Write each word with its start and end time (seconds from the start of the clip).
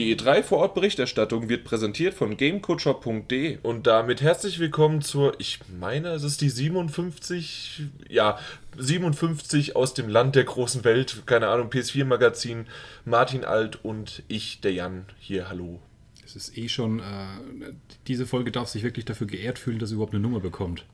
Die 0.00 0.16
E3 0.16 0.42
Vorortberichterstattung 0.42 1.50
wird 1.50 1.64
präsentiert 1.64 2.14
von 2.14 2.38
GameCoacher.de 2.38 3.58
und 3.62 3.86
damit 3.86 4.22
herzlich 4.22 4.58
willkommen 4.58 5.02
zur, 5.02 5.38
ich 5.38 5.58
meine, 5.78 6.08
es 6.12 6.22
ist 6.22 6.40
die 6.40 6.48
57, 6.48 7.82
ja, 8.08 8.38
57 8.78 9.76
aus 9.76 9.92
dem 9.92 10.08
Land 10.08 10.36
der 10.36 10.44
großen 10.44 10.84
Welt, 10.84 11.24
keine 11.26 11.48
Ahnung, 11.48 11.68
PS4 11.68 12.06
Magazin, 12.06 12.64
Martin 13.04 13.44
Alt 13.44 13.84
und 13.84 14.22
ich, 14.26 14.62
der 14.62 14.72
Jan, 14.72 15.04
hier, 15.18 15.50
hallo. 15.50 15.80
Es 16.24 16.34
ist 16.34 16.56
eh 16.56 16.70
schon, 16.70 17.00
äh, 17.00 17.72
diese 18.06 18.24
Folge 18.24 18.52
darf 18.52 18.68
sich 18.70 18.82
wirklich 18.82 19.04
dafür 19.04 19.26
geehrt 19.26 19.58
fühlen, 19.58 19.78
dass 19.78 19.90
sie 19.90 19.96
überhaupt 19.96 20.14
eine 20.14 20.22
Nummer 20.22 20.40
bekommt. 20.40 20.86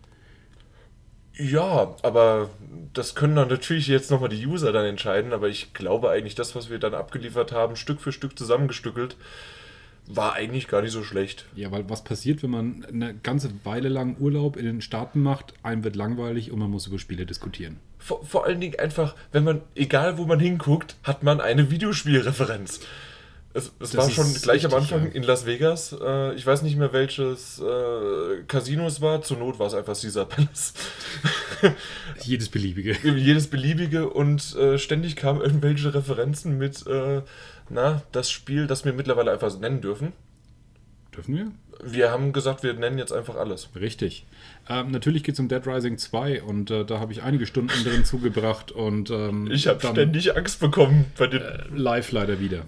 Ja, 1.38 1.94
aber 2.02 2.50
das 2.94 3.14
können 3.14 3.36
dann 3.36 3.48
natürlich 3.48 3.88
jetzt 3.88 4.10
nochmal 4.10 4.30
die 4.30 4.46
User 4.46 4.72
dann 4.72 4.86
entscheiden, 4.86 5.32
aber 5.32 5.48
ich 5.48 5.74
glaube 5.74 6.10
eigentlich, 6.10 6.34
das, 6.34 6.54
was 6.54 6.70
wir 6.70 6.78
dann 6.78 6.94
abgeliefert 6.94 7.52
haben, 7.52 7.76
Stück 7.76 8.00
für 8.00 8.12
Stück 8.12 8.38
zusammengestückelt, 8.38 9.16
war 10.06 10.34
eigentlich 10.34 10.68
gar 10.68 10.82
nicht 10.82 10.92
so 10.92 11.02
schlecht. 11.02 11.46
Ja, 11.54 11.70
weil 11.72 11.90
was 11.90 12.04
passiert, 12.04 12.42
wenn 12.42 12.50
man 12.50 12.86
eine 12.86 13.14
ganze 13.14 13.50
Weile 13.64 13.88
lang 13.88 14.16
Urlaub 14.18 14.56
in 14.56 14.64
den 14.64 14.80
Staaten 14.80 15.20
macht, 15.20 15.52
einem 15.62 15.84
wird 15.84 15.96
langweilig 15.96 16.52
und 16.52 16.58
man 16.58 16.70
muss 16.70 16.86
über 16.86 16.98
Spiele 16.98 17.26
diskutieren. 17.26 17.80
Vor, 17.98 18.24
vor 18.24 18.46
allen 18.46 18.60
Dingen 18.60 18.78
einfach, 18.78 19.14
wenn 19.32 19.44
man, 19.44 19.62
egal 19.74 20.16
wo 20.16 20.24
man 20.24 20.38
hinguckt, 20.38 20.96
hat 21.02 21.22
man 21.22 21.40
eine 21.40 21.70
Videospielreferenz. 21.70 22.80
Es, 23.56 23.72
es 23.80 23.96
war 23.96 24.10
schon 24.10 24.34
gleich 24.34 24.64
richtig, 24.64 24.72
am 24.74 24.74
Anfang 24.74 25.06
ja. 25.06 25.12
in 25.12 25.22
Las 25.22 25.46
Vegas. 25.46 25.96
Äh, 25.98 26.34
ich 26.34 26.44
weiß 26.44 26.60
nicht 26.60 26.76
mehr, 26.76 26.92
welches 26.92 27.58
äh, 27.58 28.42
Casino 28.46 28.86
es 28.86 29.00
war. 29.00 29.22
Zur 29.22 29.38
Not 29.38 29.58
war 29.58 29.66
es 29.66 29.72
einfach 29.72 29.98
Caesar 29.98 30.26
Palace. 30.26 30.74
Jedes 32.22 32.50
beliebige. 32.50 32.92
Jedes 33.02 33.46
beliebige 33.46 34.10
und 34.10 34.54
äh, 34.56 34.76
ständig 34.76 35.16
kamen 35.16 35.40
irgendwelche 35.40 35.94
Referenzen 35.94 36.58
mit, 36.58 36.86
äh, 36.86 37.22
na, 37.70 38.02
das 38.12 38.30
Spiel, 38.30 38.66
das 38.66 38.84
wir 38.84 38.92
mittlerweile 38.92 39.32
einfach 39.32 39.58
nennen 39.58 39.80
dürfen. 39.80 40.12
Dürfen 41.16 41.34
wir? 41.34 41.50
Wir 41.82 42.10
haben 42.10 42.34
gesagt, 42.34 42.62
wir 42.62 42.74
nennen 42.74 42.98
jetzt 42.98 43.12
einfach 43.12 43.36
alles. 43.36 43.70
Richtig. 43.74 44.26
Ähm, 44.68 44.90
natürlich 44.90 45.24
geht 45.24 45.34
es 45.34 45.40
um 45.40 45.48
Dead 45.48 45.66
Rising 45.66 45.96
2 45.96 46.42
und 46.42 46.70
äh, 46.70 46.84
da 46.84 47.00
habe 47.00 47.12
ich 47.12 47.22
einige 47.22 47.46
Stunden 47.46 47.84
drin 47.84 48.04
zugebracht 48.04 48.70
und. 48.70 49.08
Ähm, 49.08 49.50
ich 49.50 49.66
habe 49.66 49.80
ständig 49.80 50.36
Angst 50.36 50.60
bekommen 50.60 51.06
bei 51.16 51.26
den. 51.26 51.40
Äh, 51.40 51.64
live 51.74 52.12
leider 52.12 52.38
wieder. 52.38 52.66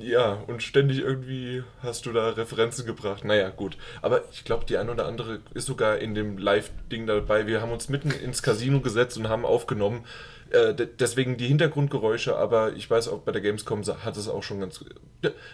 Ja, 0.00 0.42
und 0.46 0.62
ständig 0.62 1.00
irgendwie 1.00 1.62
hast 1.82 2.06
du 2.06 2.12
da 2.12 2.30
Referenzen 2.30 2.86
gebracht. 2.86 3.24
Naja, 3.24 3.50
gut. 3.50 3.76
Aber 4.02 4.22
ich 4.32 4.44
glaube, 4.44 4.64
die 4.64 4.76
ein 4.76 4.88
oder 4.90 5.06
andere 5.06 5.40
ist 5.54 5.66
sogar 5.66 5.98
in 5.98 6.14
dem 6.14 6.38
Live-Ding 6.38 7.06
dabei. 7.06 7.46
Wir 7.46 7.60
haben 7.60 7.72
uns 7.72 7.88
mitten 7.88 8.10
ins 8.10 8.42
Casino 8.42 8.80
gesetzt 8.80 9.16
und 9.16 9.28
haben 9.28 9.44
aufgenommen. 9.44 10.04
Äh, 10.50 10.74
deswegen 10.98 11.36
die 11.36 11.46
Hintergrundgeräusche, 11.46 12.36
aber 12.36 12.72
ich 12.74 12.88
weiß 12.90 13.08
auch 13.08 13.20
bei 13.20 13.32
der 13.32 13.42
Gamescom 13.42 13.82
hat 13.84 14.16
es 14.16 14.28
auch 14.28 14.42
schon 14.42 14.60
ganz. 14.60 14.84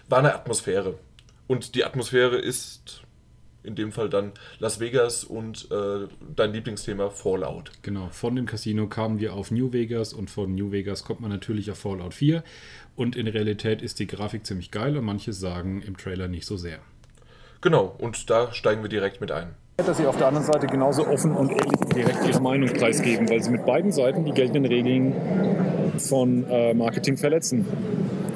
War 0.08 0.18
eine 0.18 0.34
Atmosphäre. 0.34 0.98
Und 1.46 1.74
die 1.74 1.84
Atmosphäre 1.84 2.36
ist 2.36 3.04
in 3.64 3.74
dem 3.74 3.92
Fall 3.92 4.10
dann 4.10 4.32
Las 4.58 4.78
Vegas 4.78 5.24
und 5.24 5.70
äh, 5.70 6.06
dein 6.36 6.52
Lieblingsthema 6.52 7.10
Fallout. 7.10 7.72
Genau, 7.82 8.08
von 8.10 8.36
dem 8.36 8.46
Casino 8.46 8.86
kamen 8.86 9.18
wir 9.18 9.34
auf 9.34 9.50
New 9.50 9.72
Vegas 9.72 10.12
und 10.12 10.30
von 10.30 10.54
New 10.54 10.70
Vegas 10.70 11.02
kommt 11.02 11.20
man 11.20 11.30
natürlich 11.30 11.70
auf 11.70 11.78
Fallout 11.78 12.14
4. 12.14 12.44
Und 12.96 13.16
in 13.16 13.26
Realität 13.26 13.82
ist 13.82 13.98
die 13.98 14.06
Grafik 14.06 14.46
ziemlich 14.46 14.70
geil 14.70 14.96
und 14.96 15.04
manche 15.04 15.32
sagen 15.32 15.82
im 15.82 15.96
Trailer 15.96 16.28
nicht 16.28 16.46
so 16.46 16.56
sehr. 16.56 16.78
Genau, 17.60 17.94
und 17.98 18.30
da 18.30 18.52
steigen 18.52 18.82
wir 18.82 18.88
direkt 18.88 19.20
mit 19.20 19.32
ein. 19.32 19.54
Dass 19.78 19.96
sie 19.96 20.06
auf 20.06 20.16
der 20.16 20.28
anderen 20.28 20.46
Seite 20.46 20.66
genauso 20.66 21.06
offen 21.06 21.32
und 21.32 21.50
ehrlich 21.50 21.80
direkt 21.94 22.28
ihre 22.28 22.40
Meinung 22.40 22.68
preisgeben, 22.68 23.28
weil 23.28 23.42
sie 23.42 23.50
mit 23.50 23.66
beiden 23.66 23.90
Seiten 23.90 24.24
die 24.24 24.32
geltenden 24.32 24.66
Regeln 24.66 25.12
von 25.98 26.44
äh, 26.48 26.74
Marketing 26.74 27.16
verletzen. 27.16 27.66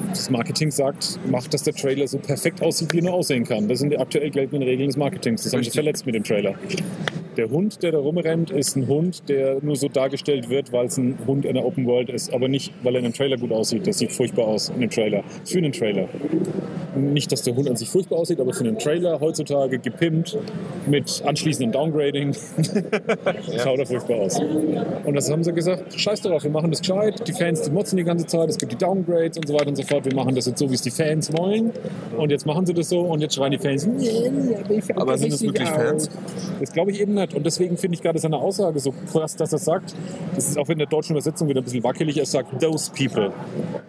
Das 0.09 0.29
Marketing 0.29 0.71
sagt, 0.71 1.19
macht, 1.29 1.53
dass 1.53 1.63
der 1.63 1.73
Trailer 1.73 2.07
so 2.07 2.17
perfekt 2.17 2.61
aussieht, 2.61 2.93
wie 2.93 2.97
er 2.99 3.03
nur 3.03 3.13
aussehen 3.13 3.43
kann. 3.43 3.67
Das 3.67 3.79
sind 3.79 3.91
die 3.91 3.97
aktuell 3.97 4.31
geltenden 4.31 4.67
Regeln 4.67 4.87
des 4.87 4.97
Marketings. 4.97 5.43
Das 5.43 5.53
haben 5.53 5.63
sie 5.63 5.69
verletzt 5.69 6.05
mit 6.05 6.15
dem 6.15 6.23
Trailer. 6.23 6.55
Der 7.37 7.49
Hund, 7.49 7.83
der 7.83 7.93
da 7.93 7.99
rumrennt, 7.99 8.51
ist 8.51 8.75
ein 8.75 8.87
Hund, 8.87 9.29
der 9.29 9.59
nur 9.61 9.75
so 9.75 9.87
dargestellt 9.87 10.49
wird, 10.49 10.73
weil 10.73 10.87
es 10.87 10.97
ein 10.97 11.17
Hund 11.25 11.45
in 11.45 11.53
der 11.53 11.63
Open 11.63 11.85
World 11.85 12.09
ist, 12.09 12.33
aber 12.33 12.49
nicht, 12.49 12.73
weil 12.83 12.95
er 12.95 12.99
in 12.99 13.05
einem 13.05 13.13
Trailer 13.13 13.37
gut 13.37 13.51
aussieht. 13.51 13.87
Das 13.87 13.99
sieht 13.99 14.11
furchtbar 14.11 14.45
aus 14.45 14.69
in 14.69 14.81
dem 14.81 14.89
Trailer. 14.89 15.23
Für 15.45 15.59
einen 15.59 15.71
Trailer. 15.71 16.09
Nicht, 16.97 17.31
dass 17.31 17.43
der 17.43 17.55
Hund 17.55 17.69
an 17.69 17.77
sich 17.77 17.87
furchtbar 17.87 18.17
aussieht, 18.17 18.41
aber 18.41 18.51
für 18.51 18.65
einen 18.65 18.77
Trailer 18.77 19.21
heutzutage 19.21 19.79
gepimpt 19.79 20.37
mit 20.87 21.21
anschließendem 21.25 21.71
Downgrading 21.71 22.33
schaut 23.63 23.79
er 23.79 23.85
furchtbar 23.85 24.17
aus. 24.17 24.37
Und 25.05 25.13
das 25.13 25.31
haben 25.31 25.43
sie 25.43 25.53
gesagt, 25.53 25.97
scheiß 25.97 26.21
darauf, 26.21 26.43
wir 26.43 26.51
machen 26.51 26.71
das 26.71 26.81
gescheit. 26.81 27.25
Die 27.25 27.33
Fans, 27.33 27.61
die 27.61 27.71
motzen 27.71 27.95
die 27.97 28.03
ganze 28.03 28.25
Zeit, 28.25 28.49
es 28.49 28.57
gibt 28.57 28.73
die 28.73 28.77
Downgrades 28.77 29.37
und 29.37 29.47
so 29.47 29.53
weiter 29.53 29.67
und 29.67 29.75
so 29.75 29.83
fort. 29.83 29.98
Wir 30.03 30.15
machen 30.15 30.35
das 30.35 30.45
jetzt 30.45 30.59
so, 30.59 30.69
wie 30.69 30.75
es 30.75 30.81
die 30.81 30.91
Fans 30.91 31.31
wollen. 31.33 31.71
Und 32.17 32.31
jetzt 32.31 32.45
machen 32.45 32.65
sie 32.65 32.73
das 32.73 32.89
so 32.89 33.01
und 33.01 33.21
jetzt 33.21 33.35
schreien 33.35 33.51
die 33.51 33.57
Fans, 33.57 33.85
nee, 33.85 34.31
aber 34.95 35.17
sind 35.17 35.33
es 35.33 35.41
wirklich 35.41 35.69
Fans? 35.69 36.09
Das 36.59 36.71
glaube 36.71 36.91
ich 36.91 37.01
eben 37.01 37.13
nicht. 37.13 37.33
Und 37.33 37.45
deswegen 37.45 37.77
finde 37.77 37.95
ich 37.95 38.01
gerade 38.01 38.19
seine 38.19 38.37
Aussage 38.37 38.79
so 38.79 38.93
krass, 39.11 39.35
dass 39.35 39.53
er 39.53 39.59
sagt, 39.59 39.95
das 40.35 40.49
ist 40.49 40.57
auch 40.57 40.69
in 40.69 40.77
der 40.77 40.87
deutschen 40.87 41.13
Übersetzung 41.13 41.47
wieder 41.47 41.61
ein 41.61 41.63
bisschen 41.63 41.83
wackelig, 41.83 42.17
er 42.17 42.25
sagt, 42.25 42.61
those 42.61 42.91
people, 42.91 43.31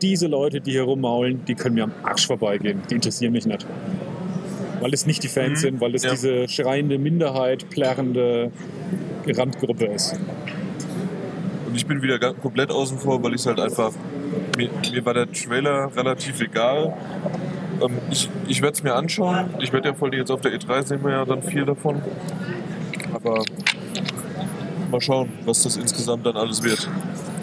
diese 0.03 0.27
Leute, 0.27 0.61
die 0.61 0.73
hier 0.73 0.83
rummaulen, 0.83 1.43
die 1.47 1.55
können 1.55 1.75
mir 1.75 1.85
am 1.85 1.93
Arsch 2.03 2.27
vorbeigehen, 2.27 2.83
die 2.91 2.95
interessieren 2.95 3.33
mich 3.33 3.47
nicht. 3.47 3.67
Weil 4.81 4.95
es 4.95 5.07
nicht 5.07 5.23
die 5.23 5.29
Fans 5.29 5.61
mhm. 5.61 5.63
sind, 5.63 5.81
weil 5.81 5.95
es 5.95 6.05
ja. 6.05 6.11
diese 6.11 6.49
schreiende 6.49 6.99
Minderheit, 6.99 7.69
plärrende 7.69 8.51
Randgruppe 9.27 9.87
ist. 9.87 10.19
Und 11.71 11.77
ich 11.77 11.87
bin 11.87 12.03
wieder 12.03 12.19
komplett 12.35 12.73
außen 12.73 12.99
vor, 12.99 13.23
weil 13.23 13.35
ich 13.35 13.43
es 13.43 13.47
halt 13.47 13.61
einfach, 13.61 13.93
mir, 14.57 14.69
mir 14.91 15.07
war 15.07 15.15
der 15.15 15.31
Trailer 15.31 15.89
relativ 15.95 16.41
egal. 16.41 16.97
Ähm, 17.81 17.97
ich 18.11 18.29
ich 18.49 18.61
werde 18.61 18.75
es 18.75 18.83
mir 18.83 18.97
anschauen. 18.97 19.55
Ich 19.61 19.73
werde 19.73 19.91
ja 19.91 19.95
voll 19.95 20.13
jetzt 20.13 20.33
auf 20.33 20.41
der 20.41 20.53
E3 20.53 20.83
sehen 20.83 21.05
wir 21.05 21.13
ja 21.13 21.25
dann 21.25 21.45
viel 21.45 21.65
davon. 21.65 22.03
Aber 23.13 23.45
mal 24.91 25.01
schauen, 25.01 25.29
was 25.45 25.63
das 25.63 25.77
insgesamt 25.77 26.27
dann 26.27 26.37
alles 26.37 26.61
wird. 26.65 26.89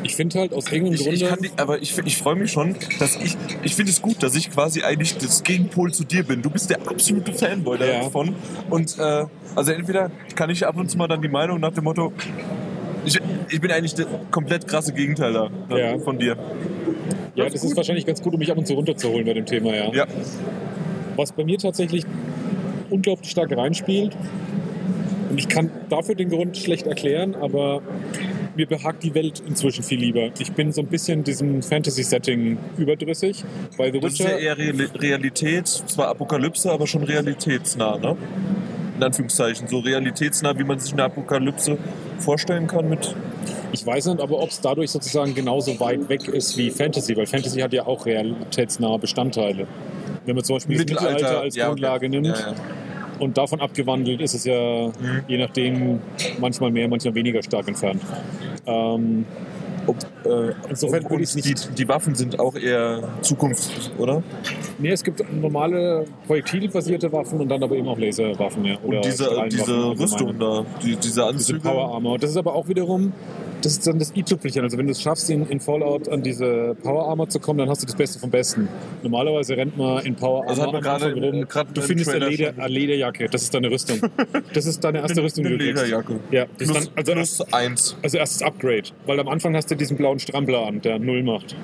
Ich 0.04 0.18
finde 0.18 0.40
halt 0.40 0.54
aus 0.54 0.70
irgendeinem. 0.70 1.14
Ich 1.14 1.24
die, 1.24 1.52
aber 1.56 1.82
ich, 1.82 1.98
ich 1.98 2.18
freue 2.18 2.36
mich 2.36 2.52
schon, 2.52 2.76
dass 3.00 3.16
ich. 3.16 3.38
Ich 3.64 3.76
finde 3.76 3.94
es 3.94 4.02
gut, 4.02 4.22
dass 4.22 4.36
ich 4.36 4.52
quasi 4.52 4.84
eigentlich 4.84 5.18
das 5.18 5.44
Gegenpol 5.44 5.94
zu 5.94 6.04
dir 6.04 6.24
bin. 6.24 6.42
Du 6.42 6.50
bist 6.50 6.70
der 6.70 6.82
absolute 6.86 7.32
Fanboy 7.32 7.80
ja. 7.80 8.02
davon. 8.02 8.36
Und 8.70 9.00
äh, 9.00 9.26
also 9.56 9.72
entweder 9.72 10.12
kann 10.36 10.50
ich 10.50 10.68
ab 10.68 10.76
und 10.76 10.92
zu 10.92 10.98
mal 10.98 11.08
dann 11.08 11.22
die 11.22 11.30
Meinung 11.30 11.62
nach 11.62 11.72
dem 11.72 11.86
Motto. 11.86 12.12
Ich, 13.06 13.18
ich 13.50 13.62
bin 13.62 13.72
eigentlich 13.72 13.96
der 13.96 14.06
komplett 14.32 14.68
krasse 14.68 14.94
Gegenteil 14.94 15.34
da, 15.34 15.78
ja. 15.78 16.00
von 16.00 16.18
dir. 16.18 16.38
Ja, 17.36 17.44
das, 17.44 17.54
das 17.54 17.64
ist, 17.64 17.72
ist 17.72 17.78
wahrscheinlich 17.78 18.06
ganz 18.06 18.22
gut, 18.22 18.34
um 18.34 18.40
mich 18.40 18.52
ab 18.52 18.58
und 18.58 18.68
zu 18.68 18.74
runterzuholen 18.74 19.26
bei 19.26 19.34
dem 19.34 19.46
Thema, 19.46 19.76
ja. 19.76 19.92
ja. 19.94 20.06
Was 21.16 21.32
bei 21.32 21.44
mir 21.44 21.58
tatsächlich 21.58 22.04
unglaublich 22.90 23.30
stark 23.30 23.56
reinspielt, 23.56 24.16
und 25.30 25.40
ich 25.40 25.50
kann 25.50 25.70
dafür 25.90 26.16
den 26.16 26.30
Grund 26.30 26.58
schlecht 26.58 26.88
erklären, 26.88 27.36
aber 27.36 27.82
mir 28.56 28.66
behagt 28.66 29.04
die 29.04 29.14
Welt 29.14 29.44
inzwischen 29.46 29.84
viel 29.84 30.00
lieber. 30.00 30.32
Ich 30.40 30.52
bin 30.54 30.72
so 30.72 30.82
ein 30.82 30.88
bisschen 30.88 31.24
diesem 31.24 31.62
Fantasy-Setting 31.62 32.58
überdrüssig. 32.78 33.44
Bei 33.78 33.92
The 33.92 34.02
Witcher, 34.02 34.08
das 34.08 34.14
ist 34.14 34.20
ja 34.20 34.38
eher 34.38 34.58
Realität, 34.58 35.68
zwar 35.68 36.08
Apokalypse, 36.08 36.72
aber 36.72 36.88
schon 36.88 37.04
realitätsnah, 37.04 37.98
ne? 37.98 38.18
In 38.96 39.04
Anführungszeichen, 39.04 39.68
so 39.68 39.80
realitätsnah, 39.80 40.58
wie 40.58 40.64
man 40.64 40.80
sich 40.80 40.94
eine 40.94 41.04
Apokalypse 41.04 41.78
vorstellen 42.18 42.66
kann 42.66 42.90
mit 42.90 43.16
ich 43.72 43.86
weiß 43.86 44.08
nicht, 44.08 44.22
aber 44.22 44.40
ob 44.40 44.50
es 44.50 44.62
dadurch 44.62 44.92
sozusagen 44.92 45.34
genauso 45.36 45.80
weit 45.80 46.10
weg 46.10 46.28
ist 46.28 46.58
wie 46.58 46.70
Fantasy, 46.70 47.16
weil 47.16 47.26
Fantasy 47.26 47.60
hat 47.60 47.74
ja 47.74 47.86
auch 47.86 48.06
realitätsnahe 48.06 49.00
Bestandteile. 49.00 49.68
Wenn 50.26 50.36
man 50.36 50.44
zum 50.44 50.58
Beispiel 50.58 50.78
Mittelalter, 50.78 51.06
das 51.06 51.14
Mittelalter 51.14 51.42
als 51.42 51.56
ja, 51.56 51.68
Grundlage 51.68 52.08
okay. 52.08 52.10
nimmt, 52.10 52.38
ja, 52.38 52.52
ja. 52.52 52.56
Und 53.20 53.38
davon 53.38 53.62
abgewandelt 53.62 54.22
ist 54.22 54.36
es 54.36 54.46
ja 54.46 54.88
mhm. 54.88 55.24
je 55.28 55.38
nachdem 55.38 56.02
manchmal 56.40 56.72
mehr, 56.72 56.88
manchmal 56.88 57.16
weniger 57.16 57.42
stark 57.42 57.68
entfernt. 57.68 58.02
Ähm, 58.66 59.26
ob, 59.88 59.98
äh, 60.26 60.54
Insofern 60.70 61.10
würde 61.10 61.24
ich. 61.24 61.34
Die, 61.34 61.56
die, 61.76 61.88
Waffen 61.88 62.16
sind 62.16 62.40
auch 62.40 62.56
eher 62.56 63.04
Zukunft, 63.22 63.92
oder? 63.98 64.22
Nee, 64.78 64.92
es 64.92 65.04
gibt 65.04 65.22
normale 65.34 66.06
projektilbasierte 66.26 67.12
Waffen 67.12 67.40
und 67.40 67.50
dann 67.50 67.64
aber 67.64 67.76
eben 67.76 67.88
auch 67.88 67.98
Laserwaffen, 67.98 68.66
ja. 68.66 68.78
Und 68.84 69.04
diese, 69.06 69.30
diese 69.50 70.00
Rüstung 70.00 70.38
da, 70.40 70.66
die, 70.84 70.96
diese 70.96 71.26
Anzüge. 71.26 71.60
Diese 71.60 71.70
Power 71.70 71.96
Armor. 71.96 72.20
Das 72.20 72.32
ist 72.32 72.38
aber 72.38 72.54
auch 72.54 72.68
wiederum 72.68 73.14
das 73.62 73.74
ist 73.74 73.88
dann 73.88 74.00
das 74.00 74.16
i-Tüpfelchen. 74.16 74.64
Also 74.64 74.78
wenn 74.78 74.86
du 74.86 74.92
es 74.92 75.02
schaffst, 75.02 75.30
in, 75.30 75.48
in, 75.48 75.60
Fallout 75.60 76.08
an 76.10 76.22
diese 76.22 76.76
Power 76.84 77.10
Armor 77.10 77.30
zu 77.30 77.40
kommen, 77.40 77.60
dann 77.60 77.70
hast 77.70 77.82
du 77.82 77.86
das 77.86 77.96
Beste 77.96 78.20
vom 78.20 78.30
Besten. 78.30 78.68
Normalerweise 79.04 79.58
rennt 79.58 79.78
man 79.78 80.06
in 80.06 80.16
Power 80.16 80.48
Armor 80.48 80.76
also 80.76 80.80
grade, 80.80 81.14
rum. 81.14 81.46
Du 81.74 81.82
findest 81.82 82.10
eine, 82.12 82.30
Leder, 82.30 82.54
eine 82.58 82.68
Lederjacke. 82.68 83.28
Das 83.30 83.44
ist 83.44 83.54
deine 83.54 83.70
Rüstung. 83.70 84.00
Das 84.54 84.66
ist 84.66 84.84
deine 84.84 85.00
erste 85.00 85.22
Rüstung, 85.22 85.44
die 85.44 85.52
du 85.52 85.58
Lederjacke. 85.58 86.20
Ja, 86.32 86.46
plus, 86.46 86.72
dann, 86.72 86.88
also 86.96 87.12
plus 87.12 87.54
eins. 87.54 87.98
Also 88.02 88.18
erstes 88.18 88.42
Upgrade. 88.42 88.84
Weil 89.06 89.20
am 89.20 89.28
Anfang 89.28 89.56
hast 89.56 89.70
du 89.70 89.76
diesen 89.78 89.98
blauen 89.98 90.20
Strampler 90.20 90.66
an, 90.66 90.82
der 90.82 91.00
Null 91.00 91.24
macht. 91.24 91.56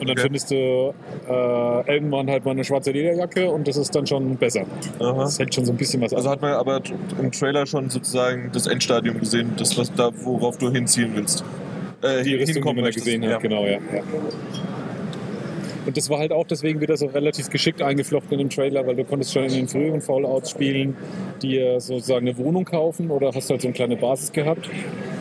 Und 0.00 0.08
dann 0.08 0.18
okay. 0.18 0.22
findest 0.22 0.50
du 0.50 0.94
äh, 1.28 1.94
irgendwann 1.94 2.28
halt 2.28 2.44
mal 2.44 2.50
eine 2.50 2.64
schwarze 2.64 2.90
Lederjacke 2.90 3.48
und 3.50 3.66
das 3.66 3.76
ist 3.76 3.94
dann 3.94 4.06
schon 4.06 4.36
besser. 4.36 4.66
Aha. 4.98 5.12
Das 5.22 5.38
hält 5.38 5.54
schon 5.54 5.64
so 5.64 5.72
ein 5.72 5.76
bisschen 5.76 6.02
was 6.02 6.12
Also 6.12 6.30
hat 6.30 6.42
man 6.42 6.52
aber 6.52 6.82
im 7.20 7.30
Trailer 7.32 7.64
schon 7.64 7.88
sozusagen 7.88 8.50
das 8.52 8.66
Endstadium 8.66 9.18
gesehen, 9.18 9.52
das, 9.56 9.78
was 9.78 9.92
da, 9.94 10.10
worauf 10.24 10.58
du 10.58 10.70
hinziehen 10.70 11.12
willst. 11.14 11.44
Äh, 12.02 12.22
die 12.22 12.34
Rüstung, 12.34 12.62
die 12.62 12.74
man 12.74 12.84
da 12.84 12.90
gesehen 12.90 13.22
hat, 13.22 13.30
ja. 13.30 13.38
genau, 13.38 13.64
ja. 13.64 13.72
ja. 13.72 14.02
Und 15.86 15.96
das 15.96 16.08
war 16.10 16.18
halt 16.18 16.32
auch 16.32 16.46
deswegen 16.46 16.80
wieder 16.80 16.96
so 16.96 17.06
relativ 17.06 17.50
geschickt 17.50 17.82
eingeflochten 17.82 18.32
in 18.32 18.38
den 18.38 18.50
Trailer, 18.50 18.86
weil 18.86 18.96
du 18.96 19.04
konntest 19.04 19.32
schon 19.32 19.44
in 19.44 19.52
den 19.52 19.68
früheren 19.68 20.00
Fallouts 20.00 20.50
spielen, 20.50 20.96
dir 21.42 21.80
sozusagen 21.80 22.26
eine 22.28 22.36
Wohnung 22.38 22.64
kaufen 22.64 23.10
oder 23.10 23.32
hast 23.34 23.50
halt 23.50 23.60
so 23.62 23.68
eine 23.68 23.74
kleine 23.74 23.96
Basis 23.96 24.32
gehabt. 24.32 24.68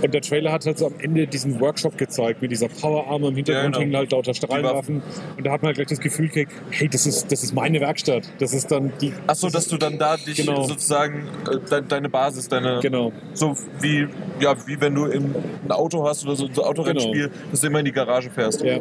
Und 0.01 0.13
der 0.13 0.21
Trailer 0.21 0.51
hat 0.51 0.65
halt 0.65 0.77
so 0.77 0.88
am 0.88 0.94
Ende 1.00 1.27
diesen 1.27 1.60
Workshop 1.62 1.98
gezeigt, 1.98 2.42
mit 2.42 2.51
dieser 2.51 2.68
Powerarme 2.68 3.30
im 3.30 3.36
Hintergrund 3.36 3.63
Ja, 3.63 3.69
genau. 3.69 3.80
hängen 3.80 3.95
halt 3.95 4.12
lauter 4.12 4.33
Strahlenwaffen. 4.33 5.01
Und 5.38 5.45
da 5.45 5.51
hat 5.51 5.62
man 5.62 5.68
halt 5.68 5.77
gleich 5.77 5.88
das 5.88 6.00
Gefühl 6.00 6.27
gekriegt, 6.27 6.51
hey, 6.71 6.89
das 6.89 7.06
ist, 7.06 7.31
das 7.31 7.44
ist 7.44 7.54
meine 7.54 7.80
Werkstatt. 7.80 8.24
Das 8.39 8.54
ist 8.54 8.69
dann 8.71 8.92
die. 9.01 9.13
Achso, 9.27 9.50
dass 9.50 9.68
du 9.68 9.77
dann 9.77 9.98
da 9.98 10.18
dich 10.18 10.38
Genau. 10.38 10.63
sozusagen 10.63 11.24
äh, 11.50 11.57
de 11.69 11.81
deine 11.88 12.09
Basis, 12.09 12.50
deine. 12.50 12.80
Genau. 12.81 13.12
So 13.33 13.56
wie, 13.80 14.07
ja, 14.42 14.56
wie 14.68 14.80
wenn 14.81 14.94
du 14.95 15.06
im, 15.06 15.33
ein 15.63 15.71
Auto 15.71 16.06
hast 16.07 16.25
oder 16.25 16.36
so 16.36 16.48
ein 16.48 16.57
Autorennspiel, 16.57 17.31
dass 17.51 17.62
du 17.62 17.68
immer 17.68 17.80
in 17.80 17.86
die 17.86 17.92
Garage 17.92 18.30
fährst. 18.30 18.62
Ja. 18.62 18.77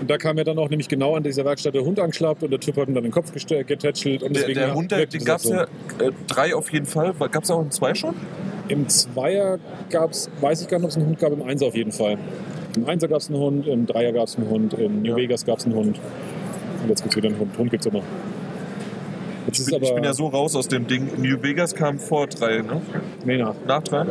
Und 0.00 0.08
da 0.10 0.16
kam 0.16 0.38
ja 0.38 0.44
dann 0.44 0.58
auch 0.58 0.70
nämlich 0.70 0.88
genau 0.88 1.13
an 1.16 1.22
dieser 1.22 1.44
Werkstatt 1.44 1.74
der 1.74 1.84
Hund 1.84 1.98
angeschlappt 1.98 2.42
und 2.42 2.50
der 2.50 2.60
Typ 2.60 2.76
hat 2.76 2.88
ihm 2.88 2.94
dann 2.94 3.04
den 3.04 3.12
Kopf 3.12 3.32
getätschelt. 3.32 4.22
Und 4.22 4.34
Der, 4.34 4.42
deswegen 4.42 4.60
der 4.60 4.74
Hund, 4.74 4.90
der, 4.90 4.98
wirkte 4.98 5.18
den 5.18 5.24
gab 5.24 5.38
es 5.38 5.48
ja 5.48 5.62
äh, 5.62 6.12
drei 6.26 6.54
auf 6.54 6.72
jeden 6.72 6.86
Fall. 6.86 7.14
Gab 7.30 7.44
es 7.44 7.50
auch 7.50 7.62
in 7.62 7.70
zwei 7.70 7.94
schon? 7.94 8.14
Im 8.68 8.88
Zweier 8.88 9.58
gab 9.90 10.10
es, 10.12 10.30
weiß 10.40 10.62
ich 10.62 10.68
gar 10.68 10.78
nicht, 10.78 10.84
ob 10.84 10.90
es 10.90 10.96
einen 10.96 11.06
Hund 11.06 11.18
gab, 11.18 11.32
im 11.32 11.42
Einser 11.42 11.66
auf 11.66 11.74
jeden 11.74 11.92
Fall. 11.92 12.16
Im 12.76 12.86
Einser 12.86 13.08
gab 13.08 13.18
es 13.20 13.28
einen 13.28 13.38
Hund, 13.38 13.66
im 13.66 13.86
Dreier 13.86 14.12
gab 14.12 14.26
es 14.26 14.36
einen 14.36 14.48
Hund, 14.48 14.74
in 14.74 15.02
New 15.02 15.10
Ja. 15.10 15.16
Vegas 15.16 15.44
gab 15.44 15.58
es 15.58 15.66
einen 15.66 15.74
Hund. 15.74 16.00
Und 16.82 16.88
jetzt 16.88 17.02
gibt 17.02 17.12
es 17.12 17.16
wieder 17.16 17.28
einen 17.28 17.38
Hund. 17.38 17.56
Hund 17.58 17.70
gibt 17.70 17.86
es 17.86 17.92
immer. 17.92 18.02
Ich 19.52 19.66
bin, 19.66 19.82
ich 19.82 19.94
bin 19.94 20.04
ja 20.04 20.14
so 20.14 20.26
raus 20.28 20.56
aus 20.56 20.68
dem 20.68 20.86
Ding. 20.86 21.08
New 21.18 21.42
Vegas 21.42 21.74
kam 21.74 21.98
vor 21.98 22.26
drei, 22.26 22.58
ne? 22.58 22.80
Nee, 23.24 23.38
nach. 23.38 23.54
Nach 23.66 23.82
drei? 23.82 24.06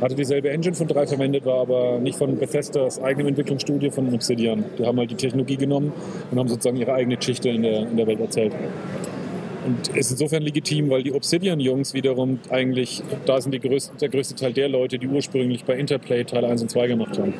Hatte 0.00 0.14
dieselbe 0.14 0.50
Engine 0.50 0.74
von 0.74 0.86
drei 0.86 1.06
verwendet, 1.06 1.44
war 1.44 1.60
aber 1.60 1.98
nicht 1.98 2.18
von 2.18 2.36
Bethesdas 2.38 3.02
eigenem 3.02 3.28
Entwicklungsstudio 3.28 3.90
von 3.90 4.12
Obsidian. 4.14 4.64
Die 4.78 4.86
haben 4.86 4.98
halt 4.98 5.10
die 5.10 5.16
Technologie 5.16 5.56
genommen 5.56 5.92
und 6.30 6.38
haben 6.38 6.48
sozusagen 6.48 6.76
ihre 6.76 6.92
eigene 6.92 7.16
Geschichte 7.16 7.48
in 7.48 7.62
der, 7.62 7.82
in 7.82 7.96
der 7.96 8.06
Welt 8.06 8.20
erzählt. 8.20 8.52
Und 9.66 9.88
ist 9.96 10.10
insofern 10.12 10.42
legitim, 10.42 10.88
weil 10.88 11.02
die 11.02 11.12
Obsidian-Jungs 11.12 11.92
wiederum 11.92 12.38
eigentlich, 12.48 13.02
da 13.26 13.40
sind 13.40 13.52
die 13.52 13.60
größten, 13.60 13.98
der 13.98 14.08
größte 14.08 14.34
Teil 14.34 14.52
der 14.52 14.68
Leute, 14.68 14.98
die 14.98 15.08
ursprünglich 15.08 15.64
bei 15.64 15.76
Interplay 15.76 16.24
Teil 16.24 16.44
1 16.44 16.62
und 16.62 16.70
2 16.70 16.86
gemacht 16.86 17.18
haben. 17.18 17.34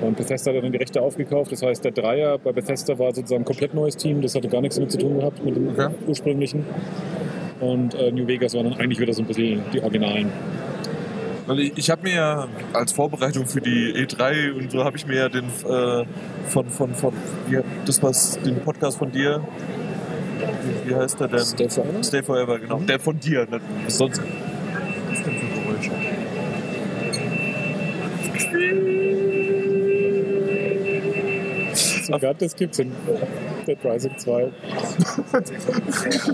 Und 0.00 0.16
Bethesda 0.16 0.52
hat 0.52 0.62
dann 0.62 0.72
die 0.72 0.78
Rechte 0.78 1.00
aufgekauft. 1.02 1.52
Das 1.52 1.62
heißt, 1.62 1.84
der 1.84 1.92
Dreier 1.92 2.38
bei 2.38 2.52
Bethesda 2.52 2.98
war 2.98 3.14
sozusagen 3.14 3.42
ein 3.42 3.44
komplett 3.44 3.74
neues 3.74 3.96
Team. 3.96 4.22
Das 4.22 4.34
hatte 4.34 4.48
gar 4.48 4.60
nichts 4.62 4.76
damit 4.76 4.92
zu 4.92 4.98
tun 4.98 5.18
gehabt 5.18 5.44
mit 5.44 5.56
dem 5.56 5.68
Okay. 5.68 5.88
ursprünglichen. 6.06 6.64
Und 7.60 7.94
äh, 7.94 8.10
New 8.10 8.26
Vegas 8.26 8.54
waren 8.54 8.70
dann 8.70 8.80
eigentlich 8.80 8.98
wieder 8.98 9.12
so 9.12 9.22
ein 9.22 9.26
bisschen 9.26 9.60
die 9.72 9.82
Originalen. 9.82 10.32
Weil 11.46 11.60
ich, 11.60 11.72
ich 11.76 11.90
habe 11.90 12.02
mir 12.02 12.14
ja 12.14 12.48
als 12.72 12.92
Vorbereitung 12.92 13.46
für 13.46 13.60
die 13.60 13.92
E3 13.92 14.52
und 14.52 14.70
so 14.70 14.84
habe 14.84 14.96
ich 14.96 15.06
mir 15.06 15.16
ja 15.16 15.28
den 15.28 15.44
äh, 15.46 16.04
von 16.48 16.68
von 16.70 16.94
von 16.94 17.12
wie, 17.48 17.58
das 17.84 18.02
was 18.02 18.38
den 18.40 18.60
Podcast 18.60 18.98
von 18.98 19.10
dir 19.10 19.42
wie, 20.84 20.90
wie 20.90 20.94
heißt 20.94 21.20
der 21.20 21.28
denn? 21.28 21.40
Stay 21.40 21.68
Forever? 21.68 22.02
Stay 22.04 22.22
Forever, 22.22 22.58
genau. 22.58 22.78
Der 22.80 23.00
von 23.00 23.18
dir. 23.18 23.46
Ne? 23.50 23.60
Was 23.84 23.98
sonst? 23.98 24.20
Was 25.08 25.18
ist 25.18 25.26
denn 25.26 25.34
für 25.34 25.60
Geräusche? 25.60 25.90
Sogar 32.10 32.34
das 32.34 32.56
gibt's 32.56 32.78
in 32.78 32.92
Dead 33.66 33.78
Rising 33.84 34.16
2. 34.18 34.50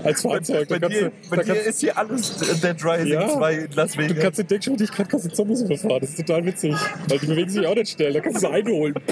Als 0.03 0.21
Fahrzeug. 0.21 0.67
Bei 0.69 0.79
kannst 0.79 0.97
dir, 0.97 1.11
du, 1.29 1.35
bei 1.35 1.43
dir 1.43 1.61
ist 1.61 1.79
hier 1.81 1.97
alles 1.97 2.37
Dead 2.61 2.83
Rising 2.83 3.07
Ja. 3.13 3.27
2 3.27 3.53
in 3.53 3.71
Las 3.73 3.91
du 3.93 3.99
Vegas. 3.99 4.19
kannst 4.23 4.39
in 4.39 4.47
Deckgeschwindigkeit 4.47 5.09
kannst 5.09 5.25
du 5.25 5.29
Zombies 5.29 5.61
überfahren. 5.61 5.99
Das 6.01 6.09
ist 6.11 6.17
total 6.25 6.45
witzig. 6.45 6.75
Weil 7.07 7.19
die 7.19 7.25
bewegen 7.27 7.49
sich 7.49 7.67
auch 7.67 7.75
nicht 7.75 7.91
schnell. 7.91 8.13
Da 8.13 8.19
kannst 8.19 8.37
du 8.37 8.47
sie 8.47 8.49
einholen. 8.53 8.95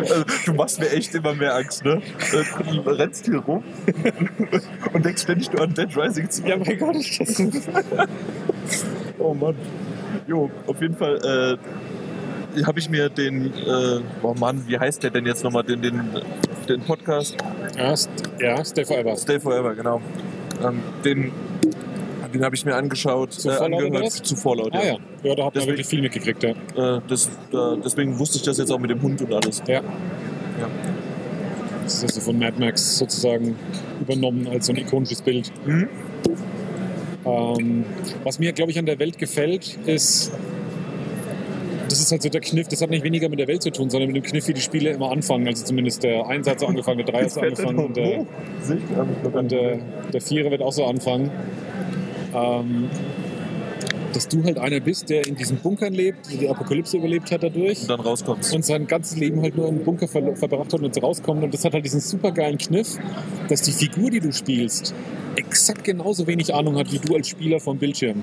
Also, 0.00 0.24
du 0.46 0.52
machst 0.54 0.80
mir 0.80 0.90
echt 0.90 1.14
immer 1.14 1.34
mehr 1.34 1.54
Angst, 1.54 1.84
ne? 1.84 2.00
Du 2.84 2.90
rennst 2.90 3.26
hier 3.26 3.38
rum 3.38 3.62
und 4.92 5.04
denkst 5.04 5.22
ständig 5.22 5.52
nur 5.52 5.62
an 5.62 5.74
Dead 5.74 5.88
Rising 5.96 6.28
2. 6.30 6.48
Ja, 6.48 6.56
mein 6.56 6.78
Gott, 6.78 6.96
ist 6.96 7.20
das 7.20 7.68
Oh 9.18 9.34
Mann. 9.34 9.54
Jo, 10.26 10.50
auf 10.66 10.80
jeden 10.80 10.96
Fall 10.96 11.16
äh, 11.58 11.58
habe 12.66 12.78
ich 12.78 12.88
mir 12.88 13.08
den, 13.08 13.46
äh, 13.46 14.00
oh 14.22 14.34
Mann, 14.34 14.64
wie 14.66 14.78
heißt 14.78 15.02
der 15.02 15.10
denn 15.10 15.26
jetzt 15.26 15.44
nochmal, 15.44 15.64
den, 15.64 15.82
den, 15.82 16.00
den 16.68 16.80
Podcast? 16.82 17.36
ja, 17.76 17.94
ja, 18.40 18.64
Stay 18.64 18.84
Forever. 18.84 19.16
Stay 19.16 19.38
Forever, 19.40 19.74
genau. 19.74 20.00
Ähm, 20.62 20.80
den 21.04 21.32
den 22.32 22.44
habe 22.44 22.54
ich 22.54 22.64
mir 22.64 22.74
angeschaut, 22.76 23.32
Zu 23.32 23.50
äh, 23.50 23.56
angehört 23.56 24.12
zu 24.12 24.36
Fallout. 24.36 24.72
Ah 24.72 24.84
ja, 24.84 24.96
ja 25.22 25.34
da 25.34 25.46
hat 25.46 25.54
man 25.54 25.66
wirklich 25.66 25.86
viel 25.86 26.00
mitgekriegt. 26.00 26.42
Ja. 26.42 26.50
Äh, 26.96 27.00
das, 27.08 27.26
äh, 27.26 27.76
deswegen 27.84 28.18
wusste 28.18 28.36
ich 28.36 28.42
das 28.42 28.58
jetzt 28.58 28.70
auch 28.70 28.78
mit 28.78 28.90
dem 28.90 29.02
Hund 29.02 29.20
und 29.22 29.32
alles. 29.32 29.62
ja. 29.66 29.74
Ja. 29.74 29.82
Das 31.84 31.94
ist 31.94 32.04
also 32.04 32.20
von 32.20 32.38
Mad 32.38 32.56
Max 32.60 32.98
sozusagen 32.98 33.56
übernommen 34.00 34.46
als 34.46 34.66
so 34.66 34.72
ein 34.72 34.76
ikonisches 34.76 35.22
Bild. 35.22 35.50
Mhm. 35.66 35.88
Ähm, 37.24 37.84
was 38.22 38.38
mir, 38.38 38.52
glaube 38.52 38.70
ich, 38.70 38.78
an 38.78 38.86
der 38.86 38.98
Welt 38.98 39.18
gefällt, 39.18 39.76
ist, 39.86 40.30
das 41.90 42.00
ist 42.00 42.12
halt 42.12 42.22
so 42.22 42.28
der 42.28 42.40
Kniff, 42.40 42.68
das 42.68 42.80
hat 42.80 42.90
nicht 42.90 43.04
weniger 43.04 43.28
mit 43.28 43.38
der 43.38 43.48
Welt 43.48 43.62
zu 43.62 43.70
tun, 43.70 43.90
sondern 43.90 44.12
mit 44.12 44.16
dem 44.16 44.28
Kniff, 44.28 44.46
wie 44.48 44.54
die 44.54 44.60
Spiele 44.60 44.90
immer 44.90 45.10
anfangen. 45.10 45.46
Also 45.46 45.64
zumindest 45.64 46.02
der 46.02 46.26
Eins 46.26 46.48
hat 46.48 46.60
so 46.60 46.66
angefangen, 46.66 46.98
der 46.98 47.06
Drei 47.06 47.24
hat 47.24 47.30
so 47.32 47.40
angefangen 47.40 47.78
und 47.78 47.96
der, 47.96 48.26
und 49.32 49.50
der, 49.50 49.78
der 50.12 50.20
Vierer 50.20 50.50
wird 50.50 50.62
auch 50.62 50.72
so 50.72 50.84
anfangen. 50.84 51.30
Ähm, 52.34 52.88
dass 54.12 54.28
du 54.28 54.42
halt 54.44 54.58
einer 54.58 54.80
bist, 54.80 55.10
der 55.10 55.26
in 55.26 55.36
diesen 55.36 55.58
Bunkern 55.58 55.92
lebt, 55.92 56.30
die 56.30 56.48
Apokalypse 56.48 56.96
überlebt 56.96 57.30
hat 57.30 57.42
dadurch 57.42 57.82
Und 57.82 57.90
dann 57.90 58.00
rauskommst. 58.00 58.52
und 58.54 58.64
sein 58.64 58.86
ganzes 58.86 59.16
Leben 59.16 59.40
halt 59.42 59.56
nur 59.56 59.68
im 59.68 59.84
Bunker 59.84 60.08
ver 60.08 60.36
verbracht 60.36 60.72
hat 60.72 60.80
und 60.80 60.84
jetzt 60.84 61.02
rauskommt. 61.02 61.42
Und 61.42 61.54
das 61.54 61.64
hat 61.64 61.74
halt 61.74 61.84
diesen 61.84 62.00
supergeilen 62.00 62.58
Kniff, 62.58 62.98
dass 63.48 63.62
die 63.62 63.72
Figur, 63.72 64.10
die 64.10 64.20
du 64.20 64.32
spielst, 64.32 64.94
exakt 65.36 65.84
genauso 65.84 66.26
wenig 66.26 66.54
Ahnung 66.54 66.76
hat 66.76 66.92
wie 66.92 66.98
du 66.98 67.14
als 67.14 67.28
Spieler 67.28 67.60
vom 67.60 67.78
Bildschirm. 67.78 68.22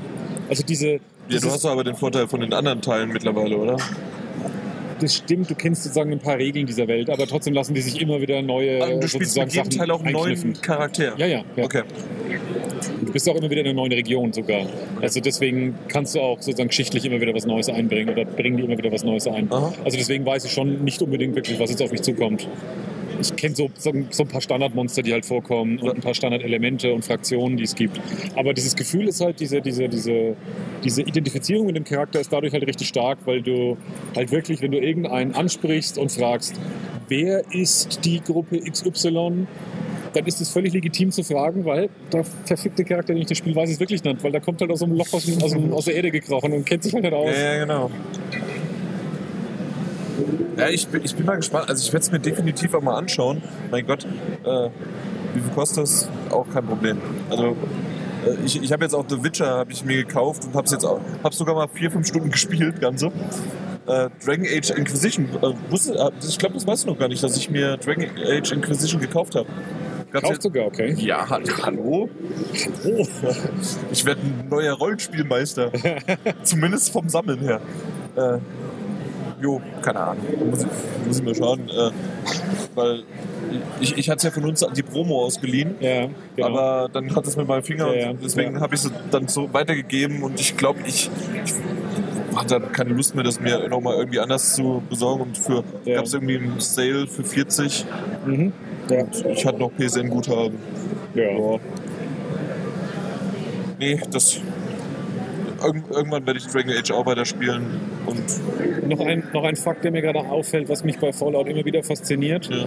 Also 0.50 0.63
diese. 0.63 1.00
ja, 1.30 1.39
du 1.39 1.51
hast 1.51 1.66
aber 1.66 1.84
den 1.84 1.95
Vorteil 1.95 2.28
von 2.28 2.42
den 2.42 2.54
anderen 2.54 2.81
Teilen 2.81 3.10
mittlerweile, 3.10 3.57
oder? 3.57 3.78
Das 4.99 5.15
stimmt, 5.15 5.49
du 5.49 5.55
kennst 5.55 5.83
sozusagen 5.83 6.11
ein 6.11 6.19
paar 6.19 6.38
Regeln 6.38 6.65
dieser 6.65 6.88
Welt, 6.88 7.09
aber 7.09 7.27
trotzdem 7.27 7.53
lassen 7.53 7.73
die 7.73 7.81
sich 7.81 8.01
immer 8.01 8.21
wieder 8.21 8.41
neue 8.41 8.81
Also 8.83 8.99
du 8.99 9.07
spielst 9.07 9.33
sozusagen 9.33 9.47
mit 9.47 9.55
jedem 9.55 9.71
Sachen 9.71 9.79
Teil 9.79 9.91
auch 9.91 10.03
einen 10.03 10.13
neuen 10.13 10.61
Charakter. 10.61 11.17
Ja, 11.17 11.25
ja, 11.25 11.44
ja. 11.55 11.63
Okay. 11.63 11.83
Du 13.01 13.11
bist 13.11 13.29
auch 13.29 13.35
immer 13.35 13.49
wieder 13.49 13.61
in 13.61 13.67
einer 13.67 13.75
neuen 13.75 13.94
Region 13.94 14.33
sogar. 14.33 14.65
Also 15.01 15.19
deswegen 15.19 15.75
kannst 15.88 16.15
du 16.15 16.19
auch 16.19 16.41
sozusagen 16.41 16.69
geschichtlich 16.69 17.05
immer 17.05 17.21
wieder 17.21 17.33
was 17.33 17.45
Neues 17.45 17.69
einbringen 17.69 18.09
oder 18.09 18.25
bringen 18.25 18.57
die 18.57 18.63
immer 18.63 18.77
wieder 18.77 18.91
was 18.91 19.03
Neues 19.03 19.27
ein. 19.27 19.51
Aha. 19.51 19.74
Also 19.83 19.98
deswegen 19.98 20.25
weiß 20.25 20.45
ich 20.45 20.51
schon 20.51 20.83
nicht 20.83 21.01
unbedingt 21.01 21.36
wirklich, 21.36 21.60
was 21.60 21.69
jetzt 21.69 21.81
auf 21.81 21.91
mich 21.91 22.01
zukommt. 22.01 22.48
Ich 23.19 23.36
kenne 23.36 23.55
so, 23.55 23.69
so, 23.77 23.91
so 24.09 24.24
ein 24.24 24.29
paar 24.29 24.41
Standardmonster, 24.41 25.01
die 25.01 25.13
halt 25.13 25.25
vorkommen 25.25 25.79
und 25.79 25.95
ein 25.95 26.01
paar 26.01 26.13
Standardelemente 26.13 26.93
und 26.93 27.03
Fraktionen, 27.03 27.57
die 27.57 27.63
es 27.63 27.75
gibt. 27.75 28.00
Aber 28.36 28.53
dieses 28.53 28.75
Gefühl 28.75 29.07
ist 29.07 29.21
halt, 29.21 29.39
diese, 29.39 29.62
diese, 29.62 29.89
diese, 29.89 30.36
diese 30.83 31.01
Identifizierung 31.01 31.67
mit 31.67 31.75
dem 31.75 31.83
Charakter 31.83 32.19
ist 32.19 32.31
dadurch 32.31 32.53
halt 32.53 32.65
richtig 32.67 32.88
stark, 32.88 33.19
weil 33.25 33.41
du 33.41 33.77
halt 34.15 34.31
wirklich, 34.31 34.62
wenn 34.62 34.71
du 34.71 34.79
irgendeinen 34.79 35.33
ansprichst 35.33 35.97
und 35.97 36.12
fragst, 36.12 36.59
wer 37.07 37.43
ist 37.51 38.05
die 38.05 38.21
Gruppe 38.21 38.59
XY, 38.59 39.47
dann 40.13 40.25
ist 40.25 40.41
es 40.41 40.50
völlig 40.50 40.74
legitim 40.74 41.12
zu 41.12 41.24
fragen, 41.24 41.65
weil 41.65 41.89
der 42.12 42.24
verfickte 42.24 42.83
Charakter, 42.83 43.13
den 43.13 43.21
ich 43.21 43.27
das 43.27 43.38
Spiel 43.38 43.55
weiß, 43.55 43.69
ist 43.69 43.79
wirklich 43.79 44.03
nicht, 44.03 44.24
weil 44.24 44.31
der 44.31 44.41
kommt 44.41 44.62
halt 44.62 44.71
aus 44.71 44.81
einem 44.81 44.93
Loch 44.93 45.12
aus, 45.13 45.27
aus, 45.41 45.55
aus 45.71 45.86
der 45.86 45.95
Erde 45.95 46.12
gekrochen 46.12 46.53
und 46.53 46.65
kennt 46.65 46.83
sich 46.83 46.93
halt 46.93 47.03
nicht 47.03 47.13
aus. 47.13 47.36
Ja, 47.36 47.59
genau. 47.59 47.91
Ja, 50.57 50.69
ich 50.69 50.88
bin, 50.88 51.03
ich 51.03 51.15
bin 51.15 51.25
mal 51.25 51.36
gespannt. 51.36 51.69
Also 51.69 51.81
ich 51.86 51.93
werde 51.93 52.03
es 52.03 52.12
mir 52.12 52.19
definitiv 52.19 52.74
auch 52.74 52.81
mal 52.81 52.95
anschauen. 52.97 53.41
Mein 53.71 53.86
Gott, 53.86 54.05
äh, 54.43 54.69
wie 55.33 55.39
viel 55.41 55.51
kostet 55.53 55.83
das? 55.83 56.09
Auch 56.31 56.45
kein 56.51 56.65
Problem. 56.65 56.97
Also 57.29 57.55
äh, 58.25 58.36
ich, 58.45 58.62
ich 58.62 58.71
habe 58.71 58.83
jetzt 58.83 58.93
auch 58.93 59.05
The 59.07 59.24
Witcher 59.24 59.47
habe 59.47 59.71
ich 59.71 59.86
mir 59.86 59.97
gekauft 59.97 60.45
und 60.45 60.55
habe 60.55 60.65
es 60.65 60.71
jetzt 60.71 60.86
auch, 60.86 61.00
habe 61.24 61.36
sogar 61.36 61.55
mal 61.55 61.67
vier, 61.67 61.91
fünf 61.91 62.07
Stunden 62.07 62.31
gespielt, 62.31 62.81
ganze. 62.81 63.07
Äh, 63.88 64.09
Dragon 64.25 64.45
Age 64.45 64.71
Inquisition. 64.71 65.27
Äh, 65.41 65.53
wusste, 65.71 65.93
äh, 65.95 66.12
ich 66.27 66.38
glaube, 66.38 66.55
das 66.55 66.65
weißt 66.67 66.83
du 66.86 66.89
noch 66.89 67.00
gar 67.00 67.07
nicht, 67.07 67.24
dass 67.24 67.38
ich 67.38 67.50
mir 67.50 67.77
Dragon 67.77 68.05
Age 68.25 68.51
Inquisition 68.51 69.00
gekauft 69.00 69.36
habe. 69.36 69.47
Kauft 70.12 70.41
sogar, 70.41 70.65
okay. 70.67 70.93
Ja, 70.97 71.29
ha- 71.29 71.39
hallo? 71.63 72.09
Oh. 72.86 73.05
Ich 73.91 74.05
werde 74.05 74.21
ein 74.21 74.47
neuer 74.50 74.74
Rollenspielmeister. 74.74 75.71
Zumindest 76.43 76.91
vom 76.91 77.07
Sammeln 77.09 77.39
her. 77.39 77.59
Äh, 78.15 78.38
jo, 79.41 79.62
keine 79.82 80.00
Ahnung. 80.00 80.24
Muss 80.50 80.62
ich, 80.63 80.67
muss 81.08 81.20
ich 81.20 81.25
mal 81.25 81.36
schauen. 81.36 81.70
Äh, 81.70 81.91
weil 82.75 83.03
ich, 83.79 83.98
ich 83.98 84.10
hatte 84.10 84.17
es 84.17 84.24
ja 84.24 84.32
von 84.32 84.46
uns 84.46 84.65
die 84.75 84.84
Promo 84.84 85.24
ausgeliehen. 85.25 85.75
Ja, 85.79 86.08
genau. 86.36 86.48
Aber 86.48 86.89
dann 86.91 87.15
hat 87.15 87.25
es 87.27 87.36
mit 87.38 87.48
meinem 87.48 87.63
Finger 87.63 87.96
Ja, 87.96 88.10
und 88.12 88.24
deswegen 88.24 88.56
Ja. 88.56 88.62
habe 88.62 88.75
ich 88.75 88.84
es 88.84 88.91
dann 89.12 89.27
so 89.27 89.51
weitergegeben 89.53 90.24
und 90.24 90.39
ich 90.39 90.56
glaube, 90.58 90.79
ich, 90.86 91.10
ich 91.46 91.53
hatte 92.36 92.60
keine 92.60 92.91
Lust 92.91 93.15
mehr, 93.15 93.24
das 93.24 93.39
mir 93.39 93.67
nochmal 93.70 93.96
irgendwie 93.96 94.20
anders 94.20 94.53
zu 94.56 94.84
besorgen 94.89 95.24
und 95.24 95.38
für 95.38 95.63
Ja. 95.86 95.96
gab 95.96 96.06
es 96.06 96.13
irgendwie 96.13 96.38
einen 96.38 96.60
Sale 96.60 97.08
für 97.08 97.24
40. 97.24 97.86
mhm. 98.25 98.51
ja. 98.89 99.03
Ich 99.32 99.46
hatte 99.46 99.60
noch 99.60 99.72
PSN-Guthaben. 99.77 100.58
ja. 101.15 101.24
Ja. 101.24 101.60
Nee, 103.79 104.00
das. 104.12 104.39
Irgend, 105.63 105.89
irgendwann 105.91 106.25
werde 106.25 106.39
ich 106.39 106.47
Dragon 106.47 106.71
Age 106.71 106.91
auch 106.91 107.05
weiterspielen. 107.05 107.65
Und 108.05 108.87
Noch 108.87 108.99
ein, 109.05 109.23
noch 109.33 109.43
ein 109.43 109.55
Fakt, 109.55 109.83
der 109.83 109.91
mir 109.91 110.01
gerade 110.01 110.19
auffällt, 110.19 110.69
was 110.69 110.83
mich 110.83 110.99
bei 110.99 111.11
Fallout 111.11 111.47
immer 111.47 111.65
wieder 111.65 111.83
fasziniert. 111.83 112.49
ja. 112.49 112.65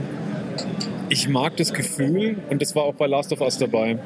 ich 1.08 1.28
mag 1.28 1.56
das 1.56 1.72
Gefühl, 1.72 2.36
und 2.50 2.62
das 2.62 2.74
war 2.74 2.84
auch 2.84 2.94
bei 2.94 3.06
Last 3.06 3.32
of 3.32 3.40
Us 3.40 3.58
dabei, 3.58 3.98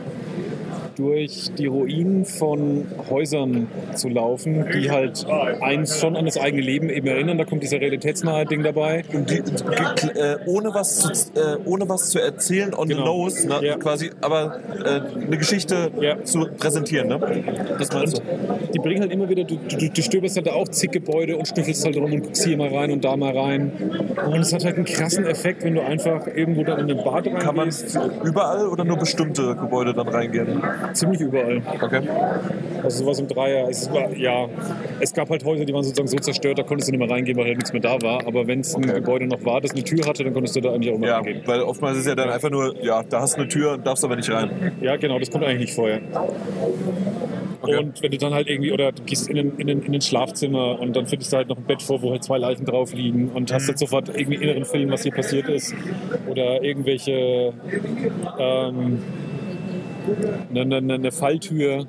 durch 0.96 1.50
die 1.58 1.66
Ruinen 1.66 2.24
von 2.24 2.86
Häusern 3.10 3.66
zu 3.94 4.08
laufen, 4.08 4.66
die 4.74 4.90
halt 4.90 5.26
eins 5.60 5.98
schon 6.00 6.16
an 6.16 6.24
das 6.24 6.38
eigene 6.38 6.62
Leben 6.62 6.88
eben 6.90 7.06
erinnern. 7.06 7.38
Da 7.38 7.44
kommt 7.44 7.62
dieser 7.62 7.80
realitätsnahe 7.80 8.44
Ding 8.46 8.62
dabei. 8.62 9.04
Und 9.12 9.30
die, 9.30 9.38
äh, 9.38 10.36
ohne, 10.46 10.72
was 10.74 10.98
zu, 11.00 11.10
äh, 11.40 11.56
ohne 11.64 11.88
was 11.88 12.10
zu 12.10 12.20
erzählen 12.20 12.74
on 12.74 12.88
the 12.88 12.94
Genau. 12.94 13.06
nose, 13.06 13.48
ne, 13.48 13.58
Ja. 13.62 13.76
quasi, 13.76 14.10
aber 14.20 14.60
äh, 14.84 15.00
eine 15.26 15.38
Geschichte 15.38 15.90
Ja. 16.00 16.22
zu 16.22 16.46
präsentieren. 16.58 17.08
Ne? 17.08 17.20
Das 17.78 17.92
meinst 17.92 18.18
du? 18.18 18.22
Die 18.72 18.78
bringen 18.78 19.00
halt 19.00 19.12
immer 19.12 19.28
wieder, 19.28 19.44
du, 19.44 19.56
du, 19.56 19.88
du 19.88 20.02
stöberst 20.02 20.36
halt 20.36 20.46
da 20.46 20.52
auch 20.52 20.68
zig 20.68 20.90
Gebäude 20.92 21.36
und 21.36 21.46
schnüffelst 21.48 21.84
halt 21.84 21.96
rum 21.96 22.12
und 22.12 22.22
guckst 22.22 22.44
hier 22.44 22.56
mal 22.56 22.68
rein 22.74 22.90
und 22.92 23.04
da 23.04 23.16
mal 23.16 23.36
rein. 23.36 23.72
Und 24.26 24.40
es 24.40 24.52
hat 24.52 24.64
halt 24.64 24.76
einen 24.76 24.84
krassen 24.84 25.26
Effekt, 25.26 25.64
wenn 25.64 25.74
du 25.74 25.82
einfach 25.82 26.26
irgendwo 26.26 26.62
dann 26.64 26.80
in 26.80 26.88
den 26.88 26.98
Bad 26.98 27.24
Kann 27.24 27.56
man 27.56 27.68
reingehst. 27.70 27.98
überall 28.24 28.68
oder 28.68 28.84
nur 28.84 28.96
bestimmte 28.98 29.54
Gebäude 29.56 29.92
dann 29.94 30.08
reingehen? 30.08 30.62
Ziemlich 30.92 31.20
überall. 31.20 31.62
Okay. 31.80 32.02
Also 32.82 33.04
sowas 33.04 33.18
im 33.18 33.28
Dreier. 33.28 33.68
Es 33.68 33.90
war, 33.92 34.14
ja, 34.16 34.46
es 35.00 35.12
gab 35.12 35.30
halt 35.30 35.44
Häuser, 35.44 35.64
die 35.64 35.72
waren 35.72 35.82
sozusagen 35.82 36.08
so 36.08 36.18
zerstört, 36.18 36.58
da 36.58 36.62
konntest 36.62 36.88
du 36.88 36.92
nicht 36.92 37.00
mehr 37.00 37.10
reingehen, 37.10 37.36
weil 37.38 37.46
halt 37.46 37.56
nichts 37.56 37.72
mehr 37.72 37.82
da 37.82 38.00
war. 38.02 38.26
Aber 38.26 38.46
wenn 38.46 38.60
es 38.60 38.74
ein 38.74 38.84
Okay. 38.84 38.94
Gebäude 39.00 39.26
noch 39.26 39.44
war, 39.44 39.60
das 39.60 39.70
eine 39.72 39.82
Tür 39.82 40.04
hatte, 40.06 40.22
dann 40.24 40.34
konntest 40.34 40.54
du 40.56 40.60
da 40.60 40.72
eigentlich 40.72 40.92
auch 40.92 40.98
mal 40.98 41.06
Ja, 41.08 41.16
reingehen. 41.16 41.42
weil 41.46 41.62
oftmals 41.62 41.96
ist 41.98 42.06
ja 42.06 42.14
dann 42.14 42.28
einfach 42.30 42.50
nur, 42.50 42.74
ja, 42.84 43.02
da 43.02 43.20
hast 43.22 43.36
du 43.36 43.40
eine 43.40 43.48
Tür 43.48 43.78
darfst 43.78 44.04
aber 44.04 44.16
nicht 44.16 44.30
rein. 44.30 44.72
Ja, 44.80 44.96
genau, 44.96 45.18
das 45.18 45.30
kommt 45.30 45.44
eigentlich 45.44 45.60
nicht 45.60 45.74
vorher. 45.74 46.00
Okay. 47.62 47.76
Und 47.78 48.02
wenn 48.02 48.10
du 48.10 48.18
dann 48.18 48.34
halt 48.34 48.46
irgendwie, 48.48 48.72
oder 48.72 48.92
du 48.92 49.02
gehst 49.04 49.28
in 49.30 49.38
ein, 49.38 49.52
in, 49.56 49.70
ein, 49.70 49.82
in 49.82 49.94
ein 49.94 50.00
Schlafzimmer 50.02 50.78
und 50.80 50.94
dann 50.94 51.06
findest 51.06 51.32
du 51.32 51.38
halt 51.38 51.48
noch 51.48 51.56
ein 51.56 51.64
Bett 51.64 51.80
vor, 51.82 52.02
wo 52.02 52.10
halt 52.10 52.22
zwei 52.22 52.36
Leichen 52.36 52.66
drauf 52.66 52.92
liegen 52.92 53.30
und 53.34 53.50
hast 53.54 53.68
jetzt 53.68 53.80
sofort 53.80 54.10
irgendwie 54.10 54.34
inneren 54.34 54.66
Film, 54.66 54.90
was 54.90 55.02
hier 55.02 55.12
passiert 55.12 55.48
ist. 55.48 55.74
Oder 56.30 56.62
irgendwelche 56.62 57.54
ähm, 58.38 58.98
eine, 60.54 60.76
eine, 60.76 61.12
Falltür, 61.12 61.86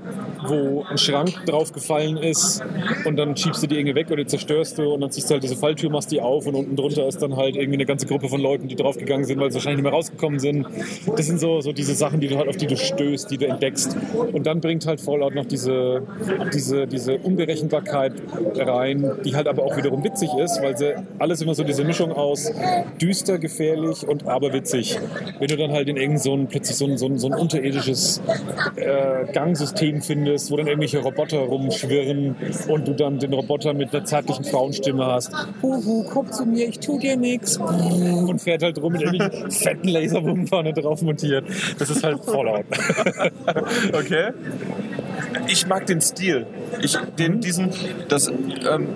wo 0.47 0.83
ein 0.89 0.97
Schrank 0.97 1.45
draufgefallen 1.45 2.17
ist 2.17 2.63
und 3.05 3.17
dann 3.17 3.35
schiebst 3.35 3.63
du 3.63 3.67
die 3.67 3.75
irgendwie 3.75 3.95
weg 3.95 4.11
oder 4.11 4.25
zerstörst 4.25 4.77
du 4.77 4.93
und 4.93 5.01
dann 5.01 5.11
ziehst 5.11 5.29
du 5.29 5.33
halt 5.33 5.43
diese 5.43 5.55
Falltür, 5.55 5.89
machst 5.89 6.11
die 6.11 6.21
auf 6.21 6.47
und 6.47 6.55
unten 6.55 6.75
drunter 6.75 7.07
ist 7.07 7.21
dann 7.21 7.35
halt 7.35 7.55
irgendwie 7.55 7.75
eine 7.75 7.85
ganze 7.85 8.05
Gruppe 8.05 8.29
von 8.29 8.41
Leuten, 8.41 8.67
die 8.67 8.75
draufgegangen 8.75 9.25
sind, 9.25 9.39
weil 9.39 9.51
sie 9.51 9.55
wahrscheinlich 9.55 9.77
nicht 9.77 9.83
mehr 9.83 9.93
rausgekommen 9.93 10.39
sind. 10.39 10.67
Das 11.15 11.25
sind 11.25 11.39
so, 11.39 11.61
so 11.61 11.73
diese 11.73 11.95
Sachen, 11.95 12.19
die 12.19 12.27
du 12.27 12.37
halt, 12.37 12.47
auf 12.47 12.57
die 12.57 12.67
du 12.67 12.77
stößt, 12.77 13.29
die 13.29 13.37
du 13.37 13.47
entdeckst. 13.47 13.95
Und 14.31 14.45
dann 14.45 14.61
bringt 14.61 14.85
halt 14.85 15.01
Fallout 15.01 15.35
noch 15.35 15.45
diese, 15.45 16.03
diese, 16.53 16.87
diese 16.87 17.17
Unberechenbarkeit 17.17 18.13
rein, 18.55 19.11
die 19.23 19.35
halt 19.35 19.47
aber 19.47 19.63
auch 19.63 19.75
wiederum 19.77 20.03
witzig 20.03 20.29
ist, 20.33 20.61
weil 20.61 20.77
sie 20.77 20.93
alles 21.19 21.41
immer 21.41 21.55
so 21.55 21.63
diese 21.63 21.83
Mischung 21.83 22.11
aus 22.11 22.51
düster, 23.01 23.39
gefährlich 23.39 24.07
und 24.07 24.27
aberwitzig. 24.27 24.99
Wenn 25.39 25.47
du 25.47 25.57
dann 25.57 25.71
halt 25.71 25.89
in 25.89 25.97
irgendein 25.97 26.19
so 26.19 26.37
plötzlich 26.49 26.77
so 26.77 26.85
ein, 26.85 26.97
so 26.97 27.07
ein, 27.07 27.17
so 27.17 27.27
ein 27.27 27.33
unterirdisches 27.33 28.04
äh, 28.75 29.25
Gangsystem 29.31 30.01
findest, 30.01 30.51
wo 30.51 30.57
dann 30.57 30.67
irgendwelche 30.67 30.99
Roboter 30.99 31.39
rumschwirren 31.39 32.35
und 32.67 32.87
du 32.87 32.93
dann 32.93 33.19
den 33.19 33.33
Roboter 33.33 33.73
mit 33.73 33.93
einer 33.93 34.05
zärtlichen 34.05 34.45
Frauenstimme 34.45 35.05
hast. 35.05 35.31
Huhu, 35.61 36.03
komm 36.03 36.31
zu 36.31 36.45
mir, 36.45 36.67
ich 36.67 36.79
tu 36.79 36.99
dir 36.99 37.17
nichts. 37.17 37.57
Und 37.57 38.41
fährt 38.41 38.63
halt 38.63 38.81
rum 38.81 38.93
mit 38.93 39.01
irgendwelchen 39.01 39.51
fetten 39.51 39.87
Laserbomben 39.87 40.47
vorne 40.47 40.73
drauf 40.73 41.01
montiert. 41.01 41.45
Das 41.79 41.89
ist 41.89 42.03
halt 42.03 42.23
Fallout. 42.23 42.65
Okay. 43.93 44.31
Ich 45.47 45.67
mag 45.67 45.85
den 45.85 46.01
Stil. 46.01 46.45
Ich, 46.81 46.97
den, 47.17 47.39
diesen, 47.41 47.69
das, 48.09 48.27
ähm, 48.27 48.89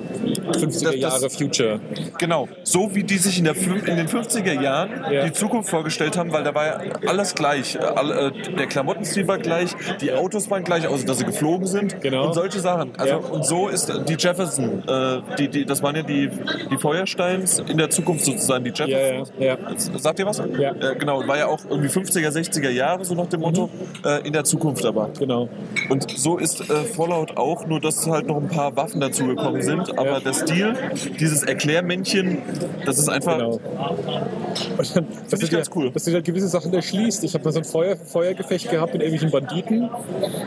50er 0.51 0.85
das- 0.91 0.95
Jahre 0.95 1.29
Future. 1.29 1.79
genau, 2.17 2.47
so 2.63 2.93
wie 2.93 3.03
die 3.03 3.17
sich 3.17 3.37
in, 3.39 3.45
der, 3.45 3.55
in 3.55 3.95
den 3.97 4.07
50er 4.07 4.59
Jahren 4.61 4.89
Ja. 5.11 5.25
die 5.25 5.31
Zukunft 5.33 5.69
vorgestellt 5.69 6.17
haben, 6.17 6.31
weil 6.31 6.43
da 6.43 6.53
war 6.55 6.65
ja 6.65 6.79
alles 7.07 7.35
gleich. 7.35 7.75
Äh, 7.75 7.79
äh, 7.79 8.31
der 8.57 8.67
Klamottenstil 8.67 9.27
war 9.27 9.37
gleich, 9.37 9.71
die 10.01 10.11
Autos 10.11 10.49
waren 10.49 10.63
gleich, 10.63 10.87
außer 10.87 11.05
dass 11.05 11.19
sie 11.19 11.25
geflogen 11.25 11.67
sind 11.67 12.01
Genau. 12.01 12.27
und 12.27 12.33
solche 12.33 12.59
Sachen. 12.59 12.91
Also, 12.97 13.09
Ja. 13.13 13.17
Und 13.17 13.45
so 13.45 13.67
ist 13.69 13.91
die 14.07 14.15
Jefferson, 14.17 14.83
äh, 14.87 15.21
die, 15.37 15.47
die, 15.47 15.65
das 15.65 15.81
waren 15.83 15.95
ja 15.95 16.03
die, 16.03 16.29
die 16.71 16.77
Feuersteins 16.77 17.59
in 17.59 17.77
der 17.77 17.89
Zukunft 17.89 18.25
sozusagen, 18.25 18.63
die 18.63 18.71
Ja, 18.75 18.85
Jeffersons. 18.85 19.31
ja, 19.39 19.45
ja. 19.45 19.57
Sagt 19.99 20.19
ihr 20.19 20.25
was? 20.25 20.37
Ja. 20.59 20.71
Äh, 20.71 20.95
genau, 20.97 21.25
war 21.27 21.37
ja 21.37 21.47
auch 21.47 21.59
irgendwie 21.69 21.89
50er, 21.89 22.29
60er 22.31 22.69
Jahre, 22.69 23.03
so 23.05 23.15
nach 23.15 23.27
dem 23.27 23.41
Motto, 23.41 23.69
äh, 24.05 24.25
in 24.27 24.33
der 24.33 24.43
Zukunft 24.43 24.85
aber. 24.85 25.09
Genau. 25.17 25.49
Und 25.89 26.09
so 26.17 26.28
ist 26.37 26.61
äh, 26.69 26.83
Fallout 26.83 27.37
auch, 27.37 27.65
nur 27.67 27.79
dass 27.79 28.05
halt 28.07 28.27
noch 28.27 28.37
ein 28.37 28.47
paar 28.47 28.75
Waffen 28.75 29.01
dazugekommen 29.01 29.61
sind. 29.61 29.97
Aber 29.97 30.09
Ja. 30.13 30.19
der 30.19 30.33
Stil, 30.33 30.75
dieses 31.19 31.43
Erklärmännchen, 31.43 32.39
das 32.85 32.97
ist 32.99 33.09
einfach. 33.09 33.37
Genau. 33.37 33.59
Und 34.77 34.95
dann, 34.95 35.05
du 35.29 35.37
dir- 35.37 35.47
ganz 35.49 35.69
cool. 35.75 35.91
Dass 35.91 36.03
du 36.03 36.13
halt 36.13 36.25
gewisse 36.25 36.47
Sachen 36.47 36.73
erschließt. 36.73 37.23
Ich 37.23 37.33
habe 37.33 37.43
mal 37.43 37.51
so 37.51 37.59
ein 37.59 37.65
Feuer, 37.65 37.95
Feuergefecht 37.95 38.69
gehabt 38.69 38.93
mit 38.93 39.01
irgendwelchen 39.01 39.31
Banditen 39.31 39.89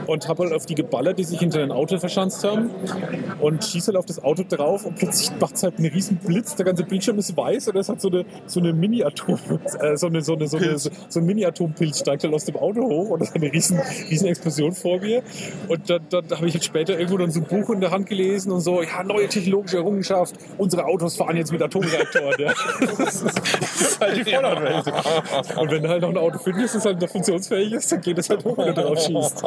und 0.06 0.28
habe 0.28 0.44
halt 0.44 0.52
auf 0.52 0.66
die 0.66 0.74
geballert, 0.74 1.18
die 1.18 1.24
sich 1.24 1.38
hinter 1.38 1.62
ein 1.62 1.70
Auto 1.72 1.98
verschanzt 1.98 2.44
haben 2.44 2.70
und 3.40 3.64
schieße 3.64 3.88
halt 3.88 3.96
auf 3.96 4.06
das 4.06 4.22
Auto 4.22 4.44
drauf 4.48 4.84
und 4.86 4.96
plötzlich 4.96 5.30
macht 5.40 5.54
es 5.56 5.62
halt 5.62 5.78
einen 5.78 5.86
riesen 5.92 6.16
Blitz, 6.16 6.54
der 6.56 6.66
ganze 6.66 6.84
Bildschirm 6.84 7.18
ist 7.18 7.36
weiß 7.36 7.68
und 7.68 7.76
es 7.76 7.88
hat 7.88 8.00
so 8.00 8.08
eine, 8.08 8.24
so 8.46 8.60
eine 8.60 8.72
Mini-Atom, 8.72 9.38
äh, 9.80 9.96
so 9.96 10.06
eine, 10.06 10.22
so 10.22 10.34
eine, 10.34 10.46
so 10.48 10.56
eine, 10.56 10.66
Pilz. 10.66 10.90
so 11.08 11.20
ein 11.20 11.26
Mini-Atompilz 11.26 12.00
steigt 12.00 12.24
halt 12.24 12.34
aus 12.34 12.44
dem 12.44 12.56
Auto 12.56 12.82
hoch 12.82 13.10
und 13.10 13.20
das 13.20 13.28
ist 13.30 13.36
eine 13.36 13.52
riesen, 13.52 13.80
riesen 14.10 14.28
Explosion 14.28 14.72
vor 14.72 14.98
mir 15.00 15.22
und 15.68 15.71
dann, 15.76 16.02
dann 16.10 16.30
habe 16.30 16.46
ich 16.46 16.54
jetzt 16.54 16.66
später 16.66 16.94
irgendwo 16.94 17.18
dann 17.18 17.30
so 17.30 17.40
ein 17.40 17.46
Buch 17.46 17.70
in 17.70 17.80
der 17.80 17.90
Hand 17.90 18.08
gelesen 18.08 18.52
und 18.52 18.60
so, 18.60 18.82
ja, 18.82 19.02
neue 19.02 19.28
technologische 19.28 19.78
Errungenschaft, 19.78 20.36
unsere 20.58 20.84
Autos 20.84 21.16
fahren 21.16 21.36
jetzt 21.36 21.52
mit 21.52 21.62
Atomreaktoren. 21.62 22.34
Ja. 22.38 22.52
Das 22.98 23.22
ist 23.22 24.00
halt 24.00 24.16
die 24.16 24.24
Fallout-Welt. 24.30 24.92
Und 25.56 25.70
wenn 25.70 25.82
du 25.82 25.88
halt 25.88 26.02
noch 26.02 26.10
ein 26.10 26.18
Auto 26.18 26.38
findest, 26.38 26.74
das 26.74 26.84
halt 26.84 27.00
noch 27.00 27.08
funktionsfähig 27.08 27.72
ist, 27.72 27.90
dann 27.92 28.00
geht 28.00 28.18
es 28.18 28.30
halt 28.30 28.44
hoch, 28.44 28.56
wenn 28.58 28.74
du 28.74 28.82
drauf 28.82 28.98
schießt. 29.00 29.42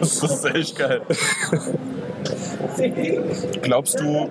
Das 0.00 0.22
ist 0.22 0.44
echt 0.44 0.76
geil. 0.76 1.02
Glaubst 3.62 4.00
du, 4.00 4.28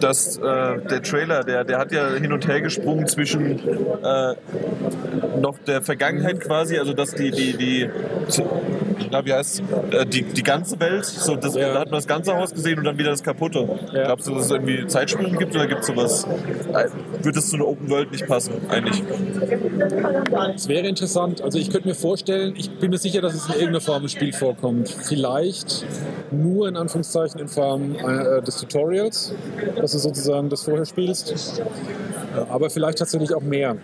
dass 0.00 0.36
äh, 0.38 0.40
der 0.42 1.02
Trailer, 1.02 1.44
der, 1.44 1.64
der 1.64 1.78
hat 1.78 1.92
ja 1.92 2.10
hin 2.14 2.32
und 2.32 2.46
her 2.46 2.60
gesprungen 2.60 3.06
zwischen 3.06 3.58
äh, 4.02 4.34
noch 5.40 5.58
der 5.66 5.82
Vergangenheit 5.82 6.40
quasi, 6.40 6.78
also 6.78 6.92
dass 6.92 7.14
die, 7.14 7.30
die, 7.30 7.56
die, 7.56 7.90
na, 9.10 9.24
wie 9.24 9.32
heißt 9.32 9.62
äh, 9.90 10.06
die, 10.06 10.22
die 10.22 10.42
ganze 10.42 10.78
Welt, 10.80 11.04
so 11.04 11.36
das, 11.36 11.54
Ja. 11.54 11.74
da 11.74 11.80
hat 11.80 11.90
man 11.90 11.98
das 11.98 12.06
ganze 12.06 12.34
Haus 12.36 12.52
gesehen 12.52 12.78
und 12.78 12.84
dann 12.84 12.98
wieder 12.98 13.10
das 13.10 13.22
kaputte. 13.22 13.68
Ja. 13.92 14.04
Glaubst 14.04 14.26
du, 14.28 14.34
dass 14.34 14.46
es 14.46 14.50
irgendwie 14.50 14.86
Zeitsprünge 14.86 15.36
gibt 15.36 15.54
oder 15.54 15.66
gibt 15.66 15.80
es 15.82 15.86
sowas? 15.86 16.26
Wird 17.22 17.36
es 17.36 17.48
zu 17.50 17.56
einer 17.56 17.66
Open 17.66 17.88
World 17.88 18.10
nicht 18.10 18.26
passen, 18.26 18.54
eigentlich? 18.68 19.02
Es 20.54 20.68
wäre 20.68 20.86
interessant. 20.86 21.40
Also 21.40 21.58
ich 21.58 21.70
könnte 21.70 21.88
mir 21.88 21.94
vorstellen, 21.94 22.54
ich 22.56 22.70
bin 22.78 22.90
mir 22.90 22.98
sicher, 22.98 23.20
dass 23.20 23.34
es 23.34 23.46
in 23.46 23.52
irgendeiner 23.54 23.80
Form 23.80 24.02
im 24.02 24.08
Spiel 24.08 24.32
vorkommt. 24.32 24.88
Vielleicht 24.88 25.84
nur 26.30 26.68
in 26.68 26.76
Anführungszeichen 26.76 27.40
in 27.40 27.48
Form 27.48 27.94
äh, 27.94 28.42
des 28.42 28.56
Tutorials, 28.58 29.34
dass 29.76 29.92
du 29.92 29.98
sozusagen 29.98 30.48
das 30.48 30.62
vorher 30.62 30.84
spielst. 30.84 31.60
Äh, 31.60 32.40
Aber 32.50 32.70
vielleicht 32.70 32.98
tatsächlich 32.98 33.34
auch 33.34 33.42
mehr. 33.42 33.76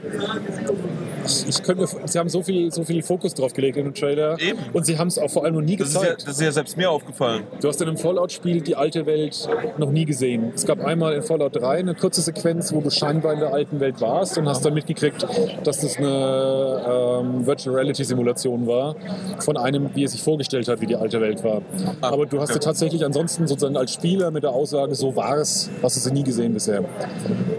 Ich 1.48 1.62
könnte 1.62 1.86
sie 2.06 2.18
haben 2.18 2.28
so 2.28 2.42
viel, 2.42 2.72
so 2.72 2.84
viel 2.84 3.02
Fokus 3.02 3.34
drauf 3.34 3.52
gelegt 3.52 3.76
in 3.76 3.84
dem 3.84 3.94
Trailer 3.94 4.38
Eben. 4.40 4.58
und 4.72 4.86
sie 4.86 4.98
haben 4.98 5.08
es 5.08 5.18
auch 5.18 5.30
vor 5.30 5.44
allem 5.44 5.54
noch 5.54 5.62
nie 5.62 5.76
Das 5.76 5.88
ist, 5.88 5.94
ja, 5.94 6.14
das 6.14 6.24
ist 6.24 6.40
ja 6.40 6.52
selbst 6.52 6.76
mir 6.76 6.90
aufgefallen. 6.90 7.44
Du 7.60 7.68
hast 7.68 7.80
in 7.80 7.88
einem 7.88 7.96
Fallout-Spiel 7.96 8.60
die 8.60 8.76
alte 8.76 9.06
Welt 9.06 9.48
noch 9.78 9.90
nie 9.90 10.04
gesehen. 10.04 10.52
Es 10.54 10.64
gab 10.64 10.84
einmal 10.84 11.14
in 11.14 11.22
Fallout 11.22 11.56
3 11.56 11.78
eine 11.78 11.94
kurze 11.94 12.20
Sequenz, 12.20 12.72
wo 12.72 12.80
du 12.80 12.90
scheinbar 12.90 13.34
in 13.34 13.40
der 13.40 13.52
alten 13.52 13.80
Welt 13.80 14.00
warst 14.00 14.38
und 14.38 14.48
hast 14.48 14.64
dann 14.64 14.74
mitgekriegt, 14.74 15.26
dass 15.64 15.80
das 15.80 15.96
eine 15.96 17.22
ähm, 17.22 17.46
Virtual 17.46 17.74
Reality 17.76 18.04
Simulation 18.04 18.66
war 18.66 18.96
von 19.40 19.56
einem, 19.56 19.90
wie 19.94 20.04
er 20.04 20.08
sich 20.08 20.22
vorgestellt 20.22 20.68
hat, 20.68 20.80
wie 20.80 20.86
die 20.86 20.96
alte 20.96 21.20
Welt 21.20 21.42
war. 21.44 21.62
Ah, 22.00 22.12
Aber 22.12 22.26
du 22.26 22.40
hast 22.40 22.50
okay. 22.50 22.58
ja 22.58 22.60
tatsächlich 22.60 23.04
ansonsten 23.04 23.46
sozusagen 23.46 23.76
als 23.76 23.92
Spieler 23.92 24.30
mit 24.30 24.42
der 24.42 24.50
Aussage, 24.50 24.94
so 24.94 25.14
war 25.16 25.36
es, 25.38 25.70
hast 25.82 25.96
du 25.96 26.00
sie 26.00 26.12
nie 26.12 26.22
gesehen 26.24 26.52
bisher. 26.54 26.84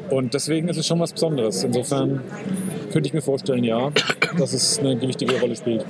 Und 0.09 0.33
deswegen 0.33 0.67
ist 0.69 0.77
es 0.77 0.87
schon 0.87 0.99
was 0.99 1.13
Besonderes. 1.13 1.63
Insofern 1.63 2.21
könnte 2.91 3.07
ich 3.07 3.13
mir 3.13 3.21
vorstellen, 3.21 3.63
ja, 3.63 3.91
dass 4.37 4.53
es 4.53 4.79
eine 4.79 4.97
gewichtige 4.97 5.39
Rolle 5.39 5.55
spielt. 5.55 5.85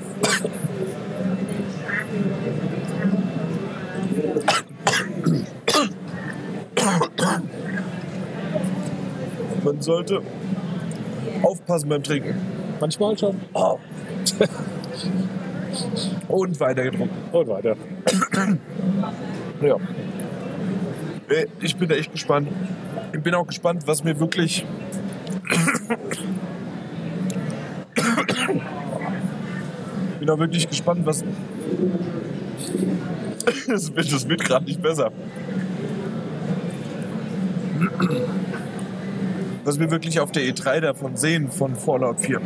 Man 9.64 9.82
sollte 9.82 10.22
aufpassen 11.44 11.90
beim 11.90 12.04
Trinken. 12.04 12.36
Manchmal 12.80 13.18
schon. 13.18 13.36
Und 16.28 16.60
weiter 16.60 16.84
getrunken. 16.84 17.16
Und 17.32 17.48
weiter. 17.48 17.76
Ja. 19.62 19.76
Äh, 21.30 21.48
Ich 21.62 21.76
bin 21.76 21.90
da 21.90 21.96
echt 21.96 22.12
gespannt. 22.12 22.50
Ich 23.14 23.22
bin 23.22 23.34
auch 23.34 23.48
gespannt, 23.48 23.84
was 23.86 24.04
mir 24.04 24.20
wirklich. 24.20 24.66
Ich 30.14 30.20
bin 30.20 30.30
auch 30.30 30.40
wirklich 30.40 30.68
gespannt, 30.68 31.06
was. 31.06 31.24
Das 33.68 33.96
wird, 33.96 34.12
das 34.12 34.28
wird 34.28 34.44
gerade 34.44 34.66
nicht 34.66 34.82
besser. 34.82 35.12
was 39.70 39.80
wir 39.80 39.92
wirklich 39.92 40.20
auf 40.20 40.32
der 40.32 40.44
E3 40.44 40.80
davon 40.80 41.16
sehen, 41.16 41.52
von 41.52 41.76
Fallout 41.76 42.22
4. 42.22 42.42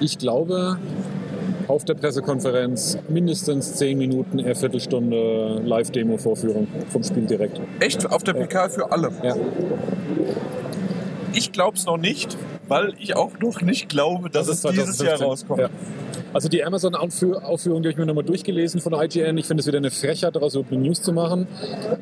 Ich 0.00 0.16
glaube, 0.16 0.78
auf 1.68 1.84
der 1.84 1.92
Pressekonferenz 1.92 2.98
mindestens 3.08 3.74
10 3.74 3.98
Minuten, 3.98 4.38
eher 4.38 4.56
Viertelstunde 4.56 5.60
Live-Demo-Vorführung 5.62 6.66
vom 6.88 7.02
Spiel 7.02 7.26
direkt. 7.26 7.60
Echt? 7.80 8.10
Auf 8.10 8.22
der 8.22 8.32
PK 8.32 8.70
für 8.70 8.90
alle? 8.90 9.10
Ja. 9.22 9.36
Ich 11.34 11.52
glaube 11.52 11.76
es 11.76 11.84
noch 11.84 11.98
nicht, 11.98 12.38
weil 12.72 12.94
ich 12.98 13.16
auch 13.16 13.30
noch 13.40 13.60
nicht 13.60 13.88
glaube, 13.88 14.30
dass 14.30 14.48
es 14.48 14.62
dieses 14.62 14.98
Jahr 14.98 15.16
2015. 15.18 15.26
rauskommt. 15.26 15.60
Ja. 15.60 15.68
Also 16.34 16.48
die 16.48 16.64
Amazon-Aufführung, 16.64 17.82
die 17.82 17.88
habe 17.88 17.90
ich 17.90 17.96
mir 17.98 18.06
nochmal 18.06 18.24
durchgelesen 18.24 18.80
von 18.80 18.94
IGN. 18.94 19.36
Ich 19.36 19.46
finde 19.46 19.60
es 19.60 19.66
wieder 19.66 19.76
eine 19.78 19.90
Frechheit, 19.90 20.34
daraus 20.34 20.54
überhaupt 20.54 20.72
eine 20.72 20.80
News 20.82 21.02
zu 21.02 21.12
machen, 21.12 21.46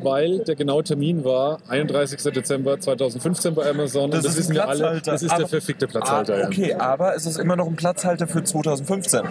weil 0.02 0.38
der 0.44 0.54
genaue 0.54 0.84
Termin 0.84 1.24
war 1.24 1.58
31. 1.68 2.32
Dezember 2.32 2.78
2015 2.78 3.54
bei 3.54 3.68
Amazon. 3.68 4.10
Das 4.10 4.20
und 4.20 4.26
das 4.26 4.36
wissen 4.38 4.54
wir 4.54 4.68
alle. 4.68 4.78
Platzhalter, 4.78 5.10
Das 5.12 5.22
ist 5.22 5.30
aber- 5.30 5.38
der 5.40 5.48
verfickte 5.48 5.86
Platzhalter. 5.88 6.42
Ah, 6.44 6.46
okay, 6.46 6.74
aber 6.74 7.16
es 7.16 7.26
ist 7.26 7.38
immer 7.38 7.56
noch 7.56 7.66
ein 7.66 7.74
Platzhalter 7.76 8.28
für 8.28 8.44
2015. 8.44 9.22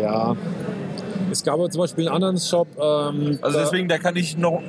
Ja. 0.00 0.36
Es 1.36 1.42
gab 1.42 1.54
aber 1.54 1.68
zum 1.68 1.82
Beispiel 1.82 2.06
einen 2.06 2.14
anderen 2.14 2.38
Shop. 2.38 2.66
Ähm, 2.80 3.38
Also 3.42 3.58
deswegen, 3.58 3.88
da 3.88 3.98
kann 3.98 4.16
ich 4.16 4.38
noch, 4.38 4.62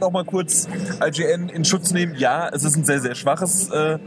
noch 0.00 0.12
mal 0.12 0.24
kurz 0.24 0.68
IGN 1.04 1.48
in 1.48 1.64
Schutz 1.64 1.90
nehmen. 1.90 2.14
Ja, 2.16 2.48
es 2.52 2.62
ist 2.62 2.76
ein 2.76 2.84
sehr, 2.84 3.00
sehr 3.00 3.16
schwaches, 3.16 3.70
äh, 3.70 3.98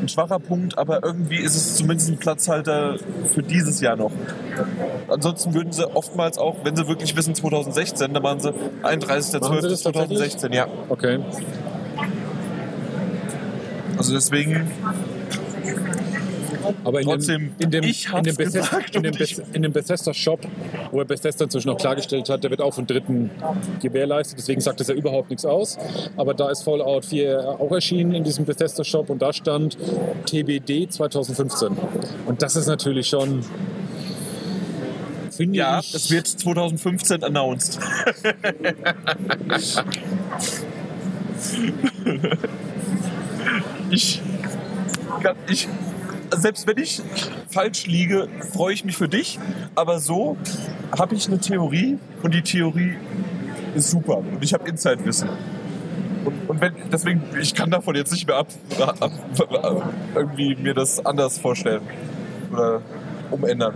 ein 0.00 0.08
schwacher 0.08 0.38
Punkt, 0.38 0.78
aber 0.78 1.02
irgendwie 1.02 1.38
ist 1.38 1.56
es 1.56 1.74
zumindest 1.74 2.10
ein 2.10 2.18
Platzhalter 2.18 2.96
für 3.32 3.42
dieses 3.42 3.80
Jahr 3.80 3.96
noch. 3.96 4.12
Ansonsten 5.08 5.52
würden 5.52 5.72
sie 5.72 5.84
oftmals 5.96 6.38
auch, 6.38 6.58
wenn 6.62 6.76
sie 6.76 6.86
wirklich 6.86 7.16
wissen 7.16 7.34
2016, 7.34 8.14
dann 8.14 8.22
machen 8.22 8.38
sie 8.38 8.52
Machen 8.82 9.00
sie 9.00 9.08
das 9.08 9.84
31.12.2016, 9.84 10.54
ja. 10.54 10.68
Okay. 10.88 11.18
Also 13.98 14.14
deswegen, 14.14 14.70
Aber 16.84 17.00
in 17.00 17.06
Trotzdem, 17.06 17.52
dem, 17.58 17.64
in 17.64 17.70
dem, 17.70 17.84
ich 17.84 18.06
in 18.12 18.22
dem, 18.22 18.36
Bethesda, 18.36 18.60
gesagt 18.78 18.96
in 18.96 19.02
dem, 19.02 19.12
und 19.12 19.20
ich- 19.20 19.36
Beth- 19.36 19.44
in 19.54 19.62
dem 19.62 19.72
Bethesda-Shop, 19.72 20.40
wo 20.90 20.98
er 21.00 21.04
Bethesda 21.04 21.44
inzwischen 21.44 21.70
auch 21.70 21.76
klargestellt 21.76 22.28
hat, 22.28 22.42
der 22.42 22.50
wird 22.50 22.60
auch 22.60 22.74
von 22.74 22.86
Dritten 22.86 23.30
gewährleistet. 23.82 24.38
Deswegen 24.38 24.60
sagt 24.60 24.80
das 24.80 24.88
ja 24.88 24.94
überhaupt 24.94 25.30
nichts 25.30 25.44
aus. 25.44 25.76
Aber 26.16 26.34
da 26.34 26.50
ist 26.50 26.62
Fallout 26.62 27.04
4 27.04 27.56
auch 27.58 27.70
erschienen 27.72 28.14
in 28.14 28.24
diesem 28.24 28.44
Bethesda-Shop 28.44 29.10
und 29.10 29.20
da 29.22 29.32
stand 29.32 29.76
TBD 30.26 30.88
2015. 30.88 31.68
Und 32.26 32.42
das 32.42 32.56
ist 32.56 32.66
natürlich 32.66 33.08
schon, 33.08 33.44
finde 35.30 35.56
ja, 35.58 35.78
es 35.80 36.10
wird 36.10 36.26
2015 36.28 37.22
announced. 37.24 37.78
ich 43.90 44.20
kann, 45.22 45.36
ich, 45.48 45.68
selbst 46.36 46.66
wenn 46.66 46.78
ich 46.78 47.00
falsch 47.48 47.86
liege, 47.86 48.28
freue 48.52 48.74
ich 48.74 48.84
mich 48.84 48.96
für 48.96 49.08
dich. 49.08 49.38
Aber 49.74 49.98
so 49.98 50.36
habe 50.96 51.14
ich 51.14 51.26
eine 51.28 51.38
Theorie 51.38 51.98
und 52.22 52.34
die 52.34 52.42
Theorie 52.42 52.96
ist 53.74 53.90
super. 53.90 54.18
Und 54.18 54.42
ich 54.42 54.54
habe 54.54 54.68
Insight-Wissen. 54.68 55.28
Und, 56.24 56.48
und 56.48 56.60
wenn, 56.60 56.74
deswegen, 56.90 57.22
ich 57.40 57.54
kann 57.54 57.70
davon 57.70 57.94
jetzt 57.96 58.12
nicht 58.12 58.26
mehr 58.26 58.36
ab, 58.36 58.48
ab, 58.78 59.12
irgendwie 60.14 60.54
mir 60.56 60.72
das 60.74 61.04
anders 61.04 61.38
vorstellen 61.38 61.82
oder 62.52 62.80
umändern. 63.30 63.74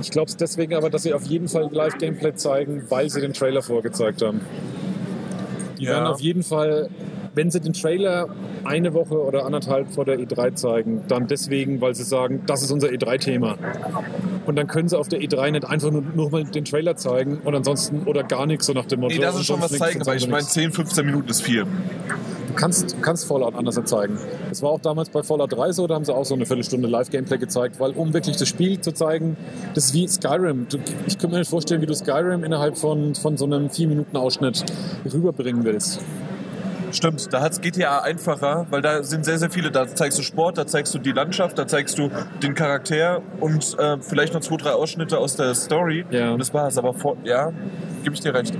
Ich 0.00 0.10
glaube 0.10 0.28
es 0.28 0.36
deswegen 0.36 0.74
aber, 0.74 0.90
dass 0.90 1.04
sie 1.04 1.14
auf 1.14 1.24
jeden 1.24 1.48
Fall 1.48 1.68
Live-Gameplay 1.70 2.34
zeigen, 2.34 2.84
weil 2.88 3.08
sie 3.08 3.20
den 3.20 3.32
Trailer 3.32 3.62
vorgezeigt 3.62 4.22
haben. 4.22 4.40
Die 5.78 5.84
Ja. 5.84 5.92
werden 5.92 6.06
auf 6.06 6.20
jeden 6.20 6.42
Fall, 6.42 6.90
wenn 7.34 7.50
sie 7.50 7.60
den 7.60 7.72
Trailer 7.72 8.28
eine 8.64 8.94
Woche 8.94 9.20
oder 9.20 9.46
anderthalb 9.46 9.92
vor 9.92 10.04
der 10.04 10.18
E3 10.18 10.54
zeigen, 10.54 11.02
dann 11.08 11.26
deswegen, 11.26 11.80
weil 11.80 11.94
sie 11.94 12.04
sagen, 12.04 12.42
das 12.46 12.62
ist 12.62 12.70
unser 12.70 12.88
E3-Thema. 12.88 13.56
Und 14.46 14.56
dann 14.56 14.66
können 14.66 14.88
sie 14.88 14.98
auf 14.98 15.08
der 15.08 15.20
E3 15.20 15.52
nicht 15.52 15.64
einfach 15.64 15.90
nur, 15.90 16.02
nur 16.14 16.30
mal 16.30 16.44
den 16.44 16.64
Trailer 16.64 16.96
zeigen 16.96 17.38
und 17.44 17.54
ansonsten 17.54 18.02
oder 18.04 18.22
gar 18.22 18.46
nichts, 18.46 18.66
so 18.66 18.72
nach 18.72 18.86
dem 18.86 19.00
Motto. 19.00 19.14
Nee, 19.14 19.20
das 19.20 19.36
ist 19.36 19.46
schon 19.46 19.60
was 19.60 19.72
zeigen, 19.72 20.02
aber 20.02 20.14
ich 20.14 20.26
meine, 20.26 20.38
nichts. 20.38 20.52
10, 20.52 20.72
15 20.72 21.06
Minuten 21.06 21.28
ist 21.28 21.42
viel. 21.42 21.66
Du 22.52 22.54
kannst, 22.54 22.92
du 22.92 23.00
kannst 23.00 23.26
Fallout 23.26 23.54
anders 23.54 23.80
zeigen. 23.84 24.18
Das 24.50 24.62
war 24.62 24.70
auch 24.70 24.80
damals 24.80 25.08
bei 25.08 25.22
Fallout 25.22 25.52
3 25.52 25.72
so, 25.72 25.86
da 25.86 25.94
haben 25.94 26.04
sie 26.04 26.14
auch 26.14 26.26
so 26.26 26.34
eine 26.34 26.44
Viertelstunde 26.44 26.86
Live-Gameplay 26.86 27.38
gezeigt, 27.38 27.80
weil 27.80 27.92
um 27.92 28.12
wirklich 28.12 28.36
das 28.36 28.46
Spiel 28.46 28.78
zu 28.78 28.92
zeigen, 28.92 29.38
das 29.74 29.86
ist 29.86 29.94
wie 29.94 30.06
Skyrim. 30.06 30.66
Du, 30.68 30.76
ich 31.06 31.18
könnte 31.18 31.34
mir 31.34 31.38
nicht 31.38 31.50
vorstellen, 31.50 31.80
wie 31.80 31.86
du 31.86 31.94
Skyrim 31.94 32.44
innerhalb 32.44 32.76
von, 32.76 33.14
von 33.14 33.38
so 33.38 33.46
einem 33.46 33.68
4-Minuten-Ausschnitt 33.68 34.64
rüberbringen 35.10 35.64
willst. 35.64 36.00
Stimmt, 36.92 37.32
da 37.32 37.40
hat 37.40 37.52
es 37.52 37.60
GTA 37.60 38.00
einfacher, 38.00 38.66
weil 38.70 38.82
da 38.82 39.02
sind 39.02 39.24
sehr, 39.24 39.38
sehr 39.38 39.50
viele. 39.50 39.70
Da 39.70 39.86
zeigst 39.86 40.18
du 40.18 40.22
Sport, 40.22 40.58
da 40.58 40.66
zeigst 40.66 40.94
du 40.94 40.98
die 40.98 41.12
Landschaft, 41.12 41.58
da 41.58 41.66
zeigst 41.66 41.98
du 41.98 42.10
den 42.42 42.54
Charakter 42.54 43.22
und 43.40 43.76
äh, 43.78 43.96
vielleicht 44.00 44.34
noch 44.34 44.40
zwei, 44.42 44.56
drei 44.58 44.72
Ausschnitte 44.72 45.18
aus 45.18 45.36
der 45.36 45.54
Story. 45.54 46.04
Ja. 46.10 46.32
Und 46.32 46.38
das 46.38 46.52
war's. 46.52 46.76
Aber 46.76 46.92
vor, 46.92 47.16
ja, 47.24 47.50
gebe 48.02 48.14
ich 48.14 48.20
dir 48.20 48.34
recht. 48.34 48.54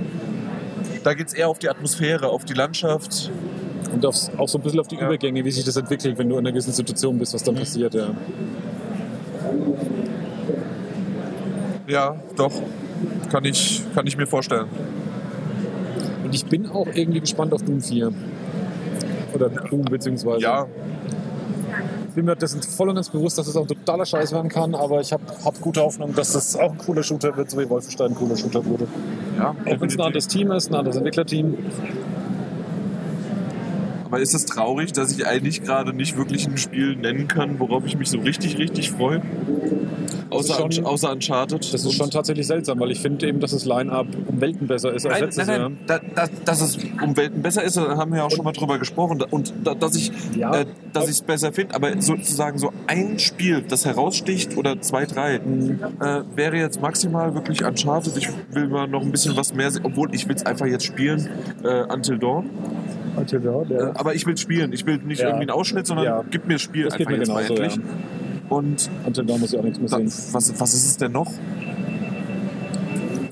Da 1.03 1.13
geht 1.13 1.27
es 1.27 1.33
eher 1.33 1.47
auf 1.47 1.59
die 1.59 1.69
Atmosphäre, 1.69 2.27
auf 2.29 2.43
die 2.43 2.53
Landschaft. 2.53 3.31
Und 3.93 4.03
aufs, 4.05 4.31
auch 4.37 4.47
so 4.47 4.57
ein 4.57 4.63
bisschen 4.63 4.79
auf 4.79 4.87
die 4.87 4.95
Ja. 4.95 5.05
Übergänge, 5.05 5.45
wie 5.45 5.51
sich 5.51 5.63
das 5.63 5.75
entwickelt, 5.75 6.17
wenn 6.17 6.27
du 6.27 6.35
in 6.35 6.39
einer 6.39 6.51
gewissen 6.51 6.73
Situation 6.73 7.19
bist, 7.19 7.35
was 7.35 7.43
dann 7.43 7.53
passiert. 7.55 7.93
Ja. 7.93 8.09
Ja, 11.87 12.15
doch. 12.35 12.53
Kann 13.31 13.45
ich, 13.45 13.83
kann 13.93 14.07
ich 14.07 14.17
mir 14.17 14.25
vorstellen. 14.25 14.67
Und 16.33 16.37
ich 16.37 16.45
bin 16.47 16.67
auch 16.67 16.87
irgendwie 16.95 17.19
gespannt 17.19 17.53
auf 17.53 17.61
Doom 17.61 17.79
4. 17.79 18.11
Oder 19.35 19.49
Doom 19.49 19.85
beziehungsweise. 19.85 20.41
Ja, 20.41 20.65
Ich 22.07 22.15
bin 22.15 22.25
mir 22.25 22.35
dessen 22.35 22.59
voll 22.63 22.89
und 22.89 22.95
ganz 22.95 23.09
bewusst, 23.09 23.37
dass 23.37 23.45
es 23.45 23.55
auch 23.55 23.61
ein 23.61 23.67
totaler 23.67 24.03
Scheiß 24.03 24.31
werden 24.31 24.49
kann, 24.49 24.73
aber 24.73 24.99
ich 24.99 25.13
habe 25.13 25.21
hab 25.45 25.61
gute 25.61 25.81
Hoffnung, 25.81 26.15
dass 26.15 26.33
das 26.33 26.55
auch 26.55 26.71
ein 26.71 26.77
cooler 26.79 27.03
Shooter 27.03 27.37
wird, 27.37 27.51
so 27.51 27.59
wie 27.59 27.69
Wolfenstein 27.69 28.13
ein 28.13 28.15
cooler 28.15 28.35
Shooter 28.35 28.65
wurde. 28.65 28.87
ja. 29.37 29.49
Auch 29.51 29.79
wenn 29.79 29.87
es 29.87 29.95
ein 29.95 30.01
anderes 30.01 30.27
Team 30.27 30.51
ist, 30.51 30.71
ein 30.71 30.75
anderes 30.75 30.97
Entwicklerteam. 30.97 31.55
Aber 34.05 34.19
ist 34.19 34.33
es 34.33 34.45
traurig, 34.45 34.91
dass 34.91 35.11
ich 35.11 35.27
eigentlich 35.27 35.63
gerade 35.63 35.93
nicht 35.93 36.17
wirklich 36.17 36.47
ein 36.47 36.57
Spiel 36.57 36.95
nennen 36.95 37.27
kann, 37.27 37.59
worauf 37.59 37.85
ich 37.85 37.95
mich 37.95 38.09
so 38.09 38.17
richtig, 38.17 38.57
richtig 38.57 38.91
freue? 38.91 39.21
Außer, 40.33 40.71
schon- 40.71 40.85
außer 40.85 41.11
Uncharted. 41.11 41.59
Das 41.73 41.73
ist 41.73 41.85
Und- 41.85 41.93
schon 41.93 42.09
tatsächlich 42.11 42.47
seltsam, 42.47 42.79
weil 42.79 42.91
ich 42.91 42.99
finde 42.99 43.27
eben, 43.27 43.39
dass 43.39 43.51
das 43.51 43.65
Line-Up 43.65 44.07
um 44.27 44.41
Welten 44.41 44.67
besser 44.67 44.93
ist 44.93 45.05
als 45.05 45.13
Nein, 45.15 45.23
letztes 45.23 45.47
nein, 45.47 45.61
nein. 45.61 45.77
Da, 45.87 45.99
da, 46.15 46.27
dass 46.45 46.61
es 46.61 46.77
um 47.03 47.15
Welten 47.17 47.41
besser 47.41 47.63
ist, 47.63 47.77
da 47.77 47.97
haben 47.97 48.11
wir 48.11 48.19
ja 48.19 48.23
auch 48.25 48.31
schon 48.31 48.43
mal 48.45 48.51
drüber 48.53 48.77
gesprochen. 48.79 49.21
Und 49.29 49.53
da, 49.63 49.73
dass 49.75 49.95
ich 49.95 50.11
Ja. 50.35 50.53
äh, 50.61 50.65
dass 50.91 51.05
ich 51.05 51.11
es 51.11 51.21
besser 51.21 51.51
finde, 51.53 51.75
aber 51.75 52.01
sozusagen 52.01 52.57
so 52.57 52.71
ein 52.87 53.17
Spiel, 53.19 53.63
das 53.67 53.85
heraussticht 53.85 54.57
oder 54.57 54.79
zwei, 54.81 55.05
drei, 55.05 55.39
Mhm. 55.39 55.79
äh, 56.01 56.21
wäre 56.35 56.57
jetzt 56.57 56.81
maximal 56.81 57.33
wirklich 57.33 57.63
Uncharted. 57.65 58.15
Ich 58.17 58.29
will 58.51 58.67
mal 58.67 58.87
noch 58.87 59.01
ein 59.01 59.11
bisschen 59.11 59.35
was 59.35 59.53
mehr 59.53 59.71
sehen, 59.71 59.81
obwohl 59.85 60.13
ich 60.13 60.27
will 60.27 60.35
es 60.35 60.45
einfach 60.45 60.65
jetzt 60.65 60.85
spielen, 60.85 61.27
äh, 61.63 61.83
Until 61.93 62.17
Dawn. 62.19 62.49
Äh, 63.15 63.75
aber 63.93 64.15
ich 64.15 64.25
will 64.25 64.35
spielen. 64.37 64.73
Ich 64.73 64.85
will 64.85 64.97
nicht 64.97 65.19
Ja. 65.21 65.27
irgendwie 65.27 65.43
einen 65.43 65.51
Ausschnitt, 65.51 65.85
sondern 65.85 66.05
Ja. 66.05 66.23
gib 66.31 66.47
mir 66.47 66.53
das 66.53 66.61
Spiel 66.63 66.85
Das 66.85 66.93
einfach 66.95 67.11
mir 67.11 67.17
jetzt 67.17 67.27
mal 67.27 67.43
genauso, 67.43 67.61
endlich. 67.63 67.85
Und 68.49 68.89
Until 69.05 69.25
Dawn 69.25 69.39
muss 69.39 69.53
ich 69.53 69.59
auch 69.59 69.63
nichts 69.63 69.79
mehr 69.79 69.89
dann, 69.89 70.07
sehen. 70.07 70.33
was, 70.33 70.59
was 70.59 70.73
ist 70.73 70.85
es 70.85 70.97
denn 70.97 71.11
noch? 71.11 71.31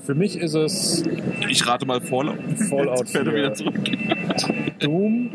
Für 0.04 0.14
mich 0.14 0.36
ist 0.36 0.54
es 0.54 1.04
Ich 1.48 1.66
rate 1.66 1.86
mal 1.86 2.00
Fallout. 2.00 2.38
Fallout 2.68 2.98
Jetzt 3.00 3.12
fährt 3.12 3.26
er 3.26 3.32
4. 3.32 3.34
wieder 3.34 3.54
zurück. 3.54 4.78
Doom, 4.80 5.30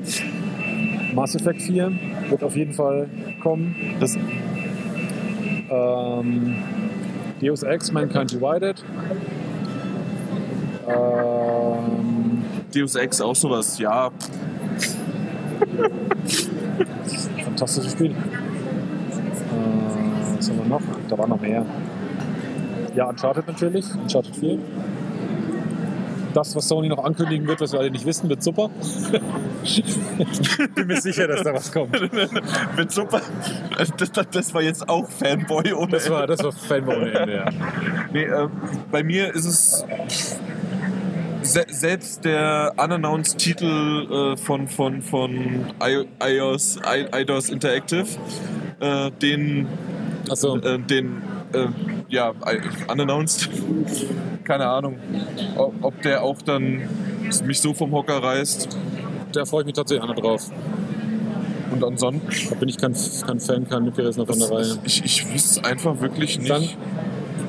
Mass 1.14 1.36
Effect 1.36 1.62
4 1.62 1.92
wird 2.30 2.44
auf 2.44 2.56
jeden 2.56 2.74
Fall 2.74 3.08
kommen. 3.42 3.76
Das, 4.00 4.18
Ähm, 5.70 6.56
Deus 7.42 7.64
Ex, 7.64 7.92
Mankind 7.92 8.32
Divided. 8.32 8.84
Ähm, 10.88 12.44
Deus 12.74 12.96
Ex 12.96 13.22
auch 13.22 13.36
sowas, 13.36 13.78
ja. 13.80 14.12
fantastisches 17.44 17.92
Spiel. 17.94 18.16
Äh, 19.58 20.38
was 20.38 20.50
haben 20.50 20.58
wir 20.60 20.66
noch? 20.66 20.82
Da 21.10 21.18
war 21.18 21.28
noch 21.28 21.42
mehr. 21.42 21.66
Ja, 22.96 23.10
Uncharted 23.10 23.48
natürlich. 23.48 23.86
Uncharted 23.94 24.36
4. 24.36 24.60
Das, 26.34 26.56
was 26.56 26.68
Sony 26.68 26.88
noch 26.88 27.04
ankündigen 27.04 27.48
wird, 27.48 27.62
was 27.62 27.72
wir 27.72 27.80
alle 27.80 27.90
nicht 27.90 28.06
wissen, 28.06 28.30
wird 28.30 28.44
super. 28.44 28.70
Bin 30.76 30.88
mir 30.88 31.02
sicher, 31.02 31.28
dass 31.28 31.42
da 31.42 31.54
was 31.54 31.72
kommt. 31.72 32.00
Wird 32.00 32.92
super. 32.92 33.22
Das, 33.76 33.92
das, 33.98 34.28
das 34.30 34.54
war 34.54 34.62
jetzt 34.62 34.88
auch 34.88 35.10
Fanboy 35.10 35.74
ohne 35.74 35.92
Das 35.92 36.10
war, 36.10 36.28
das 36.28 36.44
war 36.44 36.52
Fanboy 36.52 36.96
ohne 36.98 37.12
Ende, 37.12 37.36
ja. 37.36 37.46
Nee, 38.14 38.24
äh, 38.26 38.48
bei 38.92 39.04
mir 39.04 39.34
ist 39.34 39.46
es 39.46 39.86
se 41.42 41.66
selbst 41.70 42.26
der 42.26 42.74
unannounced 42.78 43.38
Titel 43.38 44.34
äh, 44.34 44.38
von, 44.38 44.68
von, 44.68 45.02
von 45.02 45.66
I 45.82 46.06
iOS, 46.24 46.78
I 46.86 47.06
iOS 47.16 47.50
Interactive, 47.50 48.06
äh, 48.80 49.12
den, 49.22 49.68
Achso, 50.30 50.58
äh, 50.58 50.80
den 50.80 51.22
äh, 51.54 51.66
ja, 52.10 52.32
I- 52.32 52.92
unannounced, 52.92 53.50
keine 54.44 54.68
Ahnung, 54.68 54.98
ob, 55.58 55.74
ob 55.82 56.02
der 56.02 56.24
auch 56.24 56.42
dann 56.42 56.82
mich 57.46 57.60
so 57.62 57.74
vom 57.74 57.92
Hocker 57.92 58.22
reißt. 58.22 58.68
da 59.34 59.46
freue 59.46 59.62
ich 59.62 59.66
mich 59.66 59.76
tatsächlich 59.76 60.04
auch 60.04 60.14
noch 60.16 60.22
drauf. 60.22 60.50
Und 61.72 61.84
ansonsten, 61.84 62.22
Da 62.50 62.56
bin 62.56 62.70
ich 62.70 62.78
kein, 62.78 62.96
kein 63.26 63.40
Fan, 63.40 63.68
kein 63.68 63.84
Mitgerissener 63.84 64.26
von 64.26 64.40
der 64.40 64.50
Reihe. 64.50 64.78
ich, 64.86 65.04
ich 65.04 65.34
wüsste 65.34 65.64
einfach 65.66 66.00
wirklich 66.02 66.40
nicht. 66.40 66.50
Dann, 66.50 66.64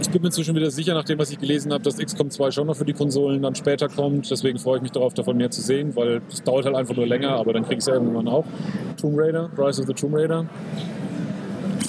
ich 0.01 0.11
bin 0.11 0.21
mir 0.23 0.29
inzwischen 0.29 0.55
wieder 0.57 0.71
sicher, 0.71 0.95
nachdem 0.95 1.19
was 1.19 1.31
ich 1.31 1.39
gelesen 1.39 1.73
habe, 1.73 1.83
dass 1.85 1.97
XCOM 1.99 2.31
2 2.31 2.51
schon 2.51 2.67
noch 2.67 2.77
für 2.77 2.85
die 2.85 2.93
Konsolen 2.93 3.43
dann 3.43 3.55
später 3.55 3.89
kommt. 3.89 4.29
Deswegen 4.31 4.59
freue 4.59 4.77
ich 4.79 4.83
mich 4.83 4.93
darauf, 4.93 5.15
davon 5.15 5.37
mehr 5.37 5.51
zu 5.51 5.61
sehen, 5.61 5.95
weil 5.97 6.21
es 6.31 6.43
dauert 6.43 6.65
halt 6.67 6.75
einfach 6.77 6.95
nur 6.97 7.07
länger, 7.07 7.31
aber 7.31 7.53
dann 7.53 7.63
kriege 7.63 7.77
ich 7.77 7.81
es 7.81 7.89
irgendwann 7.89 8.27
auch. 8.29 8.45
Tomb 9.01 9.15
Raider, 9.19 9.51
Rise 9.57 9.81
of 9.83 9.87
the 9.87 9.95
Tomb 9.95 10.15
Raider. 10.15 10.47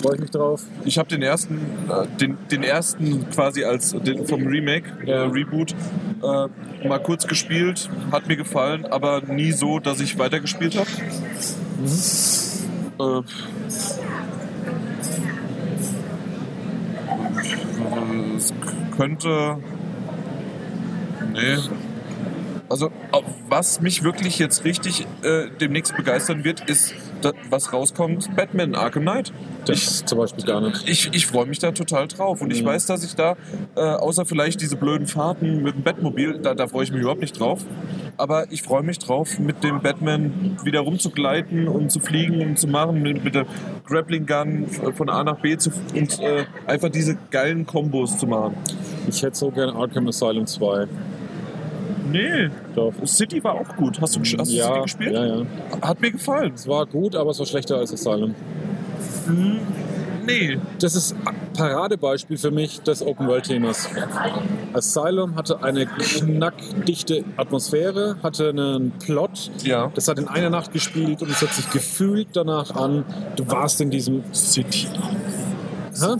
Freue 0.02 0.16
ich 0.16 0.22
mich 0.22 0.32
drauf. 0.32 0.64
Ich 0.86 0.98
habe 0.98 1.10
den 1.10 1.22
ersten, 1.22 1.56
äh, 1.90 2.08
den, 2.20 2.38
den 2.52 2.64
ersten 2.64 3.30
quasi 3.30 3.64
als 3.64 3.92
den 3.92 4.26
vom 4.26 4.46
Remake, 4.48 4.86
Ja. 5.06 5.24
äh, 5.26 5.28
Reboot, 5.28 5.74
äh, 6.24 6.88
mal 6.88 7.00
kurz 7.04 7.28
gespielt, 7.28 7.90
hat 8.12 8.28
mir 8.28 8.38
gefallen, 8.38 8.86
aber 8.86 9.22
nie 9.22 9.52
so, 9.52 9.80
dass 9.80 10.00
ich 10.00 10.18
weitergespielt 10.18 10.76
habe. 10.78 10.88
Äh, 13.00 13.22
es 18.38 18.54
könnte. 18.96 19.58
Nee. 21.34 21.58
Also, 22.70 22.92
was 23.48 23.82
mich 23.82 24.04
wirklich 24.04 24.38
jetzt 24.40 24.64
richtig 24.64 25.08
äh, 25.24 25.48
demnächst 25.60 25.96
begeistern 25.96 26.44
wird, 26.44 26.70
ist, 26.70 26.94
da, 27.22 27.32
was 27.50 27.72
rauskommt: 27.74 28.36
Batman 28.36 28.76
Arkham 28.76 29.04
Knight. 29.04 29.32
Das 29.66 30.04
zum 30.06 30.18
Beispiel 30.18 30.46
gar 30.46 30.62
nicht. 30.62 30.88
Ich, 30.90 31.10
ich 31.14 31.28
freue 31.28 31.46
mich 31.46 31.60
da 31.60 31.72
total 31.72 32.08
drauf. 32.08 32.42
Und 32.42 32.52
ich 32.52 32.62
Mhm. 32.64 32.68
weiß, 32.68 32.86
dass 32.88 33.04
ich 33.04 33.16
da, 33.16 33.36
äh, 33.76 33.82
außer 33.82 34.26
vielleicht 34.26 34.62
diese 34.62 34.76
blöden 34.78 35.06
Fahrten 35.08 35.62
mit 35.62 35.76
dem 35.76 35.84
Batmobil, 35.84 36.40
da, 36.40 36.54
da 36.56 36.68
freue 36.68 36.84
ich 36.86 36.92
mich 36.92 37.02
überhaupt 37.02 37.22
nicht 37.22 37.40
drauf. 37.40 37.66
Aber 38.18 38.52
ich 38.52 38.64
freue 38.64 38.84
mich 38.84 39.00
drauf, 39.00 39.40
mit 39.40 39.64
dem 39.64 39.82
Batman 39.82 40.58
wieder 40.64 40.82
rumzugleiten 40.82 41.68
und 41.68 41.92
zu 41.92 42.00
fliegen 42.00 42.42
und 42.42 42.58
zu 42.60 42.68
machen, 42.68 43.02
mit, 43.02 43.24
mit 43.24 43.36
der 43.36 43.46
Grappling 43.86 44.26
Gun 44.26 44.68
von 44.68 45.10
A 45.10 45.24
nach 45.24 45.38
B 45.40 45.56
zu, 45.58 45.72
und 45.96 46.20
äh, 46.20 46.46
einfach 46.68 46.90
diese 46.90 47.18
geilen 47.32 47.66
Kombos 47.66 48.18
zu 48.18 48.28
machen. 48.28 48.56
Ich 49.08 49.24
hätte 49.24 49.38
so 49.38 49.52
gerne 49.52 49.74
Arkham 49.74 50.08
Asylum 50.08 50.46
2. 50.46 50.88
Nee, 52.12 52.50
Doch. 52.76 52.94
City 53.06 53.44
war 53.44 53.54
auch 53.54 53.76
gut. 53.76 54.00
Hast 54.02 54.16
du, 54.16 54.20
hast 54.22 54.34
du 54.34 54.46
City 54.46 54.58
ja, 54.58 54.82
gespielt? 54.82 55.14
ja, 55.14 55.26
ja. 55.26 55.46
Hat 55.82 56.02
mir 56.02 56.12
gefallen. 56.12 56.54
Es 56.56 56.68
war 56.68 56.86
gut, 56.86 57.16
aber 57.16 57.32
es 57.32 57.40
war 57.40 57.46
schlechter 57.46 57.78
als 57.78 57.94
Asylum. 57.94 58.36
Nee. 60.26 60.60
Das 60.80 60.96
ist 60.96 61.16
ein 61.26 61.36
Paradebeispiel 61.54 62.38
für 62.38 62.52
mich 62.52 62.82
des 62.82 63.02
Open-World-Themas. 63.02 63.90
Asylum 64.74 65.36
hatte 65.36 65.64
eine 65.64 65.86
knackdichte 65.88 67.24
Atmosphäre, 67.36 68.18
hatte 68.22 68.50
einen 68.50 68.92
Plot. 68.92 69.52
Ja. 69.64 69.92
Das 69.96 70.08
hat 70.08 70.20
in 70.20 70.28
einer 70.28 70.50
Nacht 70.50 70.72
gespielt 70.72 71.22
und 71.22 71.32
es 71.32 71.42
hat 71.42 71.54
sich 71.54 71.70
gefühlt 71.72 72.30
danach 72.34 72.76
an, 72.76 73.06
du 73.36 73.50
warst 73.50 73.82
in 73.82 73.90
diesem 73.90 74.24
City. 74.34 74.88
Hä? 76.00 76.16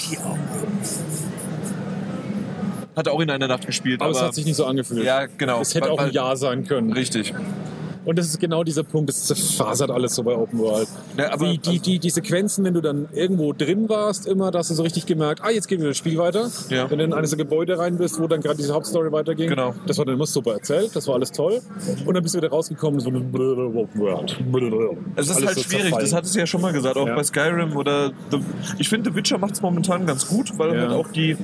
Hat 2.96 3.08
auch 3.08 3.20
in 3.20 3.30
einer 3.30 3.48
Nacht 3.48 3.66
gespielt. 3.66 4.02
Aber 4.02 4.10
Aber, 4.10 4.20
es 4.20 4.24
hat 4.26 4.36
sich 4.36 4.46
nicht 4.46 4.56
so 4.56 4.66
angefühlt. 4.66 5.04
Ja, 5.04 5.26
genau. 5.38 5.62
Es 5.62 5.74
hätte 5.76 5.86
Weil- 5.86 5.92
auch 5.92 6.00
ein 6.00 6.12
Ja 6.12 6.36
sein 6.36 6.66
können. 6.66 6.92
Richtig. 6.94 7.34
Und 8.06 8.18
das 8.18 8.28
ist 8.28 8.40
genau 8.40 8.64
dieser 8.64 8.84
Punkt, 8.84 9.10
das 9.10 9.26
zerfasert 9.26 9.92
alles 9.92 10.16
so 10.16 10.24
bei 10.24 10.34
Open 10.34 10.58
World. 10.58 10.88
Ja, 11.18 11.32
aber- 11.32 11.46
die, 11.52 11.58
die, 11.60 11.80
die, 11.80 12.00
die 12.00 12.10
Sequenzen, 12.10 12.64
wenn 12.64 12.74
du 12.74 12.82
dann 12.82 13.08
irgendwo 13.14 13.54
drin 13.54 13.88
warst, 13.90 14.26
immer, 14.26 14.50
da 14.52 14.60
hast 14.60 14.72
du 14.72 14.74
so 14.74 14.84
richtig 14.84 15.06
gemerkt, 15.06 15.42
ah, 15.44 15.52
jetzt 15.52 15.68
geht 15.68 15.80
wieder 15.80 15.90
das 15.90 15.98
Spiel 15.98 16.18
weiter. 16.18 16.50
Ja. 16.70 16.90
Wenn 16.90 16.98
du 16.98 17.04
in 17.04 17.14
eines 17.14 17.30
der 17.32 17.38
Gebäude 17.38 17.78
rein 17.78 17.98
bist, 17.98 18.20
wo 18.20 18.26
dann 18.28 18.42
gerade 18.42 18.58
diese 18.58 18.74
Hauptstory 18.74 19.12
weiterging. 19.12 19.50
Genau. 19.50 19.76
Das 19.86 19.98
war 20.00 20.06
dann 20.06 20.16
immer 20.16 20.26
super 20.26 20.54
erzählt, 20.54 20.96
das 20.96 21.08
war 21.08 21.16
alles 21.16 21.32
toll. 21.32 21.62
Und 22.06 22.14
dann 22.14 22.24
bist 22.24 22.34
du 22.34 22.40
wieder 22.40 22.50
rausgekommen, 22.50 23.00
so 23.00 23.10
Open 23.10 23.34
World. 23.34 24.38
Es 25.16 25.28
ist 25.30 25.36
Alles 25.36 25.46
halt 25.48 25.58
so 25.58 25.64
schwierig, 25.64 25.82
zerfallen. 25.84 26.06
das 26.06 26.14
hat 26.14 26.24
es 26.24 26.34
ja 26.36 26.48
schon 26.48 26.62
mal 26.62 26.74
gesagt, 26.74 26.98
auch 26.98 27.06
Ja. 27.08 27.16
bei 27.16 27.24
Skyrim 27.24 27.76
oder 27.76 28.12
The, 28.32 28.40
ich 28.80 28.90
finde 28.90 29.12
The 29.12 29.16
Witcher 29.16 29.38
macht 29.38 29.54
es 29.54 29.62
momentan 29.62 30.06
ganz 30.08 30.26
gut, 30.28 30.58
weil 30.58 30.80
halt 30.80 30.92
auch 30.92 31.10
die, 31.12 31.38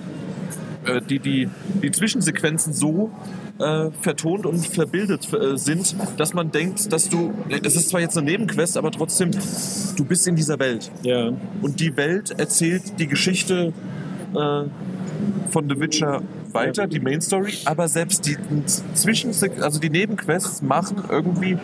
äh, 0.86 1.02
die, 1.02 1.20
die, 1.20 1.50
die 1.82 1.92
Zwischensequenzen 1.92 2.74
so 2.74 3.12
äh, 3.60 3.90
vertont 4.02 4.46
und 4.46 4.66
verbildet 4.66 5.32
äh, 5.34 5.58
sind, 5.58 5.96
dass 6.18 6.34
man 6.34 6.52
denkt, 6.52 6.92
dass 6.92 7.10
du, 7.10 7.34
es 7.50 7.76
ist 7.76 7.90
zwar 7.90 8.02
jetzt 8.02 8.18
eine 8.18 8.30
Nebenquest, 8.32 8.78
aber 8.78 8.92
trotzdem, 8.92 9.32
du 9.96 10.06
bist 10.06 10.28
in 10.28 10.36
dieser 10.36 10.60
Welt. 10.60 10.92
Ja. 11.04 11.32
Und 11.62 11.80
die 11.80 11.96
Welt 11.98 12.32
erzählt 12.38 13.00
die 13.00 13.08
Geschichte 13.08 13.74
äh, 14.34 14.64
von 15.50 15.70
The 15.70 15.80
Witcher 15.80 16.22
weiter, 16.52 16.88
die 16.88 17.00
Main 17.00 17.22
Story, 17.22 17.54
aber 17.66 17.88
selbst 17.88 18.26
die 18.26 18.38
Zwischen, 18.94 19.32
also 19.62 19.80
die 19.80 19.90
Nebenquests 19.90 20.62
machen 20.62 21.04
irgendwie 21.10 21.58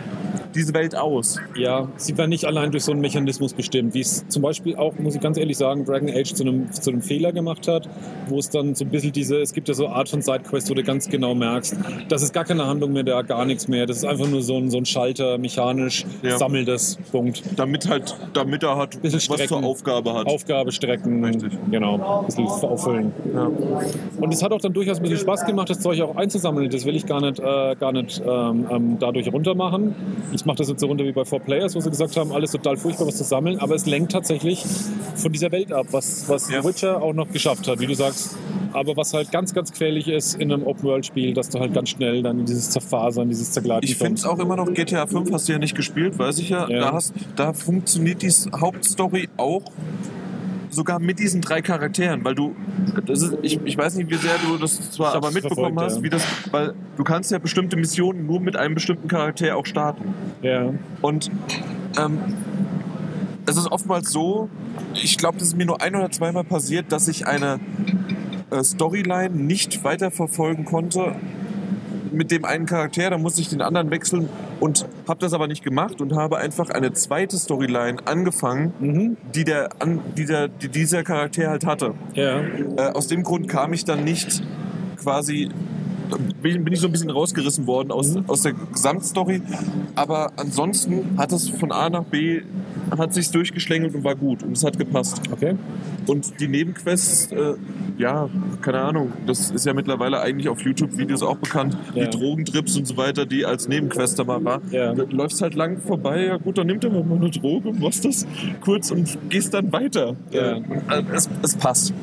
diese 0.55 0.73
Welt 0.73 0.95
aus. 0.95 1.39
Ja, 1.55 1.87
sie 1.97 2.17
werden 2.17 2.29
nicht 2.29 2.45
allein 2.45 2.71
durch 2.71 2.83
so 2.83 2.91
einen 2.91 3.01
Mechanismus 3.01 3.53
bestimmt, 3.53 3.93
wie 3.93 4.01
es 4.01 4.27
zum 4.27 4.41
Beispiel 4.41 4.75
auch, 4.75 4.97
muss 4.99 5.15
ich 5.15 5.21
ganz 5.21 5.37
ehrlich 5.37 5.57
sagen, 5.57 5.85
Dragon 5.85 6.09
Age 6.09 6.33
zu 6.33 6.43
einem, 6.43 6.71
zu 6.71 6.89
einem 6.91 7.01
Fehler 7.01 7.31
gemacht 7.31 7.67
hat, 7.67 7.87
wo 8.27 8.39
es 8.39 8.49
dann 8.49 8.75
so 8.75 8.85
ein 8.85 8.89
bisschen 8.89 9.11
diese, 9.11 9.37
es 9.41 9.53
gibt 9.53 9.67
ja 9.67 9.73
so 9.73 9.85
eine 9.87 9.95
Art 9.95 10.09
von 10.09 10.21
Sidequest, 10.21 10.69
wo 10.69 10.73
du 10.73 10.83
ganz 10.83 11.09
genau 11.09 11.33
merkst, 11.35 11.75
das 12.09 12.21
ist 12.21 12.33
gar 12.33 12.45
keine 12.45 12.65
Handlung 12.65 12.93
mehr 12.93 13.03
da, 13.03 13.21
gar 13.21 13.45
nichts 13.45 13.67
mehr. 13.67 13.85
Das 13.85 13.97
ist 13.97 14.05
einfach 14.05 14.27
nur 14.27 14.41
so 14.41 14.57
ein, 14.57 14.69
so 14.69 14.77
ein 14.77 14.85
Schalter, 14.85 15.37
mechanisch, 15.37 16.05
Ja. 16.21 16.37
sammel 16.37 16.65
das, 16.65 16.97
Punkt. 17.11 17.43
Damit 17.55 17.87
halt, 17.89 18.15
damit 18.33 18.63
er 18.63 18.77
hat 18.77 19.01
Bisschen 19.01 19.21
was 19.29 19.47
zur. 19.47 19.63
Aufgabe 19.63 20.13
hat. 20.13 20.27
Aufgabe 20.27 20.71
strecken, 20.71 21.23
Richtig. 21.23 21.51
genau, 21.69 22.19
ein 22.21 22.25
bisschen 22.25 22.47
auffüllen. 22.47 23.11
Ja. 23.33 23.49
Und 24.19 24.33
es 24.33 24.41
hat 24.43 24.51
auch 24.51 24.59
dann 24.61 24.73
durchaus 24.73 24.97
ein 24.97 25.03
bisschen 25.03 25.19
Spaß 25.19 25.45
gemacht, 25.45 25.69
das 25.69 25.79
Zeug 25.79 26.01
auch 26.01 26.15
einzusammeln. 26.15 26.69
Das 26.69 26.85
will 26.85 26.95
ich 26.95 27.05
gar 27.05 27.21
nicht, 27.21 27.39
äh, 27.39 27.75
gar 27.75 27.91
nicht 27.91 28.21
ähm, 28.25 28.67
ähm, 28.69 28.97
dadurch 28.99 29.31
runter 29.31 29.55
machen. 29.55 29.95
Ich 30.41 30.45
mache 30.47 30.57
das 30.57 30.69
jetzt 30.69 30.79
so 30.79 30.87
runter 30.87 31.05
wie 31.05 31.11
bei 31.11 31.23
Four 31.23 31.39
Players, 31.39 31.75
wo 31.75 31.81
sie 31.81 31.91
gesagt 31.91 32.17
haben, 32.17 32.31
alles 32.31 32.49
total 32.49 32.75
furchtbar, 32.75 33.05
was 33.05 33.17
zu 33.17 33.23
sammeln. 33.23 33.59
Aber 33.59 33.75
es 33.75 33.85
lenkt 33.85 34.11
tatsächlich 34.11 34.65
von 35.13 35.31
dieser 35.31 35.51
Welt 35.51 35.71
ab, 35.71 35.85
was, 35.91 36.27
was 36.27 36.49
Ja. 36.49 36.63
The 36.63 36.67
Witcher 36.67 36.99
auch 36.99 37.13
noch 37.13 37.29
geschafft 37.31 37.67
hat, 37.67 37.79
wie 37.79 37.85
du 37.85 37.93
sagst. 37.93 38.35
Aber 38.73 38.97
was 38.97 39.13
halt 39.13 39.31
ganz, 39.31 39.53
ganz 39.53 39.71
gefährlich 39.71 40.07
ist 40.07 40.33
in 40.33 40.51
einem 40.51 40.65
Open-World-Spiel, 40.65 41.35
dass 41.35 41.49
du 41.49 41.59
halt 41.59 41.75
ganz 41.75 41.89
schnell 41.89 42.23
dann 42.23 42.39
in 42.39 42.45
dieses 42.47 42.71
Zerfasern, 42.71 43.29
dieses 43.29 43.51
Zergleiten 43.51 43.87
Ich 43.87 43.97
finde 43.97 44.15
es 44.15 44.25
auch 44.25 44.39
immer 44.39 44.55
noch, 44.55 44.73
GTA 44.73 45.05
5 45.05 45.31
hast 45.31 45.47
du 45.47 45.53
ja 45.53 45.59
nicht 45.59 45.75
gespielt, 45.75 46.17
weiß 46.17 46.39
ich 46.39 46.49
ja. 46.49 46.67
Ja. 46.67 46.79
Da, 46.79 46.93
hast, 46.93 47.13
da 47.35 47.53
funktioniert 47.53 48.23
die 48.23 48.31
Hauptstory 48.31 49.29
auch 49.37 49.71
sogar 50.71 50.99
mit 50.99 51.19
diesen 51.19 51.41
drei 51.41 51.61
Charakteren, 51.61 52.23
weil 52.23 52.33
du, 52.33 52.55
das 53.05 53.21
ist, 53.21 53.37
ich, 53.41 53.59
ich 53.63 53.77
weiß 53.77 53.95
nicht, 53.95 54.09
wie 54.09 54.15
sehr 54.15 54.37
du 54.37 54.57
das 54.57 54.91
zwar 54.91 55.13
aber 55.13 55.31
mitbekommen 55.31 55.73
verfolgt, 55.75 55.81
hast, 55.81 55.97
ja. 55.97 56.03
wie 56.03 56.09
das, 56.09 56.23
weil 56.51 56.73
du 56.97 57.03
kannst 57.03 57.31
ja 57.31 57.37
bestimmte 57.37 57.75
Missionen 57.75 58.25
nur 58.25 58.39
mit 58.39 58.55
einem 58.55 58.73
bestimmten 58.73 59.07
Charakter 59.07 59.55
auch 59.57 59.65
starten. 59.65 60.13
Ja. 60.41 60.73
Und 61.01 61.29
ähm, 61.99 62.19
es 63.45 63.57
ist 63.57 63.71
oftmals 63.71 64.11
so, 64.11 64.49
ich 64.93 65.17
glaube, 65.17 65.37
das 65.37 65.49
ist 65.49 65.57
mir 65.57 65.65
nur 65.65 65.81
ein 65.81 65.95
oder 65.95 66.09
zweimal 66.09 66.45
passiert, 66.45 66.91
dass 66.91 67.07
ich 67.07 67.27
eine 67.27 67.59
äh, 68.49 68.63
Storyline 68.63 69.35
nicht 69.35 69.83
weiterverfolgen 69.83 70.65
konnte 70.65 71.15
mit 72.11 72.31
dem 72.31 72.45
einen 72.45 72.65
Charakter, 72.65 73.09
da 73.09 73.17
musste 73.17 73.41
ich 73.41 73.49
den 73.49 73.61
anderen 73.61 73.89
wechseln 73.91 74.29
und 74.61 74.85
habe 75.07 75.19
das 75.19 75.33
aber 75.33 75.47
nicht 75.47 75.63
gemacht 75.63 75.99
und 75.99 76.15
habe 76.15 76.37
einfach 76.37 76.69
eine 76.69 76.93
zweite 76.93 77.35
Storyline 77.37 77.97
angefangen, 78.05 78.73
Mhm. 78.79 79.17
die, 79.35 79.43
der, 79.43 79.69
an, 79.79 79.99
die, 80.15 80.25
der, 80.25 80.47
die 80.47 80.69
dieser 80.69 81.03
Charakter 81.03 81.49
halt 81.49 81.65
hatte. 81.65 81.93
Ja. 82.13 82.39
Äh, 82.39 82.91
aus 82.93 83.07
dem 83.07 83.23
Grund 83.23 83.49
kam 83.49 83.73
ich 83.73 83.83
dann 83.83 84.03
nicht 84.05 84.41
quasi, 84.97 85.49
bin, 86.41 86.63
bin 86.63 86.73
ich 86.73 86.79
so 86.79 86.87
ein 86.87 86.91
bisschen 86.91 87.09
rausgerissen 87.09 87.67
worden 87.67 87.91
aus, 87.91 88.15
aus 88.27 88.41
der 88.41 88.53
Gesamtstory. 88.53 89.41
Aber 89.95 90.31
ansonsten 90.37 91.17
hat 91.17 91.31
es 91.31 91.49
von 91.49 91.71
A 91.71 91.89
nach 91.89 92.03
B, 92.03 92.41
hat 92.97 93.13
sich 93.13 93.31
durchgeschlängelt 93.31 93.95
und 93.95 94.03
war 94.03 94.15
gut 94.15 94.43
und 94.43 94.57
es 94.57 94.63
hat 94.63 94.77
gepasst. 94.77 95.21
Okay. 95.31 95.55
Und 96.07 96.39
die 96.39 96.47
Nebenquests, 96.47 97.31
äh, 97.31 97.53
ja, 97.97 98.29
keine 98.61 98.79
Ahnung, 98.81 99.11
das 99.27 99.51
ist 99.51 99.65
ja 99.65 99.73
mittlerweile 99.73 100.19
eigentlich 100.19 100.49
auf 100.49 100.61
YouTube-Videos 100.61 101.21
auch 101.23 101.37
bekannt, 101.37 101.77
Ja. 101.93 102.05
die 102.05 102.17
Drogentrips 102.17 102.75
und 102.77 102.87
so 102.87 102.97
weiter, 102.97 103.25
die 103.25 103.45
als 103.45 103.67
Nebenquest 103.67 104.17
da 104.19 104.23
mal 104.23 104.43
war. 104.43 104.61
Ja. 104.71 104.93
Da 104.93 105.03
läufst 105.09 105.41
halt 105.41 105.53
lang 105.55 105.79
vorbei, 105.79 106.25
ja 106.25 106.37
gut, 106.37 106.57
dann 106.57 106.67
nimm 106.67 106.79
dir 106.79 106.89
mal 106.89 107.03
eine 107.03 107.29
Droge, 107.29 107.71
machst 107.73 108.03
das 108.05 108.25
kurz 108.61 108.91
und 108.91 109.17
gehst 109.29 109.53
dann 109.53 109.71
weiter. 109.71 110.15
Ja. 110.31 110.57
Äh, 110.57 110.63
es, 111.13 111.29
es 111.43 111.55
passt. 111.55 111.93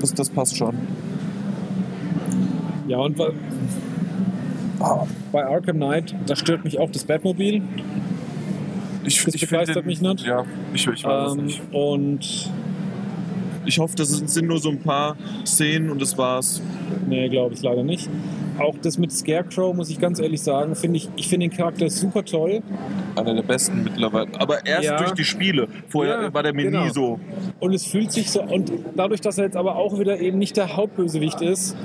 Das, 0.00 0.14
das 0.14 0.30
passt 0.30 0.56
schon. 0.56 0.74
Ja, 2.88 2.98
und 2.98 3.16
bei, 3.16 3.30
bei 5.32 5.44
Arkham 5.44 5.76
Knight, 5.76 6.14
da 6.26 6.36
stört 6.36 6.64
mich 6.64 6.78
auch 6.78 6.90
das 6.90 7.04
Batmobil. 7.04 7.62
Ich, 9.04 9.24
Das 9.24 9.34
begeistert 9.34 9.74
find 9.74 9.86
mich 9.86 10.00
nicht. 10.00 10.26
Ja, 10.26 10.44
ich, 10.74 10.86
ich 10.86 11.04
weiß 11.04 11.32
es 11.32 11.38
Ähm, 11.38 11.44
nicht. 11.46 11.62
und 11.72 12.50
Ich 13.66 13.78
hoffe, 13.78 13.94
das 13.96 14.08
sind 14.10 14.46
nur 14.48 14.58
so 14.58 14.70
ein 14.70 14.78
paar 14.80 15.16
Szenen 15.44 15.90
und 15.90 16.00
das 16.00 16.16
war's. 16.16 16.62
Nee, 17.08 17.28
glaube 17.28 17.54
ich 17.54 17.62
leider 17.62 17.82
nicht. 17.82 18.08
Auch 18.58 18.74
das 18.80 18.96
mit 18.96 19.12
Scarecrow, 19.12 19.74
muss 19.74 19.90
ich 19.90 20.00
ganz 20.00 20.18
ehrlich 20.18 20.40
sagen, 20.40 20.74
finde 20.76 20.96
ich, 20.96 21.10
ich 21.16 21.28
finde 21.28 21.48
den 21.48 21.54
Charakter 21.56 21.90
super 21.90 22.24
toll. 22.24 22.62
Einer 23.14 23.34
der 23.34 23.42
besten 23.42 23.84
mittlerweile. 23.84 24.28
Aber 24.38 24.64
erst 24.64 24.84
Ja. 24.84 24.96
durch 24.96 25.12
die 25.12 25.24
Spiele. 25.24 25.68
Vorher 25.88 26.22
Ja, 26.22 26.34
war 26.34 26.42
der 26.42 26.54
mir 26.54 26.64
genau. 26.70 26.84
nie 26.84 26.90
so. 26.90 27.20
Und 27.60 27.74
es 27.74 27.84
fühlt 27.84 28.12
sich 28.12 28.30
so, 28.30 28.42
und 28.42 28.72
dadurch, 28.96 29.20
dass 29.20 29.36
er 29.36 29.44
jetzt 29.44 29.56
aber 29.56 29.76
auch 29.76 29.98
wieder 29.98 30.18
eben 30.20 30.38
nicht 30.38 30.56
der 30.56 30.74
Hauptbösewicht 30.76 31.42
ist, 31.42 31.76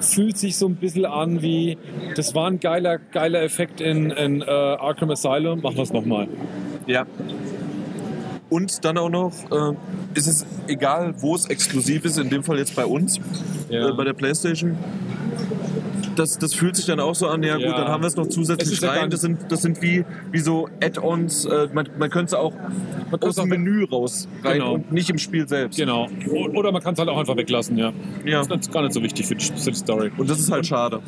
fühlt 0.00 0.36
sich 0.36 0.56
so 0.58 0.66
ein 0.66 0.74
bisschen 0.74 1.06
an 1.06 1.40
wie, 1.40 1.78
das 2.14 2.34
war 2.34 2.48
ein 2.50 2.60
geiler, 2.60 2.98
geiler 2.98 3.42
Effekt 3.42 3.80
in, 3.80 4.10
in 4.10 4.42
äh, 4.42 4.44
Arkham 4.44 5.10
Asylum, 5.10 5.62
machen 5.62 5.76
wir 5.76 5.82
es 5.82 5.92
nochmal. 5.94 6.28
Ja. 6.86 7.06
Und 8.50 8.84
dann 8.84 8.96
auch 8.96 9.10
noch, 9.10 9.32
äh, 9.50 9.74
ist 10.14 10.26
es 10.26 10.46
egal, 10.68 11.14
wo 11.18 11.34
es 11.34 11.46
exklusiv 11.46 12.04
ist, 12.04 12.18
in 12.18 12.30
dem 12.30 12.42
Fall 12.42 12.58
jetzt 12.58 12.74
bei 12.74 12.86
uns, 12.86 13.20
Ja. 13.68 13.88
äh, 13.90 13.92
bei 13.92 14.04
der 14.04 14.14
Playstation. 14.14 14.76
Das, 16.16 16.36
das 16.38 16.52
fühlt 16.52 16.74
sich 16.74 16.86
dann 16.86 16.98
auch 16.98 17.14
so 17.14 17.28
an, 17.28 17.42
ja, 17.44 17.56
Ja. 17.58 17.68
gut, 17.68 17.78
dann 17.78 17.88
haben 17.88 18.02
wir 18.02 18.08
es 18.08 18.16
noch 18.16 18.26
Es 18.26 18.34
zusätzlich 18.34 18.80
ja 18.80 18.88
gar 18.92 19.02
rein. 19.02 19.10
Das 19.10 19.20
sind, 19.20 19.38
das 19.50 19.62
sind 19.62 19.80
wie, 19.82 20.04
wie 20.32 20.40
so 20.40 20.68
Add-ons. 20.82 21.44
Äh, 21.44 21.68
man, 21.72 21.88
man 21.96 22.10
könnte 22.10 22.26
es 22.30 22.34
auch 22.34 22.52
Man 23.10 23.20
aus 23.22 23.28
es 23.30 23.34
dem 23.36 23.48
Menü 23.50 23.84
raus 23.84 24.26
rein 24.42 24.54
Genau. 24.58 24.74
und 24.74 24.90
nicht 24.92 25.10
im 25.10 25.18
Spiel 25.18 25.46
selbst. 25.46 25.76
Genau. 25.76 26.08
Oder 26.54 26.72
man 26.72 26.82
kann 26.82 26.94
es 26.94 26.98
halt 26.98 27.08
auch 27.08 27.18
einfach 27.18 27.36
weglassen, 27.36 27.78
ja. 27.78 27.92
Ja. 28.24 28.42
Das 28.44 28.60
ist 28.62 28.72
gar 28.72 28.82
nicht 28.82 28.94
so 28.94 29.02
wichtig 29.02 29.26
für 29.26 29.36
die, 29.36 29.44
für 29.44 29.70
die 29.70 29.76
Story. 29.76 30.10
Und 30.16 30.28
das 30.28 30.40
ist 30.40 30.50
halt 30.50 30.66
schade. 30.66 31.00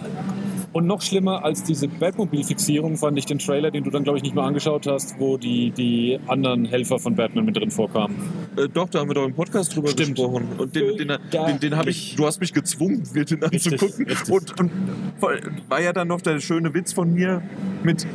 Und 0.73 0.87
noch 0.87 1.03
schlimmer 1.03 1.45
als 1.45 1.65
diese 1.65 1.89
Batmobil-Fixierung 1.89 2.97
fand 2.97 3.19
ich 3.19 3.27
den 3.27 3.41
Trailer, 3.41 3.73
den 3.73 3.83
du 3.83 3.91
dann, 3.91 4.05
glaube 4.05 4.19
ich, 4.19 4.23
nicht 4.23 4.37
mehr 4.37 4.45
angeschaut 4.45 4.87
hast, 4.87 5.19
wo 5.19 5.37
die, 5.37 5.73
die 5.73 6.21
anderen 6.29 6.65
Helfer 6.65 7.01
von 7.01 7.17
Batman 7.17 7.45
mit 7.45 7.57
drin 7.57 7.73
vorkamen. 7.73 8.17
Äh, 8.57 8.69
doch, 8.69 8.89
da 8.89 9.01
haben 9.01 9.11
wir 9.11 9.15
doch 9.15 9.25
im 9.25 9.35
Podcast 9.35 9.75
drüber 9.75 9.89
Stimmt. 9.89 10.17
gesprochen. 10.17 10.47
Und 10.59 10.77
den, 10.77 10.97
den, 10.97 11.09
den, 11.33 11.61
den 11.61 11.77
habe 11.77 11.91
ich, 11.91 12.15
du 12.15 12.25
hast 12.25 12.41
mich 12.41 12.53
gezwungen, 12.53 13.03
mir 13.13 13.25
den 13.25 13.43
anzugucken. 13.43 14.07
richtig. 14.07 14.33
Und, 14.33 14.61
und 14.61 14.71
war 15.69 15.81
ja 15.81 15.93
dann 15.93 16.07
noch 16.07 16.21
der 16.21 16.39
schöne 16.39 16.73
Witz 16.73 16.93
von 16.93 17.13
mir 17.13 17.43
mit. 17.83 18.07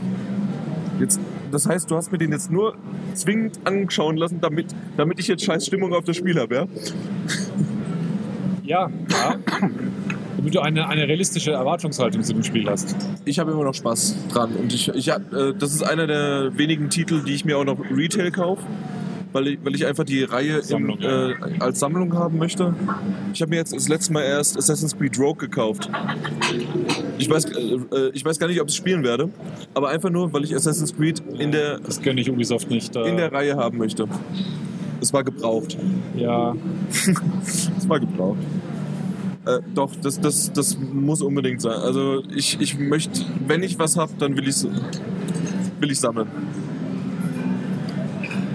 Jetzt, 0.99 1.19
das 1.51 1.67
heißt, 1.67 1.91
du 1.91 1.97
hast 1.97 2.13
mir 2.13 2.17
den 2.17 2.31
jetzt 2.31 2.49
nur 2.49 2.77
zwingend 3.15 3.59
anschauen 3.65 4.15
lassen, 4.15 4.39
damit, 4.39 4.67
damit 4.95 5.19
ich 5.19 5.27
jetzt 5.27 5.43
scheiß 5.43 5.65
Stimmung 5.65 5.93
auf 5.93 6.05
das 6.05 6.15
Spiel 6.15 6.39
habe, 6.39 6.55
ja? 6.55 6.67
Ja, 8.63 8.89
ja. 9.09 9.35
Damit 10.45 10.53
du 10.53 10.61
eine, 10.61 10.87
eine 10.87 11.07
realistische 11.07 11.53
Erwartungshaltung 11.53 12.21
zu 12.21 12.33
dem 12.33 12.43
Spiel 12.43 12.69
hast. 12.69 12.95
Ich 13.25 13.39
habe 13.39 13.51
immer 13.51 13.63
noch 13.63 13.73
Spaß 13.73 14.15
dran. 14.31 14.51
Und 14.55 14.71
ich, 14.71 14.89
ich 14.89 15.09
hab, 15.09 15.33
äh, 15.33 15.55
das 15.57 15.73
ist 15.73 15.81
einer 15.81 16.05
der 16.05 16.55
wenigen 16.55 16.91
Titel, 16.91 17.23
die 17.23 17.33
ich 17.33 17.45
mir 17.45 17.57
auch 17.57 17.65
noch 17.65 17.79
Retail 17.89 18.29
kaufe. 18.29 18.61
Weil 19.33 19.47
ich, 19.47 19.59
weil 19.63 19.73
ich 19.73 19.87
einfach 19.87 20.03
die 20.03 20.21
Reihe 20.21 20.61
Sammlung, 20.61 20.99
ja. 21.01 21.31
äh, 21.31 21.35
als 21.59 21.79
Sammlung 21.79 22.13
haben 22.13 22.37
möchte. 22.37 22.75
Ich 23.33 23.41
habe 23.41 23.49
mir 23.49 23.55
jetzt 23.55 23.73
das 23.73 23.87
letzte 23.87 24.13
Mal 24.13 24.21
erst 24.21 24.55
Assassin's 24.55 24.95
Creed 24.95 25.17
Rogue 25.17 25.39
gekauft. 25.39 25.89
Ich 27.17 27.27
weiß, 27.27 27.45
äh, 27.45 27.59
äh, 27.59 28.11
ich 28.13 28.23
weiß 28.23 28.37
gar 28.37 28.45
nicht, 28.45 28.61
ob 28.61 28.67
ich 28.67 28.73
es 28.73 28.77
spielen 28.77 29.03
werde, 29.03 29.29
aber 29.73 29.89
einfach 29.89 30.11
nur, 30.11 30.31
weil 30.31 30.43
ich 30.43 30.53
Assassin's 30.53 30.95
Creed 30.95 31.23
in 31.39 31.51
der, 31.53 31.79
Das 31.79 32.03
gönne 32.03 32.21
ich 32.21 32.29
Ubisoft 32.29 32.69
nicht. 32.69 32.95
Da, 32.95 33.03
in 33.03 33.17
der 33.17 33.31
Reihe 33.31 33.57
haben 33.57 33.79
möchte. 33.79 34.07
Es 35.01 35.11
war 35.11 35.23
gebraucht. 35.23 35.75
ja, 36.15 36.55
Es 37.45 37.89
war 37.89 37.99
gebraucht. 37.99 38.37
Äh, 39.45 39.59
doch, 39.73 39.91
das, 40.01 40.19
das, 40.19 40.51
das 40.53 40.77
muss 40.77 41.21
unbedingt 41.21 41.61
sein. 41.61 41.79
Also 41.79 42.23
ich, 42.35 42.59
ich 42.59 42.77
möchte, 42.77 43.21
wenn 43.47 43.61
ich 43.61 43.77
was 43.77 43.95
habe, 43.97 44.13
dann 44.17 44.35
will 44.35 44.47
ich 44.47 44.63
will 45.79 45.91
ich 45.91 45.99
sammeln. 45.99 46.27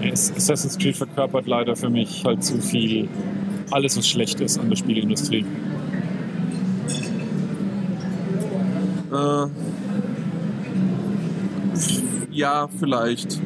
Assassin's 0.03 0.77
Creed 0.77 0.97
verkörpert 0.97 1.47
leider 1.47 1.75
für 1.75 1.89
mich 1.89 2.25
halt 2.25 2.43
zu 2.43 2.59
viel 2.59 3.07
alles, 3.69 3.97
was 3.97 4.07
schlecht 4.07 4.41
ist 4.41 4.59
an 4.59 4.69
der 4.69 4.75
Spielindustrie. 4.75 5.45
Äh, 9.11 9.47
ja, 12.31 12.67
vielleicht. 12.79 13.39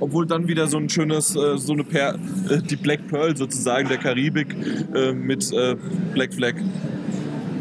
Obwohl 0.00 0.26
dann 0.26 0.48
wieder 0.48 0.66
so 0.66 0.78
ein 0.78 0.88
schönes, 0.88 1.36
äh, 1.36 1.56
so 1.58 1.72
eine 1.72 1.84
per 1.84 2.14
äh, 2.48 2.62
die 2.62 2.76
Black 2.76 3.06
Pearl 3.08 3.36
sozusagen 3.36 3.88
der 3.88 3.98
Karibik 3.98 4.56
äh, 4.94 5.12
mit 5.12 5.52
äh, 5.52 5.76
Black 6.12 6.34
Flag 6.34 6.54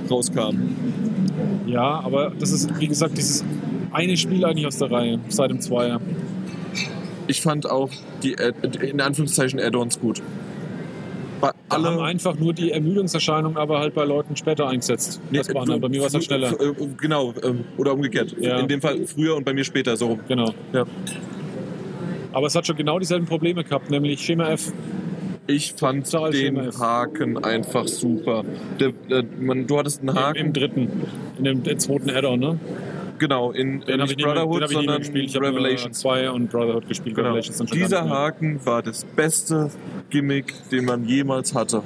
rauskam. 0.10 0.56
Ja, 1.68 2.00
aber 2.02 2.32
das 2.38 2.52
ist, 2.52 2.80
wie 2.80 2.88
gesagt, 2.88 3.18
dieses 3.18 3.44
eine 3.92 4.18
Spiel 4.18 4.44
eigentlich 4.46 4.66
aus 4.66 4.78
der 4.78 4.92
Reihe, 4.92 5.20
seit 5.30 5.52
dem 5.52 5.62
Zweier. 5.62 6.02
Ich 7.28 7.42
fand 7.42 7.70
auch 7.70 7.90
die 8.24 8.38
Add- 8.38 8.86
in 8.86 9.00
Anführungszeichen 9.02 9.60
Add-ons 9.60 10.00
gut. 10.00 10.22
Alle 11.72 11.88
haben 11.90 12.00
einfach 12.00 12.36
nur 12.38 12.54
die 12.54 12.72
Ermüdungserscheinung, 12.72 13.58
aber 13.58 13.80
halt 13.80 13.94
bei 13.94 14.04
Leuten 14.06 14.36
später 14.36 14.68
eingesetzt. 14.68 15.22
Nee, 15.32 15.40
das 15.40 15.54
war 15.54 15.66
du- 15.66 15.80
bei 15.80 15.90
mir 15.90 16.02
war 16.02 16.08
es 16.08 16.14
halt 16.14 16.24
schneller. 16.24 16.52
äh, 16.60 16.74
Genau, 16.98 17.34
ähm, 17.44 17.64
oder 17.78 17.94
umgekehrt. 17.94 18.36
Ja. 18.40 18.60
In 18.60 18.68
dem 18.68 18.82
Fall 18.82 19.06
früher 19.06 19.36
und 19.36 19.46
bei 19.46 19.54
mir 19.54 19.64
später, 19.64 19.96
so. 19.98 20.20
Genau. 20.28 20.54
Ja. 20.74 20.86
Aber 22.34 22.48
es 22.48 22.56
hat 22.56 22.66
schon 22.68 22.78
genau 22.78 23.00
dieselben 23.00 23.26
Probleme 23.26 23.64
gehabt, 23.64 23.90
nämlich 23.92 24.22
Schema 24.22 24.50
F. 24.50 24.72
Ich 25.48 25.74
fand 25.78 26.10
Total 26.10 26.32
den 26.32 26.58
Haken 26.80 27.44
einfach 27.44 27.88
super. 27.88 28.44
Der, 28.80 28.92
der, 29.10 29.24
man, 29.40 29.68
du 29.68 29.78
hattest 29.80 30.00
einen 30.00 30.10
Im, 30.10 30.16
Haken, 30.16 30.38
im 30.38 30.54
dritten, 30.54 30.92
in 31.40 31.44
dem, 31.44 31.64
im 31.64 31.80
zweiten 31.80 32.10
Add-on, 32.10 32.40
ne? 32.40 32.60
Genau, 33.22 33.52
in 33.52 33.82
Den 33.82 34.02
äh, 34.02 34.04
nicht 34.04 34.18
Brotherhood, 34.18 34.62
nicht 34.62 34.74
sondern. 34.74 35.16
Ich 35.16 35.36
habe 35.36 35.48
Revelations. 35.48 36.00
zwei 36.00 36.30
und 36.30 36.52
Brotherhood 36.52 36.88
gespielt. 36.90 37.16
Genau. 37.16 37.38
Dieser. 37.40 38.10
Haken 38.10 38.60
war 38.66 38.82
das 38.82 39.06
beste 39.06 39.70
Gimmick, 40.10 40.54
den 40.72 40.86
man 40.86 41.06
jemals 41.06 41.54
hatte. 41.54 41.84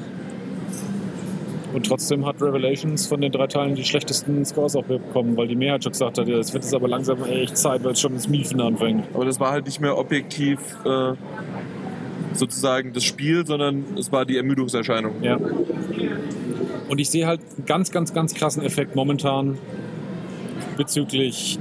Und 1.73 1.85
trotzdem 1.85 2.25
hat 2.25 2.41
Revelations 2.41 3.05
von 3.05 3.19
den 3.19 3.33
drei 3.33 3.47
Teilen 3.47 3.75
die 3.75 3.83
schlechtesten 3.83 4.45
Scores 4.45 4.77
auch 4.77 4.85
bekommen, 4.85 5.35
weil 5.35 5.49
die 5.49 5.57
Mehrheit 5.57 5.83
schon 5.83 5.91
gesagt 5.91 6.17
hat, 6.17 6.27
ja, 6.27 6.37
es 6.37 6.53
wird 6.53 6.63
jetzt 6.63 6.73
aber 6.73 6.87
langsam 6.87 7.21
echt 7.25 7.57
Zeit, 7.57 7.83
weil 7.83 7.91
es 7.91 7.99
schon 7.99 8.13
das 8.13 8.29
Miefen 8.29 8.61
anfängt. 8.61 9.03
Aber 9.13 9.25
das 9.25 9.41
war 9.41 9.51
halt 9.51 9.65
nicht 9.65 9.81
mehr 9.81 9.97
objektiv 9.97 10.59
äh, 10.85 11.13
sozusagen 12.31 12.93
das 12.93 13.03
Spiel, 13.03 13.45
sondern 13.45 13.83
es 13.99 14.09
war 14.13 14.23
die 14.25 14.37
Ermüdungserscheinung. 14.37 15.21
Ja. 15.21 15.37
Und 16.87 16.99
ich 16.99 17.09
sehe 17.09 17.27
halt 17.27 17.41
einen 17.57 17.65
ganz, 17.65 17.91
ganz, 17.91 18.13
ganz 18.13 18.33
krassen 18.33 18.63
Effekt 18.63 18.95
momentan 18.95 19.57
bezüglich 20.77 21.57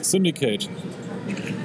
Syndicate, 0.00 0.68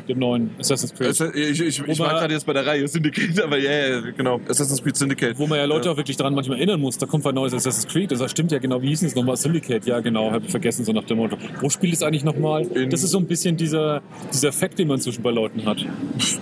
dem 0.08 0.20
neuen 0.20 0.52
Assassin's 0.60 0.94
Creed. 0.94 1.36
Ich, 1.36 1.62
ich, 1.62 1.88
ich 1.88 2.00
war 2.00 2.10
gerade 2.10 2.34
jetzt 2.34 2.46
bei 2.46 2.54
der 2.54 2.66
Reihe 2.66 2.88
Syndicate, 2.88 3.42
aber 3.44 3.58
ja, 3.58 3.72
ja, 3.72 4.00
genau. 4.00 4.42
Assassin's 4.50 4.82
Creed 4.82 4.98
Syndicate. 4.98 5.38
Wo 5.38 5.48
man 5.48 5.60
ja 5.60 5.66
Leute 5.66 5.92
auch 5.92 5.98
wirklich 5.98 6.18
dran 6.18 6.34
manchmal 6.34 6.58
erinnern 6.58 6.82
muss, 6.82 6.98
da 6.98 7.06
kommt 7.06 7.26
ein 7.28 7.36
neues 7.36 7.54
Assassin's 7.54 7.88
Creed, 7.88 8.12
das 8.12 8.32
stimmt 8.32 8.52
ja 8.52 8.60
genau, 8.60 8.82
wie 8.82 8.88
hieß 8.88 9.04
es 9.04 9.16
nochmal? 9.16 9.38
Syndicate, 9.38 9.86
ja 9.86 10.00
genau, 10.00 10.32
habe 10.32 10.46
ich 10.46 10.52
vergessen, 10.52 10.84
so 10.84 10.92
nach 10.92 11.04
dem 11.04 11.18
Motto. 11.18 11.38
Wo 11.62 11.70
spielt 11.70 11.94
es 11.94 12.04
eigentlich 12.04 12.24
nochmal? 12.24 12.66
Das 12.90 13.04
ist 13.04 13.12
so 13.12 13.20
ein 13.20 13.28
bisschen 13.28 13.56
dieser, 13.56 14.02
dieser 14.34 14.50
Effekt, 14.50 14.80
den 14.80 14.88
man 14.88 15.00
zwischen 15.00 15.22
bei 15.22 15.32
Leuten 15.32 15.66
hat. 15.66 15.86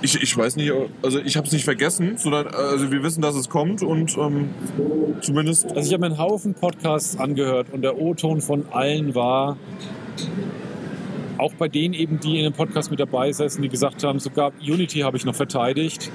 Ich, 0.02 0.22
ich 0.22 0.38
weiß 0.38 0.56
nicht, 0.56 0.72
also 1.02 1.20
ich 1.20 1.36
habe 1.36 1.48
es 1.48 1.54
nicht 1.54 1.66
vergessen, 1.66 2.18
sondern 2.18 2.48
also 2.48 2.92
wir 2.92 3.04
wissen, 3.04 3.22
dass 3.22 3.36
es 3.36 3.50
kommt 3.50 3.82
und 3.84 4.18
ähm, 4.18 4.50
zumindest 5.22 5.66
Also 5.76 5.88
ich 5.88 5.94
habe 5.94 6.02
mir 6.02 6.08
einen 6.08 6.18
Haufen 6.18 6.54
Podcasts 6.54 7.20
angehört 7.20 7.68
und 7.72 7.82
der 7.82 8.00
O-Ton 8.00 8.42
von 8.42 8.66
allen 8.72 9.16
war, 9.16 9.58
auch 11.38 11.54
bei 11.54 11.68
denen 11.68 11.94
eben, 11.94 12.20
die 12.20 12.38
in 12.38 12.44
dem 12.44 12.54
Podcast 12.54 12.90
mit 12.92 13.00
dabei 13.00 13.32
saßen, 13.32 13.62
die 13.62 13.70
gesagt 13.70 14.04
haben, 14.04 14.20
sogar 14.20 14.52
Unity 14.62 15.00
habe 15.00 15.18
ich 15.18 15.26
noch 15.26 15.36
verteidigt. 15.36 16.12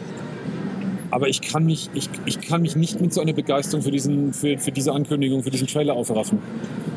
Aber 1.10 1.28
ich 1.28 1.42
kann 1.42 1.66
mich, 1.66 1.90
ich, 1.92 2.08
ich 2.24 2.40
kann 2.40 2.62
mich 2.62 2.74
nicht 2.74 3.00
mit 3.00 3.12
so 3.12 3.20
einer 3.20 3.34
Begeisterung 3.34 3.82
für, 3.84 3.90
diesen, 3.90 4.32
für, 4.32 4.56
für 4.56 4.72
diese 4.72 4.92
Ankündigung, 4.92 5.42
für 5.42 5.50
diesen 5.50 5.66
Trailer 5.66 5.92
aufraffen. 5.92 6.38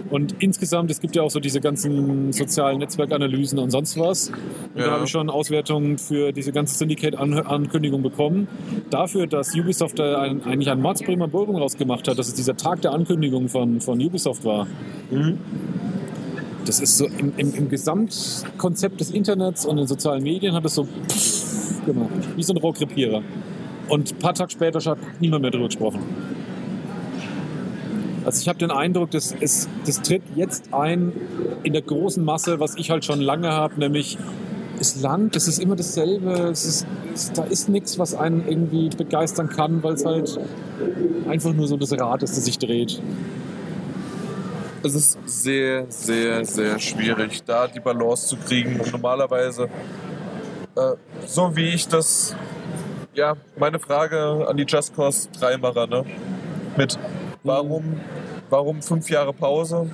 Und 0.10 0.36
insgesamt, 0.41 0.89
es 0.89 1.02
gibt 1.02 1.15
ja 1.18 1.24
auch 1.24 1.32
so 1.32 1.41
diese 1.41 1.60
ganzen 1.60 2.32
sozialen 2.32 2.78
Netzwerkanalysen 2.78 3.60
und 3.60 3.72
sonst 3.72 4.00
was. 4.00 4.30
Und 4.30 4.80
Ja. 4.80 4.86
da 4.86 4.91
habe 4.91 5.04
ich 5.04 5.10
schon 5.12 5.30
Auswertungen 5.30 5.98
für 5.98 6.32
diese 6.32 6.54
ganze 6.54 6.78
Syndicate-Ankündigung 6.78 8.02
bekommen. 8.04 8.48
Dafür, 8.89 9.28
dass 9.28 9.54
Ubisoft 9.54 10.00
da 10.00 10.22
ein, 10.22 10.44
eigentlich 10.46 10.70
einen 10.70 10.82
Mordsbremer 10.82 11.28
Bogen 11.28 11.58
rausgemacht 11.58 12.08
hat, 12.08 12.18
dass 12.18 12.30
es 12.30 12.36
dieser 12.36 12.56
Tag 12.56 12.82
der 12.84 12.94
Ankündigung 12.94 13.50
von, 13.50 13.82
von 13.82 14.00
Ubisoft 14.00 14.46
war. 14.46 14.68
Das 16.65 16.80
ist 16.80 16.97
so 16.97 17.06
im, 17.06 17.34
im, 17.38 17.54
im 17.54 17.69
Gesamtkonzept 17.69 18.99
des 18.99 19.12
Internets 19.12 19.65
und 19.65 19.78
den 19.78 19.88
sozialen 19.88 20.23
Medien 20.23 20.54
hat 20.54 20.65
es 20.65 20.75
so 20.75 20.86
pff 20.86 21.45
gemacht, 21.86 22.10
wie 22.36 22.43
so 22.43 22.54
ein 22.54 22.58
Rohrkrepierer. 22.58 23.21
Und 23.88 24.12
ein 24.12 24.19
paar 24.19 24.34
Tage 24.34 24.51
später 24.51 24.80
hat 24.89 24.97
niemand 25.19 25.43
mehr 25.43 25.51
darüber 25.51 25.67
gesprochen. 25.67 25.99
Also 28.25 28.41
ich 28.41 28.49
habe 28.49 28.58
den 28.58 28.71
Eindruck, 28.71 29.12
das, 29.12 29.32
ist, 29.32 29.69
das 29.86 30.01
tritt 30.01 30.23
jetzt 30.36 30.73
ein 30.73 31.13
in 31.62 31.73
der 31.73 31.84
großen 31.84 32.23
Masse, 32.23 32.60
was 32.60 32.75
ich 32.75 32.89
halt 32.89 33.06
schon 33.06 33.21
lange 33.21 33.51
habe, 33.51 33.80
nämlich 33.80 34.17
es 34.80 34.99
langt, 34.99 35.36
es 35.36 35.47
ist 35.47 35.60
immer 35.60 35.75
dasselbe, 35.75 36.32
es 36.51 36.65
ist, 36.65 36.88
es, 37.13 37.32
da 37.32 37.43
ist 37.43 37.69
nichts, 37.69 37.99
was 37.99 38.15
einen 38.15 38.47
irgendwie 38.47 38.89
begeistern 38.89 39.47
kann, 39.47 39.84
weil 39.84 39.93
es 39.93 40.06
halt 40.06 40.39
einfach 41.30 41.54
nur 41.54 41.67
so 41.67 41.78
das 41.78 41.93
Rad 41.93 42.23
ist, 42.23 42.36
das 42.36 42.45
sich 42.45 42.58
dreht. 42.58 42.99
Es 44.86 44.93
ist 44.93 45.17
sehr, 45.26 45.86
sehr, 45.89 46.45
sehr 46.45 46.80
schwierig, 46.80 47.43
da 47.43 47.67
die 47.67 47.80
Balance 47.80 48.28
zu 48.28 48.38
kriegen. 48.38 48.80
Und 48.80 48.91
normalerweise, 48.91 49.63
äh, 50.76 50.91
so 51.26 51.56
wie 51.56 51.69
ich 51.69 51.88
das, 51.88 52.36
ja, 53.13 53.36
meine 53.58 53.80
Frage 53.80 54.45
an 54.48 54.56
die 54.56 54.65
Just 54.67 54.95
Cause 54.95 55.28
3 55.39 55.58
Macher, 55.58 55.88
ne? 55.88 56.06
Mit 56.78 57.00
warum, 57.43 58.00
warum 58.50 58.82
fünf 58.82 59.10
Jahre 59.10 59.34
Pause? 59.34 59.89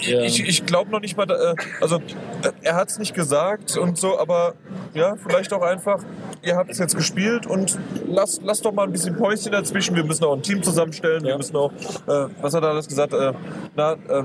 Ja. 0.00 0.20
Ich, 0.22 0.40
ich 0.46 0.64
glaube 0.66 0.90
noch 0.90 1.00
nicht 1.00 1.16
mal, 1.16 1.30
äh, 1.30 1.54
also 1.80 1.96
äh, 1.96 2.50
er 2.62 2.76
hat 2.76 2.88
es 2.90 2.98
nicht 2.98 3.14
gesagt 3.14 3.76
und 3.76 3.98
so, 3.98 4.18
aber 4.18 4.54
ja, 4.94 5.16
vielleicht 5.16 5.52
auch 5.52 5.62
einfach, 5.62 6.02
ihr 6.42 6.56
habt 6.56 6.70
es 6.70 6.78
jetzt 6.78 6.96
gespielt 6.96 7.46
und 7.46 7.78
lasst 8.06 8.42
lass 8.44 8.62
doch 8.62 8.72
mal 8.72 8.84
ein 8.84 8.92
bisschen 8.92 9.16
Päuschen 9.16 9.52
dazwischen. 9.52 9.96
Wir 9.96 10.04
müssen 10.04 10.24
auch 10.24 10.34
ein 10.34 10.42
Team 10.42 10.62
zusammenstellen. 10.62 11.22
Wir 11.22 11.30
Ja. 11.30 11.36
müssen 11.36 11.56
auch, 11.56 11.72
äh, 11.72 12.26
was 12.40 12.54
hat 12.54 12.62
er 12.62 12.70
alles 12.70 12.88
gesagt? 12.88 13.12
Äh, 13.12 13.32
na, 13.76 13.92
äh, 14.08 14.22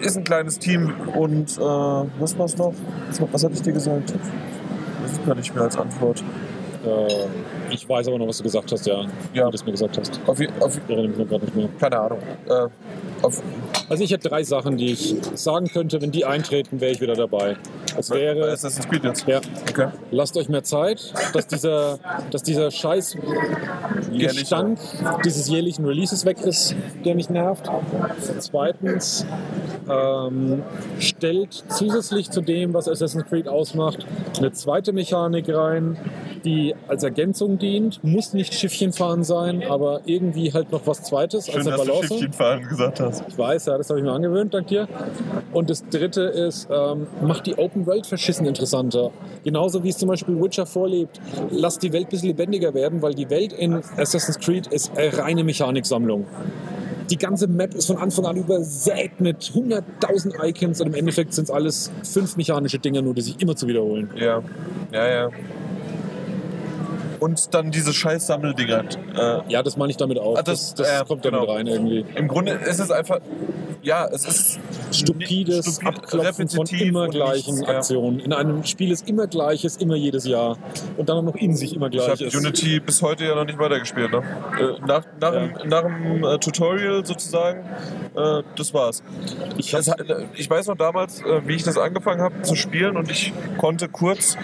es 0.00 0.06
ist 0.06 0.16
ein 0.18 0.24
kleines 0.24 0.58
Team 0.58 0.92
und 1.14 1.56
äh, 1.58 1.60
was 1.60 2.38
war's 2.38 2.56
noch? 2.56 2.74
Was, 3.08 3.20
was 3.32 3.44
hatte 3.44 3.54
ich 3.54 3.62
dir 3.62 3.72
gesagt? 3.72 4.12
Das 5.02 5.26
kann 5.26 5.38
ich 5.38 5.54
mir 5.54 5.62
als 5.62 5.76
Antwort. 5.76 6.22
Äh, 6.84 7.26
ich 7.72 7.88
weiß 7.88 8.08
aber 8.08 8.18
noch, 8.18 8.28
was 8.28 8.38
du 8.38 8.44
gesagt 8.44 8.70
hast, 8.72 8.86
ja. 8.86 9.02
Ja. 9.34 9.46
Wie 9.46 9.50
du 9.50 9.54
es 9.54 9.64
mir 9.64 9.72
gesagt 9.72 9.98
hast. 9.98 10.20
Auf, 10.26 10.38
auf, 10.60 10.76
Ich 10.76 10.82
erinnere 10.90 11.08
mich 11.08 11.18
noch 11.18 11.28
gerade 11.28 11.44
nicht 11.44 11.56
mehr. 11.56 11.68
keine 11.80 11.98
Ahnung. 11.98 12.18
Äh, 12.48 12.68
auf, 13.22 13.42
Also 13.88 14.04
ich 14.04 14.10
hätte 14.12 14.28
drei 14.28 14.42
Sachen, 14.44 14.76
die 14.76 14.92
ich 14.92 15.16
sagen 15.34 15.68
könnte. 15.68 16.00
Wenn 16.00 16.10
die 16.10 16.24
eintreten, 16.24 16.80
wäre 16.80 16.92
ich 16.92 17.00
wieder 17.00 17.14
dabei. 17.14 17.56
Es 17.96 18.10
wäre, 18.10 18.50
Assassin's 18.50 18.88
Creed 18.88 19.04
jetzt. 19.04 19.26
ja, 19.26 19.40
Okay. 19.70 19.88
lasst 20.10 20.36
euch 20.36 20.48
mehr 20.48 20.62
Zeit, 20.64 21.12
dass 21.34 21.46
dieser, 21.46 21.98
dass 22.30 22.42
dieser 22.42 22.70
scheiß 22.70 23.16
Jährlich, 24.10 24.40
Gestank 24.40 24.78
dieses 25.24 25.48
jährlichen 25.48 25.84
Releases 25.86 26.24
weg 26.24 26.40
ist, 26.40 26.74
der 27.04 27.14
mich 27.14 27.30
nervt. 27.30 27.68
Zweitens, 28.38 29.26
ähm, 29.88 30.62
stellt 30.98 31.64
zusätzlich 31.68 32.30
zu 32.30 32.40
dem, 32.40 32.74
was 32.74 32.88
Assassin's 32.88 33.24
Creed 33.28 33.48
ausmacht, 33.48 34.06
eine 34.38 34.52
zweite 34.52 34.92
Mechanik 34.92 35.48
rein, 35.48 35.96
die 36.44 36.74
als 36.88 37.02
Ergänzung 37.04 37.58
dient. 37.62 38.02
Muss 38.04 38.34
nicht 38.34 38.54
Schiffchen 38.54 38.92
fahren 38.92 39.24
sein, 39.24 39.62
aber 39.62 40.02
irgendwie 40.04 40.52
halt 40.52 40.72
noch 40.72 40.86
was 40.86 41.02
Zweites 41.02 41.46
Schön, 41.46 41.56
als 41.56 41.66
eine 41.66 41.76
dass 41.76 41.86
du 41.86 41.92
Balance. 41.92 42.08
Schiffchenfahren 42.08 42.68
gesagt 42.68 43.00
hast. 43.00 43.24
Ich 43.28 43.38
weiß, 43.38 43.66
ja, 43.66 43.78
das 43.78 43.88
habe 43.88 44.00
ich 44.00 44.04
mir 44.04 44.12
angewöhnt, 44.12 44.52
dank 44.52 44.66
dir. 44.66 44.88
Und 45.52 45.70
das 45.70 45.88
dritte 45.88 46.22
ist, 46.22 46.68
ähm, 46.70 47.06
macht 47.22 47.46
die 47.46 47.56
Open 47.56 47.86
World 47.86 48.06
verschissen 48.06 48.46
interessanter. 48.46 49.10
Genauso 49.44 49.82
wie 49.84 49.88
es 49.88 49.98
zum 49.98 50.08
Beispiel 50.08 50.40
Witcher 50.40 50.66
vorlebt. 50.66 51.20
Lasst 51.50 51.82
die 51.82 51.92
Welt 51.92 52.06
ein 52.06 52.10
bisschen 52.10 52.28
lebendiger 52.28 52.74
werden, 52.74 53.00
weil 53.02 53.14
die 53.14 53.30
Welt 53.30 53.52
in 53.52 53.74
Assassin's 53.96 54.38
Creed 54.38 54.66
ist 54.66 54.96
eine 54.96 55.16
reine 55.16 55.44
Mechaniksammlung. 55.44 56.26
Die 57.10 57.18
ganze 57.18 57.46
Map 57.46 57.74
ist 57.74 57.86
von 57.86 57.98
Anfang 57.98 58.24
an 58.24 58.36
übersät 58.36 59.20
mit 59.20 59.38
100.000 59.42 60.42
Icons 60.46 60.80
und 60.80 60.86
im 60.88 60.94
Endeffekt 60.94 61.34
sind 61.34 61.44
es 61.44 61.50
alles 61.50 61.90
fünf 62.04 62.36
mechanische 62.36 62.78
Dinge, 62.78 63.02
nur 63.02 63.12
die 63.12 63.20
sich 63.20 63.40
immer 63.40 63.54
zu 63.54 63.66
wiederholen. 63.66 64.10
Ja, 64.16 64.42
ja, 64.92 65.08
ja. 65.08 65.30
Und 67.22 67.54
dann 67.54 67.70
diese 67.70 67.92
scheiß 67.92 68.26
Sammeldinger. 68.26 68.84
Äh, 69.16 69.40
Ja, 69.48 69.62
das 69.62 69.76
meine 69.76 69.90
ich 69.90 69.96
damit 69.96 70.18
auch. 70.18 70.36
Ah, 70.36 70.42
das 70.42 70.74
das- 70.74 70.86
das 70.88 71.02
äh, 71.02 71.04
kommt 71.06 71.24
damit 71.24 71.40
genau. 71.40 71.52
rein 71.52 71.66
irgendwie. 71.68 72.04
Im 72.16 72.26
Grunde 72.26 72.52
ist 72.52 72.80
es 72.80 72.90
einfach, 72.90 73.20
ja, 73.82 74.06
es 74.12 74.24
ist 74.24 74.58
stupides 74.90 75.76
stupid, 75.76 75.86
Abklopfen 75.86 76.48
von 76.48 76.66
immer 76.66 77.08
gleichen 77.08 77.54
nichts, 77.54 77.68
ja. 77.70 77.76
Aktionen. 77.76 78.18
In 78.20 78.32
einem 78.32 78.64
Spiel 78.64 78.90
ist 78.90 79.08
immer 79.08 79.26
Gleiches, 79.28 79.76
immer 79.76 79.94
jedes 79.94 80.24
Jahr. 80.26 80.58
Und 80.96 81.08
dann 81.08 81.18
auch 81.18 81.22
noch 81.22 81.36
in 81.36 81.54
sich 81.54 81.74
immer 81.76 81.92
Ich 81.92 82.00
habe 82.00 82.16
Gleiches. 82.16 82.34
Unity 82.34 82.80
bis 82.80 83.00
heute 83.02 83.24
ja 83.24 83.34
noch 83.36 83.44
nicht 83.44 83.58
weitergespielt. 83.58 84.10
Ne? 84.10 84.22
Äh, 84.58 84.86
nach, 84.86 85.04
nach, 85.20 85.32
Ja. 85.32 85.46
dem, 85.46 85.68
nach 85.68 85.82
dem 85.82 86.24
äh, 86.24 86.38
Tutorial 86.38 87.06
sozusagen, 87.06 87.60
äh, 88.16 88.42
das 88.56 88.74
war's. 88.74 89.02
Ich 89.58 89.74
hat- 89.74 89.86
äh, 90.00 90.26
ich 90.34 90.50
weiß 90.50 90.66
noch 90.66 90.76
damals, 90.76 91.22
wie 91.46 91.54
ich 91.54 91.62
das 91.62 91.78
angefangen 91.78 92.20
habe 92.20 92.42
zu 92.42 92.54
spielen 92.56 92.96
und 92.96 93.10
ich 93.10 93.32
konnte 93.58 93.88
kurz 93.88 94.36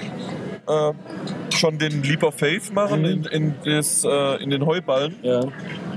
äh, 0.68 0.92
schon 1.54 1.78
den 1.78 2.02
Leap 2.02 2.22
of 2.22 2.34
Faith 2.34 2.72
machen 2.72 3.00
Mhm. 3.02 3.06
in, 3.06 3.24
in, 3.24 3.54
das, 3.64 4.04
äh, 4.04 4.42
in 4.42 4.50
den 4.50 4.66
Heuballen. 4.66 5.16
ja. 5.22 5.40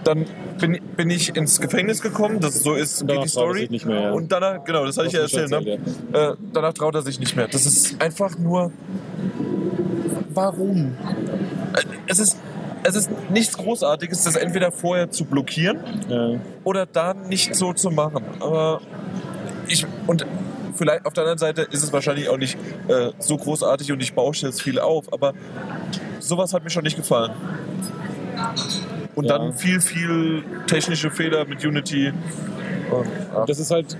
Dann 0.03 0.25
bin, 0.59 0.79
bin 0.97 1.11
ich 1.11 1.35
ins 1.35 1.61
Gefängnis 1.61 2.01
gekommen, 2.01 2.39
das 2.39 2.63
so 2.63 2.73
ist 2.73 3.05
geht 3.05 3.23
die 3.23 3.27
Story. 3.29 3.67
nicht 3.69 3.85
mehr, 3.85 4.01
ja. 4.01 4.11
Und 4.11 4.31
danach, 4.31 4.63
genau, 4.63 4.83
das 4.83 4.97
hatte 4.97 5.07
ich 5.09 5.13
ja 5.13 5.21
erzählt. 5.21 5.51
schon 5.51 5.63
Ne? 5.63 5.77
Äh, 6.13 6.33
danach 6.53 6.73
traut 6.73 6.95
er 6.95 7.03
sich 7.03 7.19
nicht 7.19 7.35
mehr. 7.35 7.47
Das 7.47 7.67
ist 7.67 8.01
einfach 8.01 8.35
nur. 8.39 8.71
Warum? 10.33 10.95
Es 12.07 12.17
ist, 12.19 12.37
es 12.83 12.95
ist 12.95 13.11
nichts 13.29 13.57
Großartiges, 13.57 14.23
das 14.23 14.35
entweder 14.35 14.71
vorher 14.71 15.11
zu 15.11 15.25
blockieren 15.25 15.79
ja. 16.09 16.39
oder 16.63 16.85
da 16.87 17.13
nicht 17.13 17.53
so 17.55 17.73
zu 17.73 17.91
machen. 17.91 18.23
Aber 18.39 18.81
ich. 19.67 19.85
Und 20.07 20.25
vielleicht 20.81 21.05
auf 21.05 21.13
der 21.13 21.21
anderen 21.25 21.37
Seite 21.37 21.61
ist 21.61 21.83
es 21.83 21.93
wahrscheinlich 21.93 22.27
auch 22.27 22.37
nicht 22.37 22.57
äh, 22.87 23.11
so 23.19 23.37
großartig 23.37 23.91
und 23.91 24.01
ich 24.01 24.13
bausche 24.15 24.47
jetzt 24.47 24.63
viel 24.63 24.79
auf, 24.79 25.13
aber 25.13 25.33
sowas 26.19 26.55
hat 26.55 26.63
mir 26.63 26.71
schon 26.71 26.83
nicht 26.83 26.97
gefallen. 26.97 27.31
Und 29.13 29.25
Ja. 29.25 29.37
dann 29.37 29.53
viel, 29.53 29.79
viel 29.79 30.43
technische 30.65 31.11
Fehler 31.11 31.45
mit 31.45 31.63
Unity. 31.63 32.11
Und, 32.91 33.07
Das 33.47 33.59
ist 33.59 33.69
halt, 33.69 33.95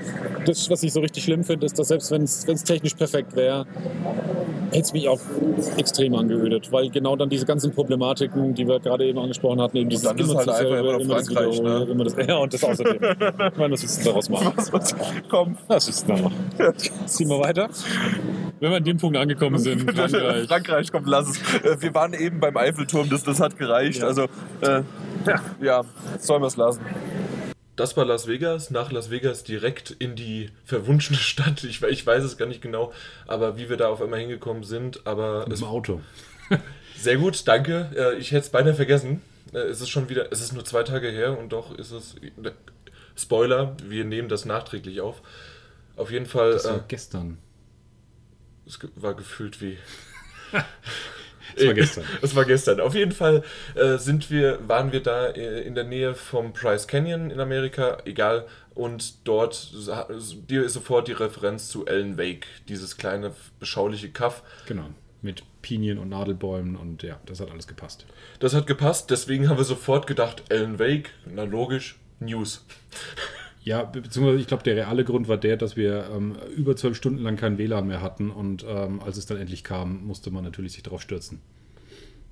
das, 0.45 0.69
was 0.71 0.81
ich 0.81 0.91
so 0.91 1.01
richtig 1.01 1.23
schlimm 1.23 1.43
finde, 1.43 1.67
ist, 1.67 1.77
dass 1.77 1.89
selbst 1.89 2.09
wenn 2.09 2.23
es 2.23 2.63
technisch 2.63 2.95
perfekt 2.95 3.35
wäre, 3.35 3.67
hätte 4.71 4.79
es 4.81 4.93
mich 4.93 5.07
auch 5.07 5.19
extrem 5.77 6.15
angeödet. 6.15 6.71
Weil 6.71 6.89
genau 6.89 7.15
dann 7.15 7.29
diese 7.29 7.45
ganzen 7.45 7.71
Problematiken, 7.73 8.53
die 8.55 8.67
wir 8.67 8.79
gerade 8.79 9.05
eben 9.05 9.19
angesprochen 9.19 9.61
hatten, 9.61 9.77
eben 9.77 9.89
dieses 9.89 10.05
dann 10.05 10.17
es 10.19 10.33
halt 10.35 10.49
einfach 10.49 10.79
immer 10.79 10.97
noch 10.99 11.15
das 11.17 11.29
Wiederholen, 11.29 11.63
ne? 11.63 11.91
immer 11.91 12.03
das, 12.03 12.15
Ja, 12.27 12.37
und 12.37 12.53
das 12.53 12.63
außerdem. 12.63 12.95
ich 12.95 13.57
meine, 13.57 13.73
was 13.73 13.81
willst 13.83 14.01
du 14.01 14.09
daraus 14.09 14.29
machen? 14.29 14.53
was, 14.71 14.95
komm. 15.29 15.57
Was 15.67 15.87
ist 15.87 16.09
da 16.09 16.15
noch? 16.17 16.31
Ziehen 17.05 17.29
wir 17.29 17.39
weiter. 17.39 17.69
Wenn 18.59 18.69
wir 18.69 18.77
an 18.77 18.83
dem 18.83 18.97
Punkt 18.97 19.17
angekommen 19.17 19.57
sind, 19.57 19.91
Frankreich. 19.95 20.47
Frankreich, 20.47 20.91
komm, 20.91 21.03
lass 21.05 21.29
es. 21.29 21.37
Äh, 21.63 21.81
Wir 21.81 21.93
waren 21.93 22.13
eben 22.13 22.39
beim 22.39 22.55
Eiffelturm, 22.57 23.09
das, 23.09 23.23
das 23.23 23.39
hat 23.39 23.57
gereicht. 23.57 24.01
Ja. 24.01 24.07
Also, 24.07 24.23
äh, 24.61 24.81
ja, 25.61 25.81
sollen 26.19 26.41
wir 26.41 26.47
es 26.47 26.57
lassen. 26.57 26.81
Das 27.75 27.95
war 27.97 28.05
Las 28.05 28.27
Vegas, 28.27 28.69
nach 28.69 28.91
Las 28.91 29.09
Vegas 29.09 29.43
direkt 29.43 29.91
in 29.91 30.15
die 30.15 30.49
verwunschene 30.65 31.17
Stadt. 31.19 31.63
Ich, 31.63 31.81
ich 31.81 32.05
weiß 32.05 32.23
es 32.23 32.37
gar 32.37 32.45
nicht 32.47 32.61
genau, 32.61 32.93
aber 33.27 33.57
wie 33.57 33.69
wir 33.69 33.77
da 33.77 33.87
auf 33.87 34.01
einmal 34.01 34.19
hingekommen 34.19 34.63
sind. 34.63 35.05
Aber 35.07 35.45
Mit 35.45 35.53
es 35.53 35.59
dem 35.59 35.67
Auto. 35.67 36.01
sehr 36.97 37.17
gut, 37.17 37.47
danke. 37.47 37.89
Äh, 37.95 38.17
Ich 38.19 38.31
hätte 38.31 38.45
es 38.45 38.49
beinahe 38.49 38.73
vergessen. 38.75 39.21
Äh, 39.53 39.59
Es 39.59 39.81
ist 39.81 39.89
schon 39.89 40.09
wieder, 40.09 40.31
es 40.31 40.41
ist 40.41 40.51
nur 40.53 40.65
zwei 40.65 40.83
Tage 40.83 41.09
her 41.09 41.37
und 41.37 41.49
doch 41.53 41.77
ist 41.77 41.91
es. 41.91 42.15
Spoiler, 43.15 43.75
wir 43.83 44.05
nehmen 44.05 44.29
das 44.29 44.45
nachträglich 44.45 45.01
auf. 45.01 45.21
Auf 45.95 46.11
jeden 46.11 46.25
Fall, 46.25 46.51
Das 46.53 46.65
äh, 46.65 46.69
war 46.71 46.85
gestern. 46.87 47.37
es 48.65 48.79
war 48.95 49.13
gefühlt 49.15 49.61
wie. 49.61 49.77
Das 51.55 51.65
war 51.65 51.73
gestern. 51.73 52.03
Es 52.21 52.35
war 52.35 52.45
gestern. 52.45 52.79
Auf 52.79 52.95
jeden 52.95 53.11
Fall 53.11 53.43
äh, 53.75 53.97
sind 53.97 54.29
wir, 54.29 54.59
waren 54.67 54.91
wir 54.91 55.01
da 55.01 55.27
äh, 55.27 55.61
in 55.61 55.75
der 55.75 55.83
Nähe 55.83 56.15
vom 56.15 56.53
Bryce 56.53 56.87
Canyon 56.87 57.31
in 57.31 57.39
Amerika, 57.39 57.99
egal. 58.05 58.45
Und 58.73 59.27
dort 59.27 59.73
dir 60.49 60.63
ist 60.63 60.73
sofort 60.73 61.07
die 61.07 61.13
Referenz 61.13 61.69
zu 61.69 61.85
Ellen 61.85 62.17
Wake, 62.17 62.47
dieses 62.69 62.97
kleine 62.97 63.33
beschauliche 63.59 64.09
Kaff. 64.09 64.43
Genau. 64.67 64.85
Mit 65.21 65.43
Pinien 65.61 65.97
und 65.99 66.09
Nadelbäumen 66.09 66.75
und 66.75 67.03
ja, 67.03 67.19
das 67.25 67.39
hat 67.39 67.51
alles 67.51 67.67
gepasst. 67.67 68.05
Das 68.39 68.55
hat 68.55 68.65
gepasst, 68.65 69.11
deswegen 69.11 69.49
haben 69.49 69.57
wir 69.57 69.65
sofort 69.65 70.07
gedacht, 70.07 70.43
Ellen 70.49 70.79
Wake, 70.79 71.11
na 71.25 71.43
logisch, 71.43 71.99
News. 72.19 72.65
Ja, 73.63 73.83
be- 73.83 74.01
beziehungsweise 74.01 74.39
ich 74.39 74.47
glaube, 74.47 74.63
der 74.63 74.75
reale 74.75 75.03
Grund 75.03 75.27
war 75.27 75.37
der, 75.37 75.55
dass 75.57 75.75
wir 75.75 76.07
ähm, 76.15 76.35
über 76.55 76.75
zwölf 76.75 76.97
Stunden 76.97 77.19
lang 77.23 77.35
kein 77.37 77.57
WLAN 77.57 77.87
mehr 77.87 78.01
hatten 78.01 78.31
und 78.31 78.65
ähm, 78.67 79.01
als 79.03 79.17
es 79.17 79.25
dann 79.27 79.37
endlich 79.37 79.63
kam, 79.63 80.05
musste 80.05 80.31
man 80.31 80.43
natürlich 80.43 80.73
sich 80.73 80.83
darauf 80.83 81.01
stürzen. 81.01 81.41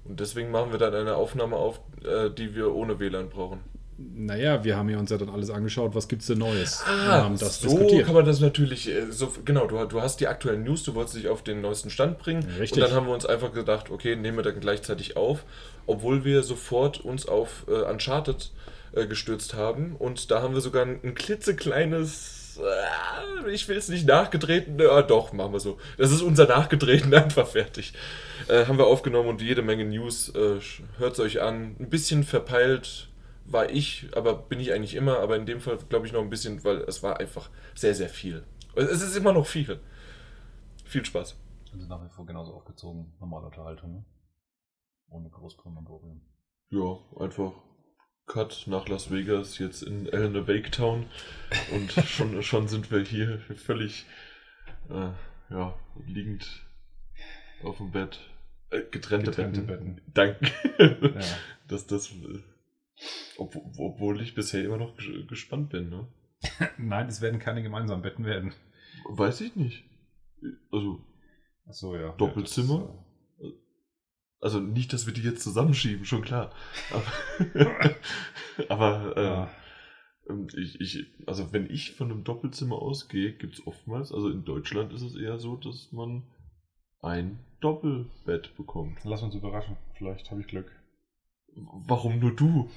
Und 0.06 0.20
deswegen 0.20 0.50
machen 0.50 0.72
wir 0.72 0.80
dann 0.80 0.94
eine 0.96 1.16
Aufnahme 1.16 1.56
auf, 1.56 1.82
äh, 2.04 2.32
die 2.32 2.56
wir 2.56 2.74
ohne 2.74 3.00
WLAN 3.00 3.30
brauchen. 3.30 3.60
Naja, 4.02 4.64
wir 4.64 4.78
haben 4.78 4.88
ja 4.90 4.98
uns 4.98 5.12
ja 5.12 5.18
dann 5.18 5.30
alles 5.30 5.50
angeschaut, 5.50 5.94
was 5.94 6.08
gibt's 6.08 6.28
denn 6.28 6.38
Neues? 6.38 6.82
Ah, 6.88 7.24
haben 7.26 7.38
das 7.38 7.60
so 7.60 7.68
diskutiert. 7.68 8.06
kann 8.06 8.16
man 8.16 8.26
das 8.26 8.40
natürlich, 8.40 8.88
äh, 8.90 9.12
so, 9.12 9.32
genau, 9.44 9.68
du, 9.68 9.84
du 9.86 10.02
hast 10.02 10.22
die 10.22 10.28
aktuellen 10.28 10.64
News, 10.64 10.84
du 10.84 10.96
wolltest 10.96 11.18
dich 11.18 11.28
auf 11.28 11.44
den 11.44 11.60
neuesten 11.62 11.90
Stand 11.90 12.18
bringen. 12.18 12.48
Richtig. 12.58 12.82
Und 12.82 12.90
dann 12.90 12.96
haben 12.96 13.08
wir 13.08 13.14
uns 13.14 13.26
einfach 13.26 13.52
gedacht, 13.54 13.92
okay, 13.92 14.16
nehmen 14.16 14.38
wir 14.38 14.44
dann 14.44 14.60
gleichzeitig 14.62 15.18
auf, 15.18 15.44
obwohl 15.86 16.24
wir 16.24 16.44
sofort 16.44 17.02
uns 17.02 17.28
auf 17.28 17.66
äh, 17.68 17.92
Uncharted 17.92 18.52
äh, 19.00 19.08
gestürzt 19.08 19.54
haben. 19.54 19.96
Und 19.96 20.32
da 20.32 20.42
haben 20.42 20.54
wir 20.54 20.62
sogar 20.62 20.86
ein, 20.86 21.00
ein 21.04 21.16
klitzekleines, 21.16 22.60
äh, 22.60 23.52
ich 23.52 23.68
will 23.68 23.78
es 23.78 23.90
nicht 23.90 24.08
nachgetreten, 24.08 24.80
ja 24.80 25.02
doch, 25.02 25.34
machen 25.34 25.54
wir 25.54 25.60
so. 25.60 25.78
Das 25.98 26.12
ist 26.12 26.22
unser 26.22 26.48
nachgetreten, 26.48 27.14
einfach 27.14 27.48
fertig. 27.48 27.94
Äh, 28.48 28.66
haben 28.66 28.78
wir 28.78 28.88
aufgenommen 28.88 29.30
und 29.30 29.42
jede 29.42 29.62
Menge 29.62 29.86
News, 29.86 30.30
äh, 30.30 30.60
hört 30.98 31.14
es 31.14 31.20
euch 31.20 31.42
an. 31.42 31.76
Ein 31.80 31.90
bisschen 31.90 32.24
verpeilt 32.24 33.10
war 33.46 33.70
ich, 33.70 34.08
aber 34.16 34.36
bin 34.36 34.60
ich 34.60 34.74
eigentlich 34.74 34.96
immer, 34.96 35.20
aber 35.20 35.36
in 35.36 35.46
dem 35.46 35.60
Fall 35.60 35.78
glaube 35.90 36.06
ich 36.06 36.14
noch 36.14 36.22
ein 36.22 36.30
bisschen, 36.30 36.64
weil 36.64 36.78
es 36.82 37.02
war 37.02 37.20
einfach 37.20 37.50
sehr, 37.74 37.96
sehr 37.96 38.10
viel. 38.10 38.44
Es 38.76 39.02
ist 39.02 39.16
immer 39.16 39.34
noch 39.34 39.48
viel. 39.48 39.80
Viel 40.86 41.04
Spaß. 41.04 41.36
Und 41.74 41.80
sind 41.80 41.90
nach 41.90 42.04
wie 42.04 42.10
vor 42.10 42.26
genauso 42.26 42.54
aufgezogen. 42.54 43.12
Normale 43.20 43.48
Unterhaltung, 43.48 43.94
ne? 43.94 44.06
Ohne 45.10 45.30
Großpromotorium. 45.30 46.22
Ja, 46.70 46.98
einfach 47.20 47.52
Cut 48.30 48.66
nach 48.68 48.88
Las 48.88 49.12
Vegas, 49.12 49.58
jetzt 49.58 49.82
in 49.82 50.06
Elena 50.06 50.48
Wake 50.48 50.72
Town. 50.72 51.08
Und 51.74 51.92
schon, 52.08 52.42
schon 52.44 52.68
sind 52.68 52.92
wir 52.92 53.00
hier 53.02 53.40
völlig 53.40 54.06
äh, 54.90 55.10
ja, 55.50 55.78
liegend 56.06 56.48
auf 57.64 57.78
dem 57.78 57.92
Bett. 57.92 58.20
Äh, 58.70 58.84
getrennte, 58.92 59.32
Getrennte 59.32 59.62
Betten. 59.62 59.96
Betten. 59.96 60.14
Danke. 60.14 61.14
Ja. 61.20 61.22
Dass 61.68 61.88
das. 61.88 62.12
Äh, 62.12 62.40
ob, 63.38 63.56
obwohl 63.78 64.22
ich 64.22 64.36
bisher 64.36 64.64
immer 64.64 64.78
noch 64.78 64.96
ges- 64.98 65.26
gespannt 65.28 65.70
bin, 65.70 65.90
ne? 65.90 66.08
Nein, 66.78 67.08
es 67.08 67.22
werden 67.22 67.40
keine 67.40 67.64
gemeinsamen 67.64 68.02
Betten 68.04 68.26
werden. 68.26 68.54
Weiß 69.10 69.42
ich 69.42 69.56
nicht. 69.56 69.86
Also, 70.72 71.04
Achso, 71.68 71.96
ja. 71.96 72.12
Doppelzimmer? 72.14 72.94
Ja, 72.94 73.06
Also 74.42 74.60
nicht, 74.60 74.94
dass 74.94 75.06
wir 75.06 75.14
die 75.14 75.22
jetzt 75.22 75.44
zusammenschieben, 75.44 76.06
schon 76.06 76.22
klar. 76.22 76.52
Aber, 76.94 77.96
aber 78.70 79.18
äh, 79.18 79.24
Ja. 79.24 79.50
ähm, 80.30 80.48
ich, 80.56 80.80
ich, 80.80 81.06
also 81.28 81.52
wenn 81.52 81.70
ich 81.70 81.92
von 81.96 82.12
einem 82.12 82.24
Doppelzimmer 82.24 82.78
ausgehe, 82.82 83.34
gibt 83.34 83.56
es 83.56 83.68
oftmals, 83.68 84.12
also 84.14 84.30
in 84.30 84.46
Deutschland 84.46 84.94
ist 84.94 85.02
es 85.02 85.16
eher 85.16 85.40
so, 85.40 85.58
dass 85.58 85.92
man 85.92 86.24
ein 87.02 87.40
Doppelbett 87.60 88.56
bekommt. 88.56 89.00
Lass 89.04 89.24
uns 89.24 89.36
überraschen. 89.36 89.76
Vielleicht 89.98 90.32
habe 90.32 90.42
ich 90.42 90.48
Glück. 90.48 90.72
Warum 91.56 92.20
nur 92.20 92.32
du? 92.36 92.70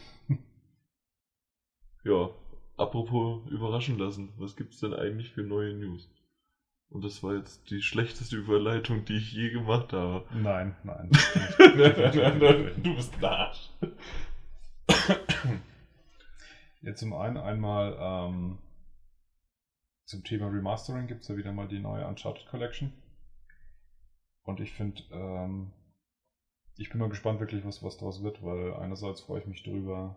ja, 2.05 2.31
apropos 2.77 3.49
überraschen 3.51 3.99
lassen, 3.99 4.31
was 4.39 4.57
gibt's 4.57 4.81
denn 4.81 4.95
eigentlich 4.95 5.31
für 5.31 5.43
neue 5.43 5.75
News? 5.75 6.09
Und 6.93 7.03
das 7.05 7.23
war 7.23 7.35
jetzt 7.35 7.71
die 7.71 7.81
schlechteste 7.81 8.37
Überleitung, 8.37 9.07
die 9.07 9.17
ich 9.17 9.33
je 9.33 9.51
gemacht 9.51 9.95
habe. 9.95 10.27
Nein, 10.35 10.77
nein. 10.85 11.09
nein, 11.59 11.75
nein, 11.77 12.13
nein, 12.15 12.39
nein, 12.39 12.83
du 12.83 12.95
bist 12.95 13.15
ein 13.17 13.25
Arsch. 13.25 13.71
Jetzt 16.83 17.01
zum 17.01 17.15
einen 17.15 17.39
einmal 17.39 17.97
ähm, 17.99 18.59
zum 20.05 20.23
Thema 20.23 20.49
Remastering 20.49 21.07
gibt 21.07 21.23
es 21.23 21.29
ja 21.29 21.37
wieder 21.39 21.53
mal 21.53 21.67
die 21.67 21.79
neue 21.79 22.07
Uncharted 22.07 22.47
Collection. 22.49 22.93
Und 24.43 24.61
ich 24.61 24.73
finde, 24.73 25.03
ähm, 25.13 25.73
ich 26.77 26.91
bin 26.91 27.01
mal 27.01 27.09
gespannt 27.09 27.41
wirklich, 27.41 27.65
was, 27.65 27.83
was 27.83 27.97
daraus 27.97 28.23
wird, 28.23 28.43
weil 28.43 28.75
einerseits 28.75 29.23
freue 29.23 29.41
ich 29.41 29.47
mich 29.47 29.63
drüber, 29.63 30.17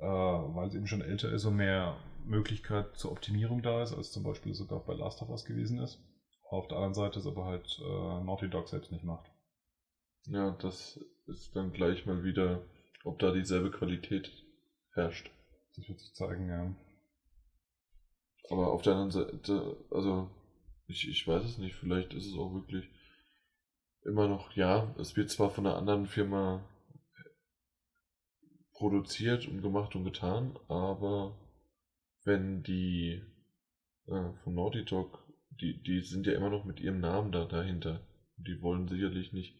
äh, 0.00 0.04
weil 0.04 0.68
es 0.68 0.74
eben 0.74 0.86
schon 0.86 1.02
älter 1.02 1.30
ist 1.32 1.44
und 1.44 1.56
mehr 1.56 1.96
Möglichkeit 2.24 2.96
zur 2.96 3.12
Optimierung 3.12 3.62
da 3.62 3.82
ist, 3.82 3.94
als 3.94 4.12
zum 4.12 4.22
Beispiel 4.22 4.54
sogar 4.54 4.80
bei 4.80 4.94
Last 4.94 5.22
of 5.22 5.28
Us 5.28 5.44
gewesen 5.44 5.78
ist. 5.80 6.00
Auf 6.48 6.68
der 6.68 6.78
anderen 6.78 6.94
Seite 6.94 7.18
ist 7.18 7.26
aber 7.26 7.44
halt 7.46 7.80
äh, 7.80 8.24
Naughty 8.24 8.48
Dog 8.48 8.68
selbst 8.68 8.92
nicht 8.92 9.04
macht. 9.04 9.30
Ja, 10.26 10.52
das 10.60 10.98
ist 11.26 11.54
dann 11.54 11.72
gleich 11.72 12.06
mal 12.06 12.24
wieder, 12.24 12.62
ob 13.04 13.18
da 13.18 13.32
dieselbe 13.32 13.70
Qualität 13.70 14.30
herrscht. 14.92 15.30
Das 15.76 15.88
wird 15.88 15.98
sich 16.00 16.14
zeigen, 16.14 16.48
ja. 16.48 16.74
Aber 18.50 18.72
auf 18.72 18.82
der 18.82 18.94
anderen 18.94 19.10
Seite, 19.10 19.76
also 19.90 20.30
ich, 20.86 21.08
ich 21.08 21.26
weiß 21.26 21.44
es 21.44 21.58
nicht, 21.58 21.74
vielleicht 21.74 22.14
ist 22.14 22.26
es 22.26 22.36
auch 22.36 22.54
wirklich 22.54 22.88
immer 24.04 24.28
noch, 24.28 24.52
ja, 24.52 24.94
es 24.98 25.16
wird 25.16 25.30
zwar 25.30 25.50
von 25.50 25.66
einer 25.66 25.76
anderen 25.76 26.06
Firma 26.06 26.62
produziert 28.74 29.46
und 29.46 29.62
gemacht 29.62 29.94
und 29.96 30.04
getan, 30.04 30.58
aber 30.68 31.36
wenn 32.24 32.62
die 32.62 33.22
äh, 34.06 34.32
von 34.42 34.54
Naughty 34.54 34.84
Dog, 34.84 35.18
die, 35.60 35.82
die 35.82 36.00
sind 36.02 36.26
ja 36.26 36.34
immer 36.34 36.50
noch 36.50 36.64
mit 36.64 36.80
ihrem 36.80 37.00
Namen 37.00 37.32
da 37.32 37.44
dahinter. 37.44 38.00
Die 38.36 38.60
wollen 38.60 38.88
sicherlich 38.88 39.32
nicht 39.32 39.56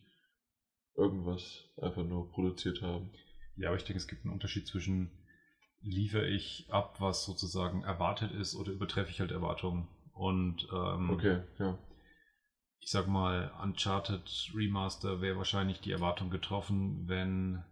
irgendwas 0.96 1.64
einfach 1.80 2.04
nur 2.04 2.30
produziert 2.30 2.82
haben. 2.82 3.12
Ja, 3.56 3.68
aber 3.68 3.76
ich 3.76 3.84
denke, 3.84 3.98
es 3.98 4.08
gibt 4.08 4.24
einen 4.24 4.34
Unterschied 4.34 4.66
zwischen 4.66 5.10
liefere 5.80 6.26
ich 6.26 6.66
ab, 6.70 6.96
was 6.98 7.24
sozusagen 7.24 7.84
erwartet 7.84 8.32
ist, 8.32 8.56
oder 8.56 8.72
übertreffe 8.72 9.10
ich 9.10 9.20
halt 9.20 9.30
Erwartungen. 9.30 9.88
Und 10.12 10.66
ähm, 10.72 11.10
Okay, 11.10 11.42
ja. 11.58 11.78
ich 12.80 12.90
sag 12.90 13.06
mal, 13.06 13.52
Uncharted 13.62 14.50
Remaster 14.54 15.20
wäre 15.20 15.36
wahrscheinlich 15.36 15.80
die 15.80 15.92
Erwartung 15.92 16.30
getroffen, 16.30 17.06
wenn 17.06 17.62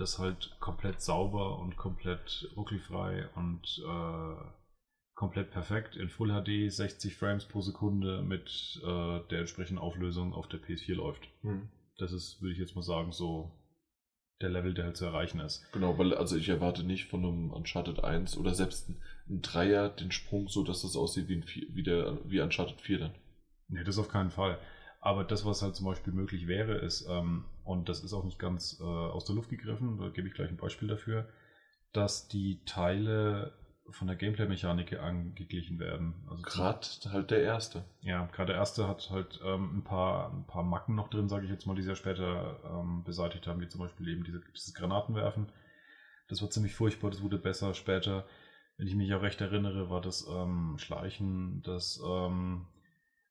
das 0.00 0.18
halt 0.18 0.56
komplett 0.60 1.00
sauber 1.00 1.58
und 1.58 1.76
komplett 1.76 2.48
ruckelfrei 2.56 3.28
und 3.34 3.82
äh, 3.86 4.44
komplett 5.14 5.50
perfekt 5.50 5.96
in 5.96 6.08
Full 6.08 6.30
HD, 6.30 6.72
60 6.72 7.16
Frames 7.16 7.44
pro 7.44 7.60
Sekunde 7.60 8.22
mit 8.22 8.80
äh, 8.84 9.20
der 9.30 9.40
entsprechenden 9.40 9.80
Auflösung 9.80 10.32
auf 10.32 10.46
der 10.48 10.60
PS4 10.60 10.94
läuft. 10.94 11.28
Hm. 11.42 11.68
Das 11.98 12.12
ist, 12.12 12.40
würde 12.40 12.52
ich 12.52 12.60
jetzt 12.60 12.76
mal 12.76 12.82
sagen, 12.82 13.10
so 13.10 13.50
der 14.40 14.50
Level, 14.50 14.74
der 14.74 14.84
halt 14.84 14.96
zu 14.96 15.04
erreichen 15.04 15.40
ist. 15.40 15.64
Genau, 15.72 15.98
weil 15.98 16.14
also 16.14 16.36
ich 16.36 16.48
erwarte 16.48 16.84
nicht 16.84 17.06
von 17.06 17.24
einem 17.24 17.50
Uncharted 17.50 18.04
1 18.04 18.36
oder 18.36 18.54
selbst 18.54 18.88
ein, 18.88 19.42
Dreier 19.42 19.90
den 19.90 20.10
Sprung 20.10 20.48
so, 20.48 20.62
dass 20.62 20.82
das 20.82 20.96
aussieht 20.96 21.28
wie, 21.28 21.34
ein 21.34 21.44
wie, 21.74 21.82
der, 21.82 22.18
wie 22.24 22.40
Uncharted 22.40 22.80
4 22.80 22.98
dann. 22.98 23.14
Nee, 23.68 23.84
das 23.84 23.98
auf 23.98 24.08
keinen 24.08 24.30
Fall. 24.30 24.58
Aber 25.00 25.24
das, 25.24 25.44
was 25.44 25.62
halt 25.62 25.76
zum 25.76 25.86
Beispiel 25.86 26.12
möglich 26.12 26.48
wäre, 26.48 26.74
ist, 26.74 27.06
ähm, 27.08 27.44
und 27.64 27.88
das 27.88 28.00
ist 28.00 28.12
auch 28.12 28.24
nicht 28.24 28.38
ganz 28.38 28.78
äh, 28.80 28.84
aus 28.84 29.24
der 29.24 29.36
Luft 29.36 29.50
gegriffen, 29.50 29.98
da 29.98 30.08
gebe 30.08 30.28
ich 30.28 30.34
gleich 30.34 30.50
ein 30.50 30.56
Beispiel 30.56 30.88
dafür, 30.88 31.28
dass 31.92 32.28
die 32.28 32.64
Teile 32.64 33.52
von 33.90 34.06
der 34.06 34.16
Gameplay-Mechanik 34.16 34.98
angeglichen 34.98 35.78
werden. 35.78 36.14
Also 36.28 36.42
Gerade 36.42 36.86
halt 37.10 37.30
der 37.30 37.42
erste. 37.42 37.84
ja, 38.00 38.26
gerade 38.26 38.52
der 38.52 38.56
erste 38.56 38.86
hat 38.86 39.08
halt 39.10 39.40
ähm, 39.44 39.78
ein, 39.78 39.84
paar, 39.84 40.30
ein 40.32 40.46
paar 40.46 40.62
Macken 40.62 40.94
noch 40.94 41.08
drin, 41.08 41.28
sage 41.28 41.44
ich 41.44 41.50
jetzt 41.50 41.66
mal, 41.66 41.74
die 41.74 41.82
sie 41.82 41.88
ja 41.88 41.96
später 41.96 42.60
ähm, 42.64 43.02
beseitigt 43.04 43.46
haben, 43.46 43.60
wie 43.60 43.68
zum 43.68 43.80
Beispiel 43.80 44.08
eben 44.08 44.24
diese, 44.24 44.40
dieses 44.54 44.74
Granatenwerfen. 44.74 45.50
Das 46.28 46.42
war 46.42 46.50
ziemlich 46.50 46.74
furchtbar, 46.74 47.10
das 47.10 47.22
wurde 47.22 47.38
besser 47.38 47.72
später. 47.72 48.26
Wenn 48.76 48.86
ich 48.86 48.94
mich 48.94 49.12
auch 49.14 49.22
recht 49.22 49.40
erinnere, 49.40 49.88
war 49.88 50.00
das 50.00 50.26
ähm, 50.28 50.76
Schleichen, 50.78 51.62
das 51.62 52.00
ähm, 52.06 52.66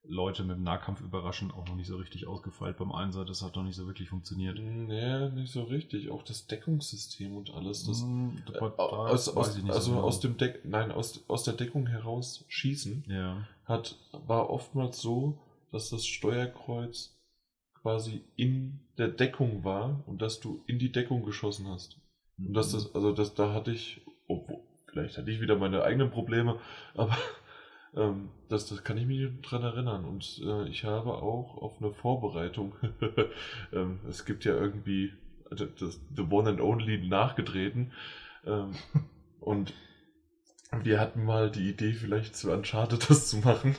Leute 0.09 0.43
mit 0.43 0.55
dem 0.57 0.63
Nahkampf 0.63 1.01
überraschen, 1.01 1.51
auch 1.51 1.67
noch 1.67 1.75
nicht 1.75 1.87
so 1.87 1.97
richtig 1.97 2.27
ausgefeilt 2.27 2.77
beim 2.77 2.91
Einsatz. 2.91 3.27
Das 3.27 3.41
hat 3.41 3.55
noch 3.55 3.63
nicht 3.63 3.75
so 3.75 3.85
wirklich 3.87 4.09
funktioniert. 4.09 4.57
Nee, 4.59 5.29
nicht 5.29 5.51
so 5.51 5.63
richtig. 5.63 6.09
Auch 6.09 6.23
das 6.23 6.47
Deckungssystem 6.47 7.35
und 7.35 7.53
alles. 7.53 7.85
Das, 7.85 8.01
Hm, 8.01 8.41
äh, 8.53 8.57
aus, 8.59 9.27
weiß 9.27 9.35
aus, 9.35 9.57
ich 9.57 9.63
nicht 9.63 9.73
so 9.73 9.77
also 9.77 9.91
genau. 9.91 10.03
aus 10.03 10.19
dem 10.19 10.37
Deck, 10.37 10.61
nein, 10.65 10.91
aus, 10.91 11.23
aus 11.27 11.43
der 11.43 11.53
Deckung 11.55 11.87
heraus 11.87 12.45
schießen 12.47 13.03
Ja. 13.07 13.47
hat, 13.65 13.95
war 14.25 14.49
oftmals 14.49 15.01
so, 15.01 15.37
dass 15.71 15.89
das 15.89 16.05
Steuerkreuz 16.05 17.15
quasi 17.81 18.23
in 18.35 18.79
der 18.97 19.07
Deckung 19.09 19.63
war 19.63 20.03
und 20.07 20.21
dass 20.21 20.39
du 20.39 20.63
in 20.67 20.79
die 20.79 20.91
Deckung 20.91 21.23
geschossen 21.23 21.67
hast. 21.67 21.97
Und 22.37 22.53
dass 22.53 22.71
das, 22.71 22.93
also 22.95 23.11
das, 23.13 23.33
da 23.33 23.53
hatte 23.53 23.71
ich, 23.71 24.01
obwohl, 24.27 24.59
vielleicht 24.87 25.17
hatte 25.17 25.31
ich 25.31 25.41
wieder 25.41 25.55
meine 25.57 25.83
eigenen 25.83 26.11
Probleme, 26.11 26.59
aber 26.95 27.17
ähm, 27.95 28.29
das, 28.49 28.67
das 28.67 28.83
kann 28.83 28.97
ich 28.97 29.05
mich 29.05 29.29
dran 29.41 29.63
erinnern. 29.63 30.05
Und 30.05 30.41
äh, 30.43 30.67
ich 30.67 30.83
habe 30.83 31.13
auch 31.13 31.57
auf 31.57 31.81
eine 31.81 31.91
Vorbereitung, 31.91 32.73
ähm, 33.73 33.99
es 34.09 34.25
gibt 34.25 34.45
ja 34.45 34.53
irgendwie 34.53 35.13
also 35.49 35.65
das 35.65 35.99
The 36.15 36.23
One 36.29 36.49
and 36.49 36.61
Only 36.61 37.07
nachgetreten. 37.07 37.91
Ähm, 38.45 38.71
und 39.39 39.73
wir 40.83 40.99
hatten 40.99 41.23
mal 41.23 41.49
die 41.49 41.69
Idee, 41.69 41.93
vielleicht 41.93 42.35
zu 42.35 42.51
Uncharted 42.51 43.09
das 43.09 43.29
zu 43.29 43.37
machen. 43.37 43.75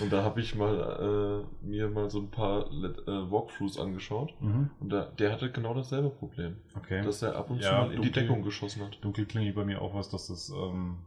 Und 0.00 0.12
da 0.12 0.22
habe 0.22 0.40
ich 0.40 0.54
mal 0.54 1.44
äh, 1.44 1.66
mir 1.66 1.88
mal 1.88 2.10
so 2.10 2.20
ein 2.20 2.30
paar 2.30 2.70
Let 2.70 3.00
äh, 3.08 3.30
Walkthroughs 3.30 3.76
angeschaut. 3.78 4.32
Mhm. 4.40 4.70
Und 4.78 4.90
da, 4.90 5.06
der 5.18 5.32
hatte 5.32 5.50
genau 5.50 5.74
dasselbe 5.74 6.10
Problem. 6.10 6.56
Okay. 6.76 7.02
Dass 7.02 7.22
er 7.22 7.34
ab 7.34 7.50
und 7.50 7.60
zu 7.60 7.68
Ja, 7.68 7.80
mal 7.80 7.92
in 7.92 8.02
die 8.02 8.08
dunkel. 8.08 8.22
Deckung 8.22 8.42
geschossen 8.42 8.82
hat. 8.84 8.98
Dunkel 9.02 9.26
klingelt 9.26 9.56
bei 9.56 9.64
mir 9.64 9.82
auch 9.82 9.94
was, 9.94 10.10
dass 10.10 10.28
das, 10.28 10.50
ähm, 10.50 10.98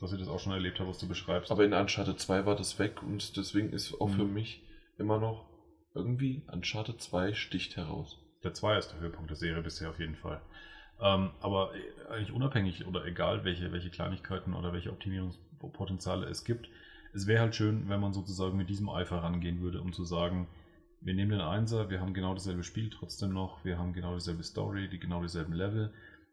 dass 0.00 0.12
ich 0.12 0.18
das 0.18 0.28
auch 0.28 0.40
schon 0.40 0.52
erlebt 0.52 0.80
habe, 0.80 0.88
was 0.90 0.98
du 0.98 1.06
beschreibst. 1.08 1.50
Aber 1.50 1.64
in 1.64 1.72
Uncharted 1.72 2.18
2 2.18 2.46
war 2.46 2.56
das 2.56 2.78
weg 2.78 3.02
und 3.02 3.36
deswegen 3.36 3.72
ist 3.72 4.00
auch 4.00 4.10
für 4.10 4.24
Mhm. 4.24 4.34
mich 4.34 4.62
immer 4.98 5.18
noch 5.18 5.46
irgendwie 5.94 6.42
Uncharted 6.52 7.00
2 7.00 7.34
sticht 7.34 7.76
heraus. 7.76 8.18
Der 8.42 8.54
2 8.54 8.78
ist 8.78 8.88
der 8.92 9.00
Höhepunkt 9.00 9.30
der 9.30 9.36
Serie 9.36 9.62
bisher 9.62 9.90
auf 9.90 9.98
jeden 9.98 10.14
Fall. 10.16 10.40
Ähm, 11.00 11.30
aber 11.40 11.72
äh, 11.74 12.12
eigentlich 12.12 12.32
unabhängig 12.32 12.86
oder 12.86 13.04
egal, 13.06 13.44
welche, 13.44 13.72
welche 13.72 13.90
Kleinigkeiten 13.90 14.54
oder 14.54 14.72
welche 14.72 14.90
Optimierungspotenziale 14.90 16.26
es 16.26 16.44
gibt, 16.44 16.68
es 17.12 17.26
wäre 17.26 17.40
halt 17.42 17.54
schön, 17.56 17.88
wenn 17.88 18.00
man 18.00 18.12
sozusagen 18.12 18.56
mit 18.56 18.68
diesem 18.68 18.88
Eifer 18.88 19.22
rangehen 19.22 19.60
würde, 19.60 19.80
um 19.80 19.92
zu 19.92 20.04
sagen, 20.04 20.48
wir 21.00 21.14
nehmen 21.14 21.30
den 21.30 21.40
Einser, 21.40 21.88
wir 21.90 22.00
haben 22.00 22.14
genau 22.14 22.34
dasselbe 22.34 22.62
Spiel 22.62 22.90
trotzdem 22.90 23.32
noch, 23.32 23.64
wir 23.64 23.78
haben 23.78 23.92
genau 23.94 24.14
dieselbe 24.14 24.42
Story, 24.42 24.88
die 24.88 24.98
genau 25.00 25.22
dieselben 25.22 25.54
Level, 25.54 25.92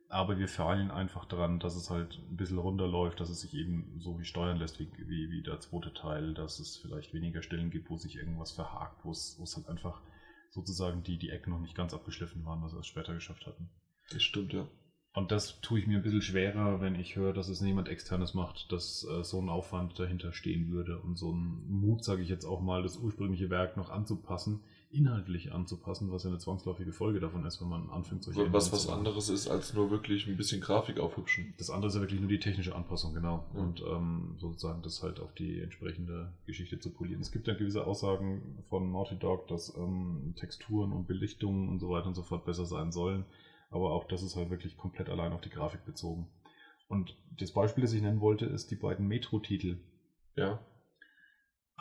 aber 0.10 0.38
wir 0.38 0.48
feilen 0.48 0.92
einfach 0.92 1.26
daran, 1.26 1.60
dass 1.60 1.76
es 1.76 1.90
halt 1.90 2.20
ein 2.30 2.38
bisschen 2.38 2.58
runterläuft, 2.58 3.20
dass 3.20 3.30
es 3.30 3.42
sich 3.42 3.54
eben 3.54 4.00
so 4.00 4.20
wie 4.20 4.26
steuern 4.26 4.58
lässt 4.58 4.80
wie, 4.80 4.90
wie, 4.98 5.30
wie 5.32 5.44
der 5.44 5.60
zweite 5.60 5.94
Teil, 5.94 6.34
dass 6.34 6.60
es 6.60 6.78
vielleicht 6.78 7.14
weniger 7.14 7.42
Stellen 7.42 7.70
gibt, 7.70 7.90
wo 7.90 7.98
sich 7.98 8.16
irgendwas 8.16 8.52
verhakt, 8.52 9.04
wo 9.04 9.12
es, 9.12 9.36
wo 9.38 9.44
es 9.44 9.56
halt 9.56 9.68
einfach 9.68 10.02
sozusagen 10.50 11.04
die, 11.04 11.18
die 11.18 11.30
Ecken 11.30 11.52
noch 11.52 11.60
nicht 11.60 11.76
ganz 11.76 11.94
abgeschliffen 11.94 12.46
waren, 12.46 12.62
was 12.62 12.74
wir 12.74 12.78
erst 12.78 12.90
später 12.90 13.14
geschafft 13.14 13.46
hatten. 13.46 13.70
Das 14.12 14.24
stimmt, 14.24 14.54
ja. 14.54 14.68
Und 15.14 15.32
das 15.32 15.60
tue 15.62 15.80
ich 15.80 15.88
mir 15.88 15.98
ein 15.98 16.04
bisschen 16.04 16.22
schwerer, 16.22 16.80
wenn 16.80 16.96
ich 16.96 17.16
höre, 17.16 17.34
dass 17.34 17.50
es 17.50 17.60
niemand 17.60 17.90
externes 17.90 18.34
macht, 18.34 18.72
dass 18.72 19.04
äh, 19.10 19.24
so 19.24 19.42
ein 19.42 19.50
Aufwand 19.50 19.98
dahinter 20.00 20.32
stehen 20.32 20.70
würde 20.70 21.00
und 21.00 21.18
so 21.18 21.32
ein 21.32 21.66
Mut, 21.68 22.04
sage 22.04 22.22
ich 22.22 22.30
jetzt 22.30 22.46
auch 22.46 22.62
mal, 22.62 22.84
das 22.84 22.98
ursprüngliche 22.98 23.50
Werk 23.50 23.78
noch 23.78 23.90
anzupassen, 23.90 24.62
inhaltlich 24.90 25.52
anzupassen, 25.52 26.12
was 26.12 26.24
ja 26.24 26.30
eine 26.30 26.40
zwangsläufige 26.40 26.94
Folge 26.94 27.20
davon 27.20 27.46
ist, 27.46 27.62
wenn 27.62 27.68
man 27.68 27.90
anfängt, 27.90 28.24
solche 28.24 28.40
Was 28.40 28.46
Änderungen 28.46 28.72
was 28.72 28.88
machen. 28.88 28.98
anderes 29.00 29.30
ist, 29.30 29.48
als 29.48 29.74
nur 29.74 29.92
wirklich 29.92 30.28
ein 30.28 30.38
bisschen 30.38 30.62
Grafik 30.62 31.00
aufhübschen. 31.00 31.54
Das 31.58 31.70
andere 31.70 31.90
ist 31.90 31.96
ja 31.96 32.02
wirklich 32.02 32.22
nur 32.22 32.30
die 32.30 32.40
technische 32.40 32.74
Anpassung, 32.74 33.14
genau. 33.14 33.46
Ja. 33.54 33.60
Und 33.60 33.82
ähm, 33.82 34.36
sozusagen 34.38 34.82
das 34.82 35.04
halt 35.04 35.20
auf 35.20 35.34
die 35.34 35.60
entsprechende 35.60 36.34
Geschichte 36.46 36.80
zu 36.80 36.90
polieren. 36.92 37.20
Es 37.22 37.32
gibt 37.32 37.48
ja 37.48 37.54
gewisse 37.54 37.86
Aussagen 37.86 38.64
von 38.70 38.92
Naughty 38.92 39.18
Dog, 39.18 39.48
dass 39.48 39.76
ähm, 39.76 40.34
Texturen 40.38 40.94
und 40.94 41.08
Belichtungen 41.08 41.70
und 41.70 41.80
so 41.80 41.90
weiter 41.90 42.08
und 42.08 42.16
so 42.16 42.24
fort 42.24 42.46
besser 42.46 42.66
sein 42.66 42.92
sollen. 42.92 43.26
Aber 43.70 43.92
auch 43.92 44.06
das 44.08 44.24
ist 44.24 44.38
halt 44.38 44.50
wirklich 44.50 44.78
komplett 44.78 45.10
allein 45.10 45.34
auf 45.34 45.42
die 45.42 45.50
Grafik 45.50 45.86
bezogen. 45.86 46.28
Und 46.88 47.18
das 47.38 47.52
Beispiel, 47.52 47.82
das 47.82 47.92
ich 47.92 48.02
nennen 48.02 48.22
wollte, 48.22 48.46
ist 48.46 48.72
die 48.72 48.76
beiden 48.76 49.08
Metro-Titel. 49.08 49.78
Ja. 50.38 50.60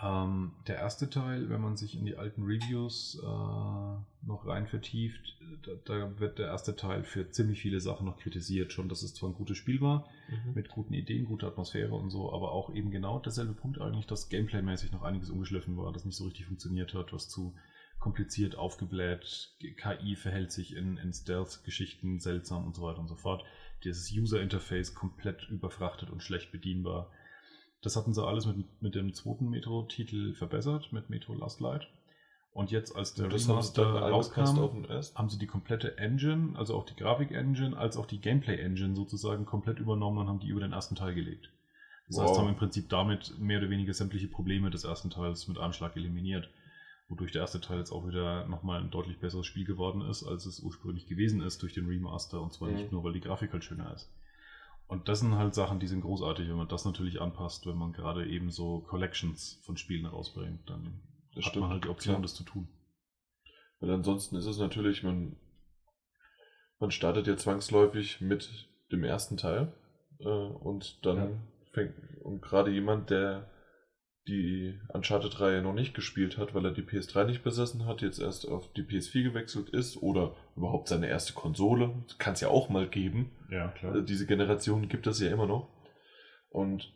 Ähm, 0.03 0.53
der 0.67 0.77
erste 0.77 1.09
Teil, 1.09 1.49
wenn 1.49 1.61
man 1.61 1.77
sich 1.77 1.97
in 1.97 2.05
die 2.05 2.17
alten 2.17 2.43
Reviews 2.43 3.19
äh, 3.23 3.27
noch 4.27 4.47
rein 4.47 4.67
vertieft, 4.67 5.39
da, 5.63 5.73
da, 5.85 6.19
wird 6.19 6.39
der 6.39 6.49
erste 6.49 6.77
Teil 6.77 7.03
für 7.03 7.31
ziemlich 7.31 7.61
viele 7.63 7.81
Sachen 7.81 8.05
noch 8.07 8.19
kritisiert. 8.19 8.73
Schon, 8.73 8.91
dass 8.91 9.03
es 9.03 9.15
zwar 9.15 9.31
ein 9.31 9.35
gutes 9.35 9.57
Spiel 9.57 9.81
war, 9.81 10.07
Mhm. 10.29 10.55
mit 10.55 10.69
guten 10.69 10.93
Ideen, 10.93 11.25
guter 11.25 11.47
Atmosphäre 11.47 11.95
und 11.95 12.11
so, 12.11 12.33
aber 12.33 12.53
auch 12.53 12.75
eben 12.75 12.91
genau 12.91 13.21
derselbe 13.21 13.53
Punkt 13.53 13.81
eigentlich, 13.81 14.07
dass 14.07 14.29
Gameplay-mäßig 14.29 14.93
noch 14.93 15.03
einiges 15.03 15.31
ungeschliffen 15.31 15.77
war, 15.77 15.93
das 15.93 16.05
nicht 16.05 16.17
so 16.17 16.25
richtig 16.25 16.47
funktioniert 16.47 16.95
hat, 16.95 17.13
was 17.13 17.29
zu 17.29 17.55
kompliziert 17.99 18.57
aufgebläht, 18.57 19.51
KI 19.79 20.17
verhält 20.17 20.53
sich 20.53 20.77
in, 20.77 20.97
in 20.99 21.13
Stealth-Geschichten 21.13 22.21
seltsam 22.21 22.67
und 22.67 22.77
so 22.77 22.83
weiter 22.83 23.01
und 23.01 23.09
so 23.09 23.15
fort. 23.15 23.45
Dieses 23.85 24.13
User-Interface 24.13 24.95
komplett 24.95 25.49
überfrachtet 25.49 26.11
und 26.11 26.23
schlecht 26.23 26.53
bedienbar. 26.53 27.11
Das 27.83 27.97
hatten 27.97 28.15
sie 28.15 28.25
alles 28.25 28.47
mit, 28.47 28.57
mit 28.81 28.95
dem 28.95 29.13
zweiten 29.13 29.49
Metro-Titel 29.49 30.35
verbessert, 30.35 30.93
mit 30.93 31.09
Metro 31.11 31.35
Last 31.35 31.61
Light. 31.61 31.89
Und 32.53 32.71
jetzt, 32.71 32.97
als 32.97 33.13
der 33.13 33.27
Ja, 33.27 33.31
angepasst 33.31 34.57
rauskam, 34.57 35.15
haben 35.15 35.29
sie 35.29 35.39
die 35.39 35.47
komplette 35.47 35.99
Engine, 35.99 36.57
also 36.57 36.75
auch 36.75 36.85
die 36.85 36.97
Grafik-Engine, 36.97 37.77
als 37.77 37.97
auch 37.99 38.07
die 38.07 38.19
Gameplay-Engine 38.21 38.97
sozusagen 38.97 39.45
komplett 39.45 39.79
übernommen 39.79 40.19
und 40.19 40.29
haben 40.29 40.41
die 40.41 40.49
über 40.49 40.61
den 40.61 40.73
ersten 40.73 40.95
Teil 40.95 41.15
gelegt. 41.15 41.51
Das 42.09 42.19
heißt, 42.19 42.31
Wow. 42.31 42.39
haben 42.39 42.49
im 42.49 42.57
Prinzip 42.57 42.89
damit 42.89 43.39
mehr 43.39 43.59
oder 43.59 43.69
weniger 43.69 43.93
sämtliche 43.93 44.29
Probleme 44.29 44.71
des 44.71 44.85
ersten 44.85 45.11
Teils 45.11 45.49
mit 45.49 45.59
einem 45.59 45.73
Schlag 45.75 45.97
eliminiert. 45.97 46.49
Wodurch 47.09 47.31
der 47.33 47.43
erste 47.43 47.61
Teil 47.61 47.79
jetzt 47.79 47.93
auch 47.93 48.07
wieder 48.09 48.47
nochmal 48.47 48.81
ein 48.81 48.91
deutlich 48.91 49.19
besseres 49.19 49.47
Spiel 49.47 49.65
geworden 49.65 50.01
ist, 50.01 50.23
als 50.25 50.47
es 50.47 50.61
ursprünglich 50.61 51.07
gewesen 51.07 51.41
ist 51.43 51.63
durch 51.63 51.75
den 51.75 51.87
Remaster. 51.87 52.41
Und 52.41 52.53
zwar 52.53 52.69
Mhm. 52.69 52.75
nicht 52.77 52.91
nur, 52.91 53.05
weil 53.05 53.13
die 53.13 53.21
Grafik 53.21 53.53
halt 53.53 53.65
schöner 53.65 53.93
ist. 53.95 54.09
Und 54.89 55.09
das 55.09 55.21
sind 55.21 55.35
halt 55.35 55.55
Sachen, 55.55 55.81
die 55.81 55.89
sind 55.89 56.03
großartig, 56.03 56.49
wenn 56.49 56.57
man 56.57 56.69
das 56.69 56.85
natürlich 56.85 57.21
anpasst, 57.21 57.67
wenn 57.67 57.77
man 57.77 57.93
gerade 57.93 58.27
eben 58.27 58.51
so 58.51 58.81
Collections 58.81 59.61
von 59.65 59.77
Spielen 59.77 60.07
rausbringt, 60.07 60.69
dann 60.71 61.01
Das 61.35 61.45
hat 61.45 61.51
stimmt, 61.51 61.63
man 61.65 61.71
halt 61.73 61.85
die 61.85 61.89
Option, 61.89 62.15
klar. 62.15 62.23
das 62.23 62.35
zu 62.35 62.45
tun. 62.45 62.69
Weil 63.81 63.91
ansonsten 63.91 64.37
ist 64.37 64.47
es 64.47 64.59
natürlich, 64.59 65.03
man, 65.03 65.37
man 66.79 66.91
startet 66.93 67.27
ja 67.27 67.37
zwangsläufig 67.37 68.21
mit 68.21 68.69
dem 68.93 69.03
ersten 69.03 69.37
Teil 69.37 69.73
äh, 70.21 70.29
und 70.29 71.05
dann 71.05 71.19
Ja. 71.19 71.29
fängt, 71.73 71.95
und 72.23 72.41
gerade 72.41 72.71
jemand, 72.71 73.11
der 73.11 73.51
die 74.29 74.81
Uncharted-Reihe 74.93 75.63
noch 75.63 75.73
nicht 75.73 75.95
gespielt 75.95 76.37
hat, 76.37 76.55
weil 76.55 76.65
er 76.65 76.73
die 76.73 76.83
PS3 76.83 77.25
nicht 77.25 77.45
besessen 77.45 77.87
hat, 77.87 78.03
jetzt 78.03 78.19
erst 78.19 78.49
auf 78.49 78.73
die 78.73 78.83
PS4 78.83 79.23
gewechselt 79.23 79.71
ist 79.71 79.97
oder 79.99 80.35
überhaupt 80.57 80.89
seine 80.89 81.09
erste 81.09 81.33
Konsole, 81.33 81.95
kann 82.19 82.33
es 82.33 82.41
ja 82.41 82.49
auch 82.49 82.69
mal 82.69 82.89
geben. 82.89 83.31
Ja, 83.51 83.69
klar. 83.69 83.93
Also 83.93 84.05
diese 84.05 84.27
Generation 84.27 84.89
gibt 84.89 85.07
es 85.07 85.21
ja 85.21 85.31
immer 85.31 85.47
noch. 85.47 85.69
Und 86.51 86.93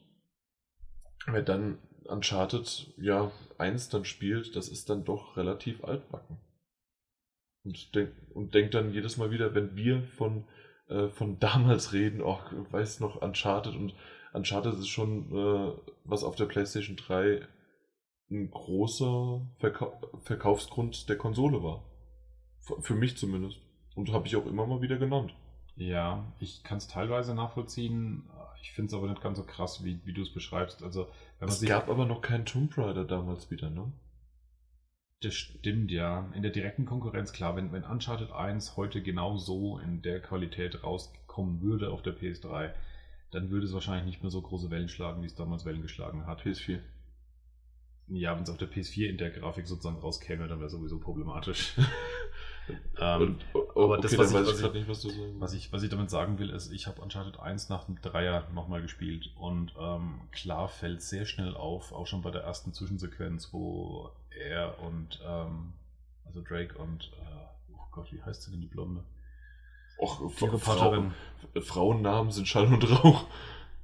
wer 1.26 1.42
dann 1.42 1.78
Uncharted 2.04 2.92
ja 2.96 3.30
eins 3.58 3.88
dann 3.88 4.04
spielt, 4.04 4.56
das 4.56 4.68
ist 4.68 4.90
dann 4.90 5.04
doch 5.04 5.36
relativ 5.36 5.84
altbacken. 5.84 6.38
Und, 7.62 7.94
denk, 7.94 8.12
und 8.34 8.54
denkt 8.54 8.74
dann 8.74 8.92
jedes 8.92 9.16
Mal 9.18 9.30
wieder, 9.30 9.54
wenn 9.54 9.76
wir 9.76 10.02
von, 10.02 10.48
äh, 10.88 11.08
von 11.08 11.38
damals 11.40 11.92
reden, 11.92 12.22
oh, 12.22 12.40
weiß 12.70 13.00
noch, 13.00 13.22
Uncharted 13.22 13.76
und 13.76 13.94
Uncharted 14.32 14.74
ist 14.74 14.88
schon, 14.88 15.30
äh, 15.32 15.72
was 16.04 16.24
auf 16.24 16.36
der 16.36 16.46
PlayStation 16.46 16.96
3 16.96 17.46
ein 18.30 18.50
großer 18.50 19.40
Verkau 19.58 20.00
Verkaufsgrund 20.22 21.08
der 21.08 21.16
Konsole 21.16 21.62
war. 21.62 21.84
Für, 22.60 22.80
für 22.80 22.94
mich 22.94 23.16
zumindest. 23.16 23.58
Und 23.96 24.12
habe 24.12 24.26
ich 24.26 24.36
auch 24.36 24.46
immer 24.46 24.66
mal 24.66 24.82
wieder 24.82 24.98
genannt. 24.98 25.34
Ja, 25.76 26.32
ich 26.38 26.62
kann 26.62 26.78
es 26.78 26.88
teilweise 26.88 27.34
nachvollziehen. 27.34 28.28
Ich 28.62 28.72
finde 28.72 28.88
es 28.88 28.94
aber 28.94 29.08
nicht 29.08 29.22
ganz 29.22 29.38
so 29.38 29.44
krass, 29.44 29.82
wie, 29.84 30.00
wie 30.04 30.12
du 30.12 30.22
es 30.22 30.32
beschreibst. 30.32 30.82
Also, 30.82 31.06
wenn 31.38 31.48
man 31.48 31.56
Es 31.56 31.62
gab 31.62 31.88
aber 31.88 32.06
noch 32.06 32.20
keinen 32.20 32.44
Tomb 32.44 32.76
Raider 32.76 33.04
damals 33.04 33.50
wieder, 33.50 33.70
ne? 33.70 33.92
Das 35.22 35.34
stimmt, 35.34 35.90
ja. 35.90 36.30
In 36.34 36.42
der 36.42 36.50
direkten 36.50 36.86
Konkurrenz, 36.86 37.32
klar, 37.32 37.56
wenn, 37.56 37.72
wenn 37.72 37.84
Uncharted 37.84 38.32
1 38.32 38.76
heute 38.76 39.02
genau 39.02 39.36
so 39.36 39.78
in 39.78 40.02
der 40.02 40.20
Qualität 40.20 40.82
rauskommen 40.82 41.60
würde 41.60 41.90
auf 41.90 42.02
der 42.02 42.16
PS3, 42.16 42.72
dann 43.30 43.50
würde 43.50 43.66
es 43.66 43.72
wahrscheinlich 43.72 44.06
nicht 44.06 44.22
mehr 44.22 44.30
so 44.30 44.40
große 44.42 44.70
Wellen 44.70 44.88
schlagen, 44.88 45.22
wie 45.22 45.26
es 45.26 45.34
damals 45.34 45.64
Wellen 45.64 45.82
geschlagen 45.82 46.26
hat. 46.26 46.42
PS4. 46.42 46.80
Ja, 48.08 48.34
wenn 48.34 48.42
es 48.42 48.50
auf 48.50 48.56
der 48.58 48.68
PS4 48.68 49.06
in 49.08 49.18
der 49.18 49.30
Grafik 49.30 49.66
sozusagen 49.68 50.00
rauskäme, 50.00 50.48
dann 50.48 50.58
wäre 50.58 50.68
sowieso 50.68 50.98
problematisch. 50.98 51.74
ähm, 52.98 53.20
Und, 53.22 53.44
oh, 53.54 53.84
aber 53.84 53.98
okay, 53.98 54.02
das, 54.02 54.18
was 54.18 54.30
ich- 54.32 54.34
was 54.34 54.62
ich 54.62 54.72
nicht, 54.72 54.88
was 54.88 55.02
sagen 55.02 55.40
Was 55.40 55.52
ich, 55.54 55.72
was 55.72 55.82
ich 55.84 55.90
damit 55.90 56.10
sagen 56.10 56.38
will, 56.40 56.50
ist, 56.50 56.72
ich 56.72 56.88
habe 56.88 57.00
Uncharted 57.00 57.38
1 57.38 57.68
nach 57.68 57.84
dem 57.84 58.00
Dreier 58.00 58.48
nochmal 58.52 58.82
gespielt 58.82 59.30
und 59.36 59.72
ähm, 59.78 60.22
klar 60.32 60.68
fällt 60.68 61.02
sehr 61.02 61.24
schnell 61.24 61.54
auf, 61.54 61.92
auch 61.92 62.06
schon 62.08 62.22
bei 62.22 62.32
der 62.32 62.42
ersten 62.42 62.72
Zwischensequenz, 62.72 63.52
wo 63.52 64.10
er 64.36 64.80
und, 64.80 65.20
ähm, 65.24 65.72
also 66.24 66.42
Drake 66.42 66.76
und, 66.78 67.12
äh, 67.12 67.72
oh 67.72 67.86
Gott, 67.92 68.12
wie 68.12 68.22
heißt 68.22 68.42
sie 68.42 68.50
denn 68.50 68.60
die 68.60 68.66
Blonde? 68.66 69.04
Och, 70.00 70.32
Die 70.38 70.44
Reporterin, 70.44 71.12
Frau, 71.54 71.60
Frauennamen 71.60 72.32
sind 72.32 72.48
Schall 72.48 72.66
und 72.66 72.90
Rauch. 72.90 73.26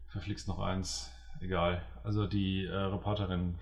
verflixt 0.08 0.48
noch 0.48 0.60
eins, 0.60 1.10
egal. 1.40 1.82
Also 2.04 2.26
die 2.26 2.64
äh, 2.64 2.74
Reporterin, 2.74 3.56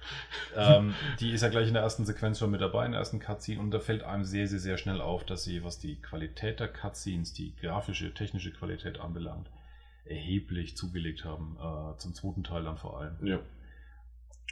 ähm, 0.56 0.94
die 1.20 1.30
ist 1.30 1.40
ja 1.42 1.48
gleich 1.48 1.68
in 1.68 1.74
der 1.74 1.82
ersten 1.82 2.04
Sequenz 2.04 2.38
schon 2.38 2.50
mit 2.50 2.60
dabei, 2.60 2.84
in 2.84 2.92
der 2.92 2.98
ersten 3.00 3.20
Cutscene 3.20 3.60
und 3.60 3.70
da 3.70 3.80
fällt 3.80 4.02
einem 4.02 4.24
sehr, 4.24 4.46
sehr, 4.48 4.58
sehr 4.58 4.76
schnell 4.76 5.00
auf, 5.00 5.24
dass 5.24 5.44
sie, 5.44 5.64
was 5.64 5.78
die 5.78 5.96
Qualität 6.02 6.60
der 6.60 6.68
Cutscenes, 6.68 7.32
die 7.32 7.54
grafische, 7.56 8.12
technische 8.12 8.52
Qualität 8.52 9.00
anbelangt, 9.00 9.48
erheblich 10.04 10.76
zugelegt 10.76 11.24
haben, 11.24 11.56
äh, 11.58 11.96
zum 11.98 12.12
zweiten 12.14 12.44
Teil 12.44 12.64
dann 12.64 12.76
vor 12.76 13.00
allem. 13.00 13.16
Ja. 13.24 13.38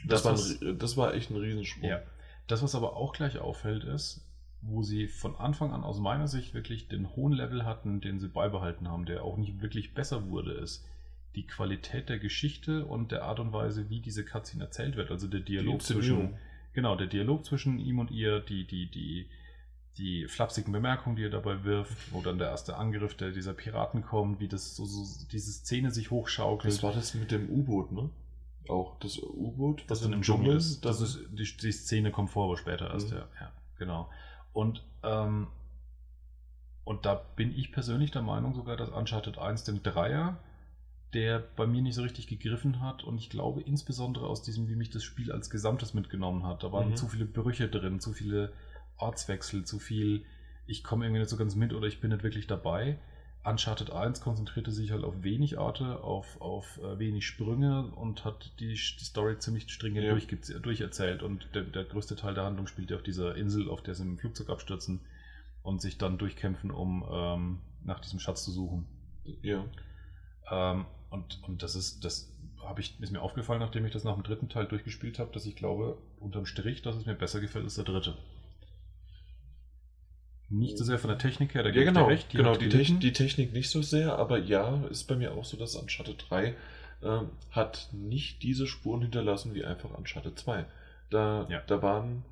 Das, 0.07 0.23
Das, 0.23 0.61
war, 0.63 0.69
ein, 0.71 0.79
das 0.79 0.97
war 0.97 1.15
echt 1.15 1.31
ein 1.31 1.37
Riesensprung. 1.37 1.89
Ja. 1.91 2.01
Das, 2.47 2.63
was 2.63 2.75
aber 2.75 2.97
auch 2.97 3.13
gleich 3.13 3.39
auffällt, 3.39 3.85
ist, 3.85 4.27
wo 4.63 4.83
sie 4.83 5.09
von 5.09 5.37
Anfang 5.37 5.73
an 5.73 5.83
aus 5.85 5.99
meiner 5.99 6.29
Sicht 6.29 6.55
wirklich 6.55 6.89
den 6.89 7.15
hohen 7.17 7.33
Level 7.33 7.65
hatten, 7.65 8.01
den 8.01 8.19
sie 8.21 8.29
beibehalten 8.29 8.89
haben, 8.89 9.05
der 9.05 9.25
auch 9.25 9.37
nicht 9.37 9.61
wirklich 9.61 9.93
besser 9.93 10.29
wurde, 10.29 10.53
ist 10.53 10.85
die 11.35 11.47
Qualität 11.47 12.09
der 12.09 12.19
Geschichte 12.19 12.85
und 12.87 13.11
der 13.11 13.25
Art 13.25 13.41
und 13.41 13.53
Weise, 13.53 13.89
wie 13.91 14.01
diese 14.01 14.25
Cutscene 14.25 14.65
erzählt 14.65 14.97
wird. 14.97 15.11
Also 15.11 15.27
der 15.27 15.41
Dialog 15.41 15.83
zwischen, 15.83 16.35
genau, 16.75 16.95
der 16.95 17.07
Dialog 17.07 17.45
zwischen 17.45 17.79
ihm 17.79 17.99
und 17.99 18.11
ihr, 18.11 18.41
die, 18.41 18.67
die, 18.67 18.91
die, 18.91 19.27
die 19.97 20.27
flapsigen 20.29 20.73
Bemerkungen, 20.73 21.17
die 21.17 21.25
er 21.25 21.31
dabei 21.31 21.65
wirft, 21.65 22.13
wo 22.13 22.21
dann 22.21 22.39
der 22.39 22.49
erste 22.49 22.77
Angriff 22.77 23.15
der, 23.17 23.31
dieser 23.33 23.55
Piraten 23.55 24.03
kommt, 24.03 24.41
wie 24.41 24.49
das 24.49 24.77
so, 24.77 24.85
so 24.85 25.27
diese 25.33 25.53
Szene 25.53 25.91
sich 25.91 26.11
hochschaukelt. 26.11 26.73
Das 26.73 26.83
war 26.83 26.93
das 26.93 27.15
mit 27.15 27.31
dem 27.31 27.49
U-Boot, 27.49 27.93
ne? 27.93 28.11
Auch 28.69 28.99
das 29.01 29.19
U-Boot, 29.19 29.85
was 29.89 30.03
dann 30.03 30.13
im 30.13 30.23
Dschungel 30.23 30.57
ist. 30.57 30.85
Das 30.85 31.01
ist 31.01 31.19
die, 31.33 31.45
die 31.57 31.73
Szene 31.73 32.11
kommt 32.13 32.31
vor, 32.31 32.45
aber 32.45 32.57
später 32.57 32.91
erst, 32.93 33.11
Mhm. 33.11 33.17
ja. 33.17 33.29
ja. 33.41 33.53
Genau. 33.79 34.09
Und, 34.53 34.83
ähm, 35.03 35.49
und 36.85 37.07
da 37.07 37.15
bin 37.37 37.57
ich 37.57 37.73
persönlich 37.73 38.11
der 38.11 38.23
Meinung 38.23 38.55
sogar, 38.55 38.77
dass 38.77 38.89
Uncharted 38.91 39.39
1 39.39 39.65
den 39.65 39.83
Dreier, 39.83 40.39
der 41.15 41.39
bei 41.57 41.67
mir 41.67 41.83
nicht 41.83 41.95
so 41.95 42.03
richtig 42.03 42.27
gegriffen 42.27 42.81
hat 42.81 43.05
und 43.05 43.19
ich 43.19 43.31
glaube 43.31 43.61
insbesondere 43.61 44.27
aus 44.27 44.43
diesem, 44.43 44.69
wie 44.69 44.77
mich 44.77 44.91
das 44.91 45.05
Spiel 45.05 45.31
als 45.31 45.51
Gesamtes 45.51 45.95
mitgenommen 45.95 46.45
hat. 46.47 46.63
Da 46.63 46.73
waren 46.73 46.91
Mhm. 46.91 46.97
zu 46.97 47.09
viele 47.09 47.27
Brüche 47.27 47.69
drin, 47.69 48.01
zu 48.01 48.13
viele 48.13 48.53
Ortswechsel, 48.97 49.65
zu 49.65 49.79
viel, 49.79 50.25
ich 50.67 50.83
komme 50.83 51.05
irgendwie 51.05 51.21
nicht 51.21 51.31
so 51.31 51.37
ganz 51.37 51.55
mit 51.55 51.73
oder 51.75 51.87
ich 51.87 52.01
bin 52.01 52.11
nicht 52.11 52.23
wirklich 52.23 52.47
dabei. 52.47 52.99
Uncharted 53.45 53.91
1 53.91 54.21
konzentrierte 54.21 54.71
sich 54.71 54.93
halt 54.93 55.03
auf 55.03 55.23
wenig 55.23 55.59
Orte, 55.59 56.03
auf, 56.03 56.41
auf 56.41 56.79
äh, 56.79 56.99
wenig 56.99 57.27
Sprünge 57.27 57.87
und 57.97 58.25
hat 58.25 58.53
die, 58.61 58.75
die 58.75 59.05
Story 59.05 59.39
ziemlich 59.39 59.69
stringent 59.73 60.07
Ja. 60.07 60.59
durcherzählt. 60.61 61.23
Und 61.23 61.49
der, 61.55 61.63
der 61.63 61.85
größte 61.85 62.15
Teil 62.15 62.35
der 62.35 62.45
Handlung 62.45 62.69
spielt 62.69 62.91
ja 62.91 62.97
auf 62.97 63.03
dieser 63.03 63.35
Insel, 63.35 63.69
auf 63.69 63.83
der 63.83 63.95
sie 63.95 64.05
im 64.05 64.19
Flugzeug 64.19 64.49
abstürzen 64.49 65.01
und 65.63 65.81
sich 65.83 65.99
dann 65.99 66.19
durchkämpfen, 66.19 66.71
um 66.71 67.05
ähm, 67.11 67.59
nach 67.85 67.99
diesem 67.99 68.21
Schatz 68.21 68.45
zu 68.45 68.53
suchen. 68.53 68.87
Ja. 69.43 69.65
Ähm, 70.51 70.87
und, 71.11 71.43
und 71.43 71.63
das 71.65 71.75
ist, 71.75 72.05
das 72.05 72.33
habe 72.65 72.81
ich, 72.81 73.01
ist 73.01 73.11
mir 73.11 73.23
aufgefallen, 73.23 73.61
nachdem 73.61 73.85
ich 73.85 73.93
das 73.93 74.05
nach 74.05 74.15
dem 74.15 74.23
dritten 74.23 74.49
Teil 74.49 74.67
durchgespielt 74.67 75.19
habe, 75.19 75.33
dass 75.33 75.47
ich 75.47 75.57
glaube, 75.57 75.99
unterm 76.21 76.47
Strich, 76.47 76.83
dass 76.83 76.95
es 76.95 77.07
mir 77.07 77.15
besser 77.15 77.41
gefällt 77.41 77.65
als 77.65 77.75
der 77.75 77.85
dritte. 77.85 78.17
Nicht 80.53 80.77
so 80.79 80.85
sehr 80.85 80.99
von 80.99 81.09
der 81.09 81.19
Technik 81.19 81.55
her, 81.55 81.63
da 81.63 81.71
Ja, 81.71 81.83
genau. 81.85 82.07
recht. 82.07 82.31
genau 82.31 82.53
hat 82.55 82.61
die. 82.61 82.69
Techn 82.69 83.01
die 83.01 83.13
Technik 83.13 83.53
nicht 83.53 83.71
so 83.71 83.81
sehr, 83.83 84.19
aber 84.19 84.39
ja, 84.39 84.83
ist 84.91 85.05
bei 85.05 85.17
mir 85.17 85.33
auch 85.33 85.45
so, 85.45 85.57
dass 85.57 85.75
Uncharted 85.77 86.27
3 86.29 86.55
ähm, 87.03 87.31
hat 87.51 87.89
nicht 87.93 88.43
diese 88.43 88.67
Spuren 88.67 89.03
hinterlassen 89.03 89.55
wie 89.55 89.65
einfach 89.65 89.91
Uncharted 89.97 90.39
2. 90.39 90.65
Da, 91.11 91.47
Ja. 91.51 91.63
da 91.67 91.83
waren 91.83 92.25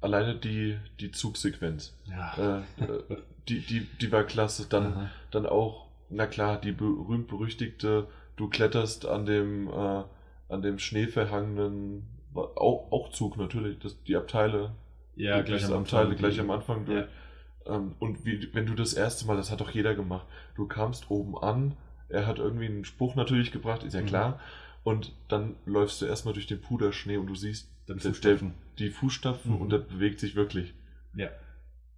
alleine 0.00 0.34
die, 0.36 0.76
die 1.00 1.10
Zugsequenz. 1.12 1.96
Ja. 2.10 2.34
Äh, 2.78 2.84
äh, 2.84 3.16
die, 3.48 3.60
die, 3.60 3.86
die 4.00 4.12
war 4.12 4.24
klasse. 4.24 4.66
Dann, 4.68 4.92
Aha. 4.92 5.10
dann 5.30 5.46
auch, 5.46 5.86
na 6.10 6.26
klar, 6.26 6.60
die 6.60 6.72
berühmt-berüchtigte, 6.72 8.06
du 8.36 8.48
kletterst 8.48 9.06
an 9.06 9.26
dem, 9.26 9.68
äh, 9.68 10.02
an 10.48 10.62
dem 10.62 10.78
schneeverhangenen, 10.78 12.04
auch, 12.34 12.90
auch 12.92 13.10
Zug 13.12 13.36
natürlich, 13.36 13.78
das, 13.78 14.02
die 14.04 14.16
Abteile, 14.16 14.72
ja, 15.16 15.38
die 15.38 15.44
gleich 15.44 15.64
am 15.66 15.72
Abteile 15.82 16.02
Anfang. 16.10 16.16
gleich 16.18 16.40
am 16.40 16.50
Anfang 16.50 16.84
durch. 16.84 17.00
Ja. 17.00 17.08
Ähm, 17.66 17.94
und 17.98 18.24
wie, 18.24 18.52
wenn 18.54 18.66
du 18.66 18.74
das 18.74 18.92
erste 18.94 19.26
Mal, 19.26 19.36
das 19.36 19.50
hat 19.50 19.60
doch 19.60 19.70
jeder 19.70 19.94
gemacht, 19.94 20.26
du 20.54 20.66
kamst 20.66 21.10
oben 21.10 21.36
an, 21.38 21.76
er 22.08 22.26
hat 22.26 22.38
irgendwie 22.38 22.66
einen 22.66 22.84
Spruch 22.84 23.14
natürlich 23.14 23.52
gebracht, 23.52 23.82
ist 23.84 23.94
ja 23.94 24.00
Mhm. 24.02 24.06
klar, 24.06 24.40
Und 24.84 25.12
dann 25.28 25.54
läufst 25.64 26.02
du 26.02 26.06
erstmal 26.06 26.34
durch 26.34 26.48
den 26.48 26.60
Puderschnee 26.60 27.16
und 27.16 27.28
du 27.28 27.36
siehst 27.36 27.68
Dann 27.86 27.98
der, 27.98 28.02
der, 28.02 28.10
Fußstapfen. 28.14 28.54
die 28.80 28.90
Fußstapfen 28.90 29.52
Mhm. 29.54 29.60
und 29.60 29.70
der 29.70 29.78
bewegt 29.78 30.18
sich 30.18 30.34
wirklich. 30.34 30.74
Ja. 31.14 31.28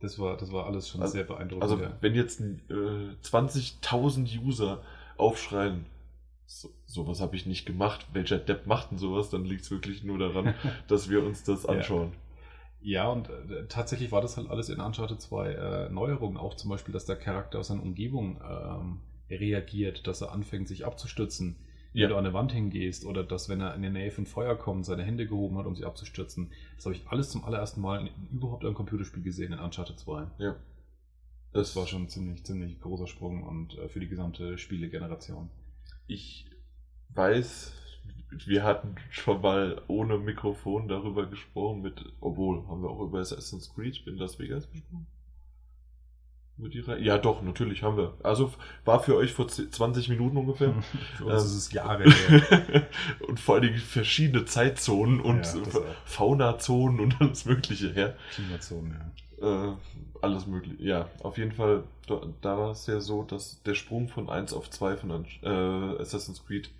Das 0.00 0.18
war, 0.18 0.36
das 0.36 0.52
war 0.52 0.66
alles 0.66 0.90
schon 0.90 1.00
Also- 1.00 1.14
sehr 1.14 1.24
beeindruckend. 1.24 1.62
Also 1.62 1.80
ja. 1.80 1.96
wenn 2.02 2.14
jetzt 2.14 2.42
äh, 2.42 3.14
20.000 3.22 4.38
User 4.38 4.82
aufschreien, 5.16 5.86
so, 6.46 6.68
sowas 6.84 7.20
habe 7.22 7.36
ich 7.36 7.46
nicht 7.46 7.64
gemacht, 7.64 8.06
welcher 8.12 8.36
Depp 8.38 8.66
macht 8.66 8.90
denn 8.90 8.98
sowas, 8.98 9.30
dann 9.30 9.44
liegt 9.46 9.62
es 9.62 9.70
wirklich 9.70 10.04
nur 10.04 10.18
daran, 10.18 10.54
dass 10.88 11.08
wir 11.08 11.24
uns 11.24 11.42
das 11.42 11.64
anschauen. 11.64 12.12
Ja, 12.12 12.18
und 13.10 13.30
äh, 13.30 13.66
tatsächlich 13.68 14.12
war 14.12 14.20
das 14.20 14.36
halt 14.36 14.50
alles 14.50 14.68
in 14.68 14.78
Uncharted 14.78 15.20
2 15.20 15.52
äh, 15.52 15.88
Neuerungen. 15.90 16.36
Auch 16.36 16.54
zum 16.54 16.68
Beispiel, 16.70 16.92
dass 16.92 17.06
der 17.06 17.16
Charakter 17.16 17.58
aus 17.60 17.68
seiner 17.68 17.82
Umgebung 17.82 18.38
ähm, 18.46 19.00
reagiert, 19.30 20.06
dass 20.06 20.20
er 20.20 20.32
anfängt, 20.32 20.68
sich 20.68 20.84
abzustützen, 20.84 21.56
wenn 21.94 22.02
Ja. 22.02 22.08
du 22.08 22.16
an 22.16 22.26
eine 22.26 22.34
Wand 22.34 22.52
hingehst 22.52 23.06
oder 23.06 23.24
dass, 23.24 23.48
wenn 23.48 23.60
er 23.62 23.74
in 23.74 23.80
die 23.82 23.88
Nähe 23.88 24.10
von 24.10 24.26
Feuer 24.26 24.54
kommt, 24.56 24.84
seine 24.84 25.02
Hände 25.02 25.26
gehoben 25.26 25.56
hat, 25.56 25.64
um 25.66 25.74
sich 25.74 25.86
abzustürzen. 25.86 26.52
Das 26.76 26.84
habe 26.84 26.94
ich 26.94 27.06
alles 27.08 27.30
zum 27.30 27.44
allerersten 27.44 27.80
Mal 27.80 28.00
in, 28.06 28.10
überhaupt 28.36 28.64
einem 28.64 28.74
Computerspiel 28.74 29.22
gesehen 29.22 29.52
in 29.54 29.60
Uncharted 29.60 29.98
2. 29.98 30.26
Ja. 30.38 30.56
Das 31.52 31.74
war 31.76 31.86
schon 31.86 32.02
ein 32.02 32.08
ziemlich, 32.08 32.44
ziemlich 32.44 32.80
großer 32.80 33.06
Sprung 33.06 33.44
und 33.44 33.78
äh, 33.78 33.88
für 33.88 34.00
die 34.00 34.08
gesamte 34.08 34.58
Spielegeneration. 34.58 35.48
Ich 36.06 36.46
weiß, 37.14 37.72
wir 38.46 38.62
hatten 38.62 38.96
schon 39.10 39.40
mal 39.40 39.82
ohne 39.88 40.18
Mikrofon 40.18 40.88
darüber 40.88 41.26
gesprochen, 41.26 41.82
mit, 41.82 42.04
obwohl, 42.20 42.66
haben 42.68 42.82
wir 42.82 42.90
auch 42.90 43.00
über 43.00 43.20
Assassin's 43.20 43.72
Creed 43.74 44.06
in 44.06 44.16
Las 44.16 44.38
Vegas 44.38 44.70
gesprochen? 44.70 45.06
Mit 46.56 46.74
ihrer, 46.76 46.98
ja, 46.98 47.18
doch, 47.18 47.42
natürlich 47.42 47.82
haben 47.82 47.96
wir. 47.96 48.14
Also 48.22 48.52
war 48.84 49.02
für 49.02 49.16
euch 49.16 49.32
vor 49.32 49.48
10 49.48 49.72
20 49.72 50.08
Minuten 50.08 50.36
ungefähr. 50.36 50.72
für 51.16 51.24
uns 51.24 51.42
Ähm, 51.42 51.48
ist 51.48 51.54
es 51.56 51.72
Jahre 51.72 52.04
her. 52.04 52.86
und 53.28 53.40
vor 53.40 53.56
allem 53.56 53.74
verschiedene 53.74 54.44
Zeitzonen 54.44 55.20
und 55.20 55.44
Ja. 55.44 55.80
Faunazonen 56.04 57.00
und 57.00 57.20
alles 57.20 57.44
Mögliche 57.44 57.92
her. 57.92 58.16
Klimazonen, 58.34 58.92
ja. 59.40 59.72
Äh, 59.72 59.76
alles 60.22 60.46
mögliche. 60.46 60.82
Ja, 60.82 61.08
auf 61.22 61.38
jeden 61.38 61.52
Fall, 61.52 61.82
da, 62.06 62.20
da 62.40 62.56
war 62.56 62.70
es 62.70 62.86
ja 62.86 63.00
so, 63.00 63.24
dass 63.24 63.60
der 63.64 63.74
Sprung 63.74 64.08
von 64.08 64.30
1 64.30 64.52
auf 64.54 64.70
2 64.70 64.96
von 64.96 65.26
äh, 65.42 65.48
Assassin's 66.00 66.44
Creed 66.46 66.70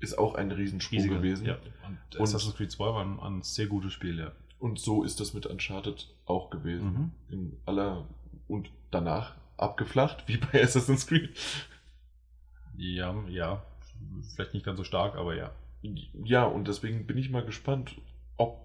ist 0.00 0.18
auch 0.18 0.34
ein 0.34 0.50
Riesensprung 0.50 0.98
Riesiger, 0.98 1.16
gewesen. 1.16 1.46
Ja. 1.46 1.58
Und, 1.86 2.16
Und- 2.16 2.22
Assassin's 2.22 2.54
Creed 2.56 2.70
2 2.70 2.84
war 2.84 3.04
ein, 3.04 3.18
ein 3.20 3.42
sehr 3.42 3.66
gutes 3.66 3.92
Spiel, 3.92 4.18
ja. 4.18 4.32
Und 4.58 4.78
so 4.78 5.02
ist 5.04 5.20
das 5.20 5.34
mit 5.34 5.46
Uncharted 5.46 6.08
auch 6.24 6.50
gewesen. 6.50 6.92
Mhm. 6.92 7.10
In 7.30 7.56
aller 7.66 8.06
und 8.48 8.70
danach 8.90 9.34
abgeflacht, 9.56 10.28
wie 10.28 10.36
bei 10.38 10.62
Assassin's 10.62 11.06
Creed. 11.06 11.30
Ja, 12.76 13.14
ja. 13.28 13.62
Vielleicht 14.34 14.54
nicht 14.54 14.66
ganz 14.66 14.78
so 14.78 14.84
stark, 14.84 15.16
aber 15.16 15.34
ja. 15.34 15.52
Ja, 16.24 16.44
und 16.44 16.66
deswegen 16.68 17.06
bin 17.06 17.16
ich 17.18 17.30
mal 17.30 17.44
gespannt, 17.44 17.96
ob. 18.36 18.60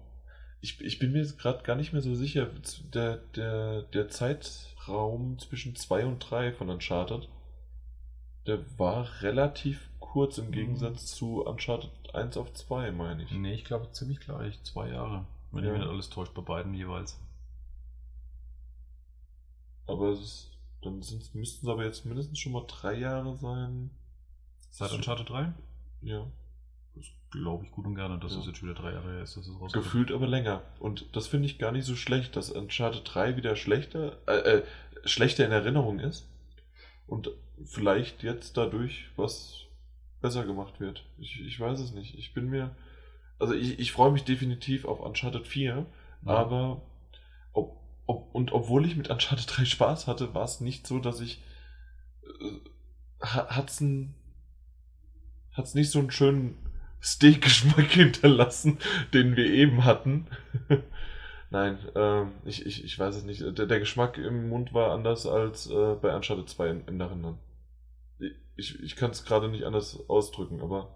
Ich, 0.60 0.80
ich 0.80 0.98
bin 0.98 1.12
mir 1.12 1.18
jetzt 1.18 1.38
gerade 1.38 1.62
gar 1.62 1.76
nicht 1.76 1.92
mehr 1.92 2.02
so 2.02 2.14
sicher, 2.14 2.48
der, 2.94 3.16
der, 3.36 3.82
der 3.82 4.08
Zeitraum 4.08 5.38
zwischen 5.38 5.74
2 5.76 6.06
und 6.06 6.18
3 6.20 6.52
von 6.52 6.70
Uncharted, 6.70 7.28
der 8.46 8.78
war 8.78 9.08
relativ 9.22 9.88
kurz 10.00 10.38
im 10.38 10.50
Gegensatz 10.52 11.06
zu 11.14 11.44
Uncharted 11.44 11.90
1 12.14 12.36
auf 12.36 12.52
2, 12.52 12.90
meine 12.92 13.22
ich. 13.22 13.30
Nee, 13.30 13.54
ich 13.54 13.64
glaube 13.64 13.90
ziemlich 13.92 14.20
gleich. 14.20 14.62
Zwei 14.62 14.88
Jahre. 14.88 15.24
Wenn 15.52 15.64
Ja. 15.64 15.70
ich 15.70 15.72
mich 15.78 15.82
nicht 15.82 15.90
alles 15.92 16.10
täuscht, 16.10 16.34
bei 16.34 16.42
beiden 16.42 16.74
jeweils. 16.74 17.18
Aber 19.86 20.08
es 20.10 20.20
ist, 20.20 20.50
dann 20.82 20.96
müssten 20.98 21.66
es 21.66 21.68
aber 21.68 21.84
jetzt 21.84 22.04
mindestens 22.04 22.38
schon 22.38 22.52
mal 22.52 22.64
drei 22.66 22.94
Jahre 22.94 23.36
sein. 23.36 23.90
Seit. 24.70 24.92
Uncharted 24.92 25.28
3? 25.28 25.52
Ja. 26.02 26.26
Das 26.94 27.04
glaube 27.30 27.64
ich 27.64 27.70
gut 27.72 27.86
und 27.86 27.94
gerne, 27.94 28.18
dass 28.18 28.32
Ja. 28.34 28.40
es 28.40 28.46
jetzt 28.46 28.62
wieder 28.62 28.74
drei 28.74 28.92
Jahre 28.92 29.12
her 29.12 29.22
ist, 29.22 29.36
dass 29.36 29.46
es 29.46 29.52
rauskommt. 29.60 29.72
Gefühlt 29.84 30.12
aber 30.12 30.26
länger. 30.26 30.62
Und 30.78 31.06
das 31.16 31.26
finde 31.26 31.46
ich 31.46 31.58
gar 31.58 31.72
nicht 31.72 31.84
so 31.84 31.96
schlecht, 31.96 32.36
dass 32.36 32.50
Uncharted 32.50 33.02
3 33.04 33.36
wieder 33.36 33.56
schlechter, 33.56 34.16
äh, 34.26 34.58
äh, 34.58 34.62
schlechter 35.04 35.44
in 35.44 35.52
Erinnerung 35.52 35.98
ist. 36.00 36.26
Und 37.06 37.30
vielleicht 37.66 38.22
jetzt 38.22 38.56
dadurch 38.56 39.08
was 39.16 39.64
besser 40.20 40.44
gemacht 40.44 40.80
wird. 40.80 41.04
Ich, 41.18 41.40
ich 41.44 41.58
weiß 41.58 41.80
es 41.80 41.92
nicht. 41.92 42.16
Ich 42.18 42.32
bin 42.34 42.48
mir. 42.48 42.74
Also 43.38 43.54
ich, 43.54 43.78
ich 43.78 43.92
freue 43.92 44.12
mich 44.12 44.24
definitiv 44.24 44.84
auf 44.84 45.00
Uncharted 45.00 45.46
4, 45.48 45.84
Ja. 46.24 46.32
aber 46.32 46.82
ob, 47.52 47.80
ob, 48.06 48.34
und 48.34 48.52
obwohl 48.52 48.86
ich 48.86 48.96
mit 48.96 49.10
Uncharted 49.10 49.46
3 49.56 49.64
Spaß 49.64 50.06
hatte, 50.06 50.32
war 50.34 50.44
es 50.44 50.60
nicht 50.60 50.86
so, 50.86 50.98
dass 51.00 51.20
ich. 51.20 51.42
Äh, 52.22 52.60
ha- 53.26 53.48
hat's 53.48 53.80
ein. 53.80 54.14
Hat's 55.52 55.74
nicht 55.74 55.90
so 55.90 55.98
einen 55.98 56.10
schönen 56.10 56.56
Steak-Geschmack 57.02 57.86
hinterlassen, 57.90 58.78
den 59.12 59.36
wir 59.36 59.46
eben 59.46 59.84
hatten. 59.84 60.26
Nein, 61.50 61.78
ähm, 61.94 62.30
ich, 62.46 62.64
ich, 62.64 62.82
ich 62.84 62.98
weiß 62.98 63.16
es 63.16 63.24
nicht. 63.24 63.42
Der, 63.42 63.66
der 63.66 63.78
Geschmack 63.80 64.16
im 64.16 64.48
Mund 64.48 64.72
war 64.72 64.92
anders 64.92 65.26
als 65.26 65.66
äh, 65.68 65.94
bei 66.00 66.14
Uncharted 66.16 66.48
2 66.48 66.70
im, 66.70 66.82
im 66.86 66.96
Nachhinein. 66.96 67.38
Ich, 68.56 68.78
ich 68.82 68.96
kann 68.96 69.10
es 69.10 69.24
gerade 69.24 69.48
nicht 69.48 69.64
anders 69.64 69.98
ausdrücken, 70.08 70.60
aber 70.60 70.88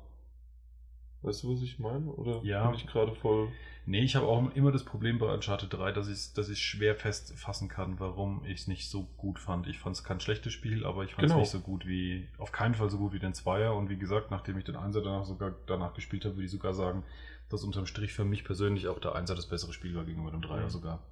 weißt 1.22 1.42
du, 1.42 1.54
was 1.54 1.62
ich 1.62 1.78
meine? 1.78 2.06
Oder 2.06 2.40
Ja. 2.42 2.66
bin 2.66 2.74
ich 2.78 2.86
gerade 2.86 3.12
voll. 3.14 3.48
Nee, 3.88 4.02
ich 4.02 4.16
habe 4.16 4.26
auch 4.26 4.52
immer 4.56 4.72
das 4.72 4.84
Problem 4.84 5.18
bei 5.18 5.32
Uncharted 5.32 5.72
3, 5.72 5.92
dass 5.92 6.08
ich 6.08 6.32
dass 6.34 6.48
ich 6.48 6.60
schwer 6.60 6.96
festfassen 6.96 7.68
kann, 7.68 8.00
warum 8.00 8.44
ich 8.44 8.60
es 8.62 8.66
nicht 8.66 8.90
so 8.90 9.04
gut 9.16 9.38
fand. 9.38 9.68
Ich 9.68 9.78
fand 9.78 9.94
es 9.94 10.02
kein 10.02 10.18
schlechtes 10.18 10.52
Spiel, 10.52 10.84
aber 10.84 11.04
ich 11.04 11.14
fand 11.14 11.26
es 11.26 11.30
Genau. 11.30 11.40
nicht 11.40 11.50
so 11.50 11.60
gut 11.60 11.86
wie, 11.86 12.28
auf 12.38 12.50
keinen 12.50 12.74
Fall 12.74 12.90
so 12.90 12.98
gut 12.98 13.12
wie 13.12 13.20
den 13.20 13.32
Zweier. 13.32 13.74
Und 13.76 13.88
wie 13.88 13.96
gesagt, 13.96 14.30
nachdem 14.32 14.58
ich 14.58 14.64
den 14.64 14.74
Einser 14.76 15.02
danach 15.02 15.24
sogar 15.24 15.54
danach 15.66 15.94
gespielt 15.94 16.24
habe, 16.24 16.34
würde 16.34 16.46
ich 16.46 16.50
sogar 16.50 16.74
sagen, 16.74 17.04
dass 17.48 17.62
unterm 17.62 17.86
Strich 17.86 18.12
für 18.12 18.24
mich 18.24 18.42
persönlich 18.44 18.88
auch 18.88 18.98
der 18.98 19.14
Einser 19.14 19.36
das 19.36 19.46
bessere 19.46 19.72
Spiel 19.72 19.94
war 19.94 20.04
gegenüber 20.04 20.32
dem 20.32 20.42
Dreier 20.42 20.64
Mhm. 20.64 20.70
sogar. 20.70 21.02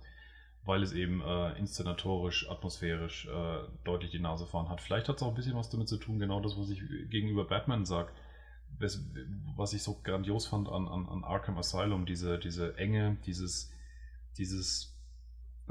Weil 0.65 0.83
es 0.83 0.93
eben 0.93 1.21
äh, 1.21 1.59
inszenatorisch, 1.59 2.51
atmosphärisch 2.51 3.27
äh, 3.27 3.59
deutlich 3.85 4.11
die 4.12 4.19
Nase 4.19 4.47
vorn 4.47 4.69
hat. 4.71 4.81
Vielleicht 4.81 5.09
hat 5.09 5.17
es 5.17 5.23
auch 5.23 5.29
ein 5.29 5.35
bisschen 5.35 5.57
was 5.57 5.69
damit 5.69 5.89
zu 5.89 5.99
tun, 5.99 6.19
genau 6.19 6.41
das, 6.41 6.57
was 6.57 6.71
ich 6.71 6.81
gegenüber 7.11 7.45
Batman 7.45 7.85
sage 7.85 8.12
was 9.57 9.73
ich 9.73 9.83
so 9.83 10.01
grandios 10.03 10.47
fand 10.47 10.69
an, 10.69 10.89
an, 10.89 11.09
an 11.09 11.25
Arkham 11.25 11.59
Asylum, 11.59 12.07
diese, 12.07 12.39
diese 12.39 12.77
Enge, 12.77 13.17
dieses, 13.27 13.73
dieses, 14.37 14.99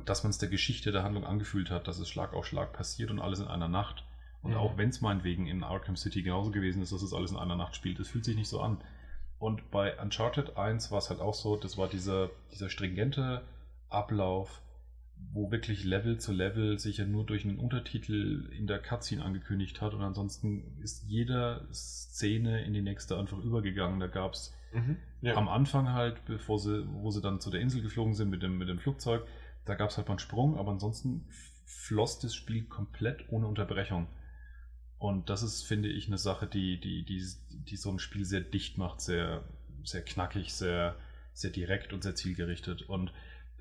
dass 0.05 0.23
man 0.23 0.29
es 0.29 0.37
der 0.37 0.49
Geschichte 0.49 0.91
der 0.91 1.03
Handlung 1.03 1.25
angefühlt 1.25 1.69
hat, 1.69 1.87
dass 1.87 1.99
es 1.99 2.09
Schlag 2.09 2.33
auf 2.33 2.45
Schlag 2.45 2.73
passiert 2.73 3.11
und 3.11 3.19
alles 3.19 3.39
in 3.39 3.47
einer 3.47 3.67
Nacht. 3.67 4.05
Und 4.41 4.51
Mhm. 4.51 4.57
auch 4.57 4.77
wenn 4.77 4.89
es 4.89 5.01
meinetwegen 5.01 5.47
in 5.47 5.63
Arkham 5.63 5.95
City 5.95 6.21
genauso 6.21 6.51
gewesen 6.51 6.81
ist, 6.81 6.91
dass 6.91 7.01
es 7.01 7.13
alles 7.13 7.31
in 7.31 7.37
einer 7.37 7.55
Nacht 7.55 7.75
spielt, 7.75 7.99
es 7.99 8.09
fühlt 8.09 8.25
sich 8.25 8.35
nicht 8.35 8.49
so 8.49 8.61
an. 8.61 8.81
Und 9.39 9.71
bei 9.71 9.99
Uncharted 9.99 10.57
1 10.57 10.91
war 10.91 10.99
es 10.99 11.09
halt 11.09 11.19
auch 11.19 11.33
so, 11.33 11.55
das 11.57 11.77
war 11.77 11.89
dieser, 11.89 12.29
dieser 12.51 12.69
stringente 12.69 13.43
Ablauf, 13.89 14.61
wo 15.31 15.51
wirklich 15.51 15.83
Level 15.83 16.19
zu 16.19 16.31
Level 16.31 16.77
sich 16.79 16.97
ja 16.97 17.05
nur 17.05 17.25
durch 17.25 17.45
einen 17.45 17.59
Untertitel 17.59 18.49
in 18.57 18.67
der 18.67 18.79
Cutscene 18.79 19.23
angekündigt 19.23 19.81
hat 19.81 19.93
und 19.93 20.01
ansonsten 20.01 20.77
ist 20.81 21.03
jede 21.07 21.67
Szene 21.71 22.63
in 22.63 22.73
die 22.73 22.81
nächste 22.81 23.17
einfach 23.17 23.39
übergegangen. 23.39 23.99
Da 23.99 24.07
gab 24.07 24.33
es 24.33 24.53
Mhm. 24.73 24.97
Ja. 25.21 25.35
am 25.35 25.47
Anfang 25.49 25.89
halt, 25.93 26.25
bevor 26.25 26.59
sie, 26.59 26.83
wo 26.87 27.11
sie 27.11 27.21
dann 27.21 27.39
zu 27.39 27.51
der 27.51 27.61
Insel 27.61 27.81
geflogen 27.83 28.15
sind 28.15 28.29
mit 28.29 28.41
dem, 28.41 28.57
mit 28.57 28.69
dem 28.69 28.79
Flugzeug, 28.79 29.23
da 29.65 29.75
gab 29.75 29.91
es 29.91 29.97
halt 29.97 30.07
mal 30.07 30.13
einen 30.13 30.19
Sprung, 30.19 30.57
aber 30.57 30.71
ansonsten 30.71 31.25
floss 31.65 32.19
das 32.19 32.33
Spiel 32.35 32.63
komplett 32.63 33.25
ohne 33.29 33.47
Unterbrechung. 33.47 34.07
Und 34.97 35.29
das 35.29 35.43
ist, 35.43 35.63
finde 35.63 35.89
ich, 35.89 36.07
eine 36.07 36.17
Sache, 36.17 36.47
die, 36.47 36.79
die, 36.79 37.03
die, 37.05 37.21
die 37.51 37.75
so 37.75 37.91
ein 37.91 37.99
Spiel 37.99 38.25
sehr 38.25 38.41
dicht 38.41 38.77
macht, 38.77 39.01
sehr, 39.01 39.43
sehr 39.83 40.01
knackig, 40.01 40.53
sehr, 40.53 40.95
sehr 41.33 41.51
direkt 41.51 41.93
und 41.93 42.03
sehr 42.03 42.15
zielgerichtet. 42.15 42.83
Und 42.83 43.11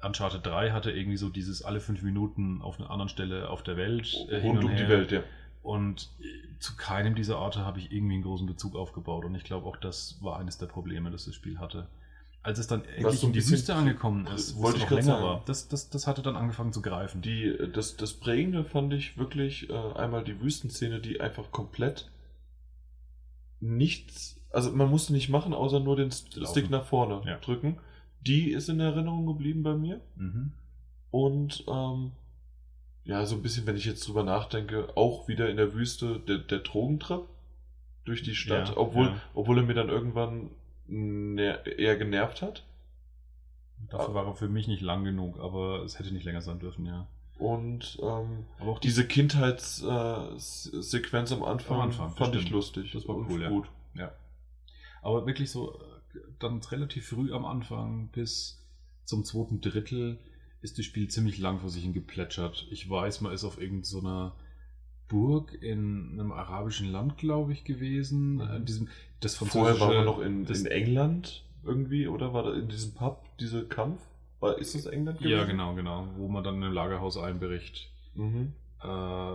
Uncharted 0.04 0.44
3 0.44 0.72
hatte 0.72 0.90
irgendwie 0.90 1.16
so 1.16 1.28
dieses 1.28 1.62
alle 1.62 1.80
fünf 1.80 2.02
Minuten 2.02 2.60
auf 2.62 2.78
einer 2.80 2.90
anderen 2.90 3.08
Stelle 3.08 3.48
auf 3.50 3.62
der 3.62 3.76
Welt. 3.76 4.12
äh, 4.28 4.40
hin 4.40 4.50
Rund 4.50 4.64
und 4.64 4.70
um 4.70 4.76
die 4.76 4.82
her. 4.82 4.88
Welt, 4.88 5.12
ja. 5.12 5.22
Und 5.62 6.10
äh, 6.20 6.58
zu 6.58 6.76
keinem 6.76 7.14
dieser 7.14 7.38
Orte 7.38 7.64
habe 7.64 7.78
ich 7.78 7.92
irgendwie 7.92 8.14
einen 8.14 8.24
großen 8.24 8.46
Bezug 8.46 8.74
aufgebaut. 8.74 9.24
Und 9.24 9.34
ich 9.34 9.44
glaube, 9.44 9.66
auch 9.66 9.76
das 9.76 10.18
war 10.20 10.38
eines 10.38 10.58
der 10.58 10.66
Probleme, 10.66 11.10
das 11.10 11.24
das 11.26 11.34
Spiel 11.34 11.58
hatte. 11.58 11.86
Als 12.44 12.58
es 12.58 12.66
dann 12.66 12.84
endlich 12.84 13.20
so 13.20 13.28
in 13.28 13.32
die 13.32 13.48
Wüste 13.48 13.72
angekommen 13.76 14.26
ist, 14.26 14.56
wo 14.56 14.64
Wollte 14.64 14.78
es 14.78 14.84
ich 14.84 14.90
noch 14.90 14.96
länger 14.96 15.12
sagen. 15.12 15.24
war, 15.24 15.42
das, 15.46 15.68
das, 15.68 15.90
das 15.90 16.08
hatte 16.08 16.22
dann 16.22 16.34
angefangen 16.34 16.72
zu 16.72 16.82
greifen. 16.82 17.22
Die, 17.22 17.56
das, 17.72 17.96
das 17.96 18.14
Prägende 18.14 18.64
fand 18.64 18.92
ich 18.94 19.16
wirklich 19.16 19.70
äh, 19.70 19.72
einmal 19.94 20.24
die 20.24 20.40
Wüstenszene, 20.40 20.98
die 20.98 21.20
einfach 21.20 21.52
komplett 21.52 22.10
nichts, 23.60 24.40
also 24.50 24.72
man 24.72 24.90
musste 24.90 25.12
nicht 25.12 25.28
machen, 25.28 25.54
außer 25.54 25.78
nur 25.80 25.94
den 25.94 26.10
Laufen. 26.34 26.50
Stick 26.50 26.70
nach 26.70 26.84
vorne 26.84 27.22
Ja. 27.24 27.38
drücken. 27.38 27.78
Die 28.26 28.50
ist 28.50 28.68
in 28.68 28.80
Erinnerung 28.80 29.26
geblieben 29.26 29.62
bei 29.62 29.74
mir. 29.74 30.00
Mhm. 30.16 30.52
Und 31.10 31.64
ähm, 31.68 32.12
ja, 33.04 33.24
so 33.26 33.34
ein 33.36 33.42
bisschen, 33.42 33.66
wenn 33.66 33.76
ich 33.76 33.84
jetzt 33.84 34.06
drüber 34.06 34.22
nachdenke, 34.22 34.96
auch 34.96 35.28
wieder 35.28 35.50
in 35.50 35.56
der 35.56 35.74
Wüste 35.74 36.20
der, 36.20 36.38
der 36.38 36.60
Drogentrip 36.60 37.22
durch 38.04 38.22
die 38.22 38.34
Stadt, 38.34 38.68
Ja, 38.70 38.76
obwohl, 38.76 39.06
ja. 39.06 39.20
obwohl 39.34 39.58
er 39.58 39.64
mir 39.64 39.74
dann 39.74 39.88
irgendwann 39.88 40.50
ner 40.86 41.66
eher 41.66 41.96
genervt 41.96 42.42
hat. 42.42 42.64
Dafür 43.90 44.14
war 44.14 44.26
er 44.26 44.34
für 44.34 44.48
mich 44.48 44.68
nicht 44.68 44.82
lang 44.82 45.04
genug, 45.04 45.40
aber 45.40 45.82
es 45.82 45.98
hätte 45.98 46.12
nicht 46.12 46.24
länger 46.24 46.40
sein 46.42 46.60
dürfen, 46.60 46.86
ja. 46.86 47.06
Und 47.38 47.98
ähm, 48.00 48.44
Aber 48.60 48.72
auch 48.72 48.78
diese 48.78 49.04
Kindheitssequenz 49.06 51.32
am 51.32 51.42
Anfang, 51.42 51.76
Am 51.80 51.88
Anfang, 51.88 52.14
fand 52.14 52.34
ich 52.36 52.42
stimmt. 52.42 52.54
lustig. 52.54 52.92
Das 52.92 53.08
war 53.08 53.16
cool, 53.16 53.42
ja. 53.42 53.48
gut. 53.48 53.66
Ja. 53.94 54.12
Aber 55.02 55.26
wirklich 55.26 55.50
so, 55.50 55.74
äh, 55.74 55.78
dann 56.38 56.58
relativ 56.58 57.08
früh 57.08 57.32
am 57.32 57.44
Anfang 57.44 58.08
bis 58.08 58.64
zum 59.04 59.24
zweiten 59.24 59.60
Drittel 59.60 60.18
ist 60.60 60.78
das 60.78 60.84
Spiel 60.84 61.08
ziemlich 61.08 61.38
lang 61.38 61.58
vor 61.58 61.70
sich 61.70 61.82
hin 61.82 61.92
geplätschert. 61.92 62.66
Ich 62.70 62.88
weiß, 62.88 63.20
man 63.20 63.32
ist 63.32 63.44
auf 63.44 63.60
irgendeiner 63.60 64.36
Burg 65.08 65.52
in 65.60 66.12
einem 66.12 66.32
arabischen 66.32 66.90
Land, 66.90 67.18
glaube 67.18 67.52
ich, 67.52 67.64
gewesen. 67.64 68.36
Mhm. 68.36 68.50
In 68.56 68.64
diesem, 68.64 68.88
das 69.20 69.36
Vorher 69.36 69.78
waren 69.80 69.90
wir 69.92 70.04
noch 70.04 70.20
in, 70.20 70.44
das, 70.44 70.60
in 70.60 70.66
England 70.66 71.44
irgendwie, 71.64 72.08
oder 72.08 72.32
war 72.32 72.44
da 72.44 72.54
in 72.54 72.68
diesem 72.68 72.94
Pub 72.94 73.24
dieser 73.38 73.64
Kampf? 73.64 74.00
War, 74.40 74.58
ist 74.58 74.74
das 74.74 74.86
England 74.86 75.18
gewesen? 75.18 75.36
Ja, 75.36 75.44
genau, 75.44 75.74
genau. 75.74 76.08
Wo 76.16 76.28
man 76.28 76.42
dann 76.42 76.62
im 76.62 76.72
Lagerhaus 76.72 77.16
einbricht. 77.16 77.90
Mhm. 78.14 78.54
Äh, 78.82 79.34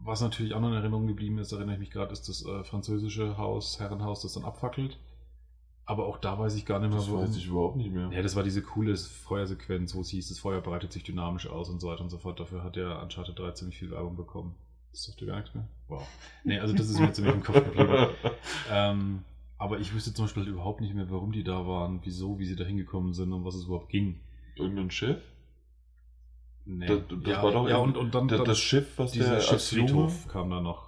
was 0.00 0.20
natürlich 0.20 0.54
auch 0.54 0.60
noch 0.60 0.68
in 0.68 0.74
Erinnerung 0.74 1.06
geblieben 1.06 1.38
ist, 1.38 1.52
erinnere 1.52 1.74
ich 1.74 1.80
mich 1.80 1.90
gerade, 1.90 2.12
ist 2.12 2.28
das 2.28 2.44
äh, 2.44 2.62
französische 2.62 3.36
Haus, 3.36 3.80
Herrenhaus, 3.80 4.22
das 4.22 4.34
dann 4.34 4.44
abfackelt. 4.44 4.98
Aber 5.88 6.04
auch 6.04 6.18
da 6.18 6.38
weiß 6.38 6.54
ich 6.54 6.66
gar 6.66 6.80
nicht 6.80 6.90
mehr, 6.90 6.98
Das 6.98 7.10
weiß 7.10 7.34
ich 7.34 7.46
überhaupt 7.46 7.76
nicht 7.76 7.90
mehr. 7.90 8.10
Ja, 8.12 8.20
das 8.20 8.36
war 8.36 8.42
diese 8.42 8.60
coole 8.60 8.94
Feuersequenz, 8.94 9.94
wo 9.94 10.02
es 10.02 10.10
hieß, 10.10 10.28
das 10.28 10.38
Feuer 10.38 10.60
breitet 10.60 10.92
sich 10.92 11.02
dynamisch 11.02 11.46
aus 11.46 11.70
und 11.70 11.80
so 11.80 11.88
weiter 11.88 12.02
und 12.02 12.10
so 12.10 12.18
fort. 12.18 12.38
Dafür 12.38 12.62
hat 12.62 12.76
der 12.76 13.02
Uncharted 13.02 13.38
3 13.38 13.52
ziemlich 13.52 13.78
viel 13.78 13.90
Werbung 13.90 14.14
bekommen. 14.14 14.54
Das 14.92 15.04
sagt 15.04 15.22
dir 15.22 15.28
gar 15.28 15.36
nichts 15.36 15.54
mehr? 15.54 15.66
Wow. 15.88 16.06
Nee, 16.44 16.58
also 16.58 16.74
das 16.74 16.90
ist 16.90 17.00
mir 17.00 17.10
ziemlich 17.14 17.36
im 17.36 17.42
Kopf 17.42 17.64
geblieben. 17.64 18.08
Ähm, 18.70 19.24
aber 19.56 19.78
ich 19.78 19.94
wüsste 19.94 20.12
zum 20.12 20.26
Beispiel 20.26 20.42
halt 20.42 20.52
überhaupt 20.52 20.82
nicht 20.82 20.94
mehr, 20.94 21.10
warum 21.10 21.32
die 21.32 21.42
da 21.42 21.66
waren, 21.66 22.00
wieso, 22.02 22.38
wie 22.38 22.44
sie 22.44 22.54
da 22.54 22.64
hingekommen 22.64 23.14
sind 23.14 23.32
und 23.32 23.46
was 23.46 23.54
es 23.54 23.64
überhaupt 23.64 23.88
ging. 23.88 24.20
Irgendein 24.56 24.90
Schiff? 24.90 25.22
Nee. 26.66 26.86
Das, 26.86 27.00
das 27.08 27.18
ja, 27.24 27.42
war 27.42 27.52
doch 27.52 27.66
ja, 27.66 27.78
und, 27.78 27.96
und 27.96 28.14
dann, 28.14 28.28
das, 28.28 28.44
das 28.44 28.58
Schiff, 28.58 28.98
was 28.98 29.12
dieser 29.12 29.36
der 29.36 29.40
Schiffsfriedhof 29.40 30.28
kam 30.28 30.50
da 30.50 30.60
noch. 30.60 30.87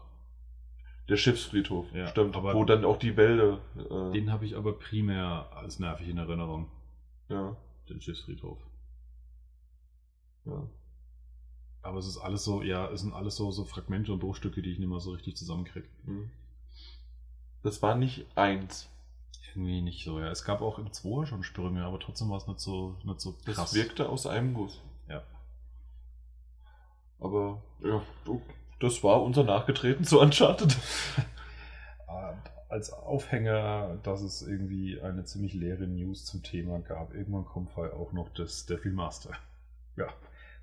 Der 1.10 1.16
Schiffsfriedhof, 1.16 1.92
Ja, 1.92 2.06
stimmt. 2.06 2.34
aber- 2.36 2.54
wo 2.54 2.64
dann 2.64 2.84
auch 2.84 2.96
die 2.96 3.16
Wälder. 3.16 3.60
Äh, 3.76 4.12
Den 4.12 4.30
habe 4.32 4.46
ich 4.46 4.56
aber 4.56 4.72
primär 4.72 5.50
als 5.54 5.78
nervig 5.80 6.08
in 6.08 6.16
Erinnerung, 6.18 6.70
ja, 7.28 7.56
den 7.88 8.00
Schiffsfriedhof. 8.00 8.58
ja. 10.46 10.66
Aber 11.82 11.98
es 11.98 12.06
ist 12.06 12.18
alles 12.18 12.44
so, 12.44 12.62
ja, 12.62 12.88
es 12.90 13.00
sind 13.00 13.12
alles 13.14 13.36
so, 13.36 13.50
so 13.50 13.64
Fragmente 13.64 14.12
und 14.12 14.18
Bruchstücke, 14.20 14.60
die 14.62 14.70
ich 14.70 14.78
nicht 14.78 14.88
mehr 14.88 15.00
so 15.00 15.12
richtig 15.12 15.36
zusammenkriege. 15.36 15.88
Hm. 16.04 16.30
Das 17.62 17.80
war 17.82 17.94
nicht 17.96 18.26
eins. 18.36 18.88
Irgendwie 19.48 19.80
nicht 19.80 20.04
so, 20.04 20.20
ja. 20.20 20.30
Es 20.30 20.44
gab 20.44 20.60
auch 20.60 20.78
im 20.78 20.92
2 20.92 21.24
schon 21.26 21.42
Sprünge, 21.42 21.84
aber 21.84 21.98
trotzdem 21.98 22.28
war 22.30 22.36
es 22.36 22.46
nicht 22.46 22.60
so, 22.60 22.96
nicht 23.02 23.20
so 23.20 23.34
Das 23.46 23.56
krass. 23.56 23.74
wirkte 23.74 24.08
aus 24.10 24.26
einem 24.26 24.52
Guss. 24.54 24.80
Ja. 25.08 25.22
Aber 27.18 27.62
ja, 27.82 28.02
du- 28.24 28.42
das 28.80 29.04
war 29.04 29.22
unser 29.22 29.44
Nachgetreten 29.44 30.04
zu 30.04 30.20
Uncharted. 30.20 30.76
Als 32.68 32.92
Aufhänger, 32.92 33.98
dass 34.04 34.22
es 34.22 34.42
irgendwie 34.42 35.00
eine 35.00 35.24
ziemlich 35.24 35.54
leere 35.54 35.86
News 35.88 36.24
zum 36.24 36.42
Thema 36.42 36.78
gab. 36.80 37.12
Irgendwann 37.14 37.44
kommt 37.44 37.76
halt 37.76 37.92
auch 37.92 38.12
noch 38.12 38.28
das 38.30 38.64
der 38.66 38.78
Filmmaster. 38.78 39.32
Ja, 39.96 40.06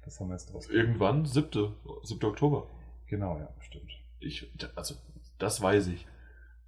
das 0.06 0.20
haben 0.20 0.30
wir 0.30 0.36
jetzt 0.36 0.54
draus. 0.54 0.70
Irgendwann, 0.70 1.26
7. 1.26 1.74
7. 2.04 2.24
Oktober. 2.26 2.68
Genau, 3.08 3.38
ja, 3.38 3.50
stimmt. 3.60 3.92
Ich, 4.20 4.50
also, 4.76 4.96
das 5.38 5.62
weiß 5.62 5.88
ich. 5.88 6.08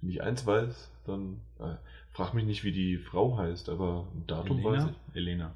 Wenn 0.02 0.10
ich 0.10 0.22
eins 0.22 0.44
weiß, 0.46 0.90
dann 1.06 1.40
äh, 1.58 1.74
frag 2.12 2.34
mich 2.34 2.44
nicht, 2.44 2.62
wie 2.62 2.72
die 2.72 2.98
Frau 2.98 3.38
heißt, 3.38 3.70
aber 3.70 4.06
ein 4.14 4.26
Datum 4.26 4.62
weiß 4.62 4.82
Elena? 4.82 4.94
ich. 5.08 5.16
Elena. 5.16 5.54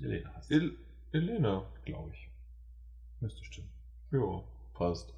Elena 0.00 0.34
heißt 0.34 0.50
El 0.50 0.76
Elena. 1.12 1.64
glaube 1.84 2.10
ich. 2.12 2.28
Müsste 3.20 3.44
stimmen. 3.44 3.70
Ja, 4.10 4.42
passt. 4.74 5.14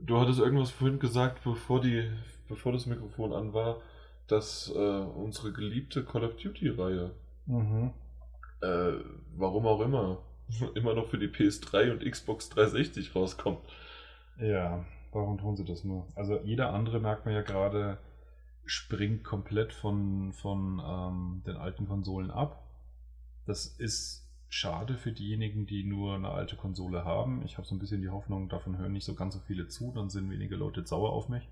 Du 0.00 0.18
hattest 0.20 0.38
irgendwas 0.38 0.70
vorhin 0.70 0.98
gesagt, 0.98 1.42
bevor, 1.44 1.80
die, 1.80 2.08
bevor 2.48 2.72
das 2.72 2.86
Mikrofon 2.86 3.32
an 3.32 3.52
war, 3.52 3.80
dass 4.28 4.70
äh, 4.74 4.78
unsere 4.78 5.52
geliebte 5.52 6.04
Call 6.04 6.24
of 6.24 6.36
Duty-Reihe, 6.36 7.10
Mhm. 7.46 7.92
äh, 8.60 8.92
warum 9.36 9.66
auch 9.66 9.80
immer, 9.80 10.18
immer 10.74 10.94
noch 10.94 11.08
für 11.08 11.18
die 11.18 11.28
PS3 11.28 11.92
und 11.92 12.04
Xbox 12.10 12.50
360 12.50 13.14
rauskommt. 13.14 13.60
Ja, 14.38 14.84
warum 15.12 15.38
tun 15.38 15.56
sie 15.56 15.64
das 15.64 15.82
nur? 15.82 16.06
Also 16.14 16.38
jeder 16.44 16.72
andere 16.74 17.00
merkt 17.00 17.24
man 17.24 17.34
ja 17.34 17.42
gerade, 17.42 17.98
springt 18.66 19.24
komplett 19.24 19.72
von, 19.72 20.32
von 20.34 20.80
ähm, 20.84 21.42
den 21.46 21.56
alten 21.56 21.88
Konsolen 21.88 22.30
ab. 22.30 22.62
Das 23.46 23.64
ist 23.66 24.27
schade 24.48 24.96
für 24.96 25.12
diejenigen, 25.12 25.66
die 25.66 25.84
nur 25.84 26.14
eine 26.14 26.30
alte 26.30 26.56
Konsole 26.56 27.04
haben. 27.04 27.42
Ich 27.44 27.58
habe 27.58 27.66
so 27.66 27.74
ein 27.74 27.78
bisschen 27.78 28.00
die 28.02 28.08
Hoffnung, 28.08 28.48
davon 28.48 28.78
hören 28.78 28.92
nicht 28.92 29.04
so 29.04 29.14
ganz 29.14 29.34
so 29.34 29.40
viele 29.40 29.68
zu, 29.68 29.92
dann 29.94 30.10
sind 30.10 30.30
weniger 30.30 30.56
Leute 30.56 30.86
sauer 30.86 31.12
auf 31.12 31.28
mich. 31.28 31.46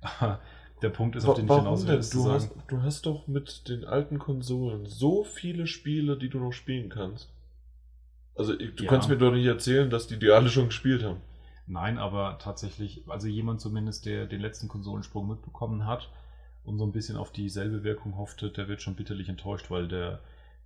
Aber 0.00 0.40
der 0.82 0.90
Punkt 0.90 1.16
ist, 1.16 1.24
auf 1.24 1.36
den 1.36 1.44
ich 1.44 1.50
Warum 1.50 1.64
hinaus 1.64 1.86
will, 1.86 1.94
ist 1.98 2.14
Du 2.14 2.30
hast, 2.30 2.50
du 2.68 2.82
hast 2.82 3.06
doch 3.06 3.26
mit 3.28 3.68
den 3.68 3.84
alten 3.84 4.18
Konsolen 4.18 4.86
so 4.86 5.24
viele 5.24 5.66
Spiele, 5.66 6.16
die 6.18 6.28
du 6.28 6.38
noch 6.38 6.52
spielen 6.52 6.88
kannst. 6.90 7.30
Also 8.34 8.58
ich- 8.58 8.74
du 8.74 8.84
Ja. 8.84 8.90
kannst 8.90 9.08
mir 9.08 9.16
doch 9.16 9.32
nicht 9.32 9.46
erzählen, 9.46 9.88
dass 9.90 10.06
die 10.06 10.18
die 10.18 10.30
alle 10.30 10.48
schon 10.48 10.66
gespielt 10.66 11.02
haben. 11.02 11.20
Nein, 11.66 11.98
aber 11.98 12.38
tatsächlich, 12.40 13.02
also 13.08 13.28
jemand 13.28 13.60
zumindest, 13.60 14.04
der 14.06 14.26
den 14.26 14.40
letzten 14.40 14.68
Konsolensprung 14.68 15.28
mitbekommen 15.28 15.86
hat 15.86 16.10
und 16.64 16.78
so 16.78 16.84
ein 16.84 16.92
bisschen 16.92 17.16
auf 17.16 17.30
dieselbe 17.32 17.84
Wirkung 17.84 18.16
hoffte, 18.16 18.50
der 18.50 18.68
wird 18.68 18.82
schon 18.82 18.96
bitterlich 18.96 19.28
enttäuscht, 19.28 19.70
weil 19.70 19.86
der, 19.88 20.20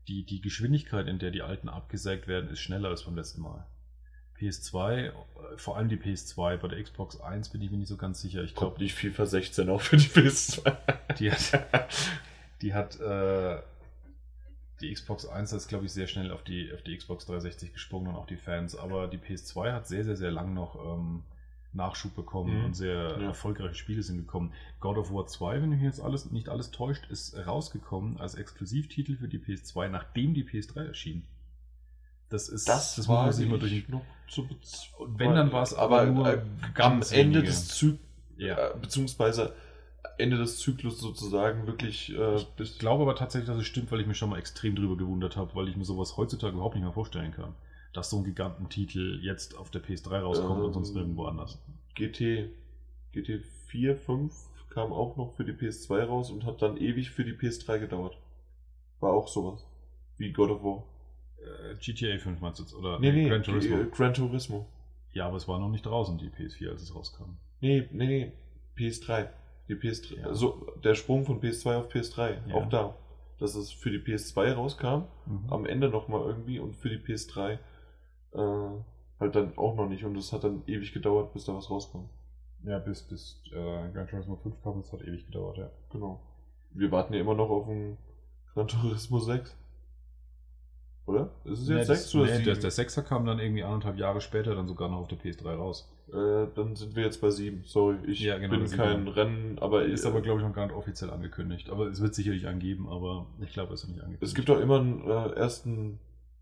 die, 0.09 0.25
die 0.25 0.41
Geschwindigkeit, 0.41 1.09
in 1.09 1.19
der 1.19 1.31
die 1.31 1.43
alten 1.43 1.69
abgesägt 1.69 2.29
werden, 2.29 2.51
ist 2.51 2.61
schneller 2.61 2.89
als 2.89 3.05
beim 3.05 3.17
letzten 3.17 3.43
Mal. 3.43 3.67
PS2, 4.39 5.07
äh, 5.07 5.13
vor 5.57 5.77
allem 5.77 5.89
die 5.89 5.97
PS2, 5.97 6.57
bei 6.59 6.69
der 6.69 6.83
Xbox 6.83 7.21
1 7.21 7.49
bin 7.51 7.63
ich 7.63 7.71
mir 7.71 7.79
nicht 7.79 7.89
so 7.89 7.97
ganz 7.97 8.21
sicher. 8.21 8.43
Ich 8.43 8.55
glaube, 8.55 8.81
nicht 8.81 8.95
FIFA 8.95 9.27
16 9.27 9.69
auch 9.69 9.81
für 9.81 9.97
die 9.97 10.09
PS2. 10.09 10.77
die 11.19 11.33
hat, 11.33 11.67
die 12.61 12.75
hat 12.75 13.01
äh, 13.01 13.63
die 14.81 14.93
Xbox 14.93 15.27
1 15.27 15.53
ist, 15.53 15.69
glaube 15.69 15.87
ich, 15.87 15.93
sehr 15.93 16.07
schnell 16.07 16.31
auf 16.31 16.43
die, 16.43 16.71
auf 16.73 16.83
die 16.83 16.97
Xbox 16.97 17.25
360 17.27 17.73
gesprungen 17.73 18.09
und 18.09 18.17
auch 18.17 18.27
die 18.27 18.37
Fans. 18.37 18.77
Aber 18.77 19.09
die 19.09 19.19
PS2 19.19 19.73
hat 19.73 19.89
sehr, 19.89 20.05
sehr, 20.05 20.17
sehr 20.17 20.31
lang 20.31 20.53
noch 20.53 20.77
ähm, 20.77 21.25
Nachschub 21.77 22.14
bekommen 22.16 22.59
Mhm. 22.59 22.64
und 22.66 22.74
sehr 22.74 22.95
Ja. 23.20 23.27
erfolgreiche 23.29 23.74
Spiele 23.74 24.03
sind 24.03 24.16
gekommen. 24.18 24.53
God 24.81 24.97
of 24.99 25.12
War 25.12 25.27
2, 25.27 25.61
wenn 25.62 25.68
mich 25.68 25.83
jetzt 25.83 26.01
alles 26.01 26.31
nicht 26.31 26.49
alles 26.49 26.70
täuscht, 26.70 27.07
ist 27.11 27.37
rausgekommen 27.47 28.18
als 28.18 28.35
Exklusivtitel 28.35 29.16
für 29.16 29.29
die 29.29 29.39
PS2, 29.39 29.89
nachdem 29.89 30.35
die 30.35 30.45
PS3 30.45 30.87
erschien. 30.87 31.24
Das 32.29 32.49
ist, 32.49 32.66
muss 32.68 33.07
man 33.07 33.33
sich 33.33 33.49
mal 33.49 33.59
durch 33.59 33.70
den 33.70 33.85
noch 33.89 34.03
zu 34.29 34.49
Und 34.99 35.18
wenn, 35.18 35.33
dann 35.35 35.53
war 35.53 35.62
es 35.62 35.74
aber, 35.74 36.01
aber 36.03 36.11
nur 36.11 36.27
äh, 36.29 36.39
am 36.41 36.74
ganz 36.74 37.12
Ende 37.12 37.37
wenige. 37.39 37.47
des 37.53 37.68
Zyklus, 37.68 38.01
Ja. 38.37 38.70
äh, 38.70 38.79
beziehungsweise 38.81 39.55
Ende 40.18 40.37
des 40.39 40.59
Zyklus 40.59 40.99
sozusagen 40.99 41.66
wirklich 41.66 42.12
äh, 42.16 42.37
Ich 42.59 42.79
glaube 42.79 43.03
aber 43.03 43.14
tatsächlich, 43.14 43.49
dass 43.49 43.59
es 43.59 43.66
stimmt, 43.66 43.93
weil 43.93 44.01
ich 44.01 44.07
mich 44.07 44.16
schon 44.18 44.31
mal 44.31 44.39
extrem 44.39 44.74
drüber 44.74 44.97
gewundert 44.97 45.37
habe, 45.37 45.55
weil 45.55 45.68
ich 45.68 45.77
mir 45.77 45.85
sowas 45.85 46.16
heutzutage 46.16 46.55
überhaupt 46.55 46.74
nicht 46.74 46.85
mehr 46.85 46.93
vorstellen 46.93 47.33
kann. 47.33 47.55
Dass 47.97 48.11
so 48.11 48.19
ein 48.19 48.25
Gigantentitel 48.25 49.19
jetzt 49.23 49.57
auf 49.57 49.71
der 49.71 49.83
PS3 49.83 50.19
rauskommt 50.21 50.63
und 50.63 50.73
sonst 50.75 50.91
Ähm, 50.91 50.95
nirgendwo 50.97 51.25
anders. 51.25 51.59
GT, 51.95 52.51
GT 53.13 53.43
4, 53.69 53.97
5 53.97 54.35
kam 54.71 54.93
auch 54.93 55.17
noch 55.17 55.33
für 55.35 55.45
die 55.45 55.53
PS2 55.53 56.05
raus 56.05 56.31
und 56.31 56.45
hat 56.45 56.61
dann 56.61 56.77
ewig 56.77 57.11
für 57.11 57.25
die 57.25 57.33
PS3 57.33 57.79
gedauert. 57.79 58.19
War 59.01 59.15
auch 59.15 59.29
sowas. 59.29 59.67
Wie 60.19 60.31
God 60.33 60.51
of 60.51 60.63
War. 60.63 60.85
Äh, 61.39 61.75
GTA 61.77 62.19
5 62.19 62.41
meinst 62.41 62.59
du 62.59 62.65
jetzt? 62.65 62.75
Oder 62.75 62.99
Nee, 62.99 63.13
nee, 63.13 63.29
Gran 63.29 63.43
Turismo? 63.43 63.77
G- 63.79 63.91
Gran 63.91 64.13
Turismo. 64.15 64.67
Ja, 65.13 65.27
aber 65.29 65.37
es 65.39 65.49
war 65.49 65.59
noch 65.59 65.71
nicht 65.71 65.87
draußen, 65.87 66.19
die 66.19 66.29
PS4, 66.29 66.69
als 66.71 66.83
es 66.83 66.95
rauskam. 66.95 67.39
Nee, 67.63 67.89
nee, 67.93 68.07
nee, 68.07 68.33
PS3. 68.77 69.29
Die 69.69 69.75
PS3. 69.75 70.21
Ja. 70.21 70.27
Also 70.27 70.67
der 70.85 70.95
Sprung 70.95 71.25
von 71.25 71.41
PS2 71.41 71.77
auf 71.77 71.89
PS3. 71.91 72.47
Ja. 72.49 72.55
Auch 72.57 72.69
da. 72.69 72.95
Dass 73.39 73.55
es 73.55 73.71
für 73.71 73.91
die 73.91 73.99
PS2 73.99 74.53
rauskam, 74.53 75.05
Mhm. 75.27 75.45
am 75.51 75.65
Ende 75.67 75.89
nochmal 75.89 76.27
irgendwie 76.27 76.59
und 76.59 76.77
für 76.77 76.91
die 76.91 76.99
PS3 76.99 77.59
äh, 78.37 79.20
halt 79.20 79.34
dann 79.34 79.57
auch 79.57 79.74
noch 79.76 79.89
nicht. 79.89 80.05
Und 80.05 80.16
es 80.16 80.32
hat 80.32 80.45
dann 80.45 80.62
ewig 80.66 80.93
gedauert, 80.93 81.32
bis 81.32 81.45
da 81.45 81.55
was 81.55 81.70
rauskam. 81.70 82.05
Ja, 82.64 82.78
bis, 82.78 83.03
bis 83.03 83.41
äh, 83.53 83.91
Gran 83.93 84.07
Turismo 84.09 84.37
5 84.37 84.62
kam, 84.62 84.80
das 84.82 84.93
hat 84.93 85.03
ewig 85.03 85.26
gedauert, 85.26 85.59
ja. 85.59 85.70
Genau. 85.93 86.20
Wir 86.72 86.91
warten 86.91 87.14
ja 87.14 87.20
immer 87.20 87.34
noch 87.34 87.49
auf 87.51 87.68
ein 87.68 87.97
Gran 88.55 88.68
Turismo 88.68 89.18
6. 89.18 89.57
Oder? 91.07 91.30
Ist 91.45 91.61
es 91.61 91.68
jetzt 91.68 91.76
Nee, 91.78 91.84
6 91.84 92.03
das, 92.03 92.14
oder 92.16 92.24
nee, 92.24 92.32
7? 92.32 92.45
der, 92.45 92.55
der 92.57 92.72
6er 92.72 93.03
kam 93.03 93.26
dann 93.26 93.39
irgendwie 93.39 93.62
anderthalb 93.62 93.97
Jahre 93.97 94.20
später 94.20 94.55
dann 94.57 94.66
sogar 94.66 94.89
noch 94.89 94.99
auf 94.99 95.09
der 95.09 95.18
PS3 95.18 95.55
raus. 95.55 95.89
äh, 96.12 96.47
dann 96.57 96.74
sind 96.74 96.97
wir 96.97 97.05
jetzt 97.05 97.20
bei 97.20 97.30
7. 97.30 97.62
Sorry, 97.64 97.99
ich 98.07 98.20
Ja, 98.20 98.39
genau, 98.39 98.59
bin 98.59 98.66
kein. 98.70 99.07
Rennen, 99.07 99.59
aber 99.61 99.84
Ist 99.84 100.05
aber, 100.05 100.20
glaube 100.20 100.41
ich, 100.41 100.47
noch 100.47 100.53
gar 100.55 100.66
nicht 100.66 100.74
offiziell 100.74 101.11
angekündigt. 101.11 101.70
Aber 101.70 101.87
es 101.87 102.01
wird 102.01 102.14
sicherlich 102.14 102.49
angeben, 102.49 102.89
aber 102.89 103.26
ich 103.41 103.53
glaube, 103.53 103.74
es 103.74 103.82
ist 103.82 103.89
noch 103.89 103.95
nicht 103.95 104.05
angekündigt. 104.05 104.22
Es 104.28 104.34
gibt 104.34 104.51
auch 104.51 104.59
immer 104.61 104.80
einen 104.80 105.01
äh, 105.09 105.30
ersten, 105.37 106.01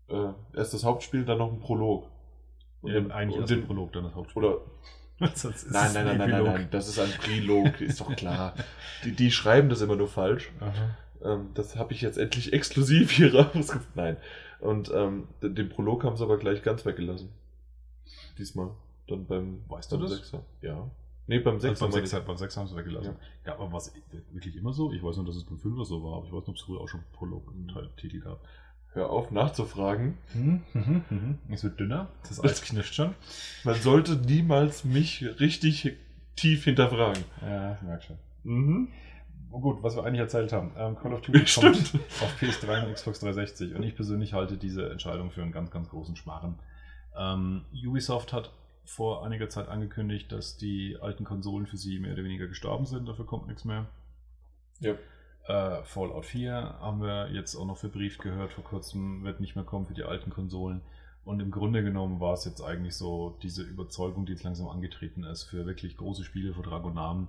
äh, 0.09 0.57
erst 0.57 0.73
das 0.73 0.83
Hauptspiel, 0.83 1.25
dann 1.25 1.37
noch 1.39 1.49
einen 1.49 1.59
Prolog. 1.59 2.07
Und 2.81 2.91
ja, 2.93 2.99
den- 2.99 3.11
eigentlich 3.11 3.39
erst 3.39 3.51
den, 3.51 3.61
ein 3.61 3.67
Prolog, 3.67 3.93
dann 3.93 4.03
das 4.03 4.15
Hauptspiel. 4.15 4.43
Oder 4.43 4.57
nein, 5.19 5.31
es 5.33 5.43
nein, 5.71 5.85
ein 5.87 5.93
nein, 5.93 6.17
nein, 6.17 6.29
nein, 6.29 6.43
nein, 6.43 6.67
das 6.71 6.87
ist 6.87 6.99
ein 6.99 7.09
Prilog, 7.11 7.79
ist 7.81 8.01
doch 8.01 8.15
klar. 8.15 8.53
Die, 9.03 9.11
die 9.13 9.31
schreiben 9.31 9.69
das 9.69 9.81
immer 9.81 9.95
nur 9.95 10.07
falsch. 10.07 10.51
Ähm, 11.23 11.49
das 11.53 11.75
habe 11.77 11.93
ich 11.93 12.01
jetzt 12.01 12.17
endlich 12.17 12.53
exklusiv 12.53 13.11
hier 13.11 13.33
rausgefunden. 13.33 13.87
Nein. 13.95 14.17
Und 14.59 14.91
ähm, 14.93 15.27
den, 15.41 15.69
Prolog 15.69 16.03
haben 16.03 16.17
sie 16.17 16.23
aber 16.23 16.37
gleich 16.37 16.61
ganz 16.63 16.85
weggelassen. 16.85 17.29
Diesmal. 18.37 18.71
Dann 19.07 19.25
beim 19.25 19.63
Weißt 19.69 19.91
du 19.91 19.97
beim 19.97 20.07
das? 20.07 20.17
Sechser. 20.17 20.43
Ja. 20.61 20.89
Nee, 21.27 21.39
beim 21.39 21.55
Also 21.55 21.67
6 21.67 21.79
beim 21.79 21.87
haben 21.87 21.93
wir 21.95 22.01
6, 22.01 22.13
nicht. 22.13 22.27
beim 22.27 22.37
6 22.37 22.57
haben 22.57 22.67
sie 22.67 22.75
weggelassen. 22.75 23.15
Ja. 23.45 23.53
aber 23.53 23.71
was 23.71 23.93
wirklich 24.31 24.55
immer 24.55 24.73
so? 24.73 24.91
Ich 24.91 25.01
weiß 25.03 25.17
nur, 25.17 25.25
dass 25.25 25.35
es 25.35 25.43
beim 25.45 25.57
5 25.57 25.83
so 25.87 26.03
war, 26.03 26.17
aber 26.17 26.25
ich 26.27 26.31
weiß 26.31 26.39
nicht, 26.41 26.49
ob 26.49 26.55
es 26.55 26.61
früher 26.61 26.81
auch 26.81 26.87
schon 26.87 27.01
Prolog-Titel 27.13 28.19
gab. 28.19 28.41
Hör 28.95 29.09
auf 29.09 29.29
nachzufragen. 29.29 30.17
Mhm, 30.33 30.63
mhm, 30.73 31.01
mhm. 31.09 31.39
Es 31.49 31.65
wird 31.65 31.77
dünner, 31.81 32.07
das 32.29 32.41
Eis 32.41 32.61
knirscht 32.61 32.95
schon. 32.95 33.13
Man 33.65 33.75
sollte 33.75 34.15
niemals 34.15 34.85
mich 34.85 35.25
richtig 35.41 35.97
tief 36.37 36.63
hinterfragen. 36.63 37.25
Ja, 37.41 37.73
ich 37.75 37.81
merke 37.81 38.03
schon. 38.05 38.17
Mhm. 38.43 38.87
Oh 39.51 39.59
gut, 39.59 39.83
was 39.83 39.97
wir 39.97 40.05
eigentlich 40.05 40.21
erzählt 40.21 40.53
haben. 40.53 40.71
Ähm, 40.77 40.95
Call 40.95 41.13
of 41.13 41.21
Duty 41.23 41.39
Stimmt. 41.45 41.91
kommt 41.91 42.03
auf 42.21 42.41
PS3 42.41 42.85
und 42.87 42.93
Xbox 42.93 43.19
360 43.19 43.75
und 43.75 43.83
ich 43.83 43.95
persönlich 43.95 44.31
halte 44.31 44.55
diese 44.55 44.89
Entscheidung 44.89 45.29
für 45.29 45.41
einen 45.41 45.51
ganz, 45.51 45.71
ganz 45.71 45.89
großen 45.89 46.15
Schmarren. 46.15 46.57
Ähm, 47.17 47.65
Ubisoft 47.85 48.31
hat 48.31 48.53
vor 48.85 49.25
einiger 49.25 49.49
Zeit 49.49 49.67
angekündigt, 49.67 50.31
dass 50.31 50.55
die 50.55 50.97
alten 51.01 51.25
Konsolen 51.25 51.67
für 51.67 51.75
sie 51.75 51.99
mehr 51.99 52.13
oder 52.13 52.23
weniger 52.23 52.47
gestorben 52.47 52.85
sind, 52.85 53.09
dafür 53.09 53.25
kommt 53.25 53.47
nichts 53.47 53.65
mehr. 53.65 53.87
Ja. 54.79 54.93
Äh, 55.47 55.83
Fallout 55.83 56.25
4 56.25 56.53
haben 56.79 57.01
wir 57.01 57.29
jetzt 57.31 57.55
auch 57.55 57.65
noch 57.65 57.77
verbrieft 57.77 58.21
gehört, 58.21 58.53
vor 58.53 58.63
kurzem 58.63 59.23
wird 59.23 59.39
nicht 59.39 59.55
mehr 59.55 59.65
kommen 59.65 59.85
für 59.85 59.93
die 59.93 60.03
alten 60.03 60.31
Konsolen. 60.31 60.81
Und 61.23 61.39
im 61.39 61.51
Grunde 61.51 61.83
genommen 61.83 62.19
war 62.19 62.33
es 62.33 62.45
jetzt 62.45 62.61
eigentlich 62.61 62.95
so, 62.95 63.37
diese 63.41 63.63
Überzeugung, 63.63 64.25
die 64.25 64.33
jetzt 64.33 64.43
langsam 64.43 64.67
angetreten 64.67 65.23
ist, 65.23 65.43
für 65.43 65.65
wirklich 65.65 65.97
große 65.97 66.23
Spiele 66.23 66.53
vor 66.53 66.63
Dragonamen, 66.63 67.27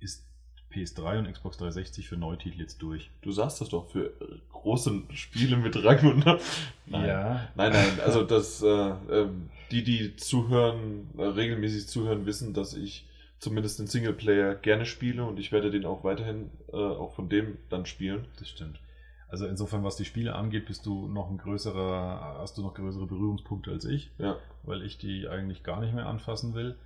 ist 0.00 0.26
PS3 0.72 1.18
und 1.18 1.32
Xbox 1.32 1.58
360 1.58 2.08
für 2.08 2.16
Neutitel 2.16 2.58
jetzt 2.58 2.80
durch. 2.80 3.10
Du 3.20 3.32
sagst 3.32 3.60
das 3.60 3.68
doch 3.68 3.90
für 3.90 4.06
äh, 4.06 4.38
große 4.50 5.02
Spiele 5.12 5.56
mit 5.56 5.82
Rang 5.82 6.10
und 6.10 6.24
Namen. 6.24 6.40
Nein. 6.86 7.06
Ja, 7.06 7.48
Nein, 7.54 7.72
nein, 7.72 8.00
also 8.04 8.22
das, 8.22 8.62
äh, 8.62 8.66
ähm, 8.66 9.50
die, 9.70 9.84
die 9.84 10.16
zuhören, 10.16 11.08
äh, 11.16 11.22
regelmäßig 11.22 11.86
zuhören, 11.86 12.26
wissen, 12.26 12.54
dass 12.54 12.74
ich 12.74 13.06
zumindest 13.42 13.80
den 13.80 13.88
Singleplayer 13.88 14.54
gerne 14.54 14.86
spiele 14.86 15.24
und 15.24 15.38
ich 15.40 15.50
werde 15.50 15.72
den 15.72 15.84
auch 15.84 16.04
weiterhin 16.04 16.50
äh, 16.72 16.76
auch 16.76 17.12
von 17.12 17.28
dem 17.28 17.58
dann 17.70 17.86
spielen. 17.86 18.26
das 18.38 18.48
stimmt. 18.48 18.80
Also 19.28 19.46
insofern, 19.46 19.82
was 19.82 19.96
die 19.96 20.04
Spiele 20.04 20.34
angeht, 20.34 20.66
bist 20.66 20.86
du 20.86 21.08
noch 21.08 21.28
ein 21.28 21.38
größerer, 21.38 22.36
hast 22.38 22.56
du 22.56 22.62
noch 22.62 22.74
größere 22.74 23.06
Berührungspunkte 23.06 23.72
als 23.72 23.84
ich. 23.84 24.10
Ja. 24.18 24.36
weil 24.62 24.82
ich 24.82 24.96
die 24.98 25.26
eigentlich 25.26 25.64
gar 25.64 25.80
nicht 25.80 25.92
mehr 25.92 26.06
anfassen 26.06 26.54
will. 26.54 26.76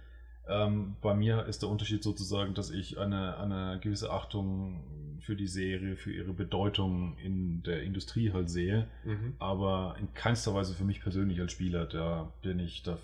Ähm, 0.49 0.97
bei 1.03 1.15
mir 1.15 1.47
ist 1.47 1.63
der 1.63 1.69
Unterschied 1.69 2.03
sozusagen, 2.05 2.55
dass 2.55 2.71
ich 2.71 2.99
eine, 2.99 3.37
eine 3.39 3.81
gewisse 3.81 4.11
Achtung 4.11 4.85
für 5.21 5.35
die 5.35 5.49
Serie, 5.49 5.97
für 5.97 6.13
ihre 6.13 6.33
Bedeutung 6.33 7.17
in 7.19 7.63
der 7.65 7.83
Industrie 7.83 8.33
halt 8.33 8.49
sehe, 8.49 8.87
Mhm. 9.05 9.35
aber 9.41 9.97
in 9.99 10.13
keinster 10.15 10.55
Weise 10.55 10.75
für 10.75 10.85
mich 10.85 11.01
persönlich 11.01 11.41
als 11.41 11.51
Spieler, 11.53 11.85
da 11.87 12.33
bin 12.43 12.61
ich, 12.61 12.85
da 12.85 12.97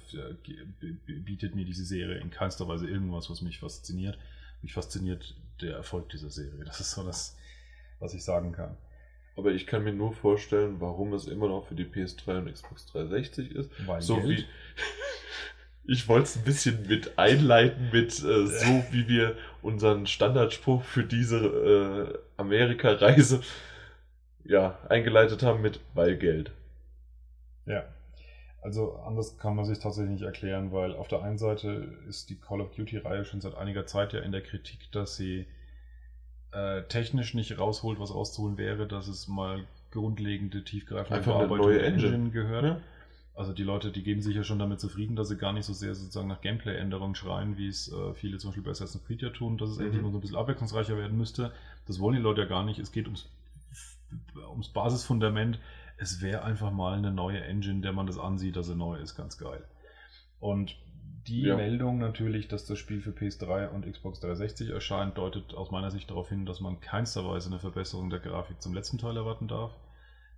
bietet 1.07 1.55
mir 1.57 1.65
diese 1.65 1.85
Serie 1.85 2.19
in 2.19 2.31
keinster 2.31 2.69
Weise 2.69 2.89
irgendwas, 2.89 3.29
was 3.31 3.43
mich 3.43 3.59
fasziniert. 3.59 4.19
Mich 4.63 4.73
fasziniert 4.75 5.35
der 5.61 5.75
Erfolg 5.75 6.09
dieser 6.11 6.31
Serie. 6.31 6.65
Das 6.65 6.79
ist 6.81 6.93
so 6.93 7.03
das, 7.05 7.37
was 7.99 8.15
ich 8.15 8.23
sagen 8.23 8.53
kann. 8.53 8.77
Aber 9.37 9.51
ich 9.51 9.67
kann 9.67 9.83
mir 9.83 9.93
nur 9.93 10.13
vorstellen, 10.13 10.77
warum 10.81 11.13
es 11.15 11.27
immer 11.27 11.49
noch 11.49 11.67
für 11.67 11.75
die 11.75 11.85
PS3 11.87 12.39
und 12.39 12.53
Xbox 12.53 12.87
360 12.87 13.51
ist. 13.53 13.71
Weil 13.87 14.01
So 14.03 14.17
Geld. 14.21 14.29
wie. 14.29 14.45
Ich 15.85 16.07
wollte 16.09 16.25
es 16.25 16.37
ein 16.37 16.45
bisschen 16.45 16.87
mit 16.87 17.19
einleiten, 17.19 17.91
mit 17.93 18.13
äh, 18.23 18.47
so 18.47 18.85
wie 18.91 19.09
wir 19.09 19.37
unseren 19.63 20.07
Standardspruch 20.07 20.83
für 20.83 21.05
diese 21.05 21.39
äh, 21.39 22.19
Amerika-Reise 22.37 23.41
ja, 24.45 24.79
eingeleitet 24.89 25.43
haben 25.43 25.63
mit 25.63 25.81
weil 25.95 26.17
Geld. 26.17 26.53
Ja. 27.67 27.85
Also 28.61 28.95
anders 29.05 29.39
kann 29.39 29.57
man 29.57 29.65
sich 29.65 29.81
tatsächlich 29.81 30.13
nicht 30.13 30.23
erklären, 30.23 30.71
weil 30.71 30.95
auf 30.95 31.09
der 31.09 31.23
einen 31.23 31.39
Seite 31.39 31.97
ist 32.09 32.31
die 32.31 32.37
Call 32.37 32.61
of 32.61 32.71
Duty-Reihe 32.77 33.25
schon 33.25 33.41
seit 33.41 33.57
einiger 33.57 33.87
Zeit 33.87 34.13
ja 34.13 34.21
in 34.21 34.31
der 34.31 34.43
Kritik, 34.43 34.91
dass 34.93 35.17
sie 35.17 35.47
äh, 36.53 36.83
technisch 36.85 37.35
nicht 37.35 37.59
rausholt, 37.59 37.99
was 37.99 38.15
rauszuholen 38.15 38.59
wäre, 38.59 38.87
dass 38.87 39.09
es 39.09 39.27
mal 39.27 39.65
grundlegende, 39.91 40.63
tiefgreifende 40.63 41.19
Einfach 41.19 41.39
Bearbeitung 41.39 41.71
der 41.71 41.85
Engine. 41.85 42.31
gehört. 42.31 42.65
Ja. 42.65 42.81
Also 43.35 43.53
die 43.55 43.63
Leute, 43.63 43.91
die 43.91 44.03
geben 44.03 44.21
sich 44.21 44.37
ja 44.37 44.45
schon 44.45 44.59
damit 44.59 44.79
zufrieden, 44.79 45.17
dass 45.17 45.29
sie 45.29 45.39
gar 45.39 45.53
nicht 45.55 45.65
so 45.65 45.73
sehr 45.73 45.95
sozusagen 45.95 46.29
nach 46.29 46.43
Gameplay-Änderungen 46.43 47.15
schreien, 47.15 47.57
wie 47.57 47.67
es 47.69 47.91
äh, 47.91 48.13
viele 48.13 48.37
zum 48.39 48.51
Beispiel 48.51 48.63
bei 48.65 48.73
Assassin's 48.73 49.05
Creed 49.07 49.23
ja 49.23 49.31
tun, 49.31 49.57
dass 49.57 49.71
es 49.71 49.79
Mhm. 49.79 49.85
endlich 49.87 50.03
mal 50.03 50.11
so 50.13 50.19
ein 50.19 50.21
bisschen 50.21 50.37
abwechslungsreicher 50.37 50.99
werden 50.99 51.17
müsste. 51.17 51.51
Das 51.87 51.99
wollen 51.99 52.17
die 52.17 52.21
Leute 52.23 52.43
ja 52.43 52.47
gar 52.47 52.63
nicht. 52.65 52.79
Es 52.79 52.93
geht 52.93 53.07
ums, 53.07 53.27
ums 54.51 54.69
Basisfundament. 54.69 55.59
Es 55.97 56.21
wäre 56.21 56.43
einfach 56.43 56.71
mal 56.73 56.95
eine 56.99 57.11
neue 57.11 57.41
Engine, 57.43 57.81
der 57.81 57.93
man 57.93 58.07
das 58.07 58.19
ansieht, 58.19 58.57
dass 58.57 58.67
sie 58.67 58.75
neu 58.75 58.97
ist, 58.99 59.15
ganz 59.15 59.39
geil. 59.39 59.65
Und 60.41 60.77
die 61.27 61.43
Ja. 61.43 61.57
Meldung 61.57 61.99
natürlich, 61.99 62.49
dass 62.49 62.67
das 62.67 62.79
Spiel 62.79 63.01
für 63.01 63.13
PS3 63.13 63.69
und 63.69 63.91
Xbox 63.91 64.21
360 64.21 64.71
erscheint, 64.71 65.17
deutet 65.17 65.55
aus 65.55 65.71
meiner 65.71 65.91
Sicht 65.91 66.11
darauf 66.11 66.29
hin, 66.29 66.45
dass 66.47 66.61
man 66.61 66.81
keinster 66.81 67.25
Weise 67.27 67.49
eine 67.49 67.61
Verbesserung 67.61 68.11
der 68.11 68.19
Grafik 68.19 68.61
zum 68.61 68.75
letzten 68.75 68.99
Teil 68.99 69.17
erwarten 69.17 69.49
darf 69.49 69.73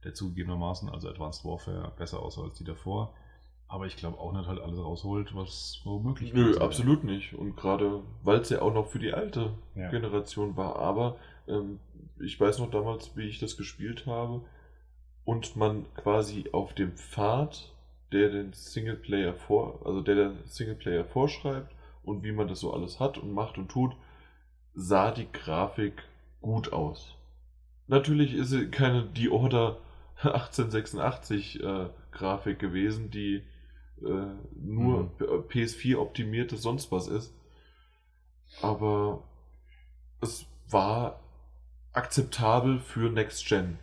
der 0.05 0.15
zugegebenermaßen, 0.15 0.89
also 0.89 1.09
Advanced 1.09 1.45
Warfare, 1.45 1.93
besser 1.97 2.21
aussah 2.21 2.43
als 2.43 2.57
die 2.57 2.65
davor. 2.65 3.15
Aber 3.67 3.87
ich 3.87 3.97
glaube 3.97 4.19
auch 4.19 4.33
nicht 4.33 4.47
halt 4.47 4.61
alles 4.61 4.79
rausholt, 4.79 5.35
was 5.35 5.81
so 5.83 5.99
möglich 5.99 6.33
Nö, 6.33 6.43
gewesen 6.43 6.57
wäre. 6.57 6.65
absolut 6.67 7.03
nicht. 7.05 7.35
Und 7.35 7.57
gerade 7.57 8.03
weil 8.23 8.39
es 8.41 8.51
ja 8.51 8.61
auch 8.63 8.73
noch 8.75 8.89
für 8.89 8.99
die 8.99 9.13
alte 9.15 9.51
Ja. 9.75 9.91
Generation 9.91 10.57
war. 10.57 10.77
Aber 10.77 11.17
ähm, 11.49 11.81
ich 12.21 12.39
weiß 12.39 12.59
noch 12.59 12.71
damals, 12.71 13.17
wie 13.17 13.27
ich 13.27 13.41
das 13.41 13.57
gespielt 13.57 14.07
habe 14.07 14.43
und 15.25 15.57
man 15.57 15.87
quasi 15.97 16.45
auf 16.53 16.75
dem 16.75 16.93
Pfad, 16.93 17.73
der 18.13 18.29
den 18.29 18.53
Singleplayer 18.53 19.35
vor, 19.35 19.81
also 19.85 20.03
der 20.03 20.15
der 20.15 20.33
Singleplayer 20.45 21.05
vorschreibt 21.05 21.73
und 22.05 22.23
wie 22.23 22.33
man 22.33 22.47
das 22.49 22.61
so 22.61 22.73
alles 22.73 23.01
hat 23.01 23.17
und 23.19 23.33
macht 23.33 23.57
und 23.59 23.71
tut, 23.71 23.93
sah 24.75 25.11
die 25.11 25.27
Grafik 25.33 26.03
gut 26.43 26.73
aus. 26.73 27.15
Natürlich 27.87 28.35
ist 28.35 28.51
sie 28.51 28.69
keine 28.71 29.05
die 29.05 29.31
Order 29.31 29.79
1886 30.33 31.63
äh, 31.63 31.89
Grafik 32.13 32.59
gewesen, 32.59 33.11
die 33.11 33.43
äh, 34.03 34.27
nur 34.57 35.11
PS4 35.49 35.97
optimierte 35.97 36.57
sonst 36.57 36.91
was 36.93 37.09
ist. 37.09 37.35
Aber 38.63 39.23
es 40.21 40.47
war 40.69 41.21
akzeptabel 41.93 42.81
für 42.81 43.11
Next 43.11 43.47
Gen. 43.47 43.79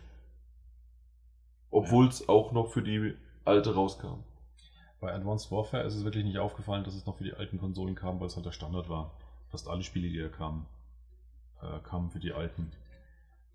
Obwohl 1.70 2.08
es 2.08 2.28
auch 2.28 2.52
noch 2.52 2.68
für 2.68 2.82
die 2.82 3.14
alte 3.44 3.74
rauskam. 3.74 4.24
Bei 5.00 5.12
Advanced 5.12 5.50
Warfare 5.50 5.82
ist 5.82 5.94
es 5.94 6.04
wirklich 6.04 6.24
nicht 6.24 6.38
aufgefallen, 6.38 6.84
dass 6.84 6.94
es 6.94 7.06
noch 7.06 7.16
für 7.16 7.24
die 7.24 7.34
alten 7.34 7.58
Konsolen 7.58 7.94
kam, 7.94 8.20
weil 8.20 8.28
es 8.28 8.36
halt 8.36 8.46
der 8.46 8.52
Standard 8.52 8.88
war. 8.88 9.10
Fast 9.48 9.68
alle 9.68 9.82
Spiele, 9.82 10.08
die 10.08 10.18
da 10.18 10.28
kamen, 10.28 10.66
äh, 11.60 11.80
kamen 11.80 12.10
für 12.10 12.20
die 12.20 12.32
alten. 12.32 12.70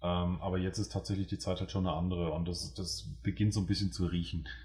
Ähm, 0.02 0.40
aber 0.42 0.58
jetzt 0.58 0.78
ist 0.78 0.92
tatsächlich 0.92 1.28
die 1.28 1.40
Zeit 1.40 1.60
halt 1.60 1.72
schon 1.72 1.88
eine 1.88 1.96
andere 1.96 2.32
und 2.32 2.48
das, 2.48 2.74
das 2.76 3.08
beginnt 3.24 3.54
so 3.54 3.60
ein 3.62 3.66
bisschen 3.68 3.92
zu 3.92 4.06
riechen. 4.06 4.48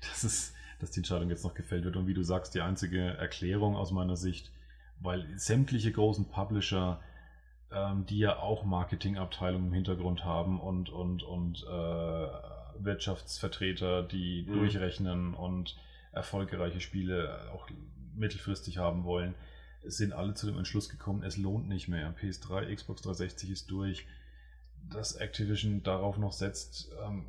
Das 0.00 0.24
ist, 0.24 0.54
dass 0.78 0.90
die 0.90 1.00
Entscheidung 1.00 1.30
jetzt 1.30 1.42
noch 1.42 1.54
gefällt 1.54 1.84
wird. 1.84 1.96
Und 1.96 2.06
wie 2.06 2.12
du 2.12 2.22
sagst, 2.22 2.54
die 2.54 2.60
einzige 2.60 3.00
Erklärung 3.16 3.76
aus 3.76 3.92
meiner 3.92 4.16
Sicht, 4.16 4.52
weil 5.00 5.26
sämtliche 5.38 5.90
großen 5.90 6.26
Publisher, 6.26 7.00
ähm, 7.72 8.04
die 8.04 8.18
ja 8.18 8.38
auch 8.38 8.62
Marketingabteilungen 8.64 9.68
im 9.68 9.72
Hintergrund 9.72 10.24
haben 10.24 10.60
und, 10.60 10.90
und, 10.90 11.22
und 11.22 11.64
äh, 11.64 12.28
Wirtschaftsvertreter, 12.78 14.02
die 14.02 14.44
Mhm. 14.46 14.52
durchrechnen 14.52 15.34
und 15.34 15.76
erfolgreiche 16.12 16.80
Spiele 16.80 17.50
auch 17.54 17.68
mittelfristig 18.14 18.78
haben 18.78 19.04
wollen, 19.04 19.34
sind 19.82 20.12
alle 20.12 20.34
zu 20.34 20.46
dem 20.46 20.58
Entschluss 20.58 20.88
gekommen, 20.88 21.22
es 21.22 21.36
lohnt 21.36 21.68
nicht 21.68 21.88
mehr. 21.88 22.14
PS3, 22.16 22.74
Xbox 22.74 23.02
360 23.02 23.50
ist 23.50 23.70
durch. 23.70 24.06
Dass 24.90 25.16
Activision 25.16 25.82
darauf 25.82 26.18
noch 26.18 26.32
setzt, 26.32 26.90
ähm, 27.04 27.26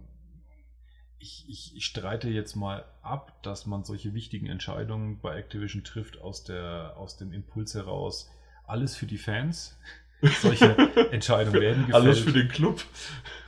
ich, 1.19 1.45
ich, 1.47 1.75
ich 1.75 1.85
streite 1.85 2.29
jetzt 2.29 2.55
mal 2.55 2.85
ab, 3.01 3.41
dass 3.43 3.65
man 3.65 3.83
solche 3.83 4.13
wichtigen 4.13 4.47
Entscheidungen 4.47 5.19
bei 5.19 5.35
Activision 5.35 5.83
trifft 5.83 6.19
aus, 6.19 6.43
der, 6.43 6.93
aus 6.97 7.17
dem 7.17 7.33
Impuls 7.33 7.73
heraus, 7.73 8.29
alles 8.65 8.95
für 8.95 9.07
die 9.07 9.17
Fans. 9.17 9.77
Solche 10.41 10.75
Entscheidungen 11.11 11.61
werden 11.61 11.85
gefällt. 11.85 12.03
Alles 12.03 12.19
für 12.19 12.31
den 12.31 12.47
Club. 12.47 12.83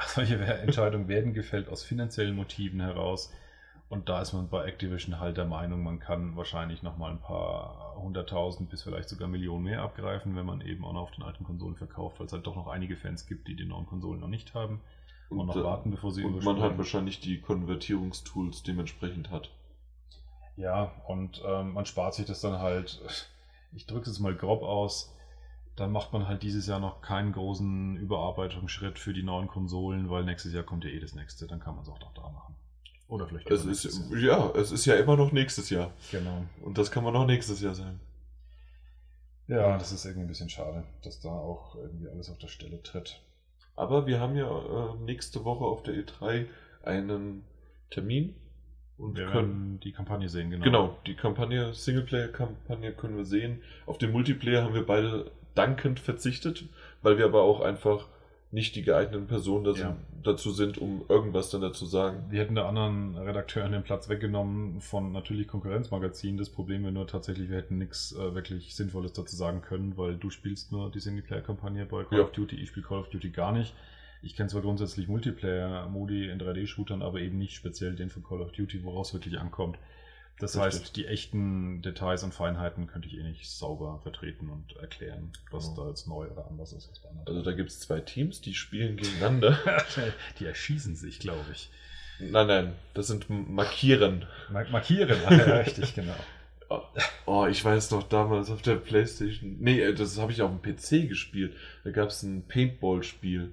Solche 0.07 0.35
Entscheidungen 0.35 1.07
werden 1.07 1.33
gefällt 1.33 1.67
aus 1.67 1.83
finanziellen 1.83 2.35
Motiven 2.35 2.79
heraus. 2.79 3.33
Und 3.89 4.07
da 4.07 4.21
ist 4.21 4.33
man 4.33 4.49
bei 4.49 4.65
Activision 4.65 5.19
halt 5.19 5.37
der 5.37 5.45
Meinung, 5.45 5.83
man 5.83 5.99
kann 5.99 6.35
wahrscheinlich 6.35 6.83
nochmal 6.83 7.11
ein 7.11 7.21
paar 7.21 7.95
hunderttausend 7.97 8.69
bis 8.69 8.83
vielleicht 8.83 9.09
sogar 9.09 9.27
Millionen 9.27 9.63
mehr 9.63 9.81
abgreifen, 9.81 10.35
wenn 10.35 10.45
man 10.45 10.61
eben 10.61 10.85
auch 10.85 10.93
noch 10.93 11.01
auf 11.01 11.11
den 11.11 11.23
alten 11.23 11.43
Konsolen 11.43 11.75
verkauft, 11.75 12.19
weil 12.19 12.27
es 12.27 12.33
halt 12.33 12.45
doch 12.45 12.55
noch 12.55 12.67
einige 12.67 12.95
Fans 12.95 13.25
gibt, 13.25 13.47
die 13.47 13.55
die 13.55 13.65
neuen 13.65 13.87
Konsolen 13.87 14.19
noch 14.19 14.27
nicht 14.27 14.53
haben 14.53 14.81
und, 15.29 15.47
noch 15.47 15.55
äh, 15.55 15.63
warten, 15.63 15.89
bevor 15.89 16.11
sie 16.11 16.23
und 16.23 16.43
man 16.43 16.59
halt 16.59 16.77
wahrscheinlich 16.77 17.19
die 17.19 17.41
Konvertierungstools 17.41 18.61
dementsprechend 18.61 19.31
hat. 19.31 19.49
Ja, 20.55 20.91
und 21.07 21.41
ähm, 21.43 21.73
man 21.73 21.85
spart 21.87 22.13
sich 22.13 22.27
das 22.27 22.41
dann 22.41 22.59
halt, 22.59 23.01
ich 23.73 23.87
drücke 23.87 24.01
es 24.01 24.17
jetzt 24.17 24.19
mal 24.19 24.35
grob 24.35 24.61
aus, 24.61 25.15
dann 25.75 25.91
macht 25.91 26.13
man 26.13 26.27
halt 26.27 26.43
dieses 26.43 26.67
Jahr 26.67 26.79
noch 26.79 27.01
keinen 27.01 27.31
großen 27.31 27.95
Überarbeitungsschritt 27.95 28.99
für 28.99 29.13
die 29.13 29.23
neuen 29.23 29.47
Konsolen, 29.47 30.11
weil 30.11 30.25
nächstes 30.25 30.53
Jahr 30.53 30.63
kommt 30.63 30.83
ja 30.83 30.91
eh 30.91 30.99
das 30.99 31.15
nächste, 31.15 31.47
dann 31.47 31.59
kann 31.59 31.73
man 31.73 31.83
es 31.83 31.89
auch 31.89 31.99
noch 32.01 32.13
da 32.13 32.29
machen. 32.29 32.55
Oder 33.09 33.27
vielleicht 33.27 33.49
Es 33.49 33.65
ist, 33.65 34.09
Jahr. 34.11 34.19
ja, 34.19 34.51
es 34.59 34.71
ist 34.71 34.85
ja 34.85 34.95
immer 34.95 35.17
noch 35.17 35.31
nächstes 35.33 35.69
Jahr. 35.69 35.91
Genau. 36.11 36.45
Und 36.61 36.77
das 36.77 36.91
kann 36.91 37.03
man 37.03 37.13
noch 37.13 37.25
nächstes 37.25 37.59
Jahr 37.59 37.75
sagen. 37.75 37.99
Ja, 39.47 39.77
das 39.77 39.91
ist 39.91 40.05
irgendwie 40.05 40.25
ein 40.25 40.27
bisschen 40.29 40.49
schade, 40.49 40.83
dass 41.03 41.19
da 41.19 41.29
auch 41.29 41.75
irgendwie 41.75 42.07
alles 42.07 42.29
auf 42.29 42.37
der 42.37 42.47
Stelle 42.49 42.81
tritt. 42.83 43.19
Aber 43.75 44.05
wir 44.05 44.19
haben 44.19 44.35
ja 44.35 44.47
äh, 44.47 44.95
nächste 45.03 45.43
Woche 45.43 45.65
auf 45.65 45.81
der 45.83 45.95
E3 45.95 46.45
einen 46.83 47.43
Termin 47.89 48.35
und 48.97 49.17
Wir 49.17 49.25
können. 49.25 49.33
können 49.33 49.79
die 49.79 49.91
Kampagne 49.91 50.29
sehen, 50.29 50.51
genau. 50.51 50.63
Genau, 50.63 50.97
die 51.07 51.15
Kampagne, 51.15 51.73
Singleplayer-Kampagne 51.73 52.93
können 52.93 53.17
wir 53.17 53.25
sehen. 53.25 53.63
Auf 53.87 53.97
den 53.97 54.11
Multiplayer 54.11 54.63
haben 54.63 54.75
wir 54.75 54.85
beide 54.85 55.31
dankend 55.55 55.99
verzichtet, 55.99 56.65
weil 57.01 57.17
wir 57.17 57.25
aber 57.25 57.41
auch 57.41 57.61
einfach 57.61 58.07
nicht 58.51 58.75
die 58.75 58.81
geeigneten 58.81 59.27
Personen 59.27 59.63
dazu, 59.63 59.81
Ja. 59.81 59.97
dazu 60.23 60.51
sind, 60.51 60.79
um 60.79 61.03
irgendwas 61.07 61.51
dann 61.51 61.61
dazu 61.61 61.85
sagen. 61.85 62.23
Wir 62.31 62.39
hätten 62.41 62.55
der 62.55 62.65
anderen 62.65 63.15
Redakteuren 63.15 63.71
den 63.71 63.83
Platz 63.83 64.09
weggenommen 64.09 64.81
von 64.81 65.11
natürlich 65.11 65.47
Konkurrenzmagazinen. 65.47 66.37
Das 66.37 66.49
Problem 66.49 66.81
wäre 66.81 66.91
nur 66.91 67.05
tatsächlich, 67.05 67.49
wir 67.49 67.57
hätten 67.57 67.77
nichts 67.77 68.11
äh, 68.13 68.33
wirklich 68.33 68.75
Sinnvolles 68.75 69.13
dazu 69.13 69.35
sagen 69.35 69.61
können, 69.61 69.97
weil 69.97 70.15
du 70.17 70.31
spielst 70.31 70.71
nur 70.71 70.89
die 70.91 70.99
Singleplayer-Kampagne 70.99 71.85
bei 71.85 72.03
Call 72.05 72.17
Ja. 72.17 72.23
of 72.23 72.31
Duty, 72.31 72.55
ich 72.55 72.69
spiele 72.69 72.85
Call 72.87 72.99
of 72.99 73.09
Duty 73.09 73.29
gar 73.29 73.51
nicht. 73.51 73.73
Ich 74.23 74.35
kenne 74.35 74.49
zwar 74.49 74.61
grundsätzlich 74.63 75.07
Multiplayer-Modi 75.07 76.29
in 76.29 76.39
3D-Shootern, 76.39 77.01
aber 77.01 77.19
eben 77.21 77.37
nicht 77.37 77.53
speziell 77.53 77.95
den 77.95 78.09
von 78.09 78.23
Call 78.23 78.41
of 78.41 78.51
Duty, 78.51 78.83
woraus 78.83 79.13
wirklich 79.13 79.39
ankommt. 79.39 79.77
Das 80.39 80.55
Richtig. 80.55 80.81
heißt, 80.81 80.95
die 80.95 81.05
echten 81.07 81.81
Details 81.81 82.23
und 82.23 82.33
Feinheiten 82.33 82.87
könnte 82.87 83.07
ich 83.09 83.17
eh 83.17 83.23
nicht 83.23 83.49
sauber 83.49 83.99
vertreten 84.03 84.49
und 84.49 84.75
erklären, 84.77 85.33
was 85.51 85.69
Genau. 85.69 85.83
da 85.83 85.89
jetzt 85.89 86.07
neu 86.07 86.27
oder 86.27 86.47
anders 86.47 86.71
ist 86.71 86.87
als 86.87 86.99
bei 86.99 87.09
anderen. 87.09 87.27
Also 87.27 87.41
da 87.41 87.51
gibt 87.51 87.69
es 87.69 87.79
zwei 87.81 87.99
Teams, 87.99 88.39
die 88.41 88.53
spielen 88.53 88.95
gegeneinander. 88.97 89.57
die 90.39 90.45
erschießen 90.45 90.95
sich, 90.95 91.19
glaube 91.19 91.45
ich. 91.51 91.69
nein, 92.19 92.47
nein, 92.47 92.73
das 92.93 93.07
sind 93.07 93.29
Markieren. 93.29 94.25
Mark 94.49 94.71
markieren, 94.71 95.19
ah, 95.25 95.33
ja, 95.33 95.57
richtig, 95.57 95.93
genau. 95.95 96.15
Oh, 97.25 97.47
ich 97.47 97.65
weiß 97.65 97.89
noch 97.91 98.03
damals 98.03 98.51
auf 98.51 98.61
der 98.61 98.75
Playstation. 98.75 99.57
Nee, 99.59 99.81
äh, 99.81 99.93
das 99.95 100.19
habe 100.19 100.31
ich 100.31 100.43
auf 100.43 100.51
dem 100.51 100.61
PC 100.61 101.07
gespielt. 101.09 101.55
Da 101.83 101.89
gab 101.89 102.09
es 102.09 102.21
ein 102.21 102.47
Paintball-Spiel. 102.47 103.51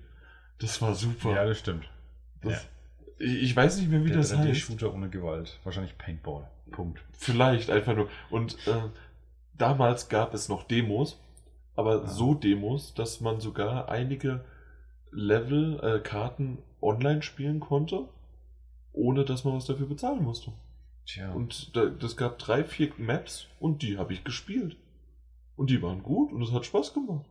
Das 0.59 0.83
war 0.83 0.95
super. 0.95 1.35
Ja, 1.35 1.47
das 1.47 1.59
stimmt. 1.59 1.89
das, 2.43 2.67
ich, 3.19 3.43
ich 3.43 3.57
weiß 3.57 3.79
nicht 3.79 3.91
mehr, 3.91 4.05
wie 4.05 4.09
Der 4.09 4.19
das 4.19 4.37
heißt. 4.37 4.49
3D-Shooter 4.49 4.93
ohne 4.93 5.09
Gewalt. 5.09 5.59
Wahrscheinlich 5.65 5.97
Paintball. 5.99 6.49
Punkt. 6.71 7.01
Vielleicht 7.13 7.71
einfach 7.71 7.95
nur. 7.95 8.09
Und 8.31 8.57
äh, 8.67 8.75
damals 9.57 10.09
gab 10.09 10.35
es 10.35 10.49
noch 10.49 10.65
Demos, 10.65 11.19
aber 11.75 12.03
Ah. 12.05 12.07
so 12.09 12.35
Demos, 12.35 12.95
dass 12.95 13.21
man 13.21 13.41
sogar 13.41 13.89
einige 13.89 14.45
Level, 15.13 15.81
äh, 15.83 16.01
Karten 16.01 16.59
online 16.83 17.23
spielen 17.23 17.61
konnte, 17.61 18.09
ohne 18.93 19.25
dass 19.25 19.45
man 19.45 19.55
was 19.55 19.67
dafür 19.67 19.87
bezahlen 19.87 20.23
musste. 20.23 20.53
Tja. 21.07 21.33
Und 21.33 21.75
da, 21.77 21.87
das 21.87 22.17
gab 22.17 22.39
drei, 22.39 22.65
vier 22.65 22.91
Maps 22.99 23.47
und 23.61 23.83
die 23.83 23.97
habe 23.99 24.13
ich 24.13 24.25
gespielt. 24.25 24.77
Und 25.55 25.71
die 25.71 25.81
waren 25.81 26.03
gut 26.03 26.33
und 26.33 26.43
es 26.43 26.53
hat 26.53 26.67
Spaß 26.67 26.93
gemacht. 26.93 27.25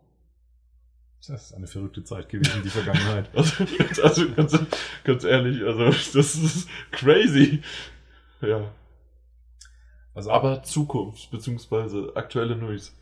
Das 1.27 1.45
ist 1.47 1.53
eine 1.53 1.67
verrückte 1.67 2.03
Zeit 2.03 2.29
gewesen, 2.29 2.61
die 2.63 2.69
Vergangenheit. 2.69 3.29
Also, 3.35 3.63
also 4.03 4.31
ganz, 4.33 4.59
ganz 5.03 5.23
ehrlich, 5.23 5.63
also 5.63 5.85
das 5.85 6.13
ist 6.15 6.69
crazy. 6.91 7.61
Ja. 8.41 8.71
Auch, 10.13 10.27
Aber 10.27 10.63
Zukunft, 10.63 11.29
beziehungsweise 11.31 12.11
aktuelle 12.15 12.55
News. 12.55 12.95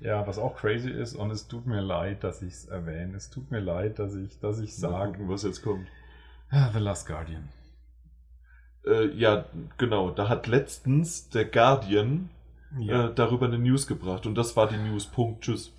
ja, 0.00 0.26
was 0.26 0.38
auch 0.38 0.56
crazy 0.56 0.90
ist, 0.90 1.14
und 1.14 1.30
es 1.30 1.46
tut 1.46 1.66
mir 1.66 1.80
leid, 1.80 2.24
dass 2.24 2.42
ich 2.42 2.52
es 2.52 2.64
erwähne. 2.66 3.16
Es 3.16 3.30
tut 3.30 3.50
mir 3.50 3.60
leid, 3.60 3.98
dass 3.98 4.14
ich, 4.14 4.38
dass 4.40 4.58
ich 4.58 4.76
sage. 4.76 5.18
was 5.28 5.44
jetzt 5.44 5.62
kommt. 5.62 5.86
Ah, 6.50 6.70
The 6.72 6.80
Last 6.80 7.06
Guardian. 7.06 7.48
Äh, 8.84 9.06
ja, 9.14 9.46
genau. 9.78 10.10
Da 10.10 10.28
hat 10.28 10.46
letztens 10.48 11.28
der 11.30 11.44
Guardian 11.44 12.30
äh, 12.80 13.10
darüber 13.14 13.46
eine 13.46 13.58
News 13.58 13.86
gebracht 13.86 14.26
und 14.26 14.34
das 14.34 14.56
war 14.56 14.68
die 14.68 14.76
News. 14.76 15.06
Punkt. 15.06 15.44
Tschüss. 15.44 15.72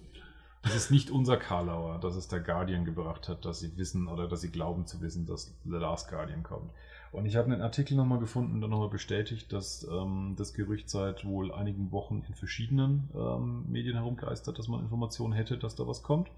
Das 0.64 0.76
ist 0.76 0.92
nicht 0.92 1.12
unser 1.12 1.36
Karlauer, 1.36 2.00
dass 2.00 2.16
es 2.16 2.30
der 2.30 2.40
Guardian 2.40 2.86
gebracht 2.86 3.28
hat, 3.28 3.44
dass 3.44 3.60
sie 3.60 3.76
wissen 3.78 4.08
oder 4.08 4.28
dass 4.28 4.42
sie 4.42 4.50
glauben 4.50 4.86
zu 4.86 5.02
wissen, 5.02 5.26
dass 5.26 5.54
The 5.66 5.76
Last 5.76 6.10
Guardian 6.10 6.42
kommt. 6.42 6.72
Und 7.12 7.28
ich 7.28 7.36
habe 7.36 7.52
einen 7.52 7.62
Artikel 7.62 7.96
nochmal 7.96 8.18
gefunden, 8.18 8.60
der 8.60 8.70
nochmal 8.70 8.90
bestätigt, 8.90 9.54
dass 9.54 9.88
ähm, 9.88 10.34
das 10.36 10.56
Gerücht 10.56 10.90
seit 10.90 11.26
wohl 11.26 11.54
einigen 11.54 11.92
Wochen 11.92 12.24
in 12.28 12.34
verschiedenen 12.34 13.08
ähm, 13.14 13.66
Medien 13.70 13.96
herumgeistert, 13.96 14.58
dass 14.58 14.68
man 14.68 14.80
Informationen 14.80 15.32
hätte, 15.32 15.60
dass 15.60 15.76
da 15.76 15.86
was 15.86 16.02
kommt. 16.02 16.30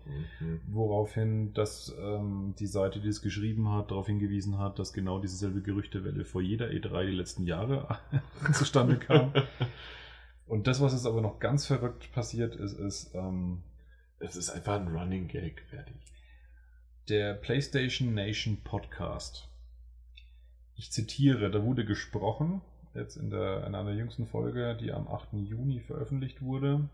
Woraufhin 0.67 1.53
dass 1.53 1.95
ähm, 1.97 2.55
die 2.59 2.67
Seite, 2.67 2.99
die 2.99 3.07
es 3.07 3.21
geschrieben 3.21 3.69
hat, 3.69 3.91
darauf 3.91 4.07
hingewiesen 4.07 4.57
hat, 4.57 4.77
dass 4.77 4.91
genau 4.91 5.19
dieselbe 5.19 5.61
Gerüchtewelle 5.61 6.25
vor 6.25 6.41
jeder 6.41 6.65
E3 6.67 7.05
die 7.05 7.15
letzten 7.15 7.45
Jahre 7.45 7.97
zustande 8.51 8.97
kam. 8.97 9.31
Und 10.45 10.67
das, 10.67 10.81
was 10.81 10.91
jetzt 10.91 11.07
aber 11.07 11.21
noch 11.21 11.39
ganz 11.39 11.65
verrückt 11.65 12.11
passiert 12.11 12.55
ist, 12.55 12.77
ist, 12.77 13.15
ähm, 13.15 13.63
Es 14.25 14.35
ist 14.35 14.49
einfach 14.49 14.81
ein 14.81 14.87
Running 14.87 15.27
Gag, 15.27 15.61
fertig. 15.69 15.95
der 17.09 17.35
PlayStation 17.35 18.15
Nation 18.15 18.57
Podcast. 18.63 19.47
Ich 20.75 20.91
zitiere, 20.91 21.51
da 21.51 21.63
wurde 21.63 21.85
gesprochen, 21.85 22.61
jetzt 22.95 23.17
in, 23.17 23.29
der, 23.29 23.67
in 23.67 23.75
einer 23.75 23.91
jüngsten 23.91 24.25
Folge, 24.25 24.75
die 24.81 24.91
am 24.91 25.07
8. 25.07 25.33
Juni 25.33 25.79
veröffentlicht 25.79 26.41
wurde. 26.41 26.89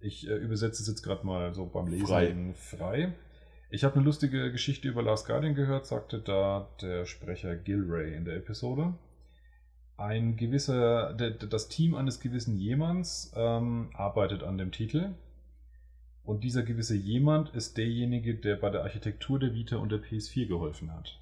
Ich 0.00 0.28
äh, 0.28 0.34
übersetze 0.34 0.82
es 0.82 0.88
jetzt 0.88 1.02
gerade 1.02 1.26
mal 1.26 1.54
so 1.54 1.64
beim 1.64 1.86
Lesen 1.88 2.54
Frei. 2.54 2.76
frei. 2.76 3.12
Ich 3.70 3.84
habe 3.84 3.94
eine 3.94 4.04
lustige 4.04 4.52
Geschichte 4.52 4.88
über 4.88 5.02
Last 5.02 5.26
Guardian 5.26 5.54
gehört, 5.54 5.86
sagte 5.86 6.20
da 6.20 6.68
der 6.82 7.06
Sprecher 7.06 7.56
Gilray 7.56 8.14
in 8.14 8.26
der 8.26 8.36
Episode. 8.36 8.92
Ein 9.96 10.36
gewisser, 10.36 11.14
das 11.14 11.68
Team 11.68 11.94
eines 11.94 12.20
gewissen 12.20 12.58
Jemands 12.58 13.32
ähm, 13.34 13.88
arbeitet 13.94 14.42
an 14.42 14.58
dem 14.58 14.72
Titel. 14.72 15.14
Und 16.28 16.44
dieser 16.44 16.62
gewisse 16.62 16.94
jemand 16.94 17.54
ist 17.54 17.78
derjenige, 17.78 18.34
der 18.34 18.56
bei 18.56 18.68
der 18.68 18.82
Architektur 18.82 19.38
der 19.38 19.54
Vita 19.54 19.76
und 19.76 19.90
der 19.90 19.98
PS4 19.98 20.46
geholfen 20.46 20.92
hat. 20.92 21.18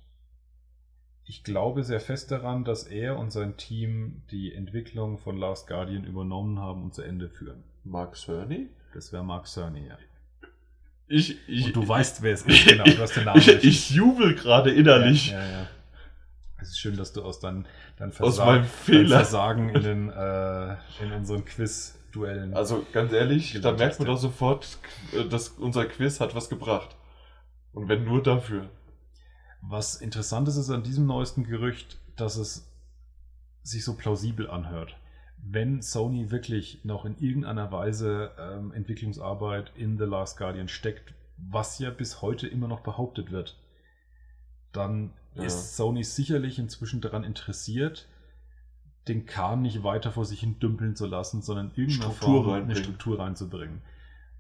Ich 1.25 1.45
glaube 1.45 1.85
sehr 1.85 2.01
fest 2.01 2.33
daran, 2.33 2.65
dass 2.65 2.89
er 2.89 3.17
und 3.17 3.31
sein 3.31 3.57
Team 3.57 4.23
die 4.33 4.53
Entwicklung 4.53 5.17
von 5.19 5.39
Last 5.39 5.69
Guardian 5.69 6.03
übernommen 6.03 6.59
haben 6.59 6.83
und 6.83 6.93
zu 6.93 7.03
Ende 7.03 7.29
führen. 7.29 7.63
Mark 7.85 8.17
Cerny? 8.17 8.69
Das 8.95 9.13
wäre 9.13 9.23
Mark 9.23 9.47
Cerny, 9.47 9.87
ja. 9.87 9.97
Ich, 11.07 11.37
ich, 11.49 11.67
Und 11.67 11.77
du 11.77 11.87
weißt, 11.87 12.23
wer 12.23 12.35
es 12.35 12.43
ist, 12.43 12.65
genau. 12.67 12.83
Du 12.83 12.99
hast 12.99 13.15
den 13.15 13.27
Namen 13.27 13.39
ich, 13.39 13.49
ich 13.63 13.91
jubel 13.91 14.35
gerade 14.35 14.73
innerlich. 14.73 15.31
Ja, 15.31 15.41
ja, 15.41 15.51
ja. 15.51 15.69
Es 16.61 16.71
ist 16.71 16.81
schön, 16.81 16.97
dass 16.97 17.13
du 17.13 17.23
aus 17.23 17.39
deinem 17.39 17.65
dein 17.97 18.09
Aus 18.09 18.17
Versagen, 18.17 18.51
meinem 18.51 18.63
dein 18.63 18.71
Fehler. 18.71 19.17
Versagen 19.19 19.69
in, 19.69 19.83
den, 19.85 20.11
äh, 20.11 20.77
in 21.01 21.13
unseren 21.13 21.45
Quiz-Duellen. 22.17 22.55
Also 22.55 22.87
ganz 22.93 23.13
ehrlich, 23.13 23.59
da 23.63 23.73
merkt 23.73 23.99
man 23.99 24.09
doch 24.09 24.19
sofort, 24.19 24.79
äh, 25.13 25.25
dass 25.29 25.51
unser 25.51 25.87
Quiz 25.87 26.21
hat 26.21 26.35
was 26.35 26.49
gebracht. 26.49 26.97
Und 27.73 27.89
wenn 27.89 28.05
nur 28.05 28.23
dafür. 28.23 28.69
Was 29.63 29.97
interessant 29.97 30.49
ist, 30.49 30.57
ist 30.57 30.71
an 30.71 30.83
diesem 30.83 31.07
neuesten 31.07 31.45
Gerücht, 31.45 31.99
dass 32.17 32.37
es 32.37 32.71
sich 33.63 33.85
so 33.85 33.97
plausibel 33.97 34.49
anhört. 34.49 34.97
Wenn 35.39 35.83
Sony 35.83 36.31
wirklich 36.31 36.81
noch 36.85 37.05
in 37.05 37.19
irgendeiner 37.19 37.71
Weise 37.71 38.31
ähm, 38.39 38.73
Entwicklungsarbeit 38.73 39.73
in 39.77 39.99
The 39.99 40.05
Last 40.05 40.39
Guardian 40.39 40.69
steckt, 40.69 41.15
was 41.37 41.79
ja 41.79 41.91
bis 41.91 42.23
heute 42.23 42.47
immer 42.49 42.69
noch 42.69 42.81
behauptet 42.81 43.31
wird, 43.31 43.57
dann 44.73 45.13
Ja. 45.35 45.45
ist 45.45 45.77
Sony 45.77 46.05
sicherlich 46.05 46.59
inzwischen 46.59 47.01
daran 47.01 47.25
interessiert, 47.25 48.09
den 49.09 49.25
Kahn 49.27 49.63
nicht 49.63 49.83
weiter 49.83 50.11
vor 50.11 50.25
sich 50.25 50.41
hin 50.41 50.59
dümpeln 50.59 50.97
zu 50.97 51.07
lassen, 51.07 51.43
sondern 51.43 51.71
irgendeine 51.77 52.13
Struktur 52.13 52.45
Form, 52.45 52.55
eine. 52.55 52.77
Struktur 52.77 53.19
reinzubringen. 53.19 53.83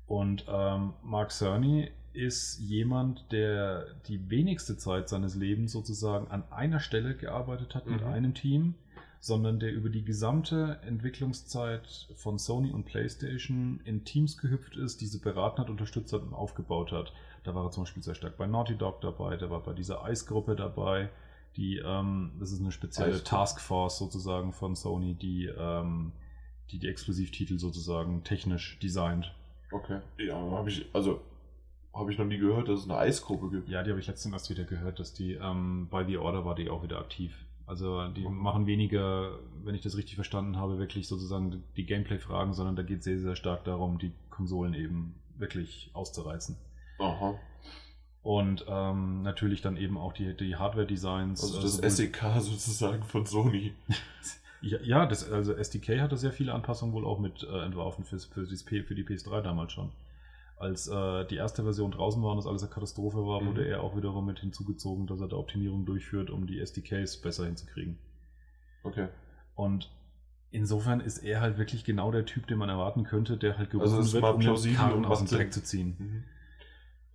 Und 0.06 0.44
ähm, 0.48 0.92
Mark 1.02 1.30
Cerny 1.32 1.90
ist 2.12 2.58
jemand, 2.60 3.30
der 3.30 3.86
die 4.08 4.30
wenigste 4.30 4.76
Zeit 4.76 5.08
seines 5.08 5.34
Lebens 5.34 5.72
sozusagen 5.72 6.28
an 6.28 6.44
einer 6.50 6.80
Stelle 6.80 7.14
gearbeitet 7.14 7.74
hat 7.74 7.86
mit 7.86 8.00
Mhm. 8.00 8.06
einem 8.06 8.34
Team, 8.34 8.74
sondern 9.20 9.58
der 9.60 9.72
über 9.72 9.88
die 9.88 10.04
gesamte 10.04 10.78
Entwicklungszeit 10.86 12.08
von 12.14 12.38
Sony 12.38 12.70
und 12.70 12.84
PlayStation 12.84 13.80
in 13.84 14.04
Teams 14.04 14.38
gehüpft 14.38 14.76
ist, 14.76 15.00
diese 15.00 15.20
beraten 15.20 15.58
hat, 15.60 15.68
unterstützt 15.70 16.12
hat 16.12 16.22
und 16.22 16.32
aufgebaut 16.32 16.92
hat. 16.92 17.12
Da 17.44 17.54
war 17.54 17.64
er 17.64 17.70
zum 17.70 17.84
Beispiel 17.84 18.02
sehr 18.02 18.14
stark 18.14 18.36
bei 18.36 18.46
Naughty 18.46 18.76
Dog 18.76 19.00
dabei, 19.00 19.36
der 19.36 19.50
war 19.50 19.60
bei 19.62 19.72
dieser 19.72 20.08
Ice-Gruppe 20.08 20.56
dabei, 20.56 21.08
die, 21.56 21.78
ähm, 21.78 22.32
das 22.38 22.52
ist 22.52 22.60
eine 22.60 22.72
spezielle 22.72 23.10
Ice-Gruppe. 23.10 23.28
Taskforce 23.30 23.98
sozusagen 23.98 24.52
von 24.52 24.74
Sony, 24.76 25.14
die, 25.14 25.46
ähm, 25.46 26.12
die 26.70 26.78
die 26.78 26.88
Exklusivtitel 26.88 27.58
sozusagen 27.58 28.24
technisch 28.24 28.78
designt. 28.80 29.34
Okay. 29.72 30.00
Ja, 30.18 30.36
habe 30.36 30.68
ich, 30.68 30.86
also, 30.92 31.20
habe 31.94 32.12
ich 32.12 32.18
noch 32.18 32.26
nie 32.26 32.38
gehört, 32.38 32.68
dass 32.68 32.80
es 32.80 32.84
eine 32.90 32.98
Eisgruppe 32.98 33.50
gibt. 33.50 33.68
Ja, 33.68 33.82
die 33.82 33.90
habe 33.90 34.00
ich 34.00 34.06
letztens 34.06 34.32
erst 34.34 34.50
wieder 34.50 34.64
gehört, 34.64 35.00
dass 35.00 35.14
die 35.14 35.32
ähm, 35.34 35.88
bei 35.90 36.04
The 36.04 36.18
Order 36.18 36.44
war 36.44 36.54
die 36.54 36.68
auch 36.70 36.82
wieder 36.82 36.98
aktiv. 36.98 37.34
Also 37.66 38.06
die 38.08 38.20
Mhm. 38.28 38.36
machen 38.38 38.66
weniger, 38.66 39.38
wenn 39.64 39.74
ich 39.74 39.82
das 39.82 39.96
richtig 39.96 40.14
verstanden 40.14 40.56
habe, 40.56 40.78
wirklich 40.78 41.08
sozusagen 41.08 41.64
die 41.76 41.84
Gameplay-Fragen, 41.84 42.52
sondern 42.52 42.76
da 42.76 42.82
geht 42.82 42.98
es 42.98 43.04
sehr, 43.04 43.18
sehr 43.18 43.34
stark 43.34 43.64
darum, 43.64 43.98
die 43.98 44.12
Konsolen 44.30 44.74
eben 44.74 45.14
wirklich 45.36 45.90
auszureizen. 45.92 46.56
Aha. 46.98 47.34
Und 48.26 48.64
ähm, 48.68 49.22
natürlich 49.22 49.62
dann 49.62 49.76
eben 49.76 49.96
auch 49.96 50.12
die, 50.12 50.36
die 50.36 50.56
Hardware-Designs. 50.56 51.40
Also 51.44 51.58
äh, 51.58 51.62
das 51.62 51.76
sowohl- 51.76 51.90
SEK 51.90 52.22
sozusagen 52.40 53.02
von 53.04 53.24
Sony. 53.24 53.72
Ja, 54.62 54.78
ja 54.82 55.06
das, 55.06 55.30
also 55.30 55.52
SDK 55.52 56.00
hatte 56.00 56.16
sehr 56.16 56.32
viele 56.32 56.52
Anpassungen 56.54 56.92
wohl 56.94 57.04
auch 57.04 57.20
mit 57.20 57.44
äh, 57.44 57.64
entworfen 57.64 58.04
für, 58.04 58.18
für, 58.18 58.46
die, 58.46 58.82
für 58.82 58.94
die 58.96 59.04
PS3 59.04 59.42
damals 59.42 59.72
schon. 59.74 59.92
Als 60.56 60.88
äh, 60.88 61.24
die 61.26 61.36
erste 61.36 61.62
Version 61.62 61.90
draußen 61.92 62.20
war 62.22 62.30
und 62.32 62.38
das 62.38 62.46
alles 62.46 62.62
eine 62.62 62.72
Katastrophe 62.72 63.18
war, 63.18 63.42
Mhm. 63.42 63.46
wurde 63.48 63.68
er 63.68 63.82
auch 63.82 63.96
wiederum 63.96 64.24
mit 64.26 64.40
hinzugezogen, 64.40 65.06
dass 65.06 65.20
er 65.20 65.28
da 65.28 65.36
Optimierung 65.36 65.84
durchführt, 65.84 66.30
um 66.30 66.46
die 66.46 66.58
SDKs 66.58 67.18
besser 67.18 67.44
hinzukriegen. 67.44 67.98
Okay. 68.82 69.08
Und 69.54 69.90
insofern 70.50 71.00
ist 71.00 71.18
er 71.18 71.42
halt 71.42 71.58
wirklich 71.58 71.84
genau 71.84 72.10
der 72.10 72.24
Typ, 72.24 72.46
den 72.48 72.58
man 72.58 72.70
erwarten 72.70 73.04
könnte, 73.04 73.36
der 73.36 73.58
halt 73.58 73.70
gerufen 73.70 73.94
Also 73.94 74.12
wird, 74.14 74.24
um 74.24 74.40
und 74.94 75.04
aus 75.06 75.18
dem. 75.24 75.28
Dreck 75.38 75.52
zu 75.52 75.62
ziehen. 75.62 75.96
Mhm. 75.98 76.24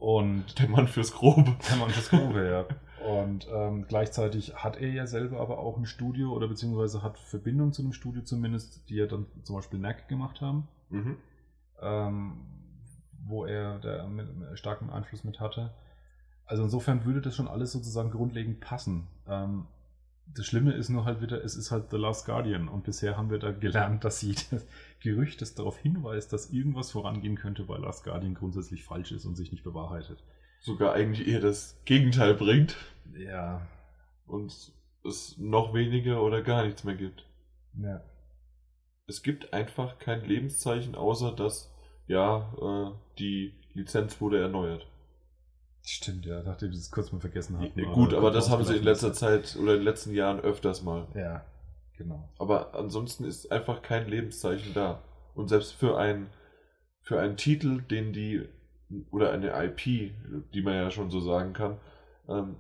Und 0.02 0.58
Der 0.58 0.68
Mann 0.68 0.88
fürs 0.88 1.14
Grobe. 1.14 1.56
kann 1.60 1.78
man 1.78 1.90
das 1.90 2.10
Grobe, 2.10 2.48
ja. 2.50 2.66
Und 3.08 3.48
ähm, 3.54 3.86
gleichzeitig 3.88 4.56
hat 4.56 4.78
er 4.78 4.90
ja 4.90 5.06
selber 5.08 5.40
aber 5.40 5.60
auch 5.60 5.78
ein 5.78 5.86
Studio 5.86 6.32
oder 6.34 6.48
beziehungsweise 6.48 7.02
hat 7.04 7.18
Verbindung 7.20 7.72
zu 7.72 7.82
einem 7.84 7.94
Studio 7.94 8.24
zumindest, 8.24 8.90
die 8.90 8.96
ja 8.96 9.06
dann 9.06 9.26
zum 9.44 9.56
Beispiel 9.56 9.80
NAC 9.80 10.08
gemacht 10.08 10.42
haben, 10.42 10.68
Mhm. 10.90 11.18
ähm, 11.82 12.34
wo 13.26 13.46
er 13.46 13.78
da 13.80 14.08
mit 14.08 14.28
starken 14.58 14.90
Einfluss 14.90 15.24
mit 15.24 15.40
hatte. 15.40 15.72
Also 16.46 16.64
insofern 16.64 17.06
würde 17.06 17.22
das 17.22 17.36
schon 17.36 17.48
alles 17.48 17.72
sozusagen 17.72 18.10
grundlegend 18.12 18.60
passen. 18.60 19.08
Ähm, 19.28 19.66
das 20.36 20.46
Schlimme 20.46 20.74
ist 20.74 20.90
nur 20.90 21.06
halt 21.06 21.22
wieder, 21.22 21.44
es 21.44 21.56
ist 21.56 21.72
halt 21.72 21.90
The 21.92 21.98
Last 21.98 22.26
Guardian 22.26 22.68
und 22.68 22.84
bisher 22.84 23.18
haben 23.18 23.30
wir 23.30 23.40
da 23.40 23.52
gelernt, 23.52 24.04
dass 24.04 24.22
jedes 24.22 24.68
Gerücht, 25.00 25.42
das 25.42 25.56
darauf 25.56 25.78
hinweist, 25.78 26.32
dass 26.32 26.52
irgendwas 26.52 26.92
vorangehen 26.92 27.36
könnte, 27.36 27.64
bei 27.64 27.78
Last 27.78 28.04
Guardian 28.04 28.36
grundsätzlich 28.36 28.84
falsch 28.84 29.12
ist 29.12 29.26
und 29.26 29.36
sich 29.36 29.52
nicht 29.52 29.64
bewahrheitet. 29.64 30.24
Sogar 30.60 30.94
eigentlich 30.94 31.28
eher 31.28 31.42
das 31.42 31.82
Gegenteil 31.86 32.36
bringt 32.36 32.76
Ja, 33.18 33.68
und 34.28 34.54
es 35.04 35.36
noch 35.38 35.74
weniger 35.74 36.22
oder 36.22 36.42
gar 36.42 36.66
nichts 36.66 36.84
mehr 36.84 36.96
gibt. 36.96 37.26
ja. 37.74 38.02
Es 39.08 39.24
gibt 39.24 39.52
einfach 39.52 40.00
kein 40.00 40.24
Lebenszeichen, 40.24 40.96
außer 40.96 41.36
dass, 41.36 41.74
ja, 42.08 42.54
äh, 42.62 43.18
die 43.20 43.54
Lizenz 43.74 44.22
wurde 44.22 44.40
erneuert. 44.40 44.88
Stimmt, 45.84 46.26
ja, 46.26 46.44
nachdem 46.44 46.74
sie 46.74 46.80
es 46.80 46.92
kurz 46.92 47.12
mal 47.12 47.20
vergessen 47.20 47.60
hatten. 47.60 47.80
Ja, 47.80 47.92
gut, 47.92 48.14
aber 48.14 48.32
das 48.32 48.50
haben 48.50 48.64
sie 48.64 48.78
in 48.78 48.84
letzter 48.84 49.14
Zeit 49.14 49.56
oder 49.60 49.74
in 49.74 49.80
den 49.80 49.86
letzten 49.86 50.14
Jahren 50.14 50.40
öfters 50.40 50.84
mal. 50.84 51.08
Ja, 51.16 51.44
genau. 51.98 52.30
Aber 52.38 52.76
ansonsten 52.76 53.26
ist 53.26 53.52
einfach 53.52 53.82
kein 53.82 54.08
Lebenszeichen 54.08 54.74
da. 54.74 55.02
Und 55.34 55.48
selbst 55.48 55.74
für 55.74 55.98
ein 55.98 56.28
für 57.02 57.20
einen 57.20 57.36
Titel, 57.36 57.82
den 57.82 58.14
die 58.14 58.48
oder 59.10 59.32
eine 59.32 59.52
IP, 59.66 60.12
die 60.54 60.62
man 60.62 60.76
ja 60.76 60.92
schon 60.92 61.10
so 61.10 61.20
sagen 61.20 61.54
kann, 61.54 61.78
ähm, 62.28 62.56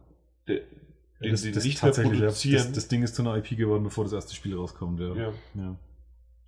der, 0.47 0.61
den 1.21 1.35
sie 1.35 1.51
nicht 1.51 1.83
mehr 1.83 1.91
produzieren. 1.91 2.63
Das, 2.63 2.71
das 2.71 2.87
Ding 2.87 3.03
ist 3.03 3.15
zu 3.15 3.21
einer 3.21 3.35
IP 3.37 3.57
geworden, 3.57 3.83
bevor 3.83 4.03
das 4.03 4.13
erste 4.13 4.33
Spiel 4.33 4.55
rauskommt, 4.55 4.99
ja. 4.99 5.13
ja. 5.13 5.33
ja. 5.55 5.75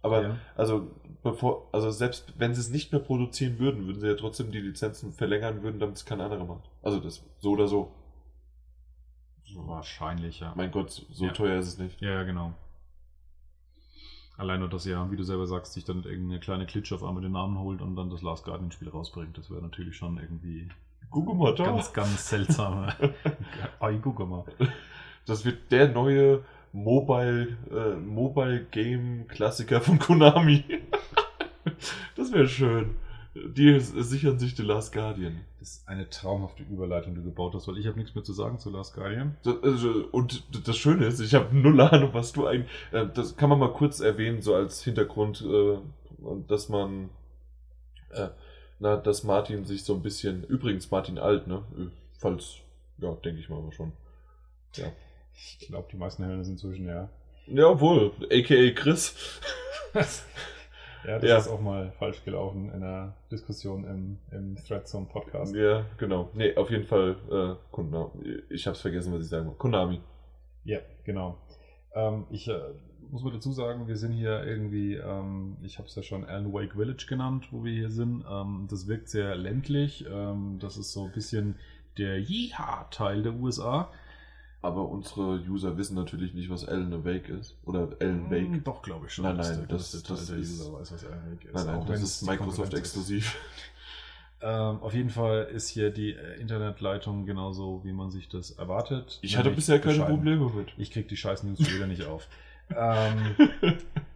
Aber 0.04 0.22
ja. 0.22 0.38
also 0.56 0.92
bevor, 1.24 1.68
also 1.72 1.90
selbst 1.90 2.34
wenn 2.38 2.54
sie 2.54 2.62
es 2.62 2.70
nicht 2.70 2.92
mehr 2.92 3.02
produzieren 3.02 3.58
würden, 3.58 3.88
würden 3.88 4.00
sie 4.00 4.08
ja 4.08 4.16
trotzdem 4.16 4.52
die 4.52 4.60
Lizenzen 4.60 5.14
verlängern 5.14 5.64
würden, 5.64 5.80
damit 5.80 5.96
es 5.96 6.06
kein 6.06 6.22
anderer 6.22 6.46
macht. 6.46 6.70
Also 6.84 7.00
das 7.00 7.24
so 7.40 7.52
oder 7.52 7.68
so. 7.68 7.92
Wahrscheinlich, 9.56 10.40
ja. 10.40 10.54
Mein 10.56 10.72
Gott, 10.72 11.06
so 11.12 11.26
Ja. 11.26 11.32
teuer 11.32 11.60
ist 11.60 11.68
es 11.68 11.78
nicht. 11.78 12.02
Ja, 12.02 12.24
genau. 12.24 12.54
Allein 14.36 14.60
nur, 14.60 14.70
dass 14.70 14.86
ja, 14.86 15.10
wie 15.12 15.16
du 15.16 15.24
selber 15.24 15.46
sagst, 15.48 15.74
sich 15.74 15.86
dann 15.86 16.04
irgendeine 16.04 16.40
kleine 16.40 16.66
Klitsche 16.66 16.96
auf 16.96 17.04
einmal 17.04 17.22
den 17.22 17.34
Namen 17.34 17.60
holt 17.60 17.82
und 17.82 17.96
dann 17.96 18.10
das 18.10 18.24
Last 18.24 18.46
Guardian 18.46 18.72
Spiel 18.72 18.90
rausbringt. 18.90 19.38
Das 19.38 19.52
wäre 19.52 19.62
natürlich 19.62 19.96
schon 19.96 20.18
irgendwie 20.18 20.70
da. 21.60 21.66
ganz, 21.66 21.94
ganz 21.94 22.30
seltsam. 22.30 22.92
Ai, 23.80 24.00
guck 24.02 24.20
mal. 24.28 24.44
Das 25.28 25.46
wird 25.46 25.72
der 25.72 25.90
neue 25.90 26.44
Mobile, 26.74 27.56
äh, 27.72 27.96
Mobile 27.96 28.66
Game 28.72 29.28
Klassiker 29.28 29.80
von 29.80 30.00
Konami. 30.00 30.64
das 32.16 32.34
wäre 32.34 32.48
schön. 32.48 32.96
Die 33.36 33.80
sichern 33.80 34.38
sich 34.38 34.56
The 34.56 34.64
Last 34.64 34.92
Guardian. 34.92 35.42
Das 35.60 35.70
ist 35.70 35.88
eine 35.88 36.10
traumhafte 36.10 36.64
Überleitung, 36.64 37.16
die 37.16 37.22
du 37.22 37.26
gebaut 37.26 37.54
hast, 37.56 37.68
weil 37.68 37.78
ich 37.78 37.88
habe 37.88 37.98
nichts 37.98 38.14
mehr 38.14 38.24
zu 38.24 38.34
sagen 38.34 38.60
zu 38.60 38.70
Last 38.70 38.96
Guardian. 38.96 39.38
Also, 39.62 40.08
und 40.12 40.44
das 40.68 40.78
Schöne 40.78 41.06
ist, 41.06 41.20
ich 41.20 41.34
habe 41.36 41.56
null 41.56 41.80
Ahnung, 41.80 42.10
was 42.14 42.34
du 42.34 42.48
eigentlich. 42.48 42.70
Äh, 42.92 43.08
das 43.14 43.38
kann 43.38 43.50
man 43.50 43.60
mal 43.60 43.72
kurz 43.72 44.00
erwähnen, 44.00 44.42
so 44.42 44.56
als 44.56 44.84
Hintergrund, 44.84 45.42
äh, 45.42 45.78
dass 46.48 46.70
man. 46.70 47.10
Äh, 48.10 48.30
na, 48.80 48.98
dass 48.98 49.24
Martin 49.24 49.66
sich 49.66 49.84
so 49.84 49.94
ein 49.94 50.02
bisschen. 50.02 50.44
Übrigens, 50.44 50.90
Martin 50.92 51.18
alt, 51.18 51.48
ne? 51.48 51.64
Falls. 52.18 52.58
Ja, 52.98 53.12
denke 53.14 53.40
ich 53.40 53.50
mal 53.50 53.58
aber 53.58 53.72
schon. 53.72 53.94
Ja. 54.76 54.92
Ich 55.36 55.68
glaube, 55.68 55.88
die 55.92 55.98
meisten 55.98 56.26
hören 56.26 56.40
das 56.40 56.48
inzwischen, 56.50 56.88
ja. 56.88 57.10
Jawohl, 57.48 58.12
aka 58.32 58.72
Chris. 58.76 59.40
Ja, 61.06 61.20
das 61.20 61.30
Ja. 61.30 61.38
ist 61.38 61.48
auch 61.50 61.60
mal 61.60 61.92
falsch 62.00 62.24
gelaufen 62.24 62.70
in 62.70 62.82
einer 62.82 63.14
Diskussion 63.30 63.84
im, 63.84 64.20
im 64.32 64.56
Threadzone 64.56 65.06
Podcast. 65.06 65.54
Ja, 65.54 65.86
genau. 65.98 66.30
Nee, 66.34 66.56
auf 66.56 66.70
jeden 66.72 66.86
Fall 66.86 67.18
äh, 67.30 67.56
Konami. 67.74 68.38
Ich 68.50 68.66
hab's 68.68 68.80
vergessen, 68.80 69.14
was 69.14 69.24
ich 69.24 69.28
sagen 69.30 69.48
wollte. 69.48 69.58
Konami. 69.60 70.00
Ja, 70.64 70.80
genau. 71.04 71.38
Ähm, 71.94 72.26
ich 72.30 72.48
äh, 72.48 72.58
muss 73.12 73.22
mal 73.22 73.34
dazu 73.34 73.52
sagen, 73.52 73.86
wir 73.90 73.98
sind 73.98 74.14
hier 74.14 74.46
irgendwie, 74.46 74.96
ähm, 74.96 75.58
ich 75.62 75.78
habe 75.78 75.90
es 75.90 75.96
ja 75.96 76.04
schon 76.04 76.24
Alan 76.24 76.54
Wake 76.54 76.74
Village 76.76 77.06
genannt, 77.10 77.50
wo 77.52 77.66
wir 77.66 77.74
hier 77.74 77.90
sind. 77.90 78.24
Ähm, 78.30 78.68
das 78.70 78.88
wirkt 78.88 79.10
sehr 79.10 79.36
ländlich. 79.36 80.06
Ähm, 80.10 80.58
das 80.62 80.78
ist 80.78 80.94
so 80.94 81.04
ein 81.08 81.12
bisschen 81.12 81.60
der 81.98 82.18
Yeehaw-Teil 82.22 83.24
der 83.24 83.34
USA. 83.34 83.92
Aber 84.64 84.88
unsere 84.90 85.40
User 85.48 85.78
wissen 85.78 85.94
natürlich 85.96 86.34
nicht, 86.34 86.50
was 86.50 86.66
Alan 86.66 87.04
Wake 87.06 87.30
ist. 87.30 87.56
Oder 87.66 87.90
Alan 88.00 88.32
Wake. 88.32 88.48
Hm, 88.48 88.64
Doch, 88.64 88.82
glaube 88.82 89.06
ich 89.08 89.14
schon. 89.14 89.26
Nein, 89.26 89.36
nein, 89.38 89.66
das- 89.68 89.92
Teil 89.92 90.02
das 90.18 90.26
der 90.28 90.38
ist- 90.38 90.60
User 90.62 90.74
weiß, 90.74 90.94
was 90.94 91.06
Alan 91.06 91.32
Wake 91.32 91.46
ist. 91.46 91.54
Nein, 91.54 91.66
nein, 91.68 91.86
das 91.86 92.02
ist 92.02 92.22
Microsoft 92.26 92.74
exklusiv. 92.74 93.36
Ähm, 94.46 94.82
auf 94.82 94.94
jeden 94.94 95.10
Fall 95.10 95.44
ist 95.54 95.70
hier 95.70 95.90
die 95.90 96.12
äh, 96.12 96.38
Internetleitung 96.42 97.26
genauso, 97.26 97.80
wie 97.86 97.94
man 97.94 98.12
sich 98.12 98.28
das 98.28 98.52
erwartet. 98.52 99.18
Ich 99.22 99.38
hatte 99.38 99.52
bisher 99.52 99.80
keine. 99.80 100.04
Probleme 100.04 100.50
mit. 100.54 100.74
Ich 100.78 100.92
krieg 100.92 101.08
die 101.08 101.16
scheiß 101.16 101.44
News 101.44 101.60
wieder 101.60 101.88
nicht 101.88 102.04
auf. 102.04 102.28
ähm, 102.76 103.36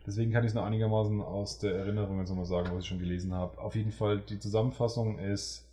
deswegen 0.05 0.33
kann 0.33 0.43
ich 0.43 0.49
es 0.49 0.53
noch 0.53 0.65
einigermaßen 0.65 1.21
aus 1.21 1.59
der 1.59 1.75
Erinnerung 1.75 2.19
jetzt 2.19 2.27
nochmal 2.27 2.45
sagen, 2.45 2.69
was 2.73 2.83
ich 2.83 2.89
schon 2.89 2.99
gelesen 2.99 3.33
habe. 3.33 3.57
Auf 3.57 3.75
jeden 3.75 3.93
Fall, 3.93 4.19
die 4.19 4.37
Zusammenfassung 4.37 5.17
ist, 5.17 5.65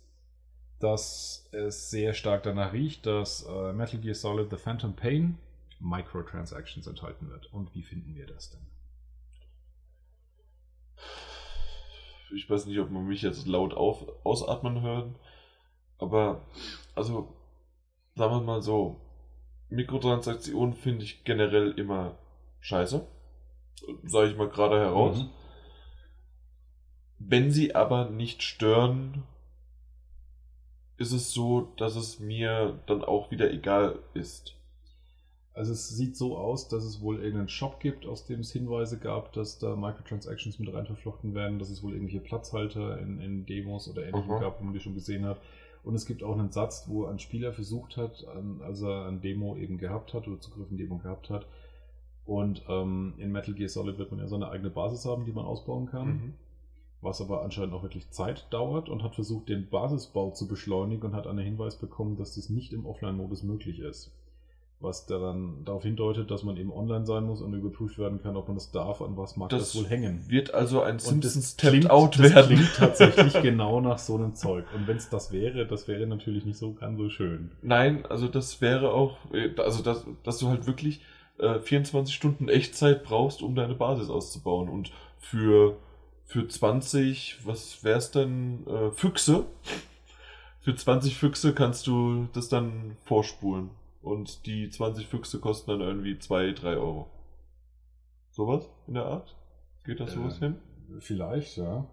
dass 0.85 1.49
es 1.51 1.89
sehr 1.89 2.13
stark 2.13 2.43
danach 2.43 2.71
riecht, 2.71 3.07
dass 3.07 3.43
äh, 3.43 3.73
Metal 3.73 3.99
Gear 3.99 4.13
Solid 4.13 4.51
The 4.51 4.57
Phantom 4.57 4.95
Pain 4.95 5.39
Microtransactions 5.79 6.85
enthalten 6.85 7.27
wird. 7.27 7.51
Und 7.51 7.73
wie 7.73 7.81
finden 7.81 8.13
wir 8.13 8.27
das 8.27 8.51
denn? 8.51 8.61
Ich 12.35 12.47
weiß 12.47 12.67
nicht, 12.67 12.77
ob 12.77 12.91
man 12.91 13.07
mich 13.07 13.23
jetzt 13.23 13.47
laut 13.47 13.73
auf, 13.73 14.05
ausatmen 14.23 14.81
hören. 14.81 15.15
Aber, 15.97 16.45
also, 16.93 17.35
sagen 18.13 18.33
wir 18.35 18.41
mal 18.41 18.61
so, 18.61 19.01
Mikrotransaktionen 19.69 20.75
finde 20.75 21.03
ich 21.03 21.23
generell 21.23 21.71
immer 21.71 22.15
scheiße. 22.59 23.07
Sage 24.03 24.29
ich 24.29 24.37
mal 24.37 24.49
gerade 24.49 24.79
heraus. 24.79 25.17
Mhm. 25.17 25.29
Wenn 27.17 27.51
sie 27.51 27.73
aber 27.73 28.07
nicht 28.11 28.43
stören, 28.43 29.23
ist 30.97 31.11
es 31.11 31.33
so, 31.33 31.69
dass 31.77 31.95
es 31.95 32.19
mir 32.19 32.79
dann 32.87 33.03
auch 33.03 33.31
wieder 33.31 33.51
egal 33.51 33.99
ist. 34.13 34.55
Also 35.53 35.71
es 35.71 35.87
sieht 35.89 36.17
so 36.17 36.37
aus, 36.37 36.67
dass 36.67 36.83
es 36.83 37.01
wohl 37.01 37.17
irgendeinen 37.17 37.47
Shop 37.47 37.79
gibt, 37.79 38.05
aus 38.05 38.25
dem 38.25 38.41
es 38.41 38.51
Hinweise 38.51 38.99
gab, 38.99 39.31
dass 39.33 39.57
da 39.57 39.75
Microtransactions 39.75 40.59
mit 40.59 40.73
rein 40.73 40.85
verflochten 40.85 41.33
werden, 41.33 41.59
dass 41.59 41.69
es 41.69 41.81
wohl 41.81 41.93
irgendwelche 41.93 42.19
Platzhalter 42.19 42.97
in, 42.99 43.21
in 43.21 43.45
Demos 43.45 43.89
oder 43.89 44.03
ähnlichem 44.05 44.31
Aha. 44.31 44.39
gab, 44.41 44.59
wo 44.59 44.65
man 44.65 44.73
die 44.73 44.81
schon 44.81 44.95
gesehen 44.95 45.25
hat. 45.25 45.39
Und 45.83 45.95
es 45.95 46.05
gibt 46.05 46.23
auch 46.23 46.33
einen 46.37 46.51
Satz, 46.51 46.85
wo 46.87 47.05
ein 47.05 47.19
Spieler 47.19 47.53
versucht 47.53 47.95
hat, 47.95 48.25
an, 48.27 48.59
als 48.63 48.81
er 48.81 49.05
ein 49.07 49.21
Demo 49.21 49.55
eben 49.55 49.77
gehabt 49.77 50.13
hat 50.13 50.27
oder 50.27 50.41
Zugriff 50.41 50.69
in 50.71 50.77
Demo 50.77 50.97
gehabt 50.97 51.29
hat. 51.29 51.45
Und 52.25 52.63
ähm, 52.67 53.13
in 53.17 53.31
Metal 53.31 53.53
Gear 53.53 53.69
Solid 53.69 53.97
wird 53.97 54.11
man 54.11 54.19
ja 54.19 54.27
so 54.27 54.35
eine 54.35 54.49
eigene 54.49 54.71
Basis 54.71 55.05
haben, 55.05 55.25
die 55.25 55.31
man 55.31 55.45
ausbauen 55.45 55.85
kann 55.85 56.07
Mhm. 56.07 56.33
Was 57.01 57.21
aber 57.21 57.43
anscheinend 57.43 57.73
auch 57.73 57.83
wirklich 57.83 58.09
Zeit 58.11 58.47
dauert 58.49 58.89
und 58.89 59.03
hat 59.03 59.15
versucht, 59.15 59.49
den 59.49 59.69
Basisbau 59.69 60.31
zu 60.31 60.47
beschleunigen 60.47 61.03
und 61.09 61.15
hat 61.15 61.27
einen 61.27 61.45
Hinweis 61.45 61.75
bekommen, 61.75 62.17
dass 62.17 62.35
das 62.35 62.49
nicht 62.49 62.73
im 62.73 62.85
Offline-Modus 62.85 63.43
möglich 63.43 63.79
ist. 63.79 64.11
Was 64.81 65.05
daran 65.05 65.63
darauf 65.63 65.83
hindeutet, 65.83 66.29
dass 66.29 66.43
man 66.43 66.57
eben 66.57 66.71
online 66.71 67.05
sein 67.05 67.23
muss 67.23 67.41
und 67.41 67.53
überprüft 67.53 67.97
werden 67.97 68.21
kann, 68.21 68.35
ob 68.35 68.49
man 68.49 68.57
das 68.57 68.71
darf, 68.71 69.01
an 69.01 69.15
was 69.15 69.37
mag 69.37 69.49
das, 69.49 69.71
Das 69.71 69.75
wohl 69.75 69.89
hängen. 69.89 70.25
Wird 70.27 70.53
also 70.53 70.81
ein 70.81 70.99
Simpsons 70.99 71.55
Tapped 71.55 71.89
Out 71.89 72.19
das 72.19 72.33
werden. 72.33 72.55
klingt 72.57 72.73
tatsächlich 72.75 73.41
genau 73.41 73.79
nach 73.79 73.97
so 73.99 74.15
einem 74.15 74.35
Zeug. 74.35 74.65
Und 74.75 74.85
wenn 74.87 74.97
es 74.97 75.09
das 75.09 75.31
wäre, 75.31 75.65
das 75.65 75.87
wäre 75.87 76.05
natürlich 76.07 76.45
nicht 76.45 76.57
so 76.57 76.73
ganz 76.73 76.97
so 76.99 77.09
schön. 77.09 77.51
Nein, 77.61 78.05
also 78.05 78.27
das 78.27 78.59
wäre 78.59 78.91
auch, 78.93 79.17
äh, 79.33 79.49
also 79.61 79.81
das, 79.81 80.05
dass 80.23 80.39
du 80.39 80.49
halt 80.49 80.67
wirklich 80.67 81.01
äh, 81.37 81.59
24 81.59 82.13
Stunden 82.13 82.49
Echtzeit 82.49 83.03
brauchst, 83.03 83.41
um 83.41 83.55
deine 83.55 83.75
Basis 83.75 84.09
auszubauen. 84.09 84.67
Und 84.67 84.91
für, 85.19 85.77
für 86.25 86.47
20, 86.47 87.45
was 87.45 87.83
wär's 87.83 88.11
denn, 88.11 88.65
äh, 88.67 88.91
Füchse, 88.91 89.45
für 90.61 90.75
20 90.75 91.17
Füchse 91.17 91.53
kannst 91.53 91.87
du 91.87 92.27
das 92.33 92.49
dann 92.49 92.97
vorspulen. 93.03 93.69
Und 94.01 94.45
die 94.45 94.69
20 94.69 95.07
Füchse 95.07 95.39
kosten 95.39 95.71
dann 95.71 95.81
irgendwie 95.81 96.17
2, 96.19 96.51
3 96.53 96.77
Euro. 96.77 97.09
Sowas 98.31 98.69
in 98.87 98.95
der 98.95 99.05
Art? 99.05 99.35
Geht 99.83 99.99
das 99.99 100.13
sowas 100.13 100.37
Äh, 100.37 100.39
hin? 100.39 100.55
Vielleicht, 100.99 101.57
ja. 101.57 101.87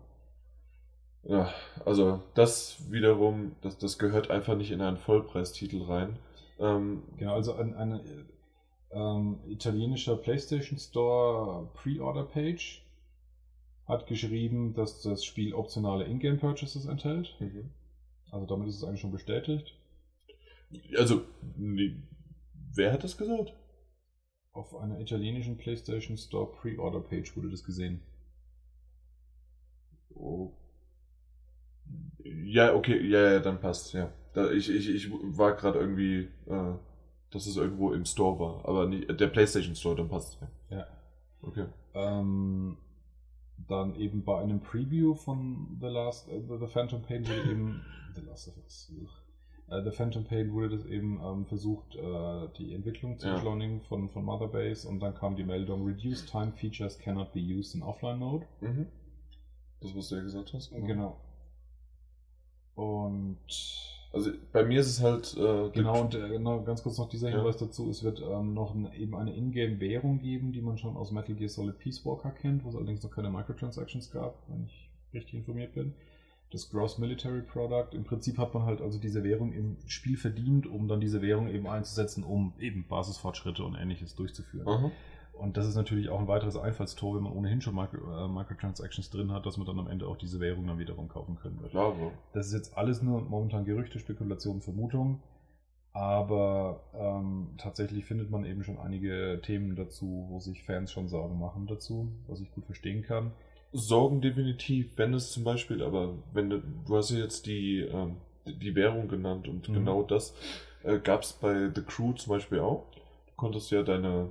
Ja, 1.24 1.52
also 1.84 2.20
das 2.34 2.90
wiederum, 2.90 3.54
das, 3.62 3.78
das 3.78 3.98
gehört 3.98 4.30
einfach 4.30 4.56
nicht 4.56 4.72
in 4.72 4.80
einen 4.80 4.96
Vollpreistitel 4.96 5.82
rein. 5.82 6.18
Ähm, 6.58 7.04
Genau, 7.16 7.34
also 7.34 7.54
ein, 7.54 7.74
eine 7.74 8.02
ähm, 8.90 9.38
italienischer 9.46 10.16
PlayStation 10.16 10.78
Store 10.78 11.68
Pre-Order 11.74 12.24
Page 12.24 12.81
hat 13.92 14.06
geschrieben, 14.06 14.74
dass 14.74 15.02
das 15.02 15.24
Spiel 15.24 15.54
optionale 15.54 16.04
Ingame 16.04 16.38
Purchases 16.38 16.86
enthält. 16.86 17.36
mhm. 17.38 17.70
Also 18.30 18.46
damit 18.46 18.68
ist 18.68 18.76
es 18.76 18.84
eigentlich 18.84 19.00
schon 19.00 19.12
bestätigt. 19.12 19.74
Also, 20.96 21.22
wer 22.74 22.92
hat 22.92 23.04
das 23.04 23.18
gesagt? 23.18 23.52
Auf 24.52 24.74
einer 24.74 25.00
italienischen 25.00 25.58
PlayStation 25.58 26.16
Store 26.16 26.50
Pre-Order 26.50 27.00
Page 27.00 27.36
wurde 27.36 27.50
das 27.50 27.62
gesehen. 27.62 28.00
Oh. 30.14 30.52
Ja, 32.24 32.74
okay, 32.74 33.06
ja, 33.06 33.32
ja, 33.32 33.40
dann 33.40 33.60
passt, 33.60 33.92
ja. 33.92 34.10
Da, 34.32 34.50
ich, 34.50 34.70
ich, 34.70 34.88
ich 34.88 35.10
war 35.10 35.54
gerade 35.54 35.78
irgendwie, 35.78 36.28
äh, 36.46 36.74
dass 37.30 37.46
es 37.46 37.56
irgendwo 37.56 37.92
im 37.92 38.06
Store 38.06 38.38
war, 38.38 38.66
aber 38.66 38.86
nicht, 38.86 39.08
der 39.20 39.26
PlayStation 39.26 39.74
Store, 39.74 39.96
dann 39.96 40.08
passt 40.08 40.38
ja. 40.40 40.78
Ja. 40.78 40.86
Okay. 41.42 41.66
Ähm, 41.94 42.78
dann 43.72 43.94
eben 43.94 44.22
bei 44.22 44.38
einem 44.40 44.60
Preview 44.60 45.14
von 45.14 45.76
The 45.80 45.86
Last, 45.86 46.28
äh, 46.28 46.40
The, 46.40 46.66
Phantom 46.66 47.02
Pain 47.02 47.26
wurde 47.26 47.50
eben, 47.50 47.82
The 48.14 48.20
Last 48.22 48.48
of 48.48 48.56
Us, 48.58 48.92
äh, 49.68 49.82
The 49.82 49.90
Phantom 49.90 50.24
Pain 50.24 50.52
wurde 50.52 50.70
das 50.70 50.84
eben 50.84 51.20
ähm, 51.22 51.46
versucht, 51.46 51.96
äh, 51.96 52.48
die 52.58 52.74
Entwicklung 52.74 53.18
zu 53.18 53.26
Ja. 53.28 53.34
beschleunigen 53.34 53.80
von, 53.82 54.08
von 54.08 54.24
Mother 54.24 54.48
Base 54.48 54.86
und 54.86 55.00
dann 55.00 55.14
kam 55.14 55.36
die 55.36 55.44
Meldung, 55.44 55.84
Reduced 55.84 56.28
Time 56.28 56.52
Features 56.52 56.98
cannot 56.98 57.32
be 57.32 57.40
used 57.40 57.74
in 57.74 57.82
Offline 57.82 58.18
Mode. 58.18 58.46
Mhm. 58.60 58.86
Das, 59.80 59.96
was 59.96 60.08
du 60.08 60.16
ja 60.16 60.22
gesagt 60.22 60.52
hast. 60.52 60.70
Genau. 60.70 61.18
Und 62.74 63.38
Also 64.12 64.30
bei 64.52 64.62
mir 64.64 64.80
ist 64.80 64.88
es 64.88 65.00
halt. 65.00 65.34
Äh, 65.36 65.70
Genau, 65.70 66.02
und 66.02 66.14
äh, 66.14 66.28
genau, 66.28 66.62
ganz 66.62 66.82
kurz 66.82 66.98
noch 66.98 67.08
dieser 67.08 67.30
Ja. 67.30 67.36
Hinweis 67.36 67.56
dazu, 67.56 67.88
es 67.88 68.02
wird 68.02 68.20
ähm, 68.20 68.52
noch 68.54 68.74
ein, 68.74 68.92
eben 68.94 69.14
eine 69.16 69.34
Ingame-Währung 69.34 70.18
geben, 70.20 70.52
die 70.52 70.60
man 70.60 70.76
schon 70.78 70.96
aus 70.96 71.12
Metal 71.12 71.34
Gear 71.34 71.48
Solid 71.48 71.78
Peace 71.78 72.04
Walker 72.04 72.30
kennt, 72.30 72.64
wo 72.64 72.68
es 72.68 72.76
allerdings 72.76 73.02
noch 73.02 73.10
keine 73.10 73.30
Microtransactions 73.30 74.10
gab, 74.10 74.36
wenn 74.48 74.64
ich 74.66 74.90
richtig 75.14 75.34
informiert 75.34 75.74
bin. 75.74 75.94
Das 76.50 76.68
Gross 76.70 76.98
Military 76.98 77.40
Product. 77.40 77.88
Im 77.94 78.04
Prinzip 78.04 78.36
hat 78.36 78.52
man 78.52 78.64
halt 78.64 78.82
also 78.82 78.98
diese 78.98 79.24
Währung 79.24 79.54
im 79.54 79.78
Spiel 79.86 80.18
verdient, 80.18 80.66
um 80.66 80.86
dann 80.86 81.00
diese 81.00 81.22
Währung 81.22 81.48
eben 81.48 81.66
einzusetzen, 81.66 82.24
um 82.24 82.52
eben 82.60 82.84
Basisfortschritte 82.86 83.64
und 83.64 83.74
ähnliches 83.74 84.14
durchzuführen. 84.14 84.68
Aha. 84.68 84.90
Und 85.32 85.56
das 85.56 85.66
ist 85.66 85.74
natürlich 85.76 86.08
auch 86.08 86.20
ein 86.20 86.28
weiteres 86.28 86.56
Einfallstor, 86.56 87.16
wenn 87.16 87.24
man 87.24 87.32
ohnehin 87.32 87.60
schon 87.60 87.76
äh, 87.76 88.28
Microtransactions 88.28 89.10
drin 89.10 89.32
hat, 89.32 89.44
dass 89.46 89.56
man 89.56 89.66
dann 89.66 89.78
am 89.78 89.88
Ende 89.88 90.06
auch 90.06 90.16
diese 90.16 90.40
Währung 90.40 90.66
dann 90.66 90.78
wiederum 90.78 91.08
kaufen 91.08 91.36
können 91.36 91.60
wird. 91.60 91.72
So. 91.72 92.12
Das 92.32 92.46
ist 92.46 92.52
jetzt 92.52 92.76
alles 92.76 93.02
nur 93.02 93.22
momentan 93.22 93.64
Gerüchte, 93.64 93.98
Spekulationen, 93.98 94.60
Vermutungen. 94.62 95.20
Aber 95.94 96.80
ähm, 96.94 97.50
tatsächlich 97.58 98.06
findet 98.06 98.30
man 98.30 98.46
eben 98.46 98.64
schon 98.64 98.78
einige 98.78 99.40
Themen 99.42 99.76
dazu, 99.76 100.26
wo 100.30 100.40
sich 100.40 100.62
Fans 100.62 100.90
schon 100.90 101.08
Sorgen 101.08 101.38
machen 101.38 101.66
dazu, 101.66 102.08
was 102.28 102.40
ich 102.40 102.50
gut 102.52 102.64
verstehen 102.64 103.02
kann. 103.02 103.32
Sorgen 103.72 104.20
definitiv, 104.22 104.92
wenn 104.96 105.12
es 105.12 105.32
zum 105.32 105.44
Beispiel, 105.44 105.82
aber 105.82 106.14
wenn 106.32 106.50
du, 106.50 106.62
du 106.86 106.96
hast 106.96 107.10
ja 107.10 107.18
jetzt 107.18 107.46
die, 107.46 107.80
ähm, 107.80 108.16
die 108.46 108.74
Währung 108.74 109.08
genannt 109.08 109.48
und 109.48 109.68
Mhm. 109.68 109.74
genau 109.74 110.02
das 110.02 110.34
äh, 110.82 110.98
gab 110.98 111.22
es 111.22 111.34
bei 111.34 111.70
The 111.74 111.82
Crew 111.82 112.12
zum 112.14 112.30
Beispiel 112.32 112.60
auch. 112.60 112.86
Du 113.26 113.32
konntest 113.36 113.70
ja 113.70 113.82
deine, 113.82 114.30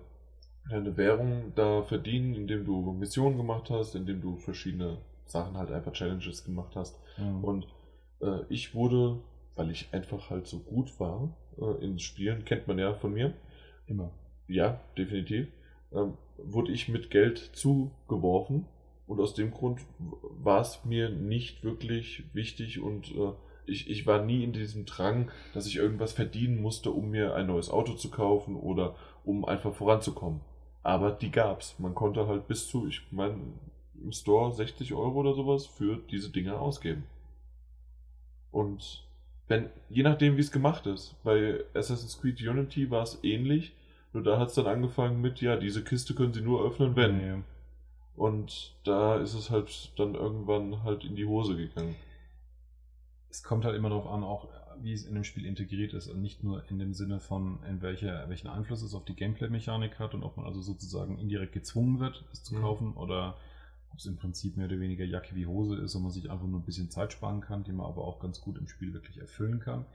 deine 0.71 0.97
Währung 0.97 1.53
da 1.55 1.83
verdienen, 1.83 2.33
indem 2.35 2.65
du 2.65 2.91
Missionen 2.93 3.37
gemacht 3.37 3.69
hast, 3.69 3.95
indem 3.95 4.21
du 4.21 4.37
verschiedene 4.37 4.97
Sachen 5.25 5.57
halt 5.57 5.71
einfach 5.71 5.93
Challenges 5.93 6.43
gemacht 6.43 6.75
hast. 6.75 6.99
Und 7.17 7.41
Und 7.41 7.67
äh, 8.21 8.41
ich 8.49 8.73
wurde, 8.75 9.19
weil 9.55 9.71
ich 9.71 9.89
einfach 9.93 10.29
halt 10.29 10.47
so 10.47 10.59
gut 10.59 10.99
war 10.99 11.35
äh, 11.59 11.83
in 11.83 11.99
Spielen, 11.99 12.45
kennt 12.45 12.67
man 12.67 12.79
ja 12.79 12.93
von 12.93 13.13
mir, 13.13 13.33
immer. 13.85 14.11
ja, 14.47 14.81
definitiv, 14.97 15.47
ähm, 15.93 16.17
wurde 16.37 16.71
ich 16.71 16.87
mit 16.89 17.09
Geld 17.11 17.37
zugeworfen 17.53 18.65
und 19.07 19.19
aus 19.19 19.33
dem 19.33 19.51
Grund 19.51 19.81
war 19.99 20.61
es 20.61 20.83
mir 20.85 21.09
nicht 21.09 21.63
wirklich 21.63 22.23
wichtig 22.33 22.81
und 22.81 23.11
äh, 23.15 23.33
ich, 23.65 23.89
ich 23.89 24.07
war 24.07 24.23
nie 24.25 24.43
in 24.43 24.53
diesem 24.53 24.85
Drang, 24.85 25.31
dass 25.53 25.67
ich 25.67 25.77
irgendwas 25.77 26.13
verdienen 26.13 26.61
musste, 26.61 26.91
um 26.91 27.11
mir 27.11 27.35
ein 27.35 27.47
neues 27.47 27.69
Auto 27.69 27.93
zu 27.93 28.09
kaufen 28.09 28.55
oder 28.55 28.95
um 29.23 29.45
einfach 29.45 29.73
voranzukommen. 29.73 30.41
Aber 30.83 31.11
die 31.11 31.31
gab's. 31.31 31.75
Man 31.79 31.93
konnte 31.93 32.27
halt 32.27 32.47
bis 32.47 32.67
zu, 32.67 32.87
ich 32.87 33.01
meine, 33.11 33.37
im 34.01 34.11
Store 34.11 34.51
60 34.51 34.93
Euro 34.93 35.19
oder 35.19 35.33
sowas 35.33 35.65
für 35.67 35.97
diese 36.09 36.29
Dinge 36.29 36.57
ausgeben. 36.57 37.03
Und 38.51 39.03
wenn, 39.47 39.69
je 39.89 40.03
nachdem, 40.03 40.37
wie 40.37 40.41
es 40.41 40.51
gemacht 40.51 40.87
ist, 40.87 41.15
bei 41.23 41.63
Assassin's 41.73 42.19
Creed 42.19 42.41
Unity 42.41 42.89
war 42.89 43.03
es 43.03 43.19
ähnlich, 43.23 43.73
nur 44.13 44.23
da 44.23 44.39
hat 44.39 44.49
es 44.49 44.55
dann 44.55 44.67
angefangen 44.67 45.21
mit, 45.21 45.41
ja, 45.41 45.55
diese 45.55 45.83
Kiste 45.83 46.13
können 46.13 46.33
Sie 46.33 46.41
nur 46.41 46.65
öffnen, 46.65 46.95
wenn. 46.95 47.17
Nee. 47.17 47.43
Und 48.17 48.75
da 48.83 49.17
ist 49.17 49.33
es 49.33 49.49
halt 49.49 49.91
dann 49.97 50.15
irgendwann 50.15 50.83
halt 50.83 51.05
in 51.05 51.15
die 51.15 51.25
Hose 51.25 51.55
gegangen. 51.55 51.95
Es 53.31 53.43
kommt 53.43 53.65
halt 53.65 53.75
immer 53.75 53.89
darauf 53.89 54.07
an, 54.07 54.23
auch 54.23 54.49
wie 54.81 54.93
es 54.93 55.05
in 55.05 55.15
dem 55.15 55.23
Spiel 55.23 55.45
integriert 55.45 55.93
ist 55.93 56.07
und 56.07 56.21
nicht 56.21 56.43
nur 56.43 56.69
in 56.69 56.79
dem 56.79 56.93
Sinne 56.93 57.19
von, 57.19 57.63
in 57.63 57.81
welcher, 57.81 58.27
welchen 58.29 58.47
Einfluss 58.47 58.81
es 58.81 58.93
auf 58.93 59.05
die 59.05 59.15
Gameplay-Mechanik 59.15 59.99
hat 59.99 60.13
und 60.13 60.23
ob 60.23 60.37
man 60.37 60.45
also 60.45 60.61
sozusagen 60.61 61.17
indirekt 61.17 61.53
gezwungen 61.53 61.99
wird, 61.99 62.25
es 62.33 62.43
zu 62.43 62.55
Mhm. 62.55 62.61
kaufen 62.61 62.93
oder 62.93 63.37
ob 63.91 63.99
es 63.99 64.05
im 64.05 64.17
Prinzip 64.17 64.57
mehr 64.57 64.67
oder 64.67 64.79
weniger 64.79 65.05
Jacke 65.05 65.35
wie 65.35 65.45
Hose 65.45 65.75
ist 65.77 65.95
und 65.95 66.03
man 66.03 66.11
sich 66.11 66.29
einfach 66.29 66.47
nur 66.47 66.59
ein 66.59 66.65
bisschen 66.65 66.89
Zeit 66.89 67.13
sparen 67.13 67.41
kann, 67.41 67.63
die 67.63 67.71
man 67.73 67.85
aber 67.85 68.03
auch 68.05 68.19
ganz 68.19 68.41
gut 68.41 68.57
im 68.57 68.67
Spiel 68.67 68.93
wirklich 68.93 69.17
erfüllen 69.19 69.59
kann. 69.59 69.85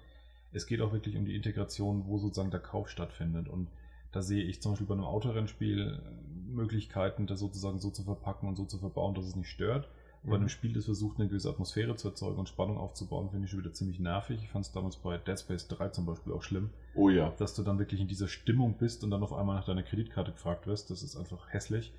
Es 0.52 0.66
geht 0.66 0.80
auch 0.80 0.92
wirklich 0.92 1.16
um 1.16 1.24
die 1.24 1.36
Integration, 1.36 2.06
wo 2.06 2.18
sozusagen 2.18 2.50
der 2.50 2.60
Kauf 2.60 2.88
stattfindet 2.88 3.48
und 3.48 3.68
da 4.12 4.22
sehe 4.22 4.44
ich 4.44 4.62
zum 4.62 4.72
Beispiel 4.72 4.86
bei 4.86 4.94
einem 4.94 5.04
Autorennspiel 5.04 6.00
äh, 6.02 6.50
Möglichkeiten, 6.50 7.26
das 7.26 7.40
sozusagen 7.40 7.78
so 7.80 7.90
zu 7.90 8.04
verpacken 8.04 8.48
und 8.48 8.56
so 8.56 8.64
zu 8.64 8.78
verbauen, 8.78 9.14
dass 9.14 9.26
es 9.26 9.36
nicht 9.36 9.48
stört. 9.50 9.88
Bei 10.31 10.36
einem 10.36 10.48
Spiel, 10.48 10.73
das 10.73 10.86
versucht, 10.86 11.19
eine 11.19 11.28
gewisse 11.28 11.48
Atmosphäre 11.48 11.94
zu 11.97 12.09
erzeugen 12.09 12.39
und 12.39 12.48
Spannung 12.48 12.78
aufzubauen, 12.78 13.31
finde 13.31 13.44
ich 13.44 13.51
schon 13.51 13.61
wieder 13.61 13.73
ziemlich 13.73 14.01
nervig. 14.01 14.43
Ich 14.43 14.51
fand 14.51 14.65
es 14.65 14.73
damals 14.73 14.97
bei 14.97 15.19
Dead 15.19 15.39
Space 15.39 15.69
3 15.69 15.90
zum 15.90 16.07
Beispiel 16.07 16.32
auch 16.32 16.43
schlimm, 16.43 16.70
Oh 16.94 17.11
ja. 17.11 17.32
dass 17.39 17.55
du 17.55 17.62
dann 17.62 17.78
wirklich 17.78 18.01
in 18.01 18.09
dieser 18.09 18.28
Stimmung 18.28 18.77
bist 18.77 19.05
und 19.05 19.11
dann 19.11 19.23
auf 19.23 19.32
einmal 19.32 19.57
nach 19.57 19.65
deiner 19.65 19.82
Kreditkarte 19.82 20.32
gefragt 20.32 20.66
wirst. 20.66 20.90
Das 20.90 21.03
ist 21.03 21.16
einfach 21.16 21.53
hässlich. 21.53 21.93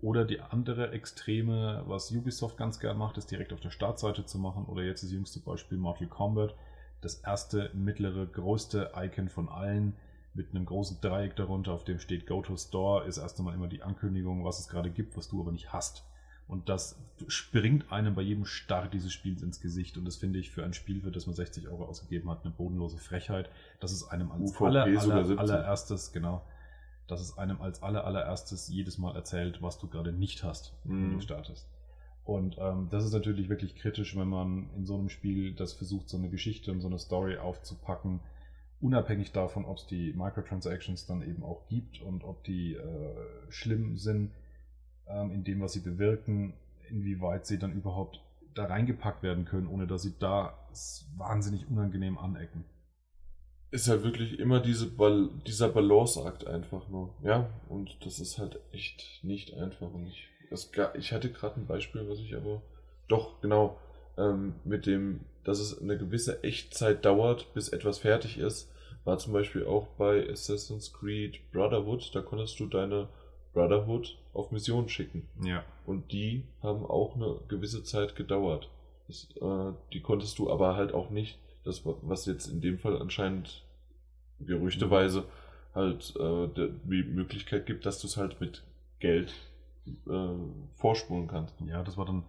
Oder 0.00 0.24
die 0.24 0.40
andere 0.40 0.90
Extreme, 0.90 1.84
was 1.86 2.10
Ubisoft 2.10 2.56
ganz 2.56 2.80
gern 2.80 2.98
macht, 2.98 3.16
ist 3.18 3.30
direkt 3.30 3.52
auf 3.52 3.60
der 3.60 3.70
Startseite 3.70 4.26
zu 4.26 4.38
machen. 4.38 4.66
Oder 4.66 4.82
jetzt 4.82 5.04
das 5.04 5.12
jüngste 5.12 5.40
Beispiel 5.40 5.78
Mortal 5.78 6.08
Kombat. 6.08 6.54
Das 7.00 7.16
erste, 7.16 7.70
mittlere, 7.72 8.26
größte 8.26 8.92
Icon 8.96 9.28
von 9.28 9.48
allen 9.48 9.94
mit 10.34 10.50
einem 10.50 10.64
großen 10.64 11.00
Dreieck 11.00 11.36
darunter, 11.36 11.72
auf 11.72 11.84
dem 11.84 11.98
steht 11.98 12.26
Go 12.26 12.42
to 12.42 12.56
Store, 12.56 13.04
ist 13.06 13.18
erst 13.18 13.38
einmal 13.38 13.54
immer 13.54 13.68
die 13.68 13.82
Ankündigung, 13.82 14.44
was 14.44 14.60
es 14.60 14.68
gerade 14.68 14.90
gibt, 14.90 15.16
was 15.16 15.28
du 15.28 15.40
aber 15.40 15.52
nicht 15.52 15.72
hast. 15.72 16.04
Und 16.48 16.68
das 16.68 16.98
springt 17.28 17.90
einem 17.90 18.14
bei 18.14 18.22
jedem 18.22 18.44
Start 18.44 18.92
dieses 18.92 19.12
Spiels 19.12 19.42
ins 19.42 19.60
Gesicht. 19.60 19.96
Und 19.96 20.04
das 20.04 20.16
finde 20.16 20.38
ich 20.38 20.50
für 20.50 20.64
ein 20.64 20.74
Spiel, 20.74 21.00
für 21.00 21.10
das 21.10 21.26
man 21.26 21.34
60 21.34 21.68
Euro 21.68 21.84
ausgegeben 21.86 22.28
hat, 22.30 22.44
eine 22.44 22.52
bodenlose 22.52 22.98
Frechheit. 22.98 23.48
Das 23.80 23.92
ist 23.92 24.04
einem 24.04 24.30
als 24.32 24.50
UVP 24.52 24.64
aller, 24.66 24.82
aller, 24.84 25.24
17. 25.24 25.38
allererstes, 25.38 26.12
genau, 26.12 26.42
dass 27.06 27.20
es 27.20 27.38
einem 27.38 27.60
als 27.62 27.82
aller, 27.82 28.04
allererstes 28.04 28.68
jedes 28.68 28.98
Mal 28.98 29.14
erzählt, 29.16 29.62
was 29.62 29.78
du 29.78 29.88
gerade 29.88 30.12
nicht 30.12 30.42
hast, 30.44 30.74
wenn 30.84 31.10
Mhm. 31.10 31.14
du 31.14 31.20
startest. 31.20 31.68
Und 32.24 32.56
ähm, 32.58 32.88
das 32.90 33.04
ist 33.04 33.12
natürlich 33.12 33.48
wirklich 33.48 33.74
kritisch, 33.74 34.16
wenn 34.16 34.28
man 34.28 34.68
in 34.76 34.84
so 34.84 34.96
einem 34.96 35.08
Spiel 35.08 35.54
das 35.54 35.72
versucht, 35.72 36.08
so 36.08 36.16
eine 36.18 36.28
Geschichte 36.28 36.70
und 36.70 36.80
so 36.80 36.86
eine 36.88 36.98
Story 36.98 37.38
aufzupacken, 37.38 38.20
unabhängig 38.80 39.32
davon, 39.32 39.64
ob 39.64 39.78
es 39.78 39.86
die 39.86 40.12
Microtransactions 40.12 41.06
dann 41.06 41.22
eben 41.22 41.42
auch 41.42 41.66
gibt 41.68 42.00
und 42.02 42.24
ob 42.24 42.44
die 42.44 42.74
äh, 42.74 43.14
schlimm 43.48 43.96
sind 43.96 44.30
in 45.06 45.44
dem, 45.44 45.60
was 45.60 45.72
sie 45.72 45.80
bewirken, 45.80 46.54
inwieweit 46.88 47.46
sie 47.46 47.58
dann 47.58 47.72
überhaupt 47.72 48.20
da 48.54 48.66
reingepackt 48.66 49.22
werden 49.22 49.44
können, 49.44 49.66
ohne 49.66 49.86
dass 49.86 50.02
sie 50.02 50.14
da 50.18 50.54
wahnsinnig 51.16 51.68
unangenehm 51.68 52.18
anecken. 52.18 52.64
Ist 53.70 53.88
halt 53.88 54.02
wirklich 54.04 54.38
immer 54.38 54.60
diese 54.60 54.86
Bal 54.86 55.30
dieser 55.46 55.70
Balanceakt 55.70 56.46
einfach 56.46 56.88
nur. 56.90 57.14
Ja, 57.22 57.48
und 57.68 58.04
das 58.04 58.20
ist 58.20 58.38
halt 58.38 58.58
echt 58.70 59.20
nicht 59.24 59.54
einfach. 59.54 59.90
Und 59.92 60.06
ich, 60.06 60.28
ga- 60.72 60.92
ich 60.94 61.12
hatte 61.12 61.32
gerade 61.32 61.58
ein 61.58 61.66
Beispiel, 61.66 62.06
was 62.08 62.18
ich 62.18 62.36
aber. 62.36 62.60
Doch, 63.08 63.40
genau. 63.40 63.78
Ähm, 64.18 64.54
mit 64.64 64.84
dem, 64.84 65.20
dass 65.44 65.58
es 65.58 65.80
eine 65.80 65.96
gewisse 65.96 66.44
Echtzeit 66.44 67.02
dauert, 67.06 67.54
bis 67.54 67.70
etwas 67.70 67.98
fertig 67.98 68.36
ist, 68.36 68.70
war 69.04 69.16
zum 69.16 69.32
Beispiel 69.32 69.64
auch 69.64 69.86
bei 69.96 70.28
Assassin's 70.28 70.92
Creed 70.92 71.40
Brotherhood. 71.50 72.14
Da 72.14 72.20
konntest 72.20 72.60
du 72.60 72.66
deine 72.66 73.08
Brotherhood 73.52 74.18
auf 74.32 74.50
Mission 74.50 74.88
schicken. 74.88 75.28
Ja. 75.42 75.64
Und 75.86 76.12
die 76.12 76.44
haben 76.62 76.84
auch 76.84 77.16
eine 77.16 77.38
gewisse 77.48 77.82
Zeit 77.84 78.16
gedauert. 78.16 78.70
Das, 79.06 79.28
äh, 79.40 79.72
die 79.92 80.00
konntest 80.00 80.38
du 80.38 80.50
aber 80.50 80.76
halt 80.76 80.94
auch 80.94 81.10
nicht, 81.10 81.38
das 81.64 81.82
was 81.84 82.26
jetzt 82.26 82.46
in 82.46 82.60
dem 82.60 82.78
Fall 82.78 83.00
anscheinend 83.00 83.64
gerüchteweise 84.40 85.24
halt 85.74 86.14
äh, 86.16 86.48
die 86.54 87.02
Möglichkeit 87.02 87.66
gibt, 87.66 87.86
dass 87.86 88.00
du 88.00 88.06
es 88.06 88.16
halt 88.16 88.40
mit 88.40 88.62
Geld 89.00 89.32
äh, 89.86 90.28
vorspulen 90.74 91.28
kannst. 91.28 91.54
Ja, 91.60 91.82
das 91.82 91.96
war 91.96 92.06
dann 92.06 92.24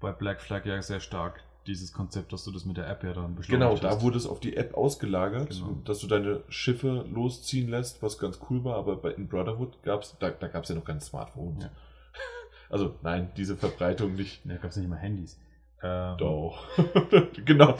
bei 0.00 0.12
Black 0.12 0.40
Flag 0.40 0.64
ja 0.64 0.80
sehr 0.80 1.00
stark 1.00 1.42
dieses 1.68 1.92
Konzept, 1.92 2.32
dass 2.32 2.44
du 2.44 2.50
das 2.50 2.64
mit 2.64 2.76
der 2.76 2.88
App 2.88 3.04
ja 3.04 3.12
dann 3.12 3.36
Genau, 3.46 3.76
da 3.76 4.02
wurde 4.02 4.16
es 4.16 4.26
auf 4.26 4.40
die 4.40 4.56
App 4.56 4.74
ausgelagert, 4.74 5.50
Genau. 5.50 5.78
dass 5.84 6.00
du 6.00 6.06
deine 6.06 6.42
Schiffe 6.48 7.04
losziehen 7.12 7.68
lässt, 7.68 8.02
was 8.02 8.18
ganz 8.18 8.40
cool 8.50 8.64
war, 8.64 8.76
aber 8.76 8.96
bei, 8.96 9.12
in 9.12 9.28
Brotherhood 9.28 9.82
gab 9.82 10.02
es, 10.02 10.16
da, 10.18 10.30
da 10.30 10.48
gab 10.48 10.64
es 10.64 10.70
ja 10.70 10.74
noch 10.74 10.84
keine 10.84 11.00
Smartphones. 11.00 11.64
Ja. 11.64 11.70
Also 12.70 12.96
nein, 13.00 13.30
diese 13.34 13.56
Verbreitung 13.56 14.14
nicht. 14.14 14.44
Ja, 14.44 14.56
gab 14.56 14.72
es 14.72 14.76
nicht 14.76 14.90
mal 14.90 14.98
Handys. 14.98 15.40
Ähm, 15.82 16.18
Doch. 16.18 16.66
genau. 17.46 17.78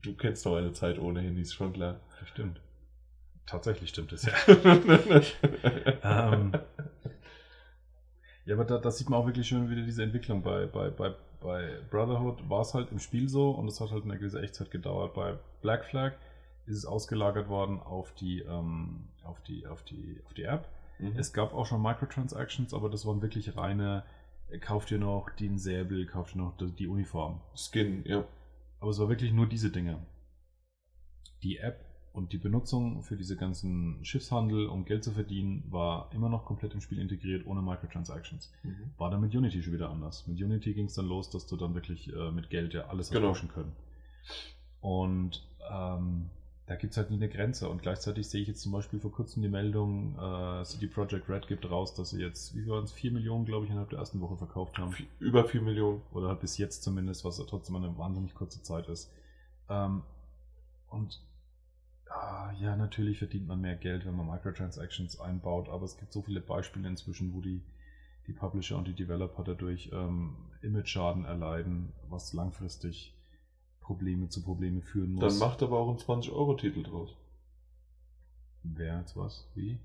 Du 0.00 0.14
kennst 0.14 0.46
noch 0.46 0.56
eine 0.56 0.72
Zeit 0.72 0.98
ohne 0.98 1.20
Handys, 1.20 1.52
schon 1.52 1.74
klar. 1.74 2.00
Das 2.18 2.28
stimmt. 2.30 2.58
Tatsächlich 3.44 3.90
stimmt 3.90 4.12
es 4.14 4.24
ja. 4.24 4.32
ähm, 6.32 6.52
ja, 8.44 8.54
aber 8.54 8.64
da, 8.64 8.78
da 8.78 8.90
sieht 8.90 9.10
man 9.10 9.20
auch 9.20 9.26
wirklich 9.26 9.46
schön 9.46 9.68
wieder 9.68 9.82
diese 9.82 10.02
Entwicklung. 10.02 10.42
Bei, 10.42 10.66
bei, 10.66 10.90
bei, 10.90 11.14
bei 11.42 11.80
Brotherhood 11.90 12.48
war 12.48 12.62
es 12.62 12.74
halt 12.74 12.90
im 12.92 12.98
Spiel 12.98 13.28
so 13.28 13.50
und 13.50 13.68
es 13.68 13.80
hat 13.80 13.90
halt 13.90 14.04
eine 14.04 14.18
gewisse 14.18 14.40
Echtzeit 14.40 14.70
gedauert. 14.70 15.14
Bei 15.14 15.38
Black 15.60 15.84
Flag 15.84 16.14
ist 16.66 16.76
es 16.76 16.86
ausgelagert 16.86 17.48
worden 17.48 17.80
auf 17.80 18.12
die, 18.14 18.40
ähm, 18.40 19.08
auf 19.24 19.40
die, 19.42 19.66
auf 19.66 19.82
die, 19.82 20.20
auf 20.26 20.34
die 20.34 20.44
App. 20.44 20.68
Mhm. 20.98 21.14
Es 21.16 21.32
gab 21.32 21.52
auch 21.52 21.66
schon 21.66 21.82
Microtransactions, 21.82 22.72
aber 22.72 22.88
das 22.88 23.06
waren 23.06 23.22
wirklich 23.22 23.56
reine, 23.56 24.04
äh, 24.48 24.58
kauft 24.58 24.90
ihr 24.90 24.98
noch 24.98 25.30
den 25.30 25.58
Säbel, 25.58 26.06
kauft 26.06 26.34
ihr 26.34 26.42
noch 26.42 26.56
die, 26.56 26.70
die 26.70 26.86
Uniform. 26.86 27.40
Skin, 27.56 28.04
ja. 28.06 28.24
Aber 28.80 28.90
es 28.90 28.98
war 28.98 29.08
wirklich 29.08 29.32
nur 29.32 29.46
diese 29.46 29.70
Dinge. 29.70 29.98
Die 31.42 31.58
App 31.58 31.84
und 32.12 32.32
die 32.32 32.38
Benutzung 32.38 33.02
für 33.02 33.16
diese 33.16 33.36
ganzen 33.36 34.04
Schiffshandel, 34.04 34.66
um 34.66 34.84
Geld 34.84 35.02
zu 35.02 35.12
verdienen, 35.12 35.64
war 35.70 36.10
immer 36.12 36.28
noch 36.28 36.44
komplett 36.44 36.74
im 36.74 36.80
Spiel 36.80 36.98
integriert, 36.98 37.46
ohne 37.46 37.62
Microtransactions. 37.62 38.52
Mhm. 38.62 38.90
War 38.98 39.10
dann 39.10 39.20
mit 39.22 39.34
Unity 39.34 39.62
schon 39.62 39.72
wieder 39.72 39.88
anders. 39.90 40.26
Mit 40.26 40.40
Unity 40.40 40.74
ging 40.74 40.86
es 40.86 40.94
dann 40.94 41.06
los, 41.06 41.30
dass 41.30 41.46
du 41.46 41.56
dann 41.56 41.74
wirklich 41.74 42.12
äh, 42.14 42.30
mit 42.30 42.50
Geld 42.50 42.74
ja 42.74 42.86
alles 42.88 43.10
Genau. 43.10 43.28
tauschen 43.28 43.48
können. 43.48 43.72
Und 44.80 45.42
ähm, 45.70 46.28
da 46.66 46.76
gibt 46.76 46.92
es 46.92 46.96
halt 46.96 47.10
nie 47.10 47.16
eine 47.16 47.28
Grenze. 47.28 47.68
Und 47.68 47.82
gleichzeitig 47.82 48.28
sehe 48.28 48.42
ich 48.42 48.48
jetzt 48.48 48.62
zum 48.62 48.72
Beispiel 48.72 49.00
vor 49.00 49.10
kurzem 49.10 49.42
die 49.42 49.48
Meldung, 49.48 50.14
äh, 50.18 50.64
CD 50.64 50.86
Projekt 50.88 51.28
Red 51.28 51.46
gibt 51.48 51.68
raus, 51.70 51.94
dass 51.94 52.10
sie 52.10 52.20
jetzt, 52.20 52.54
wie 52.54 52.66
waren 52.68 52.84
es, 52.84 52.92
4 52.92 53.10
Millionen, 53.12 53.44
glaube 53.46 53.64
ich, 53.64 53.70
innerhalb 53.70 53.90
der 53.90 53.98
ersten 53.98 54.20
Woche 54.20 54.36
verkauft 54.36 54.78
haben. 54.78 54.94
Über 55.18 55.44
4 55.44 55.62
Millionen. 55.62 56.02
Oder 56.12 56.28
halt 56.28 56.40
bis 56.40 56.58
jetzt 56.58 56.82
zumindest, 56.82 57.24
was 57.24 57.38
ja 57.38 57.44
trotzdem 57.48 57.76
eine 57.76 57.96
wahnsinnig 57.96 58.34
kurze 58.34 58.62
Zeit 58.62 58.88
ist. 58.88 59.10
Ähm, 59.68 60.02
und 60.88 61.20
ah, 62.14 62.52
ja, 62.60 62.76
natürlich 62.76 63.18
verdient 63.18 63.46
man 63.46 63.60
mehr 63.60 63.76
Geld, 63.76 64.04
wenn 64.06 64.16
man 64.16 64.26
Microtransactions 64.26 65.20
einbaut, 65.20 65.68
aber 65.68 65.84
es 65.84 65.96
gibt 65.96 66.12
so 66.12 66.22
viele 66.22 66.40
Beispiele 66.40 66.88
inzwischen, 66.88 67.34
wo 67.34 67.40
die, 67.40 67.60
die 68.26 68.32
Publisher 68.32 68.76
und 68.78 68.86
die 68.88 68.94
Developer 68.94 69.42
dadurch 69.44 69.90
ähm, 69.92 70.36
Image-Schaden 70.62 71.24
erleiden, 71.24 71.92
was 72.08 72.32
langfristig 72.32 73.14
Probleme 73.80 74.28
zu 74.28 74.42
Probleme 74.42 74.80
führen 74.80 75.14
muss. 75.14 75.38
Dann 75.38 75.48
macht 75.48 75.62
aber 75.62 75.78
auch 75.78 75.88
einen 75.88 75.98
20-Euro-Titel 75.98 76.82
draus. 76.84 77.16
Wer 78.62 78.98
jetzt 79.00 79.16
was? 79.16 79.44
Wie? 79.54 79.78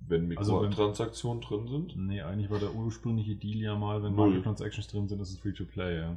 Wenn 0.00 0.36
Also 0.38 0.60
wenn- 0.62 0.68
Mikrotransaktionen 0.70 1.42
drin 1.42 1.68
sind. 1.68 1.96
Nee, 1.96 2.22
eigentlich 2.22 2.50
war 2.50 2.58
der 2.58 2.74
ursprüngliche 2.74 3.34
Deal 3.36 3.58
ja 3.58 3.74
mal, 3.76 4.02
wenn 4.02 4.14
Null. 4.14 4.28
Microtransactions 4.30 4.88
drin 4.88 5.08
sind, 5.08 5.20
ist 5.20 5.30
es 5.30 5.38
Free-to-Play, 5.38 5.98
ja. 5.98 6.16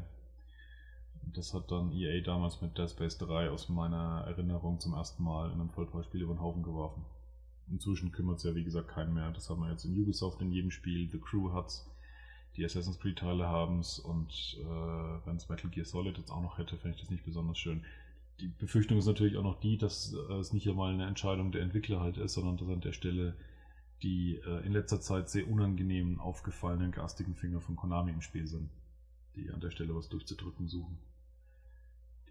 Das 1.21 1.53
hat 1.53 1.71
dann 1.71 1.91
EA 1.91 2.21
damals 2.21 2.61
mit 2.61 2.77
Dead 2.77 2.89
Space 2.89 3.17
3 3.17 3.49
aus 3.49 3.69
meiner 3.69 4.23
Erinnerung 4.27 4.79
zum 4.79 4.93
ersten 4.93 5.23
Mal 5.23 5.51
in 5.51 5.59
einem 5.59 5.69
Vollpreisspiel 5.69 6.21
über 6.21 6.33
den 6.33 6.41
Haufen 6.41 6.63
geworfen. 6.63 7.05
Inzwischen 7.69 8.11
kümmert 8.11 8.37
es 8.37 8.43
ja 8.43 8.55
wie 8.55 8.63
gesagt 8.63 8.89
keinen 8.89 9.13
mehr. 9.13 9.31
Das 9.31 9.49
haben 9.49 9.61
wir 9.61 9.69
jetzt 9.69 9.85
in 9.85 9.99
Ubisoft 9.99 10.41
in 10.41 10.51
jedem 10.51 10.71
Spiel. 10.71 11.09
The 11.09 11.19
Crew 11.19 11.53
hat's, 11.53 11.87
die 12.57 12.65
Assassin's 12.65 12.99
Creed 12.99 13.19
Teile 13.19 13.47
haben's 13.47 13.99
und 13.99 14.57
äh, 14.59 15.25
wenn 15.25 15.35
es 15.35 15.47
Metal 15.49 15.69
Gear 15.69 15.85
Solid 15.85 16.17
jetzt 16.17 16.31
auch 16.31 16.41
noch 16.41 16.57
hätte, 16.57 16.77
fände 16.77 16.95
ich 16.95 17.01
das 17.01 17.11
nicht 17.11 17.25
besonders 17.25 17.57
schön. 17.57 17.83
Die 18.39 18.47
Befürchtung 18.47 18.97
ist 18.97 19.05
natürlich 19.05 19.37
auch 19.37 19.43
noch 19.43 19.59
die, 19.59 19.77
dass 19.77 20.13
äh, 20.13 20.33
es 20.33 20.51
nicht 20.51 20.67
einmal 20.67 20.93
eine 20.93 21.05
Entscheidung 21.05 21.51
der 21.51 21.61
Entwickler 21.61 21.99
halt 21.99 22.17
ist, 22.17 22.33
sondern 22.33 22.57
dass 22.57 22.69
an 22.69 22.81
der 22.81 22.93
Stelle 22.93 23.35
die 24.01 24.35
äh, 24.45 24.65
in 24.65 24.71
letzter 24.71 25.01
Zeit 25.01 25.29
sehr 25.29 25.47
unangenehm 25.47 26.19
aufgefallenen 26.19 26.91
garstigen 26.91 27.35
Finger 27.35 27.61
von 27.61 27.75
Konami 27.75 28.11
im 28.11 28.21
Spiel 28.21 28.47
sind, 28.47 28.69
die 29.35 29.51
an 29.51 29.59
der 29.59 29.71
Stelle 29.71 29.95
was 29.95 30.09
durchzudrücken 30.09 30.67
suchen. 30.67 30.97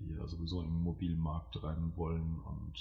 Die 0.01 0.15
ja 0.15 0.27
sowieso 0.27 0.63
im 0.63 0.83
mobilen 0.83 1.19
Markt 1.19 1.63
rein 1.63 1.93
wollen 1.97 2.39
und 2.47 2.73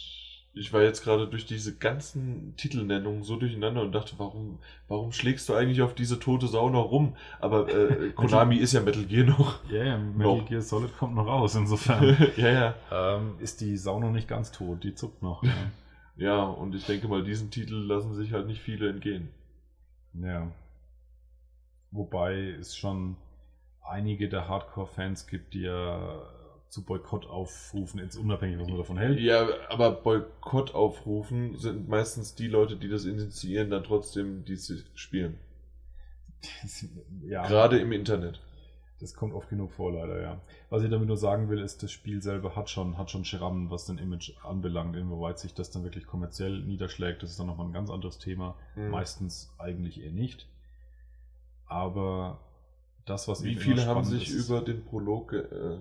Ich 0.54 0.72
war 0.74 0.82
jetzt 0.84 1.04
gerade 1.04 1.28
durch 1.28 1.46
diese 1.46 1.76
ganzen 1.78 2.56
Titelnennungen 2.58 3.24
so 3.24 3.38
durcheinander 3.38 3.82
und 3.82 3.92
dachte, 3.92 4.16
warum, 4.18 4.60
warum 4.88 5.12
schlägst 5.12 5.48
du 5.50 5.54
eigentlich 5.54 5.82
auf 5.82 5.94
diese 5.96 6.20
tote 6.20 6.48
Sau 6.48 6.70
noch 6.70 6.92
rum? 6.92 7.16
Aber 7.40 7.68
äh, 7.70 8.10
Konami 8.16 8.58
ist 8.58 8.74
ja 8.74 8.82
Metal 8.82 9.06
Gear 9.06 9.26
noch. 9.26 9.64
ja, 9.70 9.84
ja, 9.84 9.98
Metal 9.98 10.38
Noch. 10.38 10.46
Gear 10.48 10.62
Solid 10.62 10.96
kommt 10.98 11.16
noch 11.16 11.28
raus, 11.28 11.56
insofern 11.56 12.18
ja, 12.38 12.50
ja. 12.52 12.76
ähm, 12.92 13.36
ist 13.40 13.62
die 13.62 13.78
Sau 13.78 14.00
noch 14.00 14.12
nicht 14.12 14.28
ganz 14.28 14.52
tot, 14.52 14.84
die 14.84 14.94
zuckt 14.96 15.22
noch. 15.24 15.44
Ja. 15.44 15.54
Ja, 16.20 16.42
und 16.46 16.74
ich 16.74 16.88
denke 16.88 17.08
mal, 17.08 17.24
diesen 17.24 17.52
Titel 17.52 17.76
lassen 17.76 18.16
sich 18.16 18.34
halt 18.34 18.48
nicht 18.48 18.62
viele 18.62 18.90
entgehen. 18.90 19.30
ja. 20.14 20.52
Wobei 21.92 22.50
es 22.60 22.76
schon 22.76 23.18
einige 23.88 24.28
der 24.28 24.48
Hardcore-Fans 24.48 25.28
gibt, 25.28 25.54
die 25.54 25.62
ja 25.62 26.22
zu 26.70 26.84
Boykott 26.84 27.28
aufrufen, 27.28 28.00
jetzt 28.00 28.18
unabhängig, 28.18 28.60
was 28.60 28.68
man 28.68 28.78
davon 28.78 28.98
hält. 28.98 29.20
Ja, 29.20 29.48
aber 29.70 29.92
Boykott 29.92 30.76
aufrufen 30.76 31.58
sind 31.58 31.88
meistens 31.88 32.36
die 32.36 32.48
Leute, 32.48 32.76
die 32.76 32.90
das 32.90 33.06
initiieren, 33.06 33.70
dann 33.70 33.84
trotzdem, 33.84 34.44
die 34.46 34.58
spielen. 34.96 35.38
ja. 37.28 37.48
Gerade 37.48 37.80
im 37.80 37.92
Internet. 37.92 38.42
Das 39.00 39.14
kommt 39.14 39.34
oft 39.34 39.50
genug 39.50 39.72
vor, 39.74 39.94
leider, 39.94 40.20
ja. 40.22 40.42
Was 40.70 40.82
ich 40.84 40.90
damit 40.90 41.08
nur 41.08 41.18
sagen 41.18 41.50
will, 41.50 41.60
ist, 41.60 41.84
das 41.84 41.92
Spiel 41.92 42.22
selber 42.22 42.56
hat 42.56 42.70
schon, 42.70 42.98
hat 42.98 43.12
schon 43.12 43.26
Schrammen, 43.26 43.70
was 43.70 43.86
den 43.86 44.00
Image 44.00 44.32
anbelangt. 44.44 44.96
Inwieweit 44.96 45.38
sich 45.38 45.54
das 45.54 45.70
dann 45.70 45.84
wirklich 45.84 46.08
kommerziell 46.08 46.62
niederschlägt, 46.64 47.22
das 47.22 47.32
ist 47.32 47.40
dann 47.40 47.46
nochmal 47.48 47.68
ein 47.68 47.74
ganz 47.74 47.92
anderes 47.92 48.18
Thema. 48.18 48.56
Mhm. 48.76 48.90
Meistens 48.90 49.54
eigentlich 49.60 50.02
eher 50.02 50.12
nicht. 50.12 50.48
Aber 51.68 52.40
das, 53.06 53.28
was 53.28 53.44
Wie 53.44 53.56
viele 53.56 53.86
haben 53.86 54.04
sich 54.04 54.30
ist, 54.30 54.48
über 54.48 54.62
den 54.62 54.84
Prolog 54.84 55.34
äh, 55.34 55.78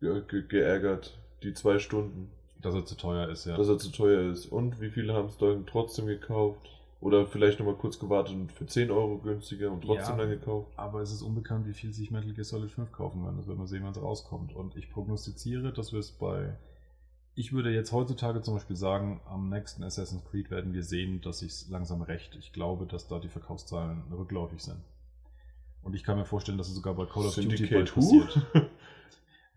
ge 0.00 0.22
ge 0.28 0.42
geärgert? 0.46 1.18
Die 1.42 1.54
zwei 1.54 1.78
Stunden, 1.78 2.30
dass 2.60 2.74
er 2.74 2.84
zu 2.84 2.96
teuer 2.96 3.28
ist, 3.28 3.46
ja. 3.46 3.56
dass 3.56 3.68
er 3.68 3.78
zu 3.78 3.90
teuer 3.90 4.30
ist. 4.30 4.46
Und 4.46 4.80
wie 4.80 4.90
viele 4.90 5.14
haben 5.14 5.28
es 5.28 5.38
dann 5.38 5.66
trotzdem 5.66 6.06
gekauft? 6.06 6.68
Oder 7.00 7.26
vielleicht 7.26 7.60
nochmal 7.60 7.76
kurz 7.76 8.00
gewartet 8.00 8.34
und 8.34 8.50
für 8.50 8.66
10 8.66 8.90
Euro 8.90 9.18
günstiger 9.18 9.70
und 9.70 9.82
trotzdem 9.84 10.16
Ja. 10.18 10.22
dann 10.22 10.30
gekauft? 10.30 10.72
Aber 10.76 11.00
es 11.00 11.12
ist 11.12 11.22
unbekannt, 11.22 11.64
wie 11.68 11.72
viel 11.72 11.92
sich 11.92 12.10
Metal 12.10 12.32
Gear 12.32 12.44
Solid 12.44 12.72
5 12.72 12.90
kaufen 12.90 13.22
werden. 13.22 13.36
Das 13.36 13.46
werden 13.46 13.60
wir 13.60 13.68
sehen, 13.68 13.84
wenn 13.84 13.92
es 13.92 14.02
rauskommt. 14.02 14.52
Und 14.52 14.76
ich 14.76 14.90
prognostiziere, 14.90 15.72
dass 15.72 15.92
wir 15.92 16.00
es 16.00 16.10
bei. 16.10 16.56
Ich 17.36 17.52
würde 17.52 17.70
jetzt 17.70 17.92
heutzutage 17.92 18.42
zum 18.42 18.54
Beispiel 18.54 18.74
sagen, 18.74 19.20
am 19.26 19.48
nächsten 19.48 19.84
Assassin's 19.84 20.24
Creed 20.24 20.50
werden 20.50 20.72
wir 20.72 20.82
sehen, 20.82 21.20
dass 21.20 21.38
sich 21.38 21.68
langsam 21.68 22.02
recht. 22.02 22.34
Ich 22.34 22.52
glaube, 22.52 22.84
dass 22.84 23.06
da 23.06 23.20
die 23.20 23.28
Verkaufszahlen 23.28 24.02
rückläufig 24.12 24.60
sind. 24.60 24.80
Und 25.82 25.94
ich 25.94 26.02
kann 26.02 26.18
mir 26.18 26.24
vorstellen, 26.24 26.58
dass 26.58 26.66
es 26.66 26.74
sogar 26.74 26.94
bei 26.94 27.06
Call 27.06 27.26
of 27.26 27.34
Duty 27.36 27.46
bald 27.46 27.58
Syndicate 27.58 27.94
passiert. 27.94 28.46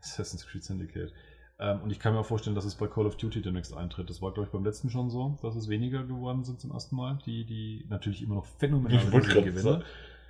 Assassin's 0.02 0.45
Creed 0.48 0.64
Syndicate. 0.64 1.14
Ähm, 1.60 1.82
und 1.84 1.91
ich 1.91 1.99
kann 1.99 2.14
mir 2.14 2.19
auch 2.19 2.26
vorstellen, 2.26 2.56
dass 2.56 2.65
es 2.65 2.76
bei 2.76 2.88
Call 2.88 3.06
of 3.06 3.18
Duty 3.18 3.41
demnächst 3.41 3.76
eintritt. 3.76 4.10
Das 4.10 4.22
war, 4.22 4.32
glaube 4.34 4.48
ich, 4.48 4.52
beim 4.52 4.64
letzten 4.65 4.90
schon 4.90 5.10
so, 5.10 5.38
dass 5.41 5.56
es 5.56 5.69
weniger 5.69 6.03
geworden 6.03 6.44
sind 6.44 6.60
zum 6.60 6.72
ersten 6.72 6.95
Mal. 6.95 7.19
Die, 7.26 7.45
die 7.45 7.86
natürlich 7.90 8.22
immer 8.23 8.36
noch 8.36 8.45
phänomenal 8.45 8.99
sagen. 9.53 9.84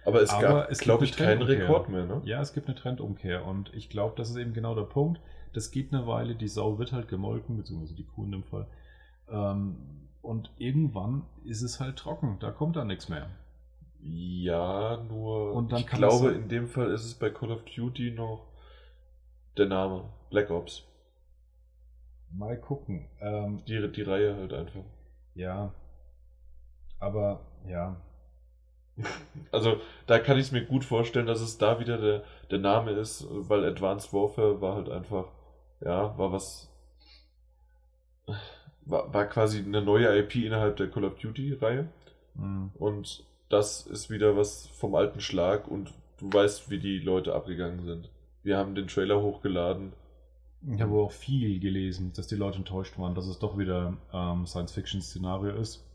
Aber 0.04 0.22
es 0.22 0.32
Aber 0.32 0.68
gab, 0.68 0.78
glaube 0.80 1.06
ich, 1.06 1.16
keinen. 1.16 1.42
Rekord 1.44 1.90
mehr, 1.90 2.06
ne? 2.06 2.22
Ja, 2.26 2.42
es 2.42 2.54
gibt 2.54 2.68
eine 2.68 2.76
Trendumkehr 2.76 3.46
und 3.46 3.72
ich 3.74 3.90
glaube, 3.90 4.16
das 4.18 4.30
ist 4.32 4.36
eben 4.38 4.54
genau 4.54 4.74
der 4.76 4.82
Punkt. 4.84 5.22
Das 5.54 5.70
geht 5.72 5.94
eine 5.94 6.08
Weile, 6.08 6.34
die 6.36 6.48
Sau 6.48 6.80
wird 6.80 6.92
halt 6.92 7.08
gemolken, 7.08 7.58
beziehungsweise 7.58 7.94
die 7.96 8.06
Kuh 8.06 8.24
in 8.26 8.32
dem 8.32 8.44
Fall. 8.44 8.68
Ähm, 9.30 9.76
und 10.22 10.50
irgendwann 10.58 11.24
ist 11.46 11.62
es 11.62 11.80
halt 11.80 11.98
trocken, 11.98 12.38
da 12.40 12.52
kommt 12.52 12.76
dann 12.76 12.88
nichts 12.88 13.10
mehr. 13.10 13.28
Ja, 14.04 15.04
nur 15.08 15.68
ich 15.76 15.86
glaube, 15.88 16.30
es- 16.30 16.36
in 16.36 16.50
dem 16.50 16.68
Fall 16.68 16.90
ist 16.92 17.06
es 17.06 17.14
bei 17.14 17.30
Call 17.30 17.52
of 17.52 17.64
Duty 17.66 18.12
noch 18.12 18.48
der 19.58 19.68
Name. 19.68 20.10
Black 20.30 20.50
Ops. 20.50 20.84
Mal 22.32 22.58
gucken. 22.60 23.08
Ähm, 23.20 23.64
Die, 23.68 23.92
die 23.92 24.02
Reihe 24.04 24.36
halt 24.36 24.54
einfach. 24.54 24.84
ja, 25.36 25.74
aber 27.00 27.42
ja, 27.68 28.02
Also 29.52 29.80
da 30.08 30.20
kann 30.20 30.38
ich 30.38 30.46
es 30.48 30.52
mir 30.52 30.66
gut 30.66 30.84
vorstellen, 30.86 31.26
dass 31.26 31.42
es 31.42 31.58
da 31.58 31.80
wieder 31.80 31.98
der, 31.98 32.24
der 32.50 32.60
Name 32.60 32.92
ist, 32.92 33.26
weil 33.30 33.66
Advanced 33.66 34.14
Warfare 34.14 34.62
war 34.62 34.76
halt 34.76 34.90
einfach, 34.90 35.26
ja, 35.82 36.18
war 36.18 36.32
was, 36.32 36.70
war, 38.86 39.14
war 39.14 39.26
quasi 39.28 39.60
eine 39.60 39.82
neue 39.82 40.18
IP 40.20 40.36
innerhalb 40.36 40.78
der 40.78 40.90
Call 40.90 41.06
of 41.06 41.16
Duty-Reihe 41.20 41.88
mh, 42.36 42.72
und 42.76 43.24
das 43.50 43.86
ist 43.86 44.10
wieder 44.10 44.38
was 44.38 44.68
vom 44.68 44.96
alten 44.96 45.20
Schlag 45.22 45.68
und 45.68 45.94
du 46.20 46.32
weißt, 46.32 46.70
wie 46.70 46.80
die 46.80 47.00
Leute 47.00 47.34
abgegangen 47.36 47.82
sind. 47.84 48.10
Wir 48.44 48.58
haben 48.58 48.76
den 48.76 48.88
Trailer 48.88 49.22
hochgeladen. 49.22 49.94
ich 50.74 50.82
habe 50.82 50.94
auch 50.96 51.12
viel 51.12 51.60
gelesen, 51.60 52.12
dass 52.14 52.28
die 52.28 52.36
Leute 52.36 52.58
enttäuscht 52.60 52.98
waren, 52.98 53.16
dass 53.16 53.28
es 53.28 53.40
doch 53.40 53.58
wieder 53.58 53.98
ähm, 54.14 54.46
Science-Fiction-Szenario 54.46 55.56
ist. 55.56 55.86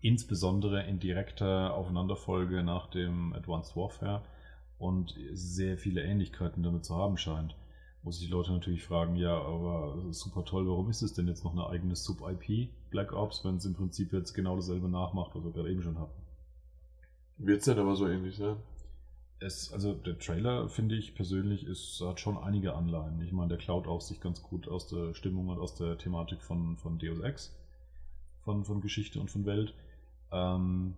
insbesondere 0.00 0.84
in 0.84 0.98
direkter 0.98 1.74
Aufeinanderfolge 1.74 2.62
nach 2.64 2.88
dem 2.90 3.32
Advanced 3.34 3.76
Warfare 3.76 4.22
und 4.78 5.14
sehr 5.32 5.78
viele 5.78 6.02
Ähnlichkeiten 6.02 6.62
damit 6.62 6.84
zu 6.84 6.96
haben 6.96 7.16
scheint. 7.16 7.54
Muss 8.02 8.20
ich 8.20 8.26
die 8.26 8.32
Leute 8.32 8.50
natürlich 8.52 8.82
fragen, 8.84 9.14
ja, 9.14 9.40
aber 9.40 9.96
super 10.10 10.44
toll, 10.44 10.66
warum 10.66 10.90
ist 10.90 11.02
es 11.02 11.14
denn 11.14 11.28
jetzt 11.28 11.44
noch 11.44 11.52
eine 11.52 11.68
eigene 11.68 11.94
Sub-IP, 11.94 12.70
Black 12.90 13.12
Ops, 13.12 13.44
wenn 13.44 13.56
es 13.56 13.64
im 13.64 13.74
Prinzip 13.74 14.12
jetzt 14.12 14.32
genau 14.34 14.56
dasselbe 14.56 14.88
nachmacht, 14.88 15.30
was 15.34 15.44
wir 15.44 15.52
gerade 15.52 15.70
eben 15.70 15.82
schon 15.82 16.00
hatten? 16.00 16.20
Wird 17.38 17.60
es 17.60 17.64
denn 17.66 17.78
aber 17.78 17.94
so 17.94 18.08
ähnlich 18.08 18.36
sein? 18.36 18.56
Es, 19.42 19.72
also 19.72 19.94
der 19.94 20.18
Trailer, 20.18 20.68
finde 20.68 20.94
ich 20.94 21.14
persönlich, 21.14 21.66
ist, 21.66 22.00
hat 22.00 22.20
schon 22.20 22.38
einige 22.38 22.74
Anleihen. 22.74 23.20
Ich 23.22 23.32
meine, 23.32 23.48
der 23.48 23.58
klaut 23.58 23.86
auch 23.86 24.00
sich 24.00 24.20
ganz 24.20 24.42
gut 24.42 24.68
aus 24.68 24.88
der 24.88 25.14
Stimmung 25.14 25.48
und 25.48 25.58
aus 25.58 25.74
der 25.74 25.98
Thematik 25.98 26.42
von, 26.42 26.76
von 26.76 26.98
Deus 26.98 27.20
Ex, 27.20 27.54
von, 28.44 28.64
von 28.64 28.80
Geschichte 28.80 29.20
und 29.20 29.30
von 29.30 29.44
Welt. 29.44 29.74
Ähm, 30.30 30.94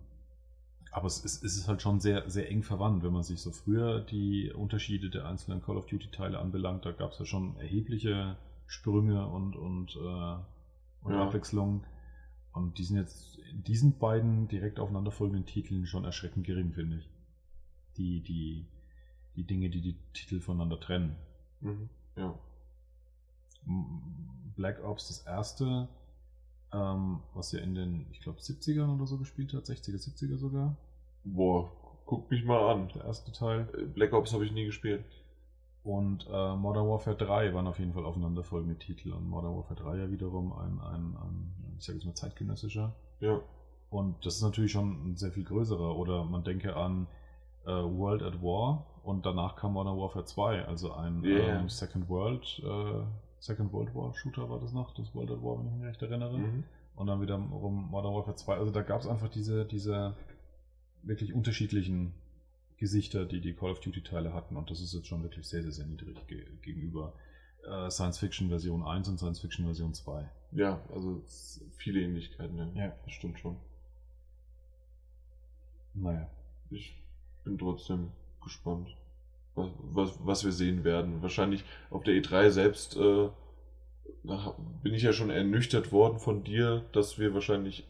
aber 0.91 1.07
es 1.07 1.19
ist, 1.25 1.43
es 1.43 1.57
ist 1.57 1.67
halt 1.67 1.81
schon 1.81 1.99
sehr, 1.99 2.29
sehr 2.29 2.49
eng 2.49 2.63
verwandt, 2.63 3.03
wenn 3.03 3.11
man 3.11 3.23
sich 3.23 3.41
so 3.41 3.51
früher 3.51 3.99
die 3.99 4.53
Unterschiede 4.53 5.09
der 5.09 5.27
einzelnen 5.27 5.61
Call 5.61 5.75
of 5.75 5.87
Duty-Teile 5.87 6.39
anbelangt. 6.39 6.85
Da 6.85 6.91
gab 6.91 7.11
es 7.11 7.19
ja 7.19 7.25
schon 7.25 7.57
erhebliche 7.57 8.37
Sprünge 8.65 9.27
und, 9.27 9.55
und, 9.57 9.95
äh, 9.97 10.35
und 11.03 11.13
ja. 11.13 11.23
Abwechslungen. 11.23 11.83
Und 12.53 12.77
die 12.77 12.83
sind 12.83 12.95
jetzt 12.95 13.37
in 13.51 13.63
diesen 13.63 13.97
beiden 13.97 14.47
direkt 14.47 14.79
aufeinanderfolgenden 14.79 15.45
Titeln 15.45 15.85
schon 15.85 16.05
erschreckend 16.05 16.45
gering, 16.45 16.71
finde 16.71 16.97
ich. 16.99 17.09
Die, 17.97 18.21
die, 18.21 18.65
die 19.35 19.43
Dinge, 19.43 19.69
die 19.69 19.81
die 19.81 19.95
Titel 20.13 20.39
voneinander 20.39 20.79
trennen. 20.79 21.15
Mhm. 21.61 21.89
Ja. 22.15 22.37
Black 24.55 24.83
Ops, 24.83 25.07
das 25.07 25.25
erste, 25.25 25.87
ähm, 26.71 27.19
was 27.33 27.51
ja 27.51 27.59
in 27.59 27.75
den, 27.75 28.05
ich 28.11 28.21
glaube, 28.21 28.39
70ern 28.39 28.95
oder 28.95 29.07
so 29.07 29.17
gespielt 29.17 29.53
hat, 29.53 29.65
60er, 29.65 29.97
70er 29.97 30.37
sogar. 30.37 30.75
Boah, 31.23 31.71
guck 32.05 32.29
mich 32.29 32.45
mal 32.45 32.71
an. 32.71 32.89
Der 32.95 33.05
erste 33.05 33.31
Teil. 33.31 33.67
Äh, 33.77 33.85
Black 33.85 34.13
Ops 34.13 34.33
habe 34.33 34.45
ich 34.45 34.51
nie 34.51 34.65
gespielt. 34.65 35.03
Und 35.83 36.25
äh, 36.31 36.55
Modern 36.55 36.87
Warfare 36.87 37.15
3 37.15 37.53
waren 37.53 37.67
auf 37.67 37.77
jeden 37.77 37.93
Fall 37.93 38.05
aufeinanderfolgende 38.05 38.77
Titel. 38.77 39.11
Und 39.11 39.27
Modern 39.29 39.55
Warfare 39.55 39.79
3 39.79 39.97
ja 39.97 40.11
wiederum 40.11 40.51
ein, 40.53 40.79
ein, 40.79 41.15
ein 41.17 41.75
ich 41.77 41.85
sage 41.85 41.97
jetzt 41.97 42.05
mal, 42.05 42.15
zeitgenössischer. 42.15 42.95
Ja. 43.19 43.39
Und 43.91 44.25
das 44.25 44.37
ist 44.37 44.41
natürlich 44.41 44.71
schon 44.71 45.11
ein 45.11 45.15
sehr 45.15 45.31
viel 45.31 45.43
größerer. 45.43 45.95
Oder 45.95 46.23
man 46.23 46.43
denke 46.43 46.75
an 46.75 47.07
äh, 47.65 47.69
World 47.69 48.21
at 48.23 48.41
War 48.41 48.85
und 49.03 49.25
danach 49.25 49.55
kam 49.55 49.73
Modern 49.73 49.97
Warfare 49.97 50.25
2, 50.25 50.65
also 50.65 50.93
ein 50.93 51.23
yeah. 51.23 51.59
ähm, 51.59 51.69
Second 51.69 52.09
World 52.09 52.61
äh, 52.63 53.03
Second 53.45 53.71
World 53.73 53.93
War 53.93 54.13
Shooter 54.15 54.49
war 54.49 54.59
das 54.59 54.73
noch, 54.73 54.93
das 54.95 55.13
World 55.13 55.29
at 55.31 55.41
War, 55.43 55.59
wenn 55.59 55.67
ich 55.67 55.73
mich 55.73 55.85
recht 55.85 56.01
erinnere. 56.01 56.37
Mhm. 56.37 56.63
Und 56.95 57.07
dann 57.07 57.21
wieder 57.21 57.35
rum 57.35 57.89
Modern 57.91 58.13
Warfare 58.13 58.35
2. 58.35 58.55
Also 58.55 58.71
da 58.71 58.81
gab 58.81 59.01
es 59.01 59.07
einfach 59.07 59.29
diese, 59.29 59.65
diese 59.65 60.15
wirklich 61.03 61.33
unterschiedlichen 61.33 62.13
Gesichter, 62.77 63.25
die 63.25 63.41
die 63.41 63.53
Call 63.53 63.71
of 63.71 63.79
Duty 63.81 64.01
Teile 64.01 64.33
hatten. 64.33 64.55
Und 64.55 64.71
das 64.71 64.81
ist 64.81 64.93
jetzt 64.93 65.07
schon 65.07 65.21
wirklich 65.21 65.47
sehr, 65.47 65.61
sehr, 65.61 65.71
sehr 65.71 65.85
niedrig 65.85 66.25
ge 66.27 66.45
gegenüber 66.61 67.13
äh, 67.69 67.89
Science 67.91 68.17
Fiction 68.17 68.49
Version 68.49 68.83
1 68.83 69.09
und 69.09 69.17
Science 69.17 69.39
Fiction 69.39 69.65
Version 69.65 69.93
2. 69.93 70.29
Ja, 70.53 70.81
also 70.91 71.21
viele 71.77 72.01
Ähnlichkeiten. 72.01 72.57
Ja, 72.57 72.69
ja 72.73 72.95
das 73.03 73.13
stimmt 73.13 73.39
schon. 73.39 73.57
Naja. 75.93 76.29
Ich 76.69 77.04
bin 77.45 77.57
trotzdem 77.57 78.09
gespannt 78.43 78.89
was, 79.55 79.69
was, 79.91 80.19
was 80.23 80.45
wir 80.45 80.51
sehen 80.51 80.83
werden. 80.83 81.21
Wahrscheinlich 81.21 81.63
auf 81.89 82.03
der 82.03 82.13
E3 82.15 82.49
selbst 82.49 82.95
äh, 82.97 83.29
bin 84.83 84.93
ich 84.93 85.03
ja 85.03 85.13
schon 85.13 85.29
ernüchtert 85.29 85.91
worden 85.91 86.19
von 86.19 86.43
dir, 86.43 86.83
dass 86.91 87.19
wir 87.19 87.33
wahrscheinlich 87.33 87.85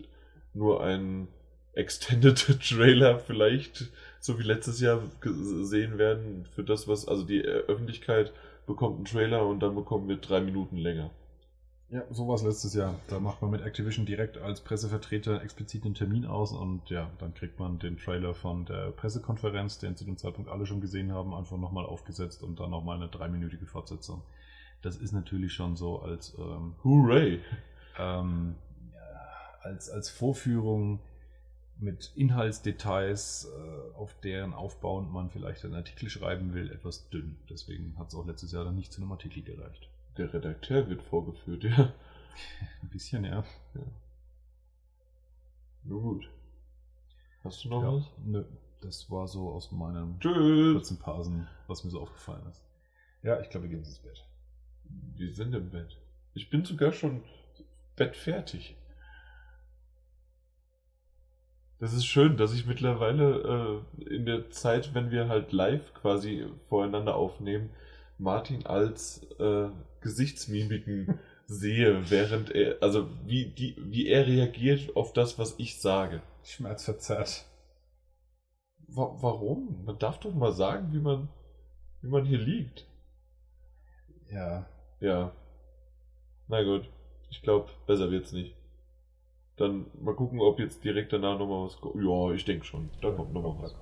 nur 0.53 0.83
einen 0.83 1.27
Extended 1.73 2.37
Trailer 2.61 3.19
vielleicht, 3.19 3.91
so 4.19 4.39
wie 4.39 4.43
letztes 4.43 4.79
Jahr, 4.79 5.01
sehen 5.21 5.97
werden 5.97 6.45
für 6.55 6.63
das, 6.63 6.87
was, 6.87 7.07
also 7.07 7.23
die 7.23 7.41
Öffentlichkeit 7.41 8.31
bekommt 8.65 8.97
einen 8.97 9.05
Trailer 9.05 9.45
und 9.45 9.59
dann 9.59 9.75
bekommen 9.75 10.07
wir 10.07 10.17
drei 10.17 10.41
Minuten 10.41 10.77
länger. 10.77 11.11
Ja, 11.89 12.03
so 12.09 12.27
war 12.27 12.35
es 12.35 12.43
letztes 12.43 12.73
Jahr. 12.73 12.99
Da 13.07 13.19
macht 13.19 13.41
man 13.41 13.51
mit 13.51 13.61
Activision 13.61 14.05
direkt 14.05 14.39
als 14.39 14.61
Pressevertreter 14.61 15.43
explizit 15.43 15.85
einen 15.85 15.93
Termin 15.93 16.25
aus 16.25 16.51
und 16.51 16.89
ja, 16.89 17.11
dann 17.19 17.33
kriegt 17.35 17.59
man 17.59 17.77
den 17.77 17.97
Trailer 17.97 18.33
von 18.33 18.65
der 18.65 18.91
Pressekonferenz, 18.91 19.77
den 19.77 19.95
zu 19.95 20.03
dem 20.03 20.17
Zeitpunkt 20.17 20.49
alle 20.49 20.65
schon 20.65 20.81
gesehen 20.81 21.11
haben, 21.13 21.33
einfach 21.33 21.57
nochmal 21.57 21.85
aufgesetzt 21.85 22.41
und 22.41 22.59
dann 22.59 22.71
nochmal 22.71 22.97
eine 22.97 23.07
dreiminütige 23.07 23.67
Fortsetzung. 23.67 24.23
Das 24.81 24.97
ist 24.97 25.11
natürlich 25.11 25.53
schon 25.53 25.75
so 25.75 25.99
als 25.99 26.35
ähm, 26.37 26.75
Hooray! 26.83 27.39
Ähm, 27.97 28.55
ja, 28.91 28.99
als, 29.61 29.89
als 29.89 30.09
Vorführung 30.09 30.99
mit 31.79 32.11
Inhaltsdetails, 32.17 33.47
äh, 33.47 33.95
auf 33.95 34.13
deren 34.19 34.53
aufbauend 34.53 35.13
man 35.13 35.29
vielleicht 35.29 35.63
einen 35.63 35.75
Artikel 35.75 36.09
schreiben 36.09 36.53
will, 36.53 36.69
etwas 36.73 37.07
dünn. 37.09 37.37
Deswegen 37.49 37.97
hat 37.97 38.09
es 38.09 38.15
auch 38.15 38.25
letztes 38.25 38.51
Jahr 38.51 38.65
dann 38.65 38.75
nicht 38.75 38.91
zu 38.91 39.01
einem 39.01 39.13
Artikel 39.13 39.43
gereicht. 39.43 39.87
Der 40.17 40.33
Redakteur 40.33 40.87
wird 40.89 41.01
vorgeführt, 41.01 41.63
ja. 41.63 41.93
Ein 42.81 42.89
bisschen, 42.89 43.23
ja. 43.23 43.43
ja. 43.73 43.81
Nur 45.83 46.01
gut. 46.01 46.29
Hast 47.43 47.63
du 47.63 47.69
noch 47.69 47.83
ja, 47.83 47.93
was? 47.93 48.11
Nö. 48.23 48.43
Das 48.81 49.09
war 49.09 49.27
so 49.27 49.49
aus 49.49 49.71
meinem 49.71 50.19
Tschüss. 50.19 50.73
kurzen 50.73 50.99
Pausen, 50.99 51.47
was 51.67 51.83
mir 51.83 51.91
so 51.91 52.01
aufgefallen 52.01 52.45
ist. 52.49 52.63
Ja, 53.23 53.39
ich 53.39 53.49
glaube, 53.49 53.65
wir 53.65 53.71
gehen 53.71 53.85
ins 53.85 53.99
Bett. 53.99 54.25
Wir 55.15 55.33
sind 55.33 55.53
im 55.53 55.69
Bett. 55.69 55.97
Ich 56.33 56.49
bin 56.49 56.65
sogar 56.65 56.91
schon 56.91 57.23
bettfertig. 57.95 58.75
Das 61.79 61.93
ist 61.93 62.05
schön, 62.05 62.37
dass 62.37 62.53
ich 62.53 62.65
mittlerweile 62.65 63.83
äh, 63.99 64.03
in 64.03 64.25
der 64.25 64.49
Zeit, 64.49 64.93
wenn 64.93 65.11
wir 65.11 65.27
halt 65.27 65.51
live 65.51 65.93
quasi 65.93 66.47
voreinander 66.69 67.15
aufnehmen, 67.15 67.69
Martin 68.17 68.65
als 68.65 69.23
äh, 69.39 69.69
Gesichtsmimiken 70.05 71.19
sehe, 71.47 72.11
während 72.11 72.51
er, 72.51 72.77
also 72.79 73.09
wie, 73.25 73.47
die, 73.47 73.75
wie 73.79 74.07
er 74.07 74.27
reagiert 74.27 74.95
auf 74.95 75.13
das, 75.13 75.39
was 75.39 75.55
ich 75.57 75.81
sage. 75.81 76.21
Schmerzverzerrt. 76.43 77.43
Wa 78.87 79.17
warum? 79.19 79.83
Man 79.83 79.97
darf 79.97 80.19
doch 80.19 80.35
mal 80.35 80.51
sagen, 80.51 80.93
wie 80.93 80.99
man, 80.99 81.27
wie 82.03 82.07
man 82.07 82.23
hier 82.23 82.37
liegt. 82.37 82.85
Ja. 84.29 84.69
Ja. 84.99 85.31
Na 86.47 86.61
gut. 86.61 86.87
Ich 87.31 87.41
glaube, 87.41 87.71
besser 87.87 88.11
wird's 88.11 88.31
nicht. 88.31 88.55
Dann 89.57 89.87
mal 89.99 90.13
gucken, 90.13 90.39
ob 90.39 90.59
jetzt 90.59 90.83
direkt 90.83 91.13
danach 91.13 91.39
nochmal 91.39 91.65
was 91.65 91.77
kommt. 91.81 91.95
Ja, 91.95 92.31
ich 92.31 92.45
denke 92.45 92.63
schon. 92.63 92.91
Da 93.01 93.09
kommt 93.09 93.33
nochmal 93.33 93.55
was. 93.59 93.75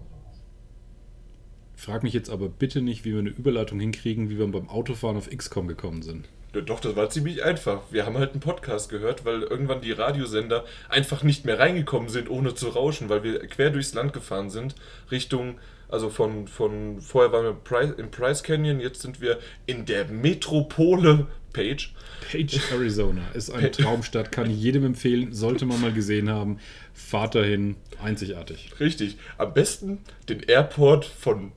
Frag 1.84 2.02
mich 2.02 2.14
jetzt 2.14 2.30
aber 2.30 2.48
bitte 2.48 2.82
nicht, 2.82 3.04
wie 3.04 3.12
wir 3.12 3.20
eine 3.20 3.30
Überleitung 3.30 3.78
hinkriegen, 3.78 4.30
wie 4.30 4.40
wir 4.40 4.48
beim 4.48 4.70
Autofahren 4.70 5.18
auf 5.18 5.30
XCOM 5.30 5.68
gekommen 5.68 6.02
sind. 6.02 6.30
Doch, 6.54 6.80
das 6.80 6.96
war 6.96 7.10
ziemlich 7.10 7.44
einfach. 7.44 7.82
Wir 7.92 8.06
haben 8.06 8.18
halt 8.18 8.32
einen 8.32 8.40
Podcast 8.40 8.88
gehört, 8.88 9.26
weil 9.26 9.42
irgendwann 9.42 9.82
die 9.82 9.92
Radiosender 9.92 10.64
einfach 10.88 11.24
nicht 11.24 11.44
mehr 11.44 11.60
reingekommen 11.60 12.08
sind, 12.08 12.30
ohne 12.30 12.56
zu 12.56 12.70
rauschen, 12.70 13.10
weil 13.10 13.24
wir 13.24 13.38
quer 13.48 13.70
durchs 13.70 13.94
Land 13.94 14.14
gefahren 14.14 14.50
sind, 14.50 14.76
Richtung, 15.12 15.60
also 15.90 16.10
von, 16.10 16.48
von 16.48 17.02
vorher 17.02 17.34
waren 17.34 17.58
wir 17.70 18.00
im 18.00 18.12
Price 18.12 18.44
Canyon, 18.44 18.80
jetzt 18.80 19.02
sind 19.02 19.20
wir 19.20 19.40
in 19.66 19.86
der 19.86 20.06
Metropole 20.06 21.28
Page. 21.52 21.94
Page, 22.32 22.62
Arizona 22.72 23.24
ist 23.34 23.50
eine 23.50 23.72
Traumstadt, 23.72 24.32
kann 24.32 24.50
ich 24.50 24.58
jedem 24.58 24.86
empfehlen, 24.86 25.34
sollte 25.34 25.66
man 25.66 25.82
mal 25.82 25.92
gesehen 25.92 26.30
haben. 26.30 26.60
Fahrt 26.94 27.36
dahin, 27.36 27.76
einzigartig. 28.02 28.72
Richtig. 28.80 29.18
Am 29.38 29.54
besten 29.54 29.98
den 30.30 30.40
Airport 30.44 31.04
von 31.04 31.52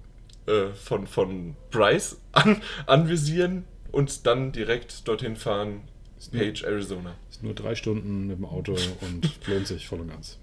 äh, 0.46 0.68
von, 0.74 1.06
von 1.06 1.56
Bryce 1.70 2.20
an, 2.32 2.62
anvisieren 2.86 3.64
und 3.92 4.26
dann 4.26 4.52
direkt 4.52 5.06
dorthin 5.08 5.36
fahren. 5.36 5.82
Page, 6.32 6.64
Arizona. 6.64 7.14
Ist 7.30 7.42
nur 7.42 7.54
drei 7.54 7.74
Stunden 7.74 8.26
mit 8.26 8.38
dem 8.38 8.46
Auto 8.46 8.72
und 8.72 9.30
lohnt 9.46 9.66
sich 9.66 9.86
voll 9.86 10.00
und 10.00 10.08
ganz. 10.08 10.38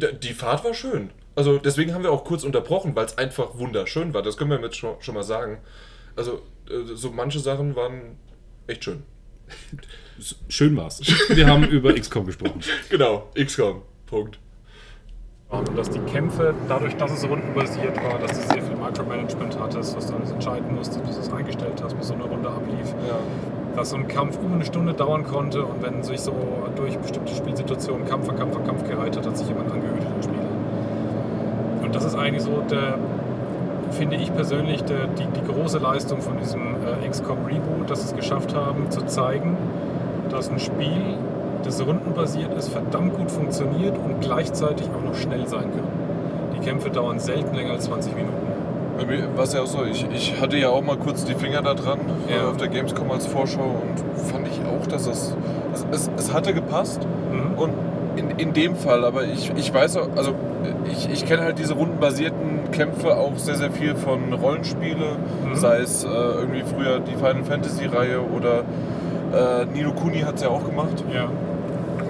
Äh, 0.00 0.14
die 0.14 0.32
Fahrt 0.32 0.64
war 0.64 0.74
schön. 0.74 1.10
Also 1.36 1.58
deswegen 1.58 1.92
haben 1.94 2.02
wir 2.02 2.12
auch 2.12 2.24
kurz 2.24 2.44
unterbrochen, 2.44 2.94
weil 2.96 3.06
es 3.06 3.18
einfach 3.18 3.58
wunderschön 3.58 4.14
war. 4.14 4.22
Das 4.22 4.36
können 4.36 4.50
wir 4.50 4.60
jetzt 4.60 4.76
schon, 4.76 4.96
schon 5.00 5.14
mal 5.14 5.22
sagen. 5.22 5.58
Also 6.16 6.42
äh, 6.70 6.94
so 6.94 7.10
manche 7.10 7.40
Sachen 7.40 7.76
waren 7.76 8.16
echt 8.66 8.84
schön. 8.84 9.02
Schön 10.48 10.76
war's. 10.76 11.00
Wir 11.28 11.46
haben 11.46 11.64
über 11.64 11.92
XCOM 12.00 12.26
gesprochen. 12.26 12.60
Genau, 12.88 13.30
XCOM. 13.34 13.82
Punkt. 14.06 14.38
Und 15.48 15.76
dass 15.76 15.90
die 15.90 16.00
Kämpfe, 16.00 16.54
dadurch, 16.68 16.96
dass 16.96 17.12
es 17.12 17.28
rundenbasiert 17.28 17.96
war, 17.96 18.18
dass 18.18 18.40
du 18.40 18.54
sehr 18.54 18.62
viel 18.62 18.73
Micromanagement 18.94 19.58
hattest, 19.60 19.96
dass 19.96 20.06
du 20.06 20.14
alles 20.14 20.30
entscheiden 20.30 20.74
musstest, 20.74 21.04
bis 21.04 21.16
du 21.16 21.22
es 21.22 21.32
eingestellt 21.32 21.82
hast, 21.82 21.96
bis 21.98 22.08
so 22.08 22.14
eine 22.14 22.24
Runde 22.24 22.48
ablief. 22.48 22.94
Ja. 23.08 23.16
Dass 23.76 23.90
so 23.90 23.96
ein 23.96 24.06
Kampf 24.06 24.38
über 24.42 24.54
eine 24.54 24.64
Stunde 24.64 24.94
dauern 24.94 25.24
konnte 25.24 25.64
und 25.64 25.82
wenn 25.82 26.02
sich 26.02 26.20
so 26.20 26.32
durch 26.76 26.96
bestimmte 26.98 27.34
Spielsituationen 27.34 28.06
Kampf 28.06 28.26
für 28.26 28.34
Kampf 28.34 28.54
für 28.54 28.62
Kampf 28.62 28.88
gereiht 28.88 29.16
hat, 29.16 29.26
hat 29.26 29.36
sich 29.36 29.48
jemand 29.48 29.68
in 29.74 29.80
den 29.80 30.22
Spiel. 30.22 30.38
Und 31.82 31.94
das 31.94 32.04
ist 32.04 32.14
eigentlich 32.14 32.44
so 32.44 32.62
der, 32.70 32.98
finde 33.90 34.16
ich 34.16 34.32
persönlich, 34.32 34.84
der, 34.84 35.08
die, 35.08 35.26
die 35.26 35.52
große 35.52 35.78
Leistung 35.78 36.20
von 36.20 36.38
diesem 36.38 36.76
äh, 37.02 37.08
XCOM 37.08 37.38
Reboot, 37.46 37.90
dass 37.90 38.02
sie 38.02 38.14
es 38.14 38.16
geschafft 38.16 38.54
haben, 38.54 38.90
zu 38.90 39.04
zeigen, 39.06 39.56
dass 40.30 40.50
ein 40.50 40.60
Spiel 40.60 41.16
das 41.64 41.84
rundenbasiert 41.84 42.54
ist, 42.54 42.68
verdammt 42.68 43.16
gut 43.16 43.30
funktioniert 43.30 43.96
und 43.96 44.20
gleichzeitig 44.20 44.86
auch 44.88 45.02
noch 45.02 45.14
schnell 45.14 45.48
sein 45.48 45.70
kann. 45.72 45.88
Die 46.54 46.60
Kämpfe 46.60 46.90
dauern 46.90 47.18
selten 47.18 47.54
länger 47.56 47.72
als 47.72 47.86
20 47.86 48.14
Minuten. 48.14 48.53
Es 49.42 49.52
ja 49.52 49.60
auch 49.62 49.66
so, 49.66 49.84
ich, 49.84 50.06
ich 50.14 50.40
hatte 50.40 50.56
ja 50.56 50.68
auch 50.70 50.82
mal 50.82 50.96
kurz 50.96 51.24
die 51.24 51.34
Finger 51.34 51.62
da 51.62 51.74
dran 51.74 51.98
Ja. 52.28 52.44
äh, 52.44 52.50
auf 52.50 52.56
der 52.56 52.68
Gamescom 52.68 53.10
als 53.10 53.26
Vorschau 53.26 53.62
und 53.82 54.22
fand 54.30 54.46
ich 54.48 54.60
auch, 54.64 54.86
dass 54.86 55.06
es, 55.06 55.36
es, 55.74 55.86
es, 55.90 56.10
es 56.16 56.32
hatte 56.32 56.54
gepasst. 56.54 57.00
Mhm. 57.32 57.58
Und 57.58 57.72
in, 58.16 58.30
in 58.38 58.52
dem 58.52 58.76
Fall, 58.76 59.04
aber 59.04 59.24
ich, 59.24 59.52
ich 59.56 59.74
weiß 59.74 59.96
auch, 59.96 60.08
also 60.16 60.34
ich, 60.90 61.10
ich 61.10 61.26
kenne 61.26 61.42
halt 61.42 61.58
diese 61.58 61.74
rundenbasierten 61.74 62.70
Kämpfe 62.70 63.16
auch 63.16 63.36
sehr, 63.36 63.56
sehr 63.56 63.72
viel 63.72 63.96
von 63.96 64.32
Rollenspiele, 64.32 65.16
Mhm. 65.44 65.56
sei 65.56 65.78
es 65.80 66.04
äh, 66.04 66.08
irgendwie 66.08 66.62
früher 66.62 67.00
die 67.00 67.14
Final 67.16 67.44
Fantasy 67.44 67.86
Reihe 67.86 68.20
oder 68.20 68.60
äh, 69.34 69.66
Nino 69.74 69.92
Kuni 69.92 70.20
hat 70.20 70.36
es 70.36 70.42
ja 70.42 70.48
auch 70.48 70.64
gemacht. 70.64 71.04
Ja. 71.12 71.28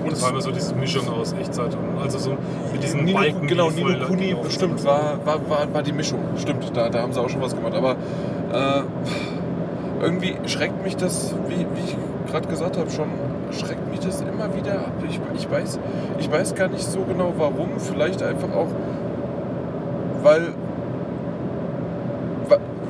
Und 0.05 0.23
war 0.23 0.31
immer 0.31 0.41
so 0.41 0.51
diese 0.51 0.75
Mischung 0.75 1.09
aus 1.09 1.33
Echtzeit 1.33 1.75
und 1.75 2.03
also 2.03 2.19
so 2.19 2.37
mit 2.73 2.83
diesen 2.83 3.05
Nino, 3.05 3.19
Balken, 3.19 3.47
genau, 3.47 3.71
die 3.71 3.85
Nino 3.85 4.07
Kuni, 4.07 4.37
stimmt, 4.51 4.85
war, 4.85 5.19
war, 5.25 5.49
war, 5.49 5.73
war 5.73 5.83
die 5.83 5.93
Mischung. 5.93 6.21
Stimmt, 6.37 6.71
da, 6.75 6.89
da 6.89 7.03
haben 7.03 7.13
sie 7.13 7.21
auch 7.21 7.29
schon 7.29 7.41
was 7.41 7.55
gemacht. 7.55 7.75
Aber 7.75 7.93
äh, 8.53 8.83
irgendwie 10.03 10.37
schreckt 10.47 10.83
mich 10.83 10.97
das, 10.97 11.35
wie, 11.49 11.59
wie 11.59 11.85
ich 11.87 11.97
gerade 12.31 12.49
gesagt 12.49 12.77
habe, 12.77 12.91
schon 12.91 13.09
schreckt 13.53 13.89
mich 13.91 14.01
das 14.01 14.21
immer 14.21 14.55
wieder 14.55 14.75
ab. 14.75 14.93
Ich, 15.09 15.21
ich, 15.35 15.51
weiß, 15.51 15.79
ich 16.19 16.31
weiß 16.31 16.55
gar 16.55 16.69
nicht 16.69 16.85
so 16.85 17.01
genau 17.01 17.33
warum. 17.39 17.79
Vielleicht 17.79 18.23
einfach 18.23 18.53
auch, 18.55 18.69
weil, 20.23 20.55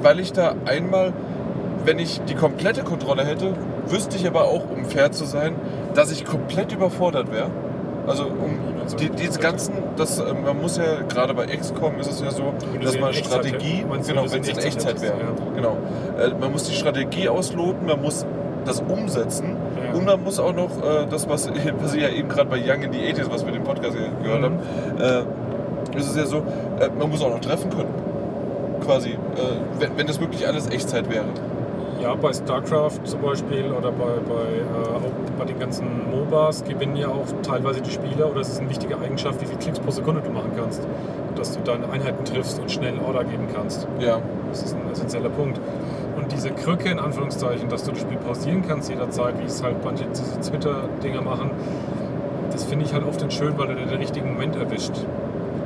weil 0.02 0.20
ich 0.20 0.32
da 0.32 0.54
einmal, 0.64 1.12
wenn 1.84 1.98
ich 1.98 2.20
die 2.22 2.34
komplette 2.34 2.82
Kontrolle 2.82 3.24
hätte, 3.24 3.52
wüsste 3.86 4.16
ich 4.16 4.26
aber 4.26 4.44
auch, 4.44 4.62
um 4.70 4.84
fair 4.84 5.12
zu 5.12 5.24
sein, 5.24 5.54
dass 5.94 6.10
ich 6.12 6.24
komplett 6.24 6.72
überfordert 6.72 7.32
wäre. 7.32 7.50
Also 8.06 8.24
um 8.24 8.58
die, 9.00 9.08
diese 9.08 9.38
ganzen, 9.40 9.72
das, 9.96 10.18
äh, 10.18 10.24
man 10.34 10.60
muss 10.60 10.76
ja, 10.76 10.84
gerade 11.08 11.32
bei 11.32 11.46
XCOM 11.46 11.98
ist 12.00 12.10
es 12.10 12.20
ja 12.20 12.30
so, 12.30 12.52
dass 12.82 12.98
man 13.00 13.14
Strategie, 13.14 13.80
genau, 13.80 13.92
wenn 13.92 14.00
es 14.00 14.08
in 14.10 14.58
Echtzeit 14.58 14.64
Echtzeit 14.66 15.00
wäre, 15.00 15.14
hättest, 15.14 15.54
genau. 15.56 15.76
Äh, 16.18 16.38
man 16.38 16.52
muss 16.52 16.64
die 16.64 16.74
Strategie 16.74 17.28
ausloten, 17.30 17.86
man 17.86 18.02
muss 18.02 18.26
das 18.66 18.80
umsetzen 18.82 19.56
Ja. 19.90 19.96
und 19.96 20.04
man 20.04 20.22
muss 20.22 20.38
auch 20.38 20.52
noch 20.54 20.70
äh, 20.82 21.06
das, 21.08 21.28
was, 21.30 21.48
was 21.80 21.94
ich 21.94 22.02
ja 22.02 22.08
eben 22.10 22.28
gerade 22.28 22.50
bei 22.50 22.56
Young 22.58 22.82
in 22.82 22.92
the 22.92 22.98
80s, 22.98 23.30
was 23.30 23.44
wir 23.46 23.52
den 23.52 23.64
Podcast 23.64 23.96
gehört 24.22 24.40
Mhm. 24.40 24.44
haben, 24.44 24.58
äh, 25.00 25.98
ist 25.98 26.10
es 26.10 26.16
ja 26.16 26.26
so, 26.26 26.38
äh, 26.80 26.90
man 26.98 27.08
muss 27.08 27.22
auch 27.22 27.30
noch 27.30 27.40
treffen 27.40 27.70
können. 27.70 27.88
Quasi, 28.84 29.16
wenn, 29.78 29.96
wenn 29.96 30.06
das 30.06 30.20
wirklich 30.20 30.46
alles 30.46 30.68
Echtzeit 30.68 31.08
wäre. 31.10 31.24
Ja, 32.04 32.14
bei 32.14 32.34
StarCraft 32.34 33.02
zum 33.04 33.22
Beispiel 33.22 33.72
oder 33.72 33.90
bei, 33.90 34.04
bei, 34.28 34.58
äh, 34.58 35.38
bei 35.38 35.44
den 35.46 35.58
ganzen 35.58 36.10
MOBAs 36.10 36.62
gewinnen 36.62 36.96
ja 36.96 37.08
auch 37.08 37.24
teilweise 37.42 37.80
die 37.80 37.90
Spieler 37.90 38.30
oder 38.30 38.42
es 38.42 38.50
ist 38.50 38.60
eine 38.60 38.68
wichtige 38.68 38.98
Eigenschaft, 38.98 39.40
wie 39.40 39.46
viele 39.46 39.58
Klicks 39.58 39.80
pro 39.80 39.90
Sekunde 39.90 40.20
du 40.20 40.30
machen 40.30 40.50
kannst. 40.54 40.86
Dass 41.34 41.56
du 41.56 41.62
deine 41.64 41.88
Einheiten 41.88 42.22
triffst 42.26 42.60
und 42.60 42.70
schnell 42.70 42.92
Order 42.98 43.24
geben 43.24 43.48
kannst. 43.54 43.88
Ja. 44.00 44.20
Das 44.50 44.62
ist 44.62 44.74
ein 44.74 44.82
essentieller 44.92 45.30
Punkt. 45.30 45.58
Und 46.18 46.30
diese 46.30 46.50
Krücke 46.50 46.90
in 46.90 46.98
Anführungszeichen, 46.98 47.70
dass 47.70 47.84
du 47.84 47.92
das 47.92 48.00
Spiel 48.02 48.18
pausieren 48.18 48.62
kannst 48.68 48.90
jederzeit, 48.90 49.40
wie 49.40 49.46
es 49.46 49.62
halt 49.62 49.82
manche 49.82 50.04
diese 50.04 50.38
Twitter-Dinger 50.40 51.22
machen, 51.22 51.52
das 52.52 52.64
finde 52.64 52.84
ich 52.84 52.92
halt 52.92 53.06
oft 53.08 53.32
schön, 53.32 53.56
weil 53.56 53.68
du 53.68 53.76
den 53.76 53.88
richtigen 53.88 54.34
Moment 54.34 54.56
erwischt. 54.56 54.92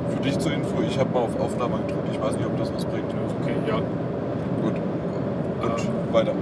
Für 0.09 0.21
dich 0.23 0.39
zur 0.39 0.53
Info, 0.53 0.81
ich 0.87 0.97
habe 0.97 1.09
mal 1.13 1.19
auf 1.19 1.37
Aufnahme 1.37 1.79
gedrückt. 1.85 2.07
Ich 2.13 2.21
weiß 2.21 2.37
nicht, 2.37 2.45
ob 2.45 2.57
das 2.57 2.73
was 2.73 2.85
bringt. 2.85 3.13
Okay, 3.41 3.55
ja. 3.67 3.81
Weiter. 6.13 6.33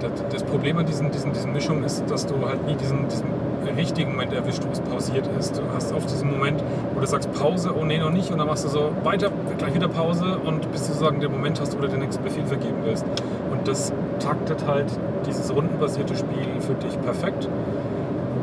Das, 0.00 0.10
das 0.32 0.42
Problem 0.44 0.78
an 0.78 0.86
diesen, 0.86 1.10
diesen, 1.10 1.32
diesen 1.32 1.52
Mischungen 1.52 1.84
ist, 1.84 2.02
dass 2.08 2.26
du 2.26 2.34
halt 2.46 2.66
nie 2.66 2.74
diesen, 2.74 3.08
diesen 3.08 3.28
richtigen 3.76 4.12
Moment 4.12 4.32
erwischt, 4.32 4.62
wo 4.66 4.72
es 4.72 4.80
pausiert 4.80 5.28
ist. 5.38 5.56
Du 5.56 5.62
hast 5.74 5.92
oft 5.92 6.10
diesen 6.10 6.30
Moment, 6.30 6.62
wo 6.94 7.00
du 7.00 7.06
sagst 7.06 7.32
Pause, 7.32 7.74
oh 7.78 7.84
nee, 7.84 7.98
noch 7.98 8.10
nicht, 8.10 8.30
und 8.30 8.38
dann 8.38 8.46
machst 8.46 8.64
du 8.64 8.68
so 8.68 8.90
weiter, 9.04 9.30
gleich 9.58 9.74
wieder 9.74 9.88
Pause 9.88 10.38
und 10.44 10.70
bis 10.72 10.86
du 10.88 10.94
sagen, 10.94 11.20
den 11.20 11.30
Moment 11.30 11.60
hast, 11.60 11.76
wo 11.76 11.82
du 11.82 11.88
den 11.88 12.00
nächsten 12.00 12.22
Befehl 12.22 12.46
vergeben 12.46 12.78
willst. 12.84 13.04
Und 13.50 13.66
das 13.68 13.92
taktet 14.18 14.66
halt 14.66 14.86
dieses 15.26 15.54
rundenbasierte 15.54 16.16
Spiel 16.16 16.60
für 16.60 16.74
dich 16.74 17.00
perfekt. 17.02 17.48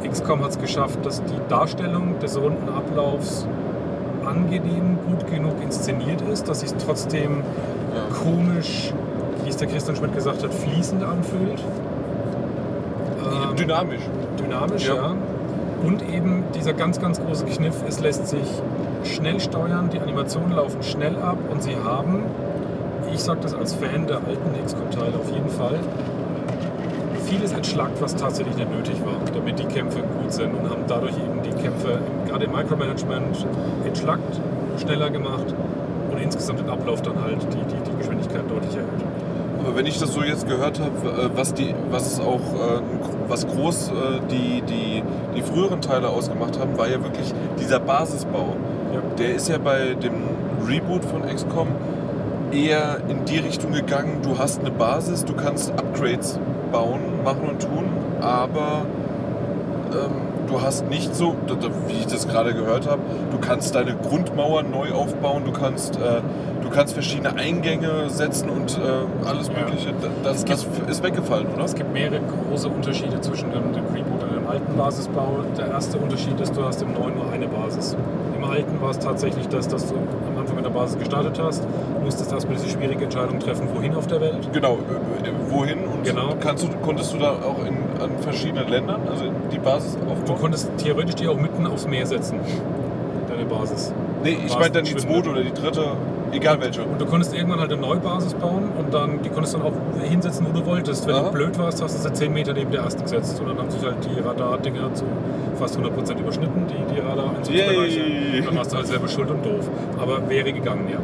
XCOM 0.08 0.44
hat 0.44 0.52
es 0.52 0.60
geschafft, 0.60 1.06
dass 1.06 1.24
die 1.24 1.40
Darstellung 1.50 2.20
des 2.20 2.40
Rundenablaufs 2.40 3.48
angenehm, 4.26 4.98
gut 5.08 5.30
genug 5.30 5.54
inszeniert 5.62 6.22
ist, 6.32 6.48
dass 6.48 6.62
sich 6.62 6.72
es 6.72 6.86
trotzdem 6.86 7.44
komisch, 8.24 8.94
es 9.58 9.62
der 9.62 9.70
Christian 9.70 9.96
Schmidt 9.96 10.14
gesagt 10.14 10.44
hat, 10.44 10.54
fließend 10.54 11.04
anfühlt. 11.04 11.60
Ähm, 13.24 13.56
Dynamisch. 13.56 14.02
dynamisch, 14.40 14.88
Ja. 14.88 14.96
ja. 14.96 15.16
Und 15.84 16.02
eben 16.14 16.44
dieser 16.56 16.74
ganz, 16.74 17.00
ganz 17.02 17.20
große 17.20 17.46
Kniff, 17.46 17.76
es 17.88 18.00
lässt 18.00 18.28
sich 18.28 18.48
schnell 19.04 19.40
steuern, 19.40 19.90
die 19.92 20.00
Animationen 20.00 20.52
laufen 20.52 20.82
schnell 20.84 21.16
ab 21.18 21.38
und 21.52 21.62
sie 21.64 21.76
haben, 21.76 22.24
ich 23.12 23.20
sage 23.20 23.40
das 23.42 23.54
als 23.56 23.74
Fan 23.74 24.06
der 24.08 24.18
alten 24.18 24.64
XCOM-Teile 24.66 25.16
auf 25.16 25.32
jeden 25.32 25.50
Fall, 25.50 25.80
vieles 27.26 27.52
entschlackt, 27.52 28.02
was 28.02 28.16
tatsächlich 28.16 28.56
nicht 28.58 28.72
nötig 28.72 29.02
war, 29.06 29.18
damit 29.34 29.60
die 29.60 29.66
Kämpfe 29.66 30.00
gut 30.00 30.32
sind 30.32 30.54
und 30.54 30.70
haben 30.70 30.84
dadurch 30.88 31.16
eben 31.18 31.42
die 31.44 31.62
Kämpfe, 31.62 32.00
gerade 32.28 32.46
im 32.46 32.52
Micromanagement, 32.52 33.46
entschlackt, 33.86 34.40
schneller 34.80 35.10
gemacht 35.10 35.54
und 36.12 36.22
insgesamt 36.22 36.60
den 36.60 36.70
Ablauf 36.70 37.02
dann 37.02 37.22
halt 37.24 37.42
die, 37.44 37.58
die, 37.58 37.92
die 37.92 37.98
Geschwindigkeit 37.98 38.44
deutlich 38.50 38.76
erhöht. 38.76 39.17
Aber 39.68 39.76
wenn 39.76 39.86
ich 39.86 40.00
das 40.00 40.14
so 40.14 40.24
jetzt 40.24 40.48
gehört 40.48 40.80
habe, 40.80 41.10
äh, 41.10 41.30
was 41.36 41.54
die, 41.54 41.76
was 41.92 42.22
auch, 42.22 42.36
äh, 42.36 42.82
was 43.28 43.46
groß 43.46 43.90
äh, 43.90 43.92
die, 44.32 44.62
die, 44.62 45.04
die 45.36 45.42
früheren 45.42 45.82
Teile 45.82 46.08
ausgemacht 46.08 46.58
haben, 46.58 46.78
war 46.78 46.88
ja 46.88 47.04
wirklich 47.04 47.34
dieser 47.60 47.82
Basisbau. 47.82 48.56
Ja. 48.94 49.02
Der 49.20 49.36
ist 49.36 49.50
ja 49.50 49.58
bei 49.58 49.94
dem 49.96 50.14
Reboot 50.66 51.04
von 51.04 51.24
XCOM 51.24 51.68
eher 52.54 53.02
in 53.10 53.26
die 53.26 53.40
Richtung 53.40 53.74
gegangen, 53.74 54.22
du 54.24 54.38
hast 54.38 54.62
eine 54.62 54.72
Basis, 54.72 55.26
du 55.26 55.34
kannst 55.34 55.72
Upgrades 55.72 56.40
bauen, 56.72 57.02
machen 57.26 57.50
und 57.50 57.62
tun, 57.62 57.90
aber 58.22 58.86
ähm, 59.92 60.28
du 60.48 60.62
hast 60.62 60.90
nicht 60.90 61.14
so, 61.14 61.36
wie 61.88 61.98
ich 62.00 62.08
das 62.08 62.28
gerade 62.30 62.54
gehört 62.54 62.90
habe, 62.90 63.02
du 63.32 63.38
kannst 63.38 63.76
deine 63.76 63.96
Grundmauern 63.96 64.72
neu 64.72 64.94
aufbauen, 64.94 65.44
du 65.46 65.52
kannst, 65.52 65.98
äh, 65.98 66.22
du 66.68 66.76
kannst 66.76 66.94
verschiedene 66.94 67.34
Eingänge 67.36 68.10
setzen 68.10 68.50
und 68.50 68.78
äh, 68.78 69.28
alles. 69.28 69.50
Mögliche. 69.50 69.94
Da- 70.02 70.10
Das, 70.24 70.44
das 70.46 70.68
ist 70.90 71.04
weggefallen, 71.04 71.48
oder? 71.54 71.64
Es 71.66 71.76
gibt 71.76 71.92
mehrere 71.94 72.20
große 72.50 72.68
Unterschiede 72.68 73.20
zwischen 73.22 73.52
dem, 73.52 73.74
dem 73.74 73.86
Reboot 73.94 74.24
und 74.24 74.36
dem 74.36 74.48
alten 74.48 74.76
Basisbau. 74.78 75.40
Der 75.58 75.68
erste 75.70 75.98
Unterschied 75.98 76.40
ist, 76.40 76.56
du 76.56 76.64
hast 76.64 76.82
im 76.82 76.94
neuen 76.94 77.16
nur 77.16 77.32
eine 77.32 77.48
Basis. 77.48 77.96
Im 78.36 78.44
alten 78.44 78.80
war 78.82 78.92
es 78.92 79.00
tatsächlich 79.00 79.48
das, 79.48 79.68
dass 79.68 79.88
du 79.88 79.96
am 79.96 80.40
Anfang 80.40 80.56
mit 80.58 80.66
der 80.66 80.70
Basis 80.72 81.00
gestartet 81.00 81.40
hast, 81.42 81.64
musstest 82.04 82.32
erstmal 82.32 82.56
diese 82.58 82.70
schwierige 82.70 83.06
Entscheidung 83.06 83.40
treffen, 83.40 83.68
wohin 83.74 83.96
auf 83.96 84.08
der 84.08 84.22
Welt. 84.22 84.48
Genau, 84.54 84.74
äh, 85.24 85.28
äh, 85.30 85.32
wohin 85.50 85.80
und 85.80 86.04
Genau. 86.04 86.34
kannst 86.40 86.64
du, 86.64 86.68
konntest 86.86 87.14
du 87.14 87.18
da 87.18 87.32
auch 87.32 87.60
in, 87.66 87.78
an 88.02 88.12
verschiedenen 88.22 88.68
Ländern, 88.70 89.02
also 89.10 89.26
die 89.52 89.58
Basis 89.60 89.98
Du 89.98 90.12
aufbauen? 90.12 90.38
konntest 90.40 90.70
theoretisch 90.78 91.16
die 91.16 91.28
auch 91.28 91.40
mitten 91.40 91.66
aufs 91.66 91.88
Meer 91.88 92.06
setzen, 92.06 92.40
deine 93.28 93.46
Basis. 93.46 93.92
Nee, 94.24 94.38
ich 94.46 94.54
meine 94.58 94.72
dann 94.72 94.84
die 94.86 94.96
zweite 94.96 95.30
oder 95.30 95.42
die 95.42 95.54
dritte, 95.54 95.82
egal 96.32 96.60
welche. 96.62 96.84
Und 96.84 97.00
du 97.00 97.06
konntest 97.06 97.34
irgendwann 97.34 97.60
halt 97.60 97.72
eine 97.72 97.82
neue 97.82 98.00
Basis 98.00 98.34
bauen 98.34 98.70
und 98.78 98.94
dann, 98.94 99.22
die 99.22 99.30
konntest 99.30 99.56
dann 99.56 99.62
auch 99.64 99.74
hinsetzen, 100.02 100.46
wo 100.48 100.58
du 100.58 100.66
wolltest. 100.66 101.08
Wenn 101.08 101.16
Aha. 101.16 101.24
du 101.26 101.32
blöd 101.32 101.58
warst, 101.58 101.82
hast 101.82 101.98
du 101.98 102.08
sie 102.10 102.14
10 102.14 102.34
Meter 102.34 102.54
neben 102.54 102.72
der 102.72 102.82
ersten 102.82 103.04
gesetzt. 103.04 103.40
Und 103.40 103.48
dann 103.50 103.58
haben 103.58 103.70
sich 103.70 103.82
halt 103.84 103.96
die 104.04 104.20
Radardinger 104.20 104.94
zu 104.94 105.06
fast 105.58 105.78
100% 105.78 106.20
überschnitten, 106.20 106.66
die, 106.68 106.94
die. 106.94 107.54
Yay. 107.58 108.42
Dann 108.46 108.56
warst 108.56 108.72
du 108.74 108.78
halt 108.78 108.88
selber 108.88 109.08
schuld 109.08 109.30
und 109.30 109.46
doof. 109.46 109.70
Aber 110.00 110.28
wäre 110.30 110.52
gegangen, 110.54 110.88
ja. 110.92 111.00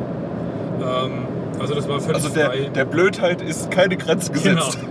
Ähm, 1.05 1.11
also 1.59 1.75
das 1.75 1.87
war 1.87 1.99
völlig 1.99 2.15
Also 2.15 2.29
der, 2.29 2.45
frei. 2.47 2.69
der 2.73 2.85
Blödheit 2.85 3.41
ist 3.41 3.71
keine 3.71 3.95
Grenze 3.97 4.31
genau. 4.31 4.65
gesetzt. 4.65 4.79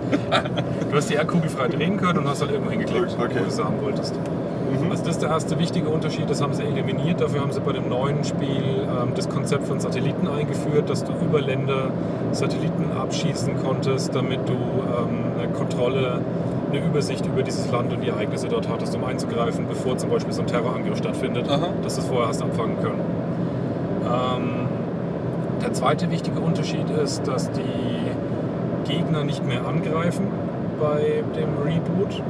Du 0.90 0.96
hast 0.98 1.08
die 1.08 1.14
R-Kugel 1.14 1.48
frei 1.48 1.68
drehen 1.68 1.96
können 1.96 2.18
und 2.18 2.28
hast 2.28 2.42
halt 2.42 2.50
irgendwo 2.52 2.70
hingeklickt, 2.70 3.16
Okay. 3.18 3.34
wo 3.40 3.44
du 3.44 3.50
sie 3.50 3.64
haben 3.64 3.80
wolltest. 3.80 4.14
Mhm. 4.84 4.90
Also 4.90 5.04
das 5.04 5.14
ist 5.16 5.22
der 5.22 5.30
erste 5.30 5.58
wichtige 5.58 5.88
Unterschied, 5.88 6.28
das 6.28 6.42
haben 6.42 6.52
sie 6.52 6.62
eliminiert. 6.64 7.20
Dafür 7.20 7.40
haben 7.40 7.52
sie 7.52 7.60
bei 7.60 7.72
dem 7.72 7.88
neuen 7.88 8.24
Spiel 8.24 8.62
ähm, 8.82 9.12
das 9.14 9.28
Konzept 9.28 9.66
von 9.66 9.80
Satelliten 9.80 10.28
eingeführt, 10.28 10.88
dass 10.90 11.04
du 11.04 11.12
über 11.12 11.40
Länder 11.40 11.90
Satelliten 12.32 12.92
abschießen 12.96 13.62
konntest, 13.62 14.14
damit 14.14 14.48
du 14.48 14.52
ähm, 14.52 15.38
eine 15.38 15.52
Kontrolle, 15.52 16.20
eine 16.70 16.84
Übersicht 16.84 17.26
über 17.26 17.42
dieses 17.42 17.70
Land 17.70 17.92
und 17.92 18.02
die 18.02 18.08
Ereignisse 18.08 18.48
dort 18.48 18.68
hattest, 18.68 18.94
um 18.96 19.04
einzugreifen, 19.04 19.66
bevor 19.68 19.96
zum 19.98 20.10
Beispiel 20.10 20.32
so 20.32 20.42
ein 20.42 20.46
Terrorangriff 20.46 20.98
stattfindet, 20.98 21.48
Aha. 21.48 21.68
dass 21.82 21.96
du 21.96 22.00
es 22.00 22.06
vorher 22.06 22.28
hast 22.28 22.42
anfangen 22.42 22.76
können. 22.80 23.00
Ähm, 24.04 24.68
der 25.62 25.72
zweite 25.74 26.10
wichtige 26.10 26.40
Unterschied 26.40 26.90
ist, 26.90 27.26
dass 27.28 27.50
die 27.52 28.90
Gegner 28.90 29.22
nicht 29.22 29.46
mehr 29.46 29.66
angreifen 29.66 30.26
bei 30.80 31.22
dem 31.36 31.50
Reboot, 31.64 32.20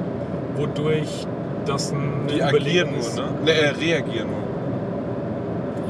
wodurch 0.57 1.27
das 1.69 1.93
ein 1.93 2.27
Die 2.29 2.43
agieren 2.43 2.91
nur, 2.93 3.25
ne? 3.25 3.31
ne 3.45 3.51
äh, 3.53 3.69
reagieren 3.71 4.29
nur. 4.29 4.43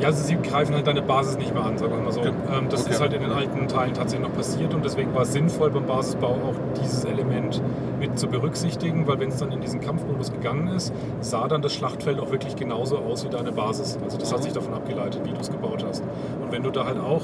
Ja, 0.00 0.08
also 0.08 0.24
sie 0.24 0.34
greifen 0.36 0.74
halt 0.74 0.84
deine 0.88 1.00
Basis 1.02 1.38
nicht 1.38 1.54
mehr 1.54 1.64
an, 1.64 1.78
sagen 1.78 1.92
wir 1.94 2.00
mal 2.02 2.10
so. 2.10 2.20
Okay. 2.22 2.32
Ähm, 2.52 2.66
das 2.68 2.82
Okay. 2.82 2.90
ist 2.94 3.00
halt 3.00 3.12
in 3.12 3.22
den 3.22 3.30
alten 3.30 3.68
Teilen 3.68 3.94
tatsächlich 3.94 4.28
noch 4.28 4.34
passiert 4.34 4.74
und 4.74 4.84
deswegen 4.84 5.14
war 5.14 5.22
es 5.22 5.32
sinnvoll 5.32 5.70
beim 5.70 5.86
Basisbau 5.86 6.26
auch 6.30 6.54
dieses 6.82 7.04
Element 7.04 7.62
mit 8.00 8.18
zu 8.18 8.26
berücksichtigen, 8.26 9.06
weil 9.06 9.20
wenn 9.20 9.28
es 9.28 9.36
dann 9.36 9.52
in 9.52 9.60
diesen 9.60 9.80
Kampfmodus 9.80 10.32
gegangen 10.32 10.66
ist, 10.68 10.92
sah 11.20 11.46
dann 11.46 11.62
das 11.62 11.72
Schlachtfeld 11.72 12.18
auch 12.18 12.32
wirklich 12.32 12.56
genauso 12.56 12.98
aus 12.98 13.24
wie 13.24 13.28
deine 13.28 13.52
Basis. 13.52 13.96
Also 14.02 14.18
das 14.18 14.32
hat 14.32 14.42
sich 14.42 14.52
davon 14.52 14.74
abgeleitet, 14.74 15.20
wie 15.24 15.30
du 15.30 15.40
es 15.40 15.50
gebaut 15.52 15.84
hast. 15.88 16.02
Und 16.42 16.50
wenn 16.50 16.64
du 16.64 16.70
da 16.70 16.84
halt 16.84 16.98
auch, 16.98 17.22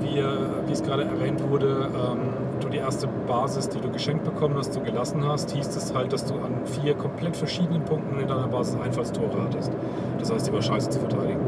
wie, 0.00 0.18
äh, 0.18 0.24
wie 0.66 0.72
es 0.72 0.82
gerade 0.82 1.04
erwähnt 1.04 1.40
wurde, 1.48 1.88
ähm, 1.94 2.18
du 2.60 2.68
die 2.68 2.78
erste 2.78 3.08
Basis, 3.26 3.68
die 3.68 3.80
du 3.80 3.90
geschenkt 3.90 4.24
bekommen 4.24 4.56
hast, 4.56 4.72
so 4.72 4.80
gelassen 4.80 5.26
hast, 5.26 5.50
hieß 5.50 5.76
es 5.76 5.94
halt, 5.94 6.12
dass 6.12 6.24
du 6.24 6.34
an 6.34 6.62
vier 6.64 6.94
komplett 6.94 7.36
verschiedenen 7.36 7.82
Punkten 7.82 8.20
in 8.20 8.28
deiner 8.28 8.48
Basis 8.48 8.76
Einfallstore 8.80 9.30
hattest. 9.42 9.72
Das 10.18 10.32
heißt, 10.32 10.46
die 10.46 10.52
war 10.52 10.62
scheiße 10.62 10.90
zu 10.90 10.98
verteidigen. 11.00 11.40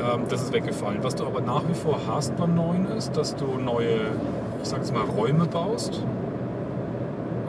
Ähm, 0.00 0.22
das 0.28 0.42
ist 0.42 0.52
weggefallen. 0.52 0.98
Was 1.02 1.14
du 1.14 1.26
aber 1.26 1.40
nach 1.40 1.62
wie 1.68 1.74
vor 1.74 1.98
hast 2.06 2.36
beim 2.36 2.54
neuen 2.54 2.86
ist, 2.96 3.16
dass 3.16 3.34
du 3.36 3.46
neue, 3.58 4.00
ich 4.62 4.68
sag 4.68 4.78
jetzt 4.78 4.92
mal, 4.92 5.02
Räume 5.04 5.46
baust. 5.46 6.02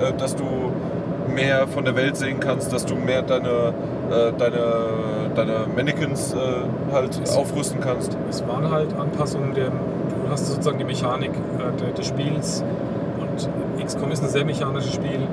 äh, 0.00 0.12
dass 0.18 0.34
du 0.36 0.44
mehr 1.34 1.66
von 1.68 1.84
der 1.84 1.96
Welt 1.96 2.16
sehen 2.16 2.40
kannst, 2.40 2.72
dass 2.72 2.84
du 2.84 2.94
mehr 2.94 3.22
deine, 3.22 3.72
äh, 4.10 4.32
deine, 4.36 4.58
deine 5.34 5.52
Mannequins 5.74 6.34
äh, 6.34 6.36
halt 6.92 7.18
aufrüsten 7.36 7.80
kannst. 7.80 8.16
Es 8.28 8.46
waren 8.46 8.70
halt 8.70 8.88
Anpassungen 8.98 9.54
der. 9.54 9.68
Du 10.32 10.38
hast 10.38 10.46
sozusagen 10.46 10.78
die 10.78 10.84
Mechanik 10.84 11.30
äh, 11.30 11.92
des 11.92 12.06
Spiels 12.06 12.64
und 13.20 13.84
XCOM 13.84 14.12
ist 14.12 14.22
ein 14.22 14.30
sehr 14.30 14.46
mechanisches 14.46 14.94
Spiel. 14.94 15.28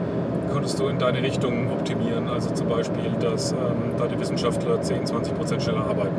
Konntest 0.51 0.77
du 0.77 0.87
in 0.87 0.99
deine 0.99 1.23
Richtung 1.23 1.71
optimieren. 1.71 2.27
Also 2.27 2.49
zum 2.49 2.67
Beispiel, 2.67 3.09
dass 3.21 3.53
ähm, 3.53 3.95
deine 3.97 4.19
Wissenschaftler 4.19 4.81
10, 4.81 5.05
20 5.05 5.37
Prozent 5.37 5.63
schneller 5.63 5.85
arbeiten. 5.85 6.17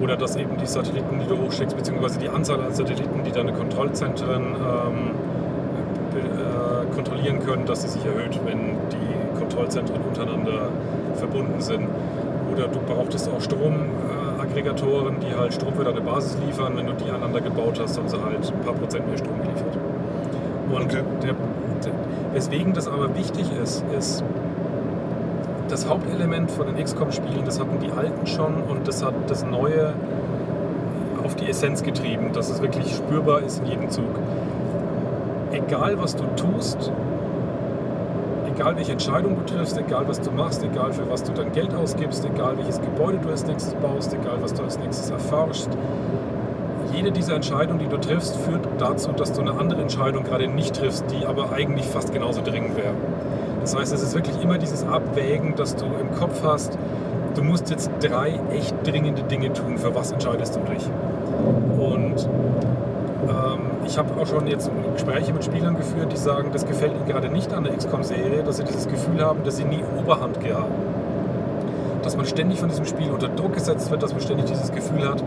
Oder 0.00 0.16
dass 0.16 0.36
eben 0.36 0.56
die 0.58 0.66
Satelliten, 0.66 1.18
die 1.18 1.26
du 1.26 1.44
hochschickst, 1.44 1.76
beziehungsweise 1.76 2.20
die 2.20 2.28
Anzahl 2.28 2.60
an 2.60 2.72
Satelliten, 2.72 3.24
die 3.24 3.32
deine 3.32 3.52
Kontrollzentren 3.52 4.44
ähm, 4.44 5.10
äh, 6.14 6.94
kontrollieren 6.94 7.40
können, 7.44 7.66
dass 7.66 7.82
sie 7.82 7.88
sich 7.88 8.04
erhöht, 8.04 8.38
wenn 8.44 8.76
die 8.92 9.38
Kontrollzentren 9.40 10.00
untereinander 10.00 10.68
verbunden 11.16 11.60
sind. 11.60 11.88
Oder 12.52 12.68
du 12.68 12.78
brauchtest 12.78 13.28
auch 13.28 13.42
Stromaggregatoren, 14.54 15.16
die 15.20 15.34
halt 15.34 15.52
Strom 15.52 15.74
für 15.74 15.84
deine 15.84 16.00
Basis 16.00 16.36
liefern. 16.46 16.76
Wenn 16.76 16.86
du 16.86 16.92
die 16.92 17.10
aneinander 17.10 17.40
gebaut 17.40 17.80
hast, 17.80 17.98
haben 17.98 18.08
sie 18.08 18.16
halt 18.22 18.52
ein 18.52 18.60
paar 18.60 18.74
Prozent 18.74 19.06
mehr 19.08 19.18
Strom 19.18 19.36
geliefert. 19.42 19.76
Und 20.70 20.84
Okay. 20.84 21.02
der, 21.22 21.32
der, 21.84 21.92
weswegen 22.32 22.72
das 22.72 22.86
aber 22.88 23.14
wichtig 23.16 23.46
ist, 23.62 23.84
ist, 23.98 24.24
das 25.68 25.88
Hauptelement 25.88 26.50
von 26.50 26.66
den 26.66 26.82
XCOM-Spielen, 26.82 27.44
das 27.44 27.58
hatten 27.58 27.78
die 27.80 27.90
alten 27.90 28.26
schon 28.26 28.62
und 28.68 28.86
das 28.86 29.04
hat 29.04 29.14
das 29.28 29.44
Neue 29.44 29.94
auf 31.24 31.34
die 31.36 31.48
Essenz 31.48 31.82
getrieben, 31.82 32.32
dass 32.32 32.50
es 32.50 32.60
wirklich 32.62 32.94
spürbar 32.94 33.40
ist 33.40 33.60
in 33.60 33.66
jedem 33.66 33.90
Zug. 33.90 34.20
Egal 35.52 36.00
was 36.00 36.16
du 36.16 36.24
tust, 36.36 36.92
egal 38.54 38.76
welche 38.76 38.92
Entscheidung 38.92 39.36
du 39.36 39.42
triffst, 39.42 39.76
egal 39.78 40.06
was 40.06 40.20
du 40.20 40.30
machst, 40.30 40.62
egal 40.62 40.92
für 40.92 41.08
was 41.10 41.22
du 41.22 41.32
dein 41.32 41.52
Geld 41.52 41.74
ausgibst, 41.74 42.24
egal 42.24 42.56
welches 42.56 42.80
Gebäude 42.80 43.18
du 43.18 43.28
als 43.28 43.44
nächstes 43.46 43.74
baust, 43.74 44.12
egal 44.14 44.38
was 44.40 44.54
du 44.54 44.62
als 44.62 44.78
nächstes 44.78 45.10
erforschst, 45.10 45.70
jede 46.92 47.10
dieser 47.10 47.34
Entscheidungen, 47.34 47.80
die 47.80 47.88
du 47.88 47.96
triffst, 47.96 48.36
führt 48.36 48.66
dazu, 48.78 49.10
dass 49.10 49.32
du 49.32 49.40
eine 49.40 49.58
andere 49.58 49.80
Entscheidung 49.80 50.22
gerade 50.22 50.46
nicht 50.46 50.76
triffst, 50.76 51.04
die 51.10 51.26
aber 51.26 51.52
eigentlich 51.52 51.86
fast 51.86 52.12
genauso 52.12 52.40
dringend 52.42 52.76
wäre. 52.76 52.94
Das 53.60 53.76
heißt, 53.76 53.92
es 53.92 54.02
ist 54.02 54.14
wirklich 54.14 54.40
immer 54.40 54.58
dieses 54.58 54.86
Abwägen, 54.86 55.56
dass 55.56 55.74
du 55.74 55.86
im 55.86 56.12
Kopf 56.12 56.42
hast, 56.44 56.78
du 57.34 57.42
musst 57.42 57.70
jetzt 57.70 57.90
drei 58.00 58.38
echt 58.52 58.74
dringende 58.86 59.22
Dinge 59.24 59.52
tun, 59.52 59.78
für 59.78 59.94
was 59.94 60.12
entscheidest 60.12 60.56
du 60.56 60.60
dich. 60.60 60.84
Und 61.78 62.28
ich 63.86 63.98
habe 63.98 64.20
auch 64.20 64.26
schon 64.26 64.46
jetzt 64.46 64.70
Gespräche 64.94 65.32
mit 65.32 65.44
Spielern 65.44 65.76
geführt, 65.76 66.12
die 66.12 66.16
sagen, 66.16 66.50
das 66.52 66.66
gefällt 66.66 66.92
ihnen 66.92 67.06
gerade 67.06 67.28
nicht 67.28 67.52
an 67.52 67.64
der 67.64 67.76
XCOM-Serie, 67.76 68.42
dass 68.42 68.56
sie 68.56 68.64
dieses 68.64 68.88
Gefühl 68.88 69.24
haben, 69.24 69.44
dass 69.44 69.56
sie 69.56 69.64
nie 69.64 69.82
Oberhand 69.98 70.38
haben. 70.38 70.72
Dass 72.02 72.16
man 72.16 72.26
ständig 72.26 72.60
von 72.60 72.68
diesem 72.68 72.84
Spiel 72.84 73.10
unter 73.10 73.28
Druck 73.28 73.54
gesetzt 73.54 73.90
wird, 73.90 74.02
dass 74.02 74.12
man 74.12 74.20
ständig 74.20 74.46
dieses 74.46 74.70
Gefühl 74.72 75.08
hat, 75.08 75.22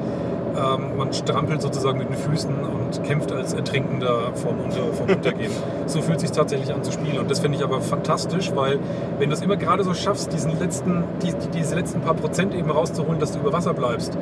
ähm, 0.58 0.98
man 0.98 1.14
strampelt 1.14 1.62
sozusagen 1.62 2.00
mit 2.00 2.10
den 2.10 2.18
Füßen 2.18 2.56
und 2.56 3.04
kämpft 3.04 3.32
als 3.32 3.54
Ertrinkender 3.54 4.32
vom, 4.34 4.60
Unter, 4.60 4.94
vom 4.94 5.10
Untergehen. 5.10 5.52
so 5.86 6.02
fühlt 6.02 6.18
es 6.18 6.24
sich 6.24 6.32
tatsächlich 6.32 6.74
an 6.74 6.84
zu 6.84 6.92
spielen. 6.92 7.20
Und 7.20 7.30
das 7.30 7.40
finde 7.40 7.58
ich 7.58 7.64
aber 7.64 7.82
fantastisch, 7.82 8.52
weil 8.56 8.80
wenn 9.20 9.30
du 9.30 9.36
es 9.36 9.42
immer 9.42 9.58
gerade 9.58 9.84
so 9.84 9.94
schaffst, 9.94 10.34
diesen 10.34 10.58
letzten, 10.60 11.04
die, 11.22 11.34
die, 11.34 11.60
diese 11.60 11.76
letzten 11.76 12.02
paar 12.02 12.16
Prozent 12.16 12.54
eben 12.54 12.70
rauszuholen, 12.70 13.20
dass 13.20 13.32
du 13.32 13.40
über 13.40 13.54
Wasser 13.54 13.74
bleibst, 13.74 14.18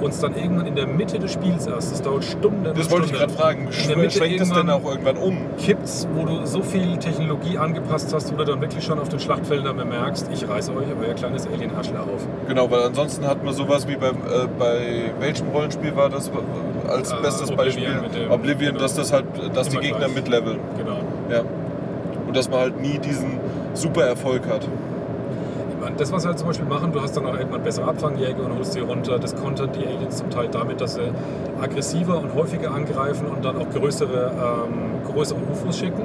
und 0.00 0.10
es 0.10 0.20
dann 0.20 0.34
irgendwann 0.36 0.66
in 0.66 0.74
der 0.76 0.86
Mitte 0.86 1.18
des 1.18 1.32
Spiels 1.32 1.66
erst, 1.66 1.92
das 1.92 2.02
dauert 2.02 2.24
Stunden 2.24 2.64
Das 2.64 2.72
und 2.86 2.90
wollte 2.90 3.06
ich 3.06 3.16
Stunden, 3.16 3.16
gerade 3.18 3.32
fragen. 3.32 3.68
In 3.82 3.88
der 3.88 3.96
Mitte 3.96 4.10
Schwenkt 4.18 4.40
es 4.40 4.52
denn 4.52 4.70
auch 4.70 4.84
irgendwann 4.84 5.16
um? 5.16 5.38
kippt's, 5.58 6.06
wo 6.14 6.24
du 6.24 6.44
so 6.46 6.62
viel 6.62 6.96
Technologie 6.98 7.58
angepasst 7.58 8.12
hast, 8.14 8.32
wo 8.32 8.36
du 8.36 8.44
dann 8.44 8.60
wirklich 8.60 8.84
schon 8.84 8.98
auf 8.98 9.08
den 9.08 9.20
Schlachtfeldern 9.20 9.76
bemerkst, 9.76 10.28
ich 10.32 10.48
reiße 10.48 10.72
euch 10.72 10.86
euer 11.00 11.14
kleines 11.14 11.46
Alien-Arschler 11.46 12.00
auf. 12.02 12.26
Genau, 12.48 12.70
weil 12.70 12.82
ansonsten 12.82 13.26
hat 13.26 13.42
man 13.44 13.54
sowas 13.54 13.86
wie 13.88 13.96
beim, 13.96 14.16
äh, 14.16 14.46
bei 14.58 15.10
welchem 15.20 15.48
Rollenspiel 15.48 15.94
war 15.96 16.08
das 16.08 16.30
als 16.88 17.12
Äh, 17.12 17.16
bestes 17.22 17.50
Oblivion 17.50 17.56
Beispiel? 18.02 18.22
dem- 18.22 18.30
Oblivion, 18.30 18.72
genau. 18.72 18.80
dass 18.82 18.94
das 18.94 19.12
halt, 19.12 19.24
dass 19.54 19.68
die 19.68 19.78
Gegner 19.78 20.08
mitleveln. 20.08 20.58
Genau. 20.78 20.98
Ja. 21.30 21.42
Und 22.26 22.36
dass 22.36 22.48
man 22.50 22.60
halt 22.60 22.80
nie 22.80 22.98
diesen 22.98 23.38
super 23.74 24.02
Erfolg 24.04 24.42
hat. 24.48 24.66
Das, 25.98 26.12
was 26.12 26.22
sie 26.22 26.28
halt 26.28 26.38
zum 26.38 26.48
Beispiel 26.48 26.66
machen, 26.66 26.92
du 26.92 27.00
hast 27.00 27.16
dann 27.16 27.24
auch 27.24 27.38
irgendwann 27.38 27.62
bessere 27.62 27.88
Abfangjäger 27.88 28.44
und 28.44 28.54
holst 28.56 28.74
die 28.74 28.80
runter. 28.80 29.18
Das 29.18 29.34
kontern 29.34 29.70
die 29.72 29.86
Aliens 29.86 30.18
zum 30.18 30.28
Teil 30.28 30.48
damit, 30.48 30.80
dass 30.80 30.94
sie 30.94 31.10
aggressiver 31.58 32.20
und 32.20 32.34
häufiger 32.34 32.74
angreifen 32.74 33.26
und 33.28 33.42
dann 33.42 33.56
auch 33.56 33.70
größere, 33.70 34.30
ähm, 34.68 35.02
größere 35.10 35.38
UFOs 35.50 35.78
schicken. 35.78 36.02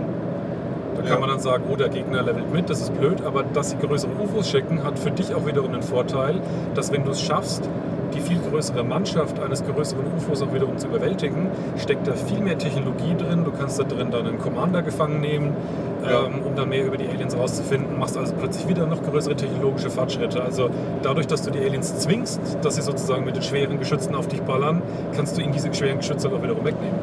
Da 1.01 1.09
kann 1.09 1.19
man 1.19 1.29
dann 1.29 1.39
sagen, 1.39 1.63
oh, 1.71 1.75
der 1.75 1.89
Gegner 1.89 2.21
levelt 2.21 2.51
mit, 2.53 2.69
das 2.69 2.81
ist 2.81 2.93
blöd, 2.97 3.23
aber 3.25 3.43
dass 3.43 3.71
sie 3.71 3.77
größere 3.77 4.11
UFOs 4.23 4.49
schicken, 4.49 4.83
hat 4.83 4.99
für 4.99 5.11
dich 5.11 5.33
auch 5.33 5.45
wiederum 5.45 5.71
den 5.73 5.81
Vorteil, 5.83 6.35
dass 6.75 6.91
wenn 6.91 7.03
du 7.03 7.11
es 7.11 7.21
schaffst, 7.21 7.67
die 8.13 8.19
viel 8.19 8.39
größere 8.39 8.83
Mannschaft 8.83 9.39
eines 9.39 9.63
größeren 9.65 10.03
UFOs 10.17 10.41
auch 10.41 10.53
wiederum 10.53 10.77
zu 10.77 10.87
überwältigen, 10.87 11.47
steckt 11.77 12.07
da 12.07 12.11
viel 12.13 12.39
mehr 12.39 12.57
Technologie 12.57 13.15
drin. 13.17 13.45
Du 13.45 13.51
kannst 13.51 13.79
da 13.79 13.83
drin 13.83 14.11
dann 14.11 14.27
einen 14.27 14.37
Commander 14.37 14.81
gefangen 14.81 15.21
nehmen, 15.21 15.55
Ja. 16.03 16.25
ähm, 16.25 16.41
um 16.45 16.55
dann 16.55 16.67
mehr 16.69 16.85
über 16.85 16.97
die 16.97 17.07
Aliens 17.07 17.37
rauszufinden, 17.37 17.97
machst 17.97 18.17
also 18.17 18.33
plötzlich 18.35 18.67
wieder 18.67 18.85
noch 18.85 19.01
größere 19.01 19.35
technologische 19.35 19.89
Fortschritte. 19.89 20.43
Also 20.43 20.69
dadurch, 21.03 21.27
dass 21.27 21.43
du 21.43 21.51
die 21.51 21.59
Aliens 21.59 21.99
zwingst, 21.99 22.41
dass 22.61 22.75
sie 22.75 22.81
sozusagen 22.81 23.23
mit 23.23 23.35
den 23.37 23.43
schweren 23.43 23.79
Geschützen 23.79 24.13
auf 24.13 24.27
dich 24.27 24.41
ballern, 24.41 24.81
kannst 25.15 25.37
du 25.37 25.41
ihnen 25.41 25.53
diese 25.53 25.73
schweren 25.73 25.99
Geschütze 25.99 26.27
auch 26.29 26.43
wiederum 26.43 26.65
wegnehmen. 26.65 26.95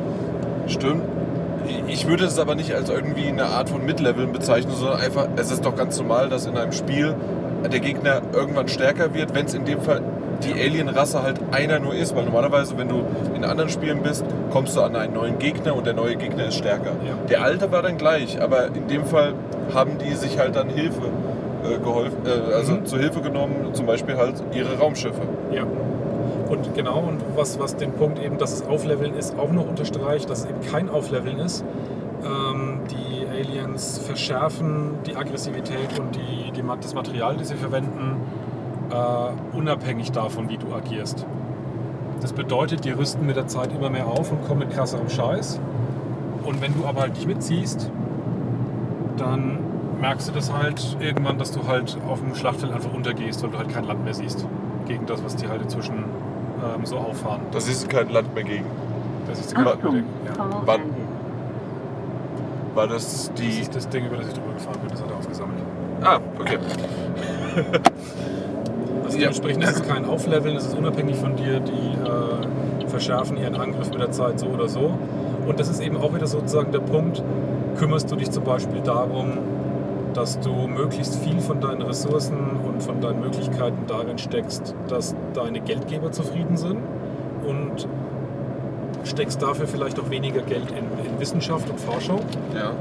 Stimmt. 0.66 1.02
Ich 1.89 2.06
würde 2.06 2.24
es 2.24 2.39
aber 2.39 2.55
nicht 2.55 2.74
als 2.74 2.90
irgendwie 2.90 3.28
eine 3.28 3.47
Art 3.47 3.70
von 3.70 3.85
Mid-Leveln 3.85 4.32
bezeichnen, 4.32 4.73
sondern 4.74 5.01
einfach, 5.01 5.27
es 5.36 5.51
ist 5.51 5.65
doch 5.65 5.74
ganz 5.74 5.98
normal, 5.98 6.28
dass 6.28 6.47
in 6.47 6.56
einem 6.56 6.73
Spiel 6.73 7.15
der 7.73 7.81
Gegner 7.81 8.20
irgendwann 8.32 8.69
stärker 8.69 9.15
wird, 9.15 9.35
wenn 9.35 9.47
es 9.47 9.55
in 9.55 9.65
dem 9.65 9.81
Fall 9.81 10.02
die 10.44 10.52
Alien-Rasse 10.52 11.23
halt 11.23 11.40
einer 11.51 11.78
nur 11.81 11.94
ist. 11.94 12.15
Weil 12.15 12.24
normalerweise, 12.24 12.77
wenn 12.78 12.89
du 12.89 13.02
in 13.35 13.44
anderen 13.44 13.70
Spielen 13.70 14.02
bist, 14.02 14.24
kommst 14.52 14.77
du 14.77 14.82
an 14.82 14.94
einen 14.97 15.15
neuen 15.15 15.39
Gegner 15.39 15.74
und 15.74 15.86
der 15.86 15.94
neue 15.94 16.16
Gegner 16.16 16.47
ist 16.47 16.55
stärker. 16.55 16.93
Ja. 17.05 17.15
Der 17.28 17.43
alte 17.43 17.73
war 17.73 17.82
dann 17.82 17.97
gleich, 17.98 18.40
aber 18.40 18.66
in 18.66 18.86
dem 18.89 19.05
Fall 19.05 19.32
haben 19.74 19.93
die 19.98 20.15
sich 20.15 20.39
halt 20.39 20.55
dann 20.56 20.69
Hilfe 20.69 21.01
äh, 21.65 21.78
geholfen, 21.78 22.19
äh, 22.24 22.55
also 22.55 22.74
Mhm. 22.74 22.86
zur 22.86 22.98
Hilfe 23.01 23.20
genommen, 23.20 23.70
zum 23.73 23.86
Beispiel 23.86 24.16
halt 24.16 24.35
ihre 24.52 24.78
Raumschiffe. 24.78 25.20
Ja. 25.51 25.65
Und 26.48 26.74
genau, 26.74 27.00
und 27.00 27.20
was, 27.36 27.58
was 27.58 27.76
den 27.76 27.92
Punkt 27.92 28.18
eben, 28.18 28.38
dass 28.38 28.52
es 28.52 28.66
Aufleveln 28.66 29.14
ist, 29.14 29.38
auch 29.38 29.52
noch 29.52 29.68
unterstreicht, 29.68 30.30
dass 30.30 30.40
es 30.40 30.44
eben 30.46 30.60
kein 30.62 30.88
Aufleveln 30.88 31.38
ist. 31.38 31.64
Ähm, 32.24 32.80
die 32.90 33.26
Aliens 33.28 33.98
verschärfen 33.98 34.94
die 35.06 35.16
Aggressivität 35.16 35.98
und 35.98 36.16
die, 36.16 36.50
die, 36.52 36.62
das 36.80 36.94
Material, 36.94 37.36
das 37.36 37.48
sie 37.48 37.54
verwenden, 37.54 38.16
äh, 38.90 39.56
unabhängig 39.56 40.12
davon, 40.12 40.48
wie 40.48 40.56
du 40.56 40.72
agierst. 40.74 41.26
Das 42.20 42.32
bedeutet, 42.32 42.84
die 42.84 42.90
rüsten 42.90 43.26
mit 43.26 43.36
der 43.36 43.46
Zeit 43.46 43.72
immer 43.72 43.90
mehr 43.90 44.06
auf 44.06 44.32
und 44.32 44.44
kommen 44.46 44.60
mit 44.60 44.70
krasserem 44.70 45.08
Scheiß. 45.08 45.60
Und 46.44 46.60
wenn 46.62 46.74
du 46.74 46.86
aber 46.86 47.02
halt 47.02 47.14
nicht 47.14 47.26
mitziehst, 47.26 47.90
dann 49.18 49.58
merkst 50.00 50.28
du 50.28 50.32
das 50.32 50.52
halt 50.52 50.96
irgendwann, 51.00 51.38
dass 51.38 51.52
du 51.52 51.66
halt 51.66 51.98
auf 52.08 52.20
dem 52.20 52.34
Schlachtfeld 52.34 52.72
einfach 52.72 52.92
untergehst, 52.92 53.42
weil 53.42 53.50
du 53.50 53.58
halt 53.58 53.68
kein 53.68 53.84
Land 53.84 54.04
mehr 54.04 54.14
siehst. 54.14 54.46
Gegen 54.86 55.06
das, 55.06 55.22
was 55.22 55.36
die 55.36 55.48
halt 55.48 55.62
inzwischen 55.62 56.04
ähm, 56.62 56.85
so 56.86 56.97
auffahren. 56.97 57.40
Das 57.52 57.68
ist 57.68 57.89
kein 57.89 58.09
Land 58.10 58.35
mehr 58.35 58.44
gegen. 58.44 58.64
Das 59.28 59.40
ist, 59.40 59.56
Achtung, 59.56 59.97
ja. 60.26 60.32
Call 60.35 60.51
Wann? 60.64 60.80
ended. 60.80 60.94
War 62.74 62.86
das 62.86 63.05
das 63.28 63.32
die. 63.35 63.60
ist 63.60 63.74
das 63.74 63.89
Ding, 63.89 64.06
über 64.06 64.16
das 64.16 64.28
ich 64.28 64.35
drüber 64.35 64.52
gefahren 64.55 64.78
bin, 64.80 64.90
das 64.90 65.02
hat 65.02 65.10
er 65.10 65.16
aufgesammelt. 65.16 65.59
Ah, 66.02 66.18
okay. 66.39 66.59
Also 69.05 69.16
Ja. 69.16 69.24
dementsprechend 69.24 69.64
ist 69.64 69.76
es 69.76 69.82
kein 69.89 70.05
Aufleveln, 70.05 70.55
es 70.56 70.66
ist 70.66 70.76
unabhängig 70.76 71.16
von 71.16 71.35
dir, 71.35 71.60
die 71.60 71.70
äh, 72.85 72.86
verschärfen 72.89 73.39
ihren 73.39 73.56
Angriff 73.56 73.89
mit 73.90 74.01
der 74.01 74.10
Zeit 74.10 74.39
so 74.39 74.47
oder 74.48 74.68
so. 74.68 74.98
Und 75.47 75.59
das 75.59 75.68
ist 75.70 75.80
eben 75.80 75.97
auch 75.97 76.14
wieder 76.14 76.26
sozusagen 76.26 76.72
der 76.72 76.80
Punkt, 76.80 77.22
kümmerst 77.78 78.10
du 78.12 78.16
dich 78.16 78.30
zum 78.30 78.44
Beispiel 78.44 78.82
darum, 78.82 79.39
dass 80.12 80.39
du 80.40 80.52
möglichst 80.68 81.16
viel 81.16 81.40
von 81.40 81.59
deinen 81.59 81.80
Ressourcen 81.80 82.36
und 82.66 82.68
von 82.80 83.00
deinen 83.00 83.20
Möglichkeiten 83.20 83.78
darin 83.86 84.18
steckst, 84.18 84.74
dass 84.88 85.14
deine 85.34 85.60
Geldgeber 85.60 86.10
zufrieden 86.12 86.56
sind 86.56 86.78
und 87.46 87.88
steckst 89.05 89.40
dafür 89.42 89.66
vielleicht 89.66 89.98
auch 90.00 90.10
weniger 90.10 90.42
Geld 90.42 90.70
in, 90.70 91.06
in 91.12 91.20
Wissenschaft 91.20 91.68
und 91.70 91.80
Forschung. 91.80 92.20
Ja. 92.55 92.72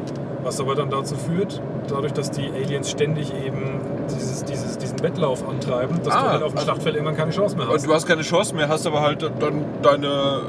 Was 0.43 0.59
aber 0.59 0.75
dann 0.75 0.89
dazu 0.89 1.15
führt, 1.15 1.61
dadurch, 1.89 2.13
dass 2.13 2.31
die 2.31 2.49
Aliens 2.51 2.89
ständig 2.89 3.33
eben 3.45 3.79
dieses, 4.09 4.43
dieses, 4.45 4.77
diesen 4.77 5.01
Wettlauf 5.03 5.47
antreiben, 5.47 5.99
dass 6.03 6.13
Ah, 6.15 6.21
du 6.23 6.29
halt 6.31 6.43
auf 6.43 6.53
dem 6.53 6.61
Schlachtfeld 6.61 6.95
irgendwann 6.95 7.17
keine 7.17 7.31
Chance 7.31 7.55
mehr 7.57 7.67
Und 7.67 7.73
hast. 7.75 7.85
du 7.87 7.93
hast 7.93 8.05
keine 8.07 8.21
Chance 8.21 8.55
mehr, 8.55 8.69
hast 8.69 8.87
aber 8.87 9.01
halt 9.01 9.29
dann 9.39 9.65
deine, 9.81 10.41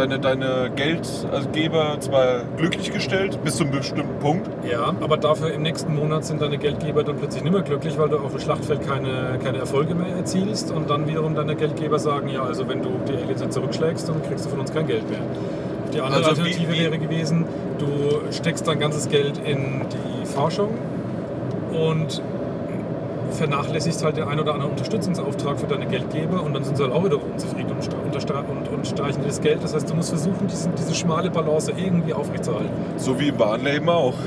deine, 0.00 0.18
deine 0.18 0.70
Geldgeber 0.74 1.96
zwar 2.00 2.40
glücklich 2.56 2.90
gestellt, 2.92 3.38
bis 3.44 3.56
zu 3.56 3.64
einem 3.64 3.72
bestimmten 3.72 4.18
Punkt. 4.18 4.48
Ja, 4.68 4.94
aber 5.00 5.16
dafür 5.18 5.52
im 5.52 5.62
nächsten 5.62 5.94
Monat 5.94 6.24
sind 6.24 6.40
deine 6.40 6.56
Geldgeber 6.58 7.02
dann 7.04 7.16
plötzlich 7.16 7.42
nicht 7.44 7.52
mehr 7.52 7.62
glücklich, 7.62 7.98
weil 7.98 8.08
du 8.08 8.18
auf 8.18 8.30
dem 8.32 8.40
Schlachtfeld 8.40 8.86
keine, 8.86 9.38
keine 9.44 9.58
Erfolge 9.58 9.94
mehr 9.94 10.08
erzielst 10.16 10.72
und 10.72 10.88
dann 10.88 11.06
wiederum 11.06 11.34
deine 11.34 11.54
Geldgeber 11.54 11.98
sagen, 11.98 12.28
ja, 12.28 12.42
also 12.42 12.66
wenn 12.68 12.82
du 12.82 12.88
die 13.08 13.12
Aliens 13.22 13.42
jetzt 13.42 13.54
zurückschlägst, 13.54 14.08
dann 14.08 14.22
kriegst 14.22 14.46
du 14.46 14.50
von 14.50 14.60
uns 14.60 14.72
kein 14.72 14.86
Geld 14.86 15.08
mehr. 15.10 15.20
Die 15.92 16.00
andere 16.00 16.24
Also 16.24 16.36
wie- 16.36 16.40
Alternative 16.48 16.72
wie- 16.72 16.80
wäre 16.84 16.98
gewesen, 16.98 17.44
du 17.78 18.32
steckst 18.32 18.66
dein 18.66 18.78
ganzes 18.80 19.08
Geld 19.08 19.38
in 19.44 19.82
die 19.92 20.26
Forschung 20.26 20.70
und 21.72 22.22
vernachlässigst 23.30 24.04
halt 24.04 24.16
den 24.16 24.24
ein 24.24 24.38
oder 24.38 24.54
anderen 24.54 24.72
Unterstützungsauftrag 24.72 25.58
für 25.58 25.66
deine 25.66 25.86
Geldgeber 25.86 26.42
und 26.42 26.54
dann 26.54 26.64
sind 26.64 26.76
sie 26.76 26.82
halt 26.82 26.92
auch 26.92 27.04
wieder 27.04 27.22
unzufrieden 27.22 27.70
und, 27.70 28.68
und, 28.68 28.86
streichen 28.86 29.22
dir 29.22 29.28
das 29.28 29.40
Geld. 29.40 29.62
Das 29.62 29.74
heißt, 29.74 29.88
du 29.88 29.94
musst 29.94 30.10
versuchen, 30.10 30.46
diese, 30.48 30.68
diese 30.70 30.94
schmale 30.94 31.30
Balance 31.30 31.72
irgendwie 31.76 32.14
aufrechtzuerhalten. 32.14 32.70
So 32.96 33.18
wie 33.18 33.28
im 33.28 33.38
wahren 33.38 33.64
Leben 33.64 33.88
auch. 33.88 34.14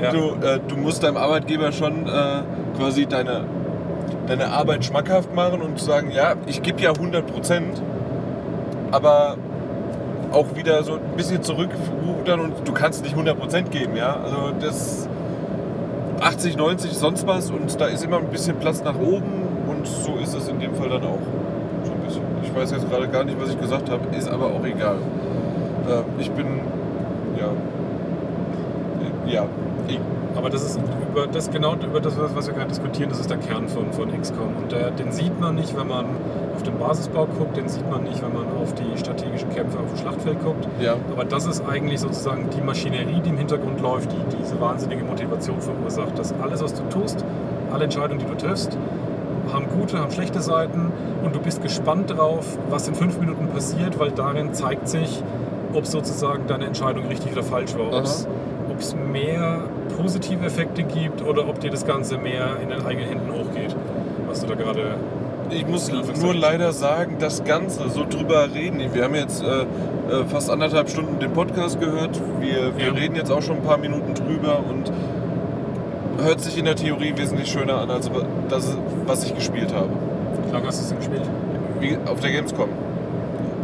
Ja. 0.00 0.12
Du, 0.12 0.34
äh, 0.46 0.60
du 0.68 0.76
musst 0.76 1.02
deinem 1.02 1.16
Arbeitgeber 1.16 1.72
schon 1.72 2.06
äh, 2.06 2.42
quasi 2.76 3.06
deine, 3.06 3.44
deine 4.28 4.48
Arbeit 4.48 4.84
schmackhaft 4.84 5.34
machen 5.34 5.60
und 5.60 5.80
sagen, 5.80 6.12
ja, 6.12 6.34
ich 6.46 6.62
gebe 6.62 6.80
ja 6.80 6.92
100 6.92 7.26
Prozent, 7.26 7.82
aber 8.92 9.36
auch 10.32 10.54
wieder 10.54 10.82
so 10.84 10.94
ein 10.94 11.16
bisschen 11.16 11.42
zurückrudern 11.42 12.40
und 12.40 12.68
du 12.68 12.72
kannst 12.72 13.02
nicht 13.02 13.12
100 13.12 13.38
Prozent 13.38 13.70
geben, 13.70 13.96
ja. 13.96 14.20
Also 14.22 14.52
das 14.60 15.07
80, 16.20 16.56
90, 16.56 16.92
sonst 16.92 17.26
was 17.26 17.50
und 17.50 17.80
da 17.80 17.86
ist 17.86 18.04
immer 18.04 18.18
ein 18.18 18.28
bisschen 18.28 18.56
Platz 18.56 18.82
nach 18.82 18.98
oben 18.98 19.46
und 19.68 19.86
so 19.86 20.16
ist 20.16 20.34
es 20.34 20.48
in 20.48 20.58
dem 20.60 20.74
Fall 20.74 20.88
dann 20.88 21.02
auch. 21.04 21.18
So 21.84 21.92
ein 21.92 22.00
bisschen. 22.00 22.22
Ich 22.42 22.54
weiß 22.54 22.70
jetzt 22.72 22.88
gerade 22.90 23.08
gar 23.08 23.24
nicht, 23.24 23.40
was 23.40 23.50
ich 23.50 23.60
gesagt 23.60 23.90
habe, 23.90 24.16
ist 24.16 24.28
aber 24.28 24.46
auch 24.46 24.64
egal. 24.64 24.96
Äh, 25.88 26.20
ich 26.20 26.30
bin, 26.30 26.46
ja, 27.38 27.46
Äh, 27.46 29.32
ja, 29.32 29.46
Aber 30.38 30.50
das 30.50 30.62
ist 30.62 30.78
über 31.10 31.26
das 31.26 31.50
genau 31.50 31.74
über 31.74 32.00
das, 32.00 32.14
was 32.34 32.46
wir 32.46 32.54
gerade 32.54 32.68
diskutieren, 32.68 33.10
das 33.10 33.18
ist 33.20 33.28
der 33.28 33.38
Kern 33.38 33.68
von, 33.68 33.92
von 33.92 34.08
XCOM. 34.20 34.56
Und 34.62 34.70
der, 34.72 34.92
den 34.92 35.10
sieht 35.12 35.38
man 35.40 35.56
nicht, 35.56 35.76
wenn 35.76 35.88
man 35.88 36.06
auf 36.54 36.62
den 36.62 36.78
Basisbau 36.78 37.26
guckt, 37.26 37.56
den 37.56 37.68
sieht 37.68 37.88
man 37.90 38.04
nicht, 38.04 38.22
wenn 38.22 38.32
man 38.32 38.44
auf 38.62 38.72
die 38.74 38.96
strategischen 38.98 39.50
Kämpfe 39.50 39.78
auf 39.78 39.88
dem 39.92 39.96
Schlachtfeld 39.98 40.42
guckt. 40.44 40.66
ja. 40.80 40.94
Aber 41.12 41.24
das 41.24 41.44
ist 41.46 41.62
eigentlich 41.68 41.98
sozusagen 42.00 42.48
die 42.56 42.60
Maschinerie, 42.60 43.20
die 43.20 43.30
im 43.30 43.36
Hintergrund 43.38 43.80
läuft, 43.80 44.12
die 44.12 44.36
diese 44.40 44.60
wahnsinnige 44.60 45.02
Motivation 45.04 45.60
verursacht. 45.60 46.16
Dass 46.18 46.32
alles, 46.40 46.62
was 46.62 46.72
du 46.74 46.82
tust, 46.88 47.24
alle 47.72 47.84
Entscheidungen, 47.84 48.20
die 48.20 48.26
du 48.26 48.34
triffst, 48.36 48.78
haben 49.52 49.66
gute, 49.76 49.98
haben 49.98 50.12
schlechte 50.12 50.40
Seiten 50.40 50.92
und 51.24 51.34
du 51.34 51.40
bist 51.40 51.62
gespannt 51.62 52.10
drauf, 52.16 52.58
was 52.70 52.86
in 52.86 52.94
fünf 52.94 53.18
Minuten 53.18 53.48
passiert, 53.48 53.98
weil 53.98 54.10
darin 54.12 54.52
zeigt 54.54 54.88
sich, 54.88 55.22
ob 55.74 55.84
sozusagen 55.86 56.46
deine 56.46 56.66
Entscheidung 56.66 57.06
richtig 57.06 57.32
oder 57.32 57.42
falsch 57.42 57.76
war. 57.76 57.88
Ob 57.88 58.04
es- 58.04 58.28
Ob 58.70 58.78
es 58.80 58.94
mehr 58.94 59.62
positive 60.00 60.44
Effekte 60.46 60.82
gibt 60.82 61.22
oder 61.26 61.48
ob 61.48 61.60
dir 61.60 61.70
das 61.70 61.86
Ganze 61.86 62.18
mehr 62.18 62.56
in 62.62 62.68
den 62.70 62.84
eigenen 62.86 63.08
Händen 63.08 63.32
hochgeht, 63.32 63.74
was 64.28 64.40
du 64.40 64.46
da 64.46 64.54
gerade 64.54 64.94
Ich 65.50 65.66
muss 65.66 65.90
nur 66.20 66.34
leider 66.34 66.72
sagen, 66.72 67.16
das 67.18 67.42
Ganze, 67.44 67.88
so 67.90 68.04
drüber 68.08 68.48
reden. 68.54 68.80
Wir 68.92 69.04
haben 69.04 69.14
jetzt 69.14 69.42
äh, 69.42 69.46
äh, 69.62 70.24
fast 70.28 70.50
anderthalb 70.50 70.88
Stunden 70.90 71.18
den 71.18 71.32
Podcast 71.32 71.80
gehört. 71.80 72.20
Wir, 72.40 72.76
wir 72.76 72.86
Ja. 72.86 72.92
reden 72.92 73.16
jetzt 73.16 73.30
auch 73.32 73.42
schon 73.42 73.56
ein 73.56 73.62
paar 73.62 73.78
Minuten 73.78 74.14
drüber 74.14 74.60
und 74.68 74.90
hört 76.24 76.40
sich 76.40 76.58
in 76.58 76.64
der 76.64 76.76
Theorie 76.76 77.14
wesentlich 77.16 77.50
schöner 77.50 77.78
an, 77.80 77.90
als 77.90 78.10
das, 78.48 78.76
was 79.06 79.24
ich 79.24 79.34
gespielt 79.34 79.72
habe. 79.74 79.88
Wie 80.46 80.52
lange 80.52 80.66
hast 80.66 80.78
du 80.80 80.82
es 80.82 80.88
denn 80.88 80.98
gespielt? 80.98 81.22
Wie 81.80 81.96
auf 82.10 82.20
der 82.20 82.32
Gamescom. 82.32 82.68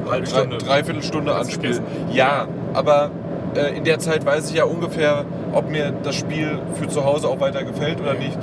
Halbe 0.08 0.26
Drei, 0.26 0.40
Stunde. 0.40 0.58
dreiviertel 0.58 1.02
Stunde 1.02 1.32
Hast 1.34 1.46
Anspiel. 1.46 1.74
vergessen. 1.74 1.84
Ja, 2.12 2.46
aber 2.74 3.10
äh, 3.56 3.76
in 3.76 3.84
der 3.84 3.98
Zeit 3.98 4.24
weiß 4.26 4.50
ich 4.50 4.56
ja 4.56 4.64
ungefähr, 4.64 5.24
ob 5.54 5.70
mir 5.70 5.92
das 6.02 6.14
Spiel 6.16 6.58
für 6.74 6.88
zu 6.88 7.04
Hause 7.04 7.28
auch 7.28 7.40
weiter 7.40 7.62
gefällt 7.64 8.00
oder 8.00 8.14
nicht. 8.14 8.38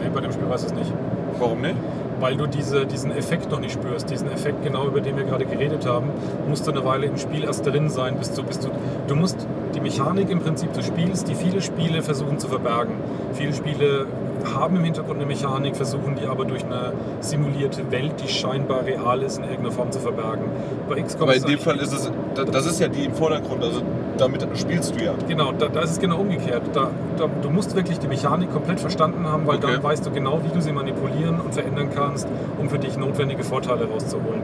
Nee, 0.00 0.10
bei 0.12 0.20
dem 0.20 0.32
Spiel 0.32 0.48
weiß 0.48 0.62
ich 0.64 0.68
es 0.68 0.74
nicht. 0.74 0.92
Warum 1.38 1.60
nicht? 1.60 1.74
Weil 2.20 2.36
du 2.36 2.46
diese, 2.46 2.86
diesen 2.86 3.10
Effekt 3.10 3.50
noch 3.50 3.58
nicht 3.60 3.72
spürst. 3.72 4.08
Diesen 4.08 4.30
Effekt, 4.30 4.62
genau 4.62 4.86
über 4.86 5.00
den 5.00 5.16
wir 5.16 5.24
gerade 5.24 5.44
geredet 5.44 5.84
haben, 5.84 6.10
musst 6.48 6.66
du 6.66 6.70
eine 6.70 6.84
Weile 6.84 7.06
im 7.06 7.18
Spiel 7.18 7.42
erst 7.44 7.66
drin 7.66 7.90
sein, 7.90 8.16
bis 8.18 8.32
du, 8.32 8.42
bis 8.44 8.60
du. 8.60 8.68
Du 9.08 9.16
musst 9.16 9.36
die 9.74 9.80
Mechanik 9.80 10.30
im 10.30 10.40
Prinzip 10.40 10.72
des 10.72 10.86
Spiels, 10.86 11.24
die 11.24 11.34
viele 11.34 11.60
Spiele 11.60 12.02
versuchen 12.02 12.38
zu 12.38 12.46
verbergen. 12.48 12.94
Viele 13.32 13.52
Spiele 13.52 14.06
haben 14.54 14.76
im 14.76 14.84
Hintergrund 14.84 15.16
eine 15.18 15.26
Mechanik, 15.26 15.74
versuchen 15.74 16.16
die 16.20 16.26
aber 16.28 16.44
durch 16.44 16.64
eine 16.64 16.92
simulierte 17.20 17.90
Welt, 17.90 18.12
die 18.22 18.28
scheinbar 18.28 18.84
real 18.84 19.20
ist, 19.22 19.38
in 19.38 19.44
irgendeiner 19.44 19.72
Form 19.72 19.90
zu 19.90 19.98
verbergen. 19.98 20.44
Bei 20.88 21.00
XCOM 21.02 21.22
Aber 21.28 21.34
in 21.36 21.42
dem 21.42 21.58
Fall 21.58 21.78
ist 21.78 21.92
es, 21.92 22.10
da- 22.34 22.44
das 22.44 22.66
ist 22.66 22.78
ja 22.80 22.88
die 22.88 23.04
im 23.06 23.14
Vordergrund, 23.14 23.64
also 23.64 23.80
damit 24.18 24.46
spielst 24.58 24.94
du 24.98 25.04
ja. 25.04 25.12
Genau, 25.28 25.52
da, 25.52 25.68
da 25.68 25.80
ist 25.80 25.90
es 25.92 25.98
genau 26.00 26.18
umgekehrt. 26.18 26.62
Da, 26.72 26.90
da, 27.16 27.28
du 27.42 27.50
musst 27.50 27.74
wirklich 27.74 27.98
die 27.98 28.06
Mechanik 28.08 28.52
komplett 28.52 28.80
verstanden 28.80 29.26
haben, 29.28 29.46
weil 29.46 29.56
Okay. 29.58 29.72
dann 29.72 29.82
weißt 29.82 30.04
du 30.06 30.10
genau, 30.10 30.40
wie 30.44 30.48
du 30.54 30.60
sie 30.60 30.72
manipulieren 30.72 31.40
und 31.40 31.54
verändern 31.54 31.88
kannst, 31.94 32.26
um 32.60 32.68
für 32.68 32.78
dich 32.78 32.96
notwendige 32.96 33.44
Vorteile 33.44 33.86
rauszuholen. 33.88 34.42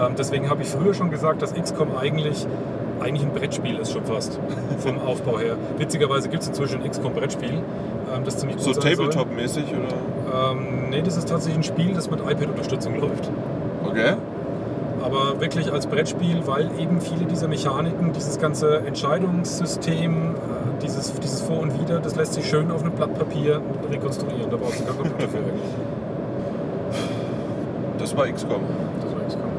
Ähm, 0.00 0.12
deswegen 0.18 0.48
habe 0.50 0.62
ich 0.62 0.68
früher 0.68 0.94
schon 0.94 1.10
gesagt, 1.10 1.42
dass 1.42 1.54
XCOM 1.54 1.96
eigentlich, 1.96 2.46
eigentlich 3.00 3.22
ein 3.26 3.32
Brettspiel 3.32 3.76
ist, 3.78 3.92
schon 3.92 4.04
fast, 4.04 4.38
vom 4.78 4.98
Aufbau 5.00 5.38
her. 5.38 5.56
Witzigerweise 5.78 6.28
gibt 6.28 6.42
es 6.42 6.48
inzwischen 6.48 6.82
ein 6.82 6.90
XCOM-Brettspiel, 6.90 7.50
ähm, 8.14 8.24
das 8.24 8.38
ziemlich 8.38 8.56
gut 8.58 8.74
So. 8.74 8.80
Tabletop-mäßig 8.80 9.64
oder? 9.70 10.52
Ähm, 10.52 10.90
nee, 10.90 11.02
das 11.02 11.16
ist 11.16 11.28
tatsächlich 11.28 11.58
ein 11.58 11.64
Spiel, 11.64 11.94
das 11.94 12.10
mit 12.10 12.20
iPad-Unterstützung 12.20 13.00
läuft. 13.00 13.30
Okay. 13.84 14.14
Aber 15.02 15.40
wirklich 15.40 15.72
als 15.72 15.86
Brettspiel, 15.86 16.46
weil 16.46 16.70
eben 16.78 17.00
viele 17.00 17.24
dieser 17.26 17.48
Mechaniken, 17.48 18.12
dieses 18.12 18.38
ganze 18.38 18.78
Entscheidungssystem, 18.78 20.34
äh, 20.34 20.82
dieses, 20.82 21.12
dieses 21.14 21.40
Vor 21.40 21.60
und 21.60 21.78
Wider, 21.80 22.00
das 22.00 22.16
lässt 22.16 22.34
sich 22.34 22.48
schön 22.48 22.70
auf 22.70 22.82
einem 22.82 22.92
Blatt 22.92 23.14
Papier 23.14 23.60
rekonstruieren. 23.90 24.50
Da 24.50 24.56
brauchst 24.56 24.80
du 24.80 24.84
gar 24.84 24.94
keinen 24.94 25.08
Computer 25.10 25.28
für 25.28 25.38
eigentlich. 25.38 25.60
Das 27.98 28.16
war 28.16 28.30
XCOM. 28.30 28.62
Das 29.02 29.14
war 29.14 29.26
XCOM. 29.26 29.50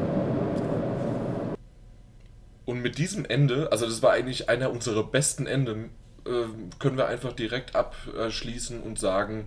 Und 2.64 2.82
mit 2.82 2.98
diesem 2.98 3.24
Ende, 3.24 3.68
also 3.72 3.86
das 3.86 4.02
war 4.02 4.12
eigentlich 4.12 4.48
einer 4.48 4.70
unserer 4.70 5.04
besten 5.04 5.46
Enden, 5.46 5.90
äh, 6.24 6.44
können 6.78 6.96
wir 6.96 7.06
einfach 7.06 7.32
direkt 7.32 7.74
abschließen 7.74 8.80
und 8.80 8.98
sagen, 8.98 9.46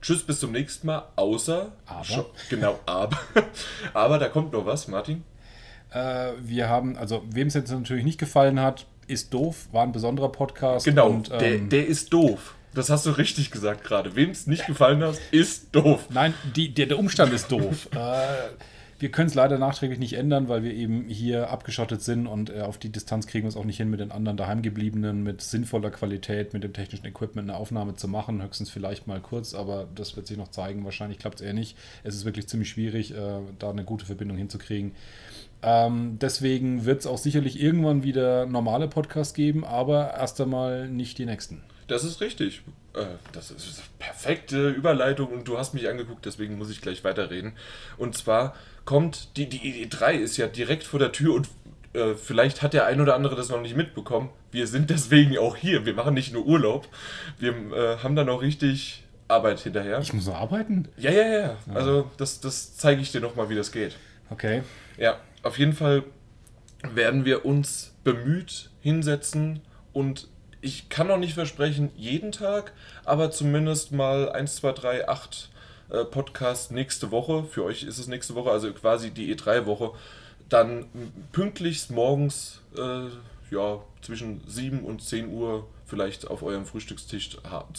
Tschüss, 0.00 0.22
bis 0.22 0.40
zum 0.40 0.52
nächsten 0.52 0.86
Mal. 0.86 1.04
Außer. 1.16 1.72
Aber? 1.86 2.02
Scho- 2.04 2.26
Genau, 2.50 2.78
aber. 2.86 3.18
aber 3.94 4.18
da 4.18 4.28
kommt 4.28 4.52
noch 4.52 4.64
was, 4.66 4.88
Martin. 4.88 5.24
Äh, 5.90 6.32
wir 6.40 6.68
haben, 6.68 6.96
also 6.96 7.22
wem 7.30 7.48
es 7.48 7.54
jetzt 7.54 7.70
natürlich 7.70 8.04
nicht 8.04 8.18
gefallen 8.18 8.60
hat, 8.60 8.86
ist 9.06 9.32
doof, 9.32 9.68
war 9.72 9.82
ein 9.82 9.92
besonderer 9.92 10.30
Podcast. 10.30 10.84
Genau, 10.84 11.08
Und, 11.08 11.30
der, 11.30 11.54
ähm, 11.54 11.68
der 11.68 11.86
ist 11.86 12.12
doof. 12.12 12.54
Das 12.74 12.90
hast 12.90 13.06
du 13.06 13.10
richtig 13.10 13.50
gesagt 13.50 13.82
gerade. 13.82 14.14
Wem 14.14 14.30
es 14.30 14.46
nicht 14.46 14.66
gefallen 14.66 15.02
hat, 15.02 15.16
ist 15.30 15.74
doof. 15.74 16.04
Nein, 16.10 16.34
die, 16.54 16.72
der, 16.72 16.86
der 16.86 16.98
Umstand 16.98 17.32
ist 17.32 17.50
doof. 17.50 17.88
äh, 17.96 17.98
wir 19.00 19.10
können 19.10 19.28
es 19.28 19.34
leider 19.34 19.58
nachträglich 19.58 20.00
nicht 20.00 20.14
ändern, 20.14 20.48
weil 20.48 20.64
wir 20.64 20.74
eben 20.74 21.04
hier 21.08 21.50
abgeschottet 21.50 22.02
sind 22.02 22.26
und 22.26 22.50
äh, 22.50 22.62
auf 22.62 22.78
die 22.78 22.90
Distanz 22.90 23.26
kriegen 23.26 23.44
wir 23.44 23.48
es 23.48 23.56
auch 23.56 23.64
nicht 23.64 23.76
hin, 23.76 23.90
mit 23.90 24.00
den 24.00 24.10
anderen 24.10 24.36
daheimgebliebenen, 24.36 25.22
mit 25.22 25.40
sinnvoller 25.40 25.90
Qualität, 25.90 26.52
mit 26.52 26.64
dem 26.64 26.72
technischen 26.72 27.06
Equipment 27.06 27.48
eine 27.48 27.58
Aufnahme 27.58 27.94
zu 27.94 28.08
machen. 28.08 28.42
Höchstens 28.42 28.70
vielleicht 28.70 29.06
mal 29.06 29.20
kurz, 29.20 29.54
aber 29.54 29.86
das 29.94 30.16
wird 30.16 30.26
sich 30.26 30.36
noch 30.36 30.48
zeigen. 30.48 30.84
Wahrscheinlich 30.84 31.18
klappt 31.18 31.40
es 31.40 31.46
eher 31.46 31.54
nicht. 31.54 31.76
Es 32.02 32.16
ist 32.16 32.24
wirklich 32.24 32.48
ziemlich 32.48 32.70
schwierig, 32.70 33.14
äh, 33.14 33.40
da 33.58 33.70
eine 33.70 33.84
gute 33.84 34.04
Verbindung 34.04 34.36
hinzukriegen. 34.36 34.92
Ähm, 35.62 36.18
deswegen 36.20 36.84
wird 36.84 37.00
es 37.00 37.06
auch 37.06 37.18
sicherlich 37.18 37.60
irgendwann 37.60 38.02
wieder 38.02 38.46
normale 38.46 38.88
Podcasts 38.88 39.34
geben, 39.34 39.64
aber 39.64 40.14
erst 40.14 40.40
einmal 40.40 40.88
nicht 40.88 41.18
die 41.18 41.26
nächsten. 41.26 41.62
Das 41.88 42.04
ist 42.04 42.20
richtig. 42.20 42.62
Äh, 42.94 43.04
Das 43.32 43.50
ist 43.50 43.78
eine 43.78 43.88
perfekte 43.98 44.68
Überleitung 44.70 45.28
und 45.28 45.48
du 45.48 45.58
hast 45.58 45.74
mich 45.74 45.88
angeguckt, 45.88 46.24
deswegen 46.24 46.56
muss 46.56 46.70
ich 46.70 46.80
gleich 46.80 47.02
weiterreden. 47.02 47.54
Und 47.96 48.16
zwar 48.16 48.54
kommt, 48.84 49.36
die, 49.36 49.48
die 49.48 49.86
E3 49.86 50.12
ist 50.12 50.36
ja 50.36 50.46
direkt 50.46 50.84
vor 50.84 51.00
der 51.00 51.12
Tür 51.12 51.34
und 51.34 51.48
äh, 51.94 52.14
vielleicht 52.14 52.62
hat 52.62 52.74
der 52.74 52.86
ein 52.86 53.00
oder 53.00 53.14
andere 53.14 53.34
das 53.36 53.48
noch 53.48 53.60
nicht 53.60 53.76
mitbekommen. 53.76 54.30
Wir 54.52 54.66
sind 54.66 54.90
deswegen 54.90 55.36
auch 55.38 55.56
hier. 55.56 55.84
Wir 55.86 55.94
machen 55.94 56.14
nicht 56.14 56.32
nur 56.32 56.46
Urlaub, 56.46 56.86
wir 57.38 57.52
äh, 57.72 57.98
haben 57.98 58.14
dann 58.16 58.28
auch 58.28 58.42
richtig 58.42 59.04
Arbeit 59.26 59.60
hinterher. 59.60 59.98
Ich 60.00 60.12
muss 60.12 60.26
noch 60.26 60.36
arbeiten? 60.36 60.88
Ja, 60.96 61.10
ja, 61.10 61.26
ja. 61.26 61.56
Also 61.74 62.10
das, 62.16 62.40
das 62.40 62.76
zeige 62.76 63.02
ich 63.02 63.12
dir 63.12 63.20
nochmal, 63.20 63.50
wie 63.50 63.54
das 63.54 63.72
geht. 63.72 63.96
Okay. 64.30 64.62
Ja, 64.96 65.18
auf 65.42 65.58
jeden 65.58 65.74
Fall 65.74 66.02
werden 66.82 67.24
wir 67.24 67.44
uns 67.44 67.94
bemüht 68.04 68.70
hinsetzen 68.80 69.60
und 69.92 70.28
ich 70.60 70.88
kann 70.88 71.06
noch 71.06 71.18
nicht 71.18 71.34
versprechen, 71.34 71.90
jeden 71.96 72.32
Tag, 72.32 72.72
aber 73.04 73.30
zumindest 73.30 73.92
mal 73.92 74.30
1, 74.30 74.56
2, 74.56 74.72
3, 74.72 75.08
8 75.08 75.50
äh, 75.90 76.04
Podcasts 76.04 76.70
nächste 76.70 77.10
Woche. 77.10 77.44
Für 77.44 77.64
euch 77.64 77.82
ist 77.82 77.98
es 77.98 78.08
nächste 78.08 78.34
Woche, 78.34 78.50
also 78.50 78.72
quasi 78.72 79.10
die 79.10 79.34
E3-Woche. 79.34 79.92
Dann 80.48 80.86
pünktlichst 81.32 81.90
morgens, 81.90 82.62
äh, 82.76 83.08
ja, 83.50 83.78
zwischen 84.02 84.42
7 84.46 84.80
und 84.80 85.02
10 85.02 85.32
Uhr 85.32 85.66
vielleicht 85.86 86.28
auf 86.28 86.42
eurem 86.42 86.66
Frühstückstisch 86.66 87.38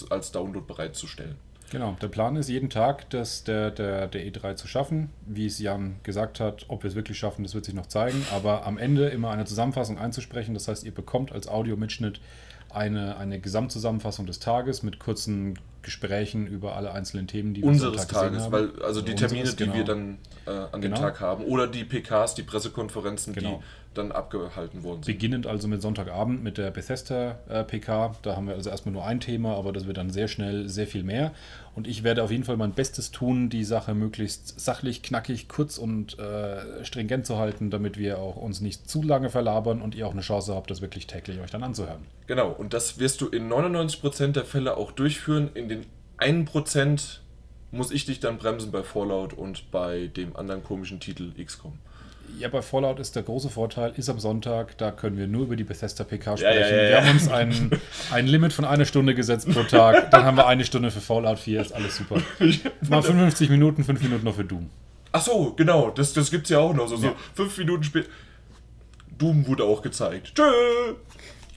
als 0.10 0.32
Download 0.32 0.66
bereitzustellen. 0.66 1.36
Genau, 1.72 1.96
der 2.02 2.08
Plan 2.08 2.36
ist 2.36 2.50
jeden 2.50 2.72
Tag, 2.72 3.10
das 3.12 3.44
der, 3.44 3.70
der, 3.70 4.08
der 4.08 4.26
E3 4.26 4.56
zu 4.56 4.68
schaffen. 4.68 5.10
Wie 5.28 5.46
es 5.46 5.60
Jan 5.60 5.98
gesagt 6.02 6.40
hat, 6.40 6.66
ob 6.68 6.84
wir 6.84 6.90
es 6.90 6.96
wirklich 6.96 7.20
schaffen, 7.20 7.44
das 7.44 7.54
wird 7.54 7.66
sich 7.66 7.76
noch 7.76 7.86
zeigen. 7.86 8.26
Aber 8.34 8.66
am 8.66 8.80
Ende 8.80 9.10
immer 9.10 9.30
eine 9.30 9.46
Zusammenfassung 9.46 10.00
einzusprechen. 10.00 10.56
Das 10.56 10.68
heißt, 10.68 10.84
ihr 10.84 10.94
bekommt 10.94 11.32
als 11.32 11.48
Audiomitschnitt 11.48 12.22
eine, 12.72 13.18
eine 13.18 13.40
Gesamtzusammenfassung 13.40 14.26
des 14.26 14.40
Tages 14.40 14.84
mit 14.84 15.00
kurzen 15.00 15.58
Gesprächen 15.82 16.46
über 16.46 16.76
alle 16.76 16.92
einzelnen 16.92 17.28
Themen, 17.28 17.54
die 17.54 17.62
wir 17.62 17.70
unseres 17.70 18.08
Tag 18.08 18.32
Tages, 18.32 18.44
haben. 18.44 18.52
weil 18.52 18.84
also 18.84 19.02
die 19.02 19.14
Unseres, 19.14 19.32
Termine, 19.32 19.50
die 19.52 19.64
genau. 19.64 19.76
wir 19.76 19.84
dann 19.86 20.18
äh, 20.46 20.50
an 20.52 20.82
dem 20.82 20.92
Genau. 20.92 20.98
Tag 20.98 21.20
haben 21.22 21.44
oder 21.46 21.68
die 21.68 21.84
PKs, 21.84 22.36
die 22.36 22.44
Pressekonferenzen, 22.44 23.34
Genau. 23.34 23.58
die 23.58 23.96
dann 23.96 24.12
abgehalten 24.12 24.84
worden 24.84 25.04
sind. 25.04 25.14
Beginnend 25.14 25.48
also 25.48 25.68
mit 25.68 25.82
Sonntagabend 25.82 26.44
mit 26.44 26.58
der 26.58 26.70
Bethesda 26.72 27.40
äh, 27.50 27.64
PK. 27.64 28.16
Da 28.22 28.36
haben 28.36 28.48
wir 28.48 28.56
also 28.56 28.70
erstmal 28.70 28.94
nur 28.94 29.06
ein 29.06 29.20
Thema, 29.20 29.56
aber 29.56 29.72
das 29.74 29.88
wird 29.88 29.98
dann 29.98 30.10
sehr 30.10 30.28
schnell 30.28 30.70
sehr 30.70 30.86
viel 30.86 31.04
mehr. 31.04 31.32
Und 31.80 31.88
ich 31.88 32.04
werde 32.04 32.24
auf 32.24 32.30
jeden 32.30 32.44
Fall 32.44 32.58
mein 32.58 32.74
Bestes 32.74 33.10
tun, 33.10 33.48
die 33.48 33.64
Sache 33.64 33.94
möglichst 33.94 34.60
sachlich, 34.60 35.02
knackig, 35.02 35.48
kurz 35.48 35.78
und 35.78 36.20
äh, 36.20 36.84
stringent 36.84 37.26
zu 37.26 37.38
halten, 37.38 37.70
damit 37.70 37.98
wir 37.98 38.18
auch 38.18 38.36
uns 38.36 38.60
nicht 38.60 38.90
zu 38.90 39.02
lange 39.02 39.30
verlabern 39.30 39.82
und 39.82 39.96
ihr 39.96 40.06
auch 40.06 40.12
eine 40.12 40.20
Chance 40.20 40.54
habt, 40.54 40.70
das 40.70 40.82
wirklich 40.82 41.08
täglich 41.08 41.40
euch 41.40 41.52
dann 41.52 41.64
anzuhören. 41.64 42.02
Genau, 42.28 42.50
und 42.52 42.74
das 42.74 43.00
wirst 43.00 43.22
du 43.22 43.30
in 43.30 43.50
99% 43.50 44.34
der 44.34 44.44
Fälle 44.44 44.76
auch 44.76 44.92
durchführen. 44.92 45.52
In 45.54 45.70
den 45.70 45.86
1% 46.18 47.20
muss 47.72 47.92
ich 47.92 48.06
dich 48.06 48.20
dann 48.20 48.40
bremsen 48.40 48.72
bei 48.72 48.84
Fallout 48.84 49.32
und 49.32 49.72
bei 49.72 50.08
dem 50.08 50.36
anderen 50.36 50.66
komischen 50.66 51.00
Titel 51.00 51.32
XCOM. 51.42 51.78
Ja, 52.38 52.48
bei 52.48 52.62
Fallout 52.62 53.00
ist 53.00 53.16
der 53.16 53.24
große 53.24 53.50
Vorteil, 53.50 53.94
ist 53.98 54.10
am 54.10 54.20
Sonntag, 54.20 54.78
da 54.78 54.92
können 54.92 55.18
wir 55.18 55.28
nur 55.28 55.44
über 55.44 55.56
die 55.56 55.64
Bethesda 55.64 56.04
PK 56.04 56.38
sprechen. 56.38 56.60
ja, 56.60 56.68
ja, 56.68 56.76
Wir 56.76 56.90
ja. 56.90 57.02
haben 57.04 57.12
uns 57.12 57.30
ein, 57.30 57.72
ein 58.12 58.28
Limit 58.28 58.54
von 58.54 58.66
einer 58.66 58.86
Stunde 58.86 59.16
gesetzt 59.16 59.50
pro 59.50 59.64
Tag. 59.64 60.12
Dann 60.12 60.24
haben 60.24 60.38
wir 60.38 60.48
eine 60.48 60.64
Stunde 60.66 60.92
für 60.92 61.02
Fallout 61.02 61.40
4, 61.40 61.62
ist 61.62 61.72
alles 61.74 61.98
super. 61.98 62.22
Mal 62.90 63.02
55 63.02 63.50
Minuten, 63.50 63.84
5 63.84 64.02
Minuten 64.02 64.26
noch 64.26 64.36
für 64.36 64.46
Doom. 64.46 64.70
Ach 65.12 65.22
so, 65.22 65.54
genau, 65.54 65.90
das, 65.90 66.14
das 66.14 66.30
gibt's 66.30 66.50
ja 66.50 66.60
auch 66.60 66.74
noch. 66.74 66.88
So, 66.88 66.98
so 66.98 67.16
fünf 67.34 67.58
Minuten 67.58 67.84
später. 67.84 68.10
Doom 69.18 69.48
wurde 69.48 69.64
auch 69.64 69.82
gezeigt. 69.82 70.34
Tschö! 70.36 70.44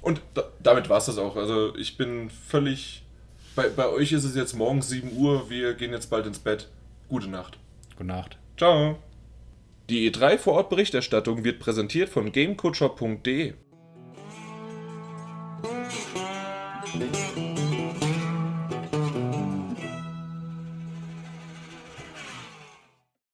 Und 0.00 0.20
da, 0.34 0.44
damit 0.62 0.88
war's 0.88 1.06
das 1.06 1.18
auch. 1.18 1.36
Also 1.36 1.76
ich 1.76 1.96
bin 1.96 2.30
völlig. 2.30 3.04
Bei, 3.54 3.68
bei 3.68 3.88
euch 3.88 4.12
ist 4.12 4.24
es 4.24 4.34
jetzt 4.34 4.54
morgens 4.54 4.88
7 4.88 5.16
Uhr, 5.16 5.50
wir 5.50 5.74
gehen 5.74 5.92
jetzt 5.92 6.08
bald 6.08 6.26
ins 6.26 6.38
Bett. 6.38 6.68
Gute 7.08 7.28
Nacht. 7.28 7.58
Gute 7.96 8.06
Nacht. 8.08 8.38
Ciao. 8.56 8.98
Die 9.90 10.10
E3 10.10 10.38
vor 10.38 10.54
Ort 10.54 10.70
Berichterstattung 10.70 11.44
wird 11.44 11.58
präsentiert 11.58 12.08
von 12.08 12.32
gamekutscher.de. 12.32 13.54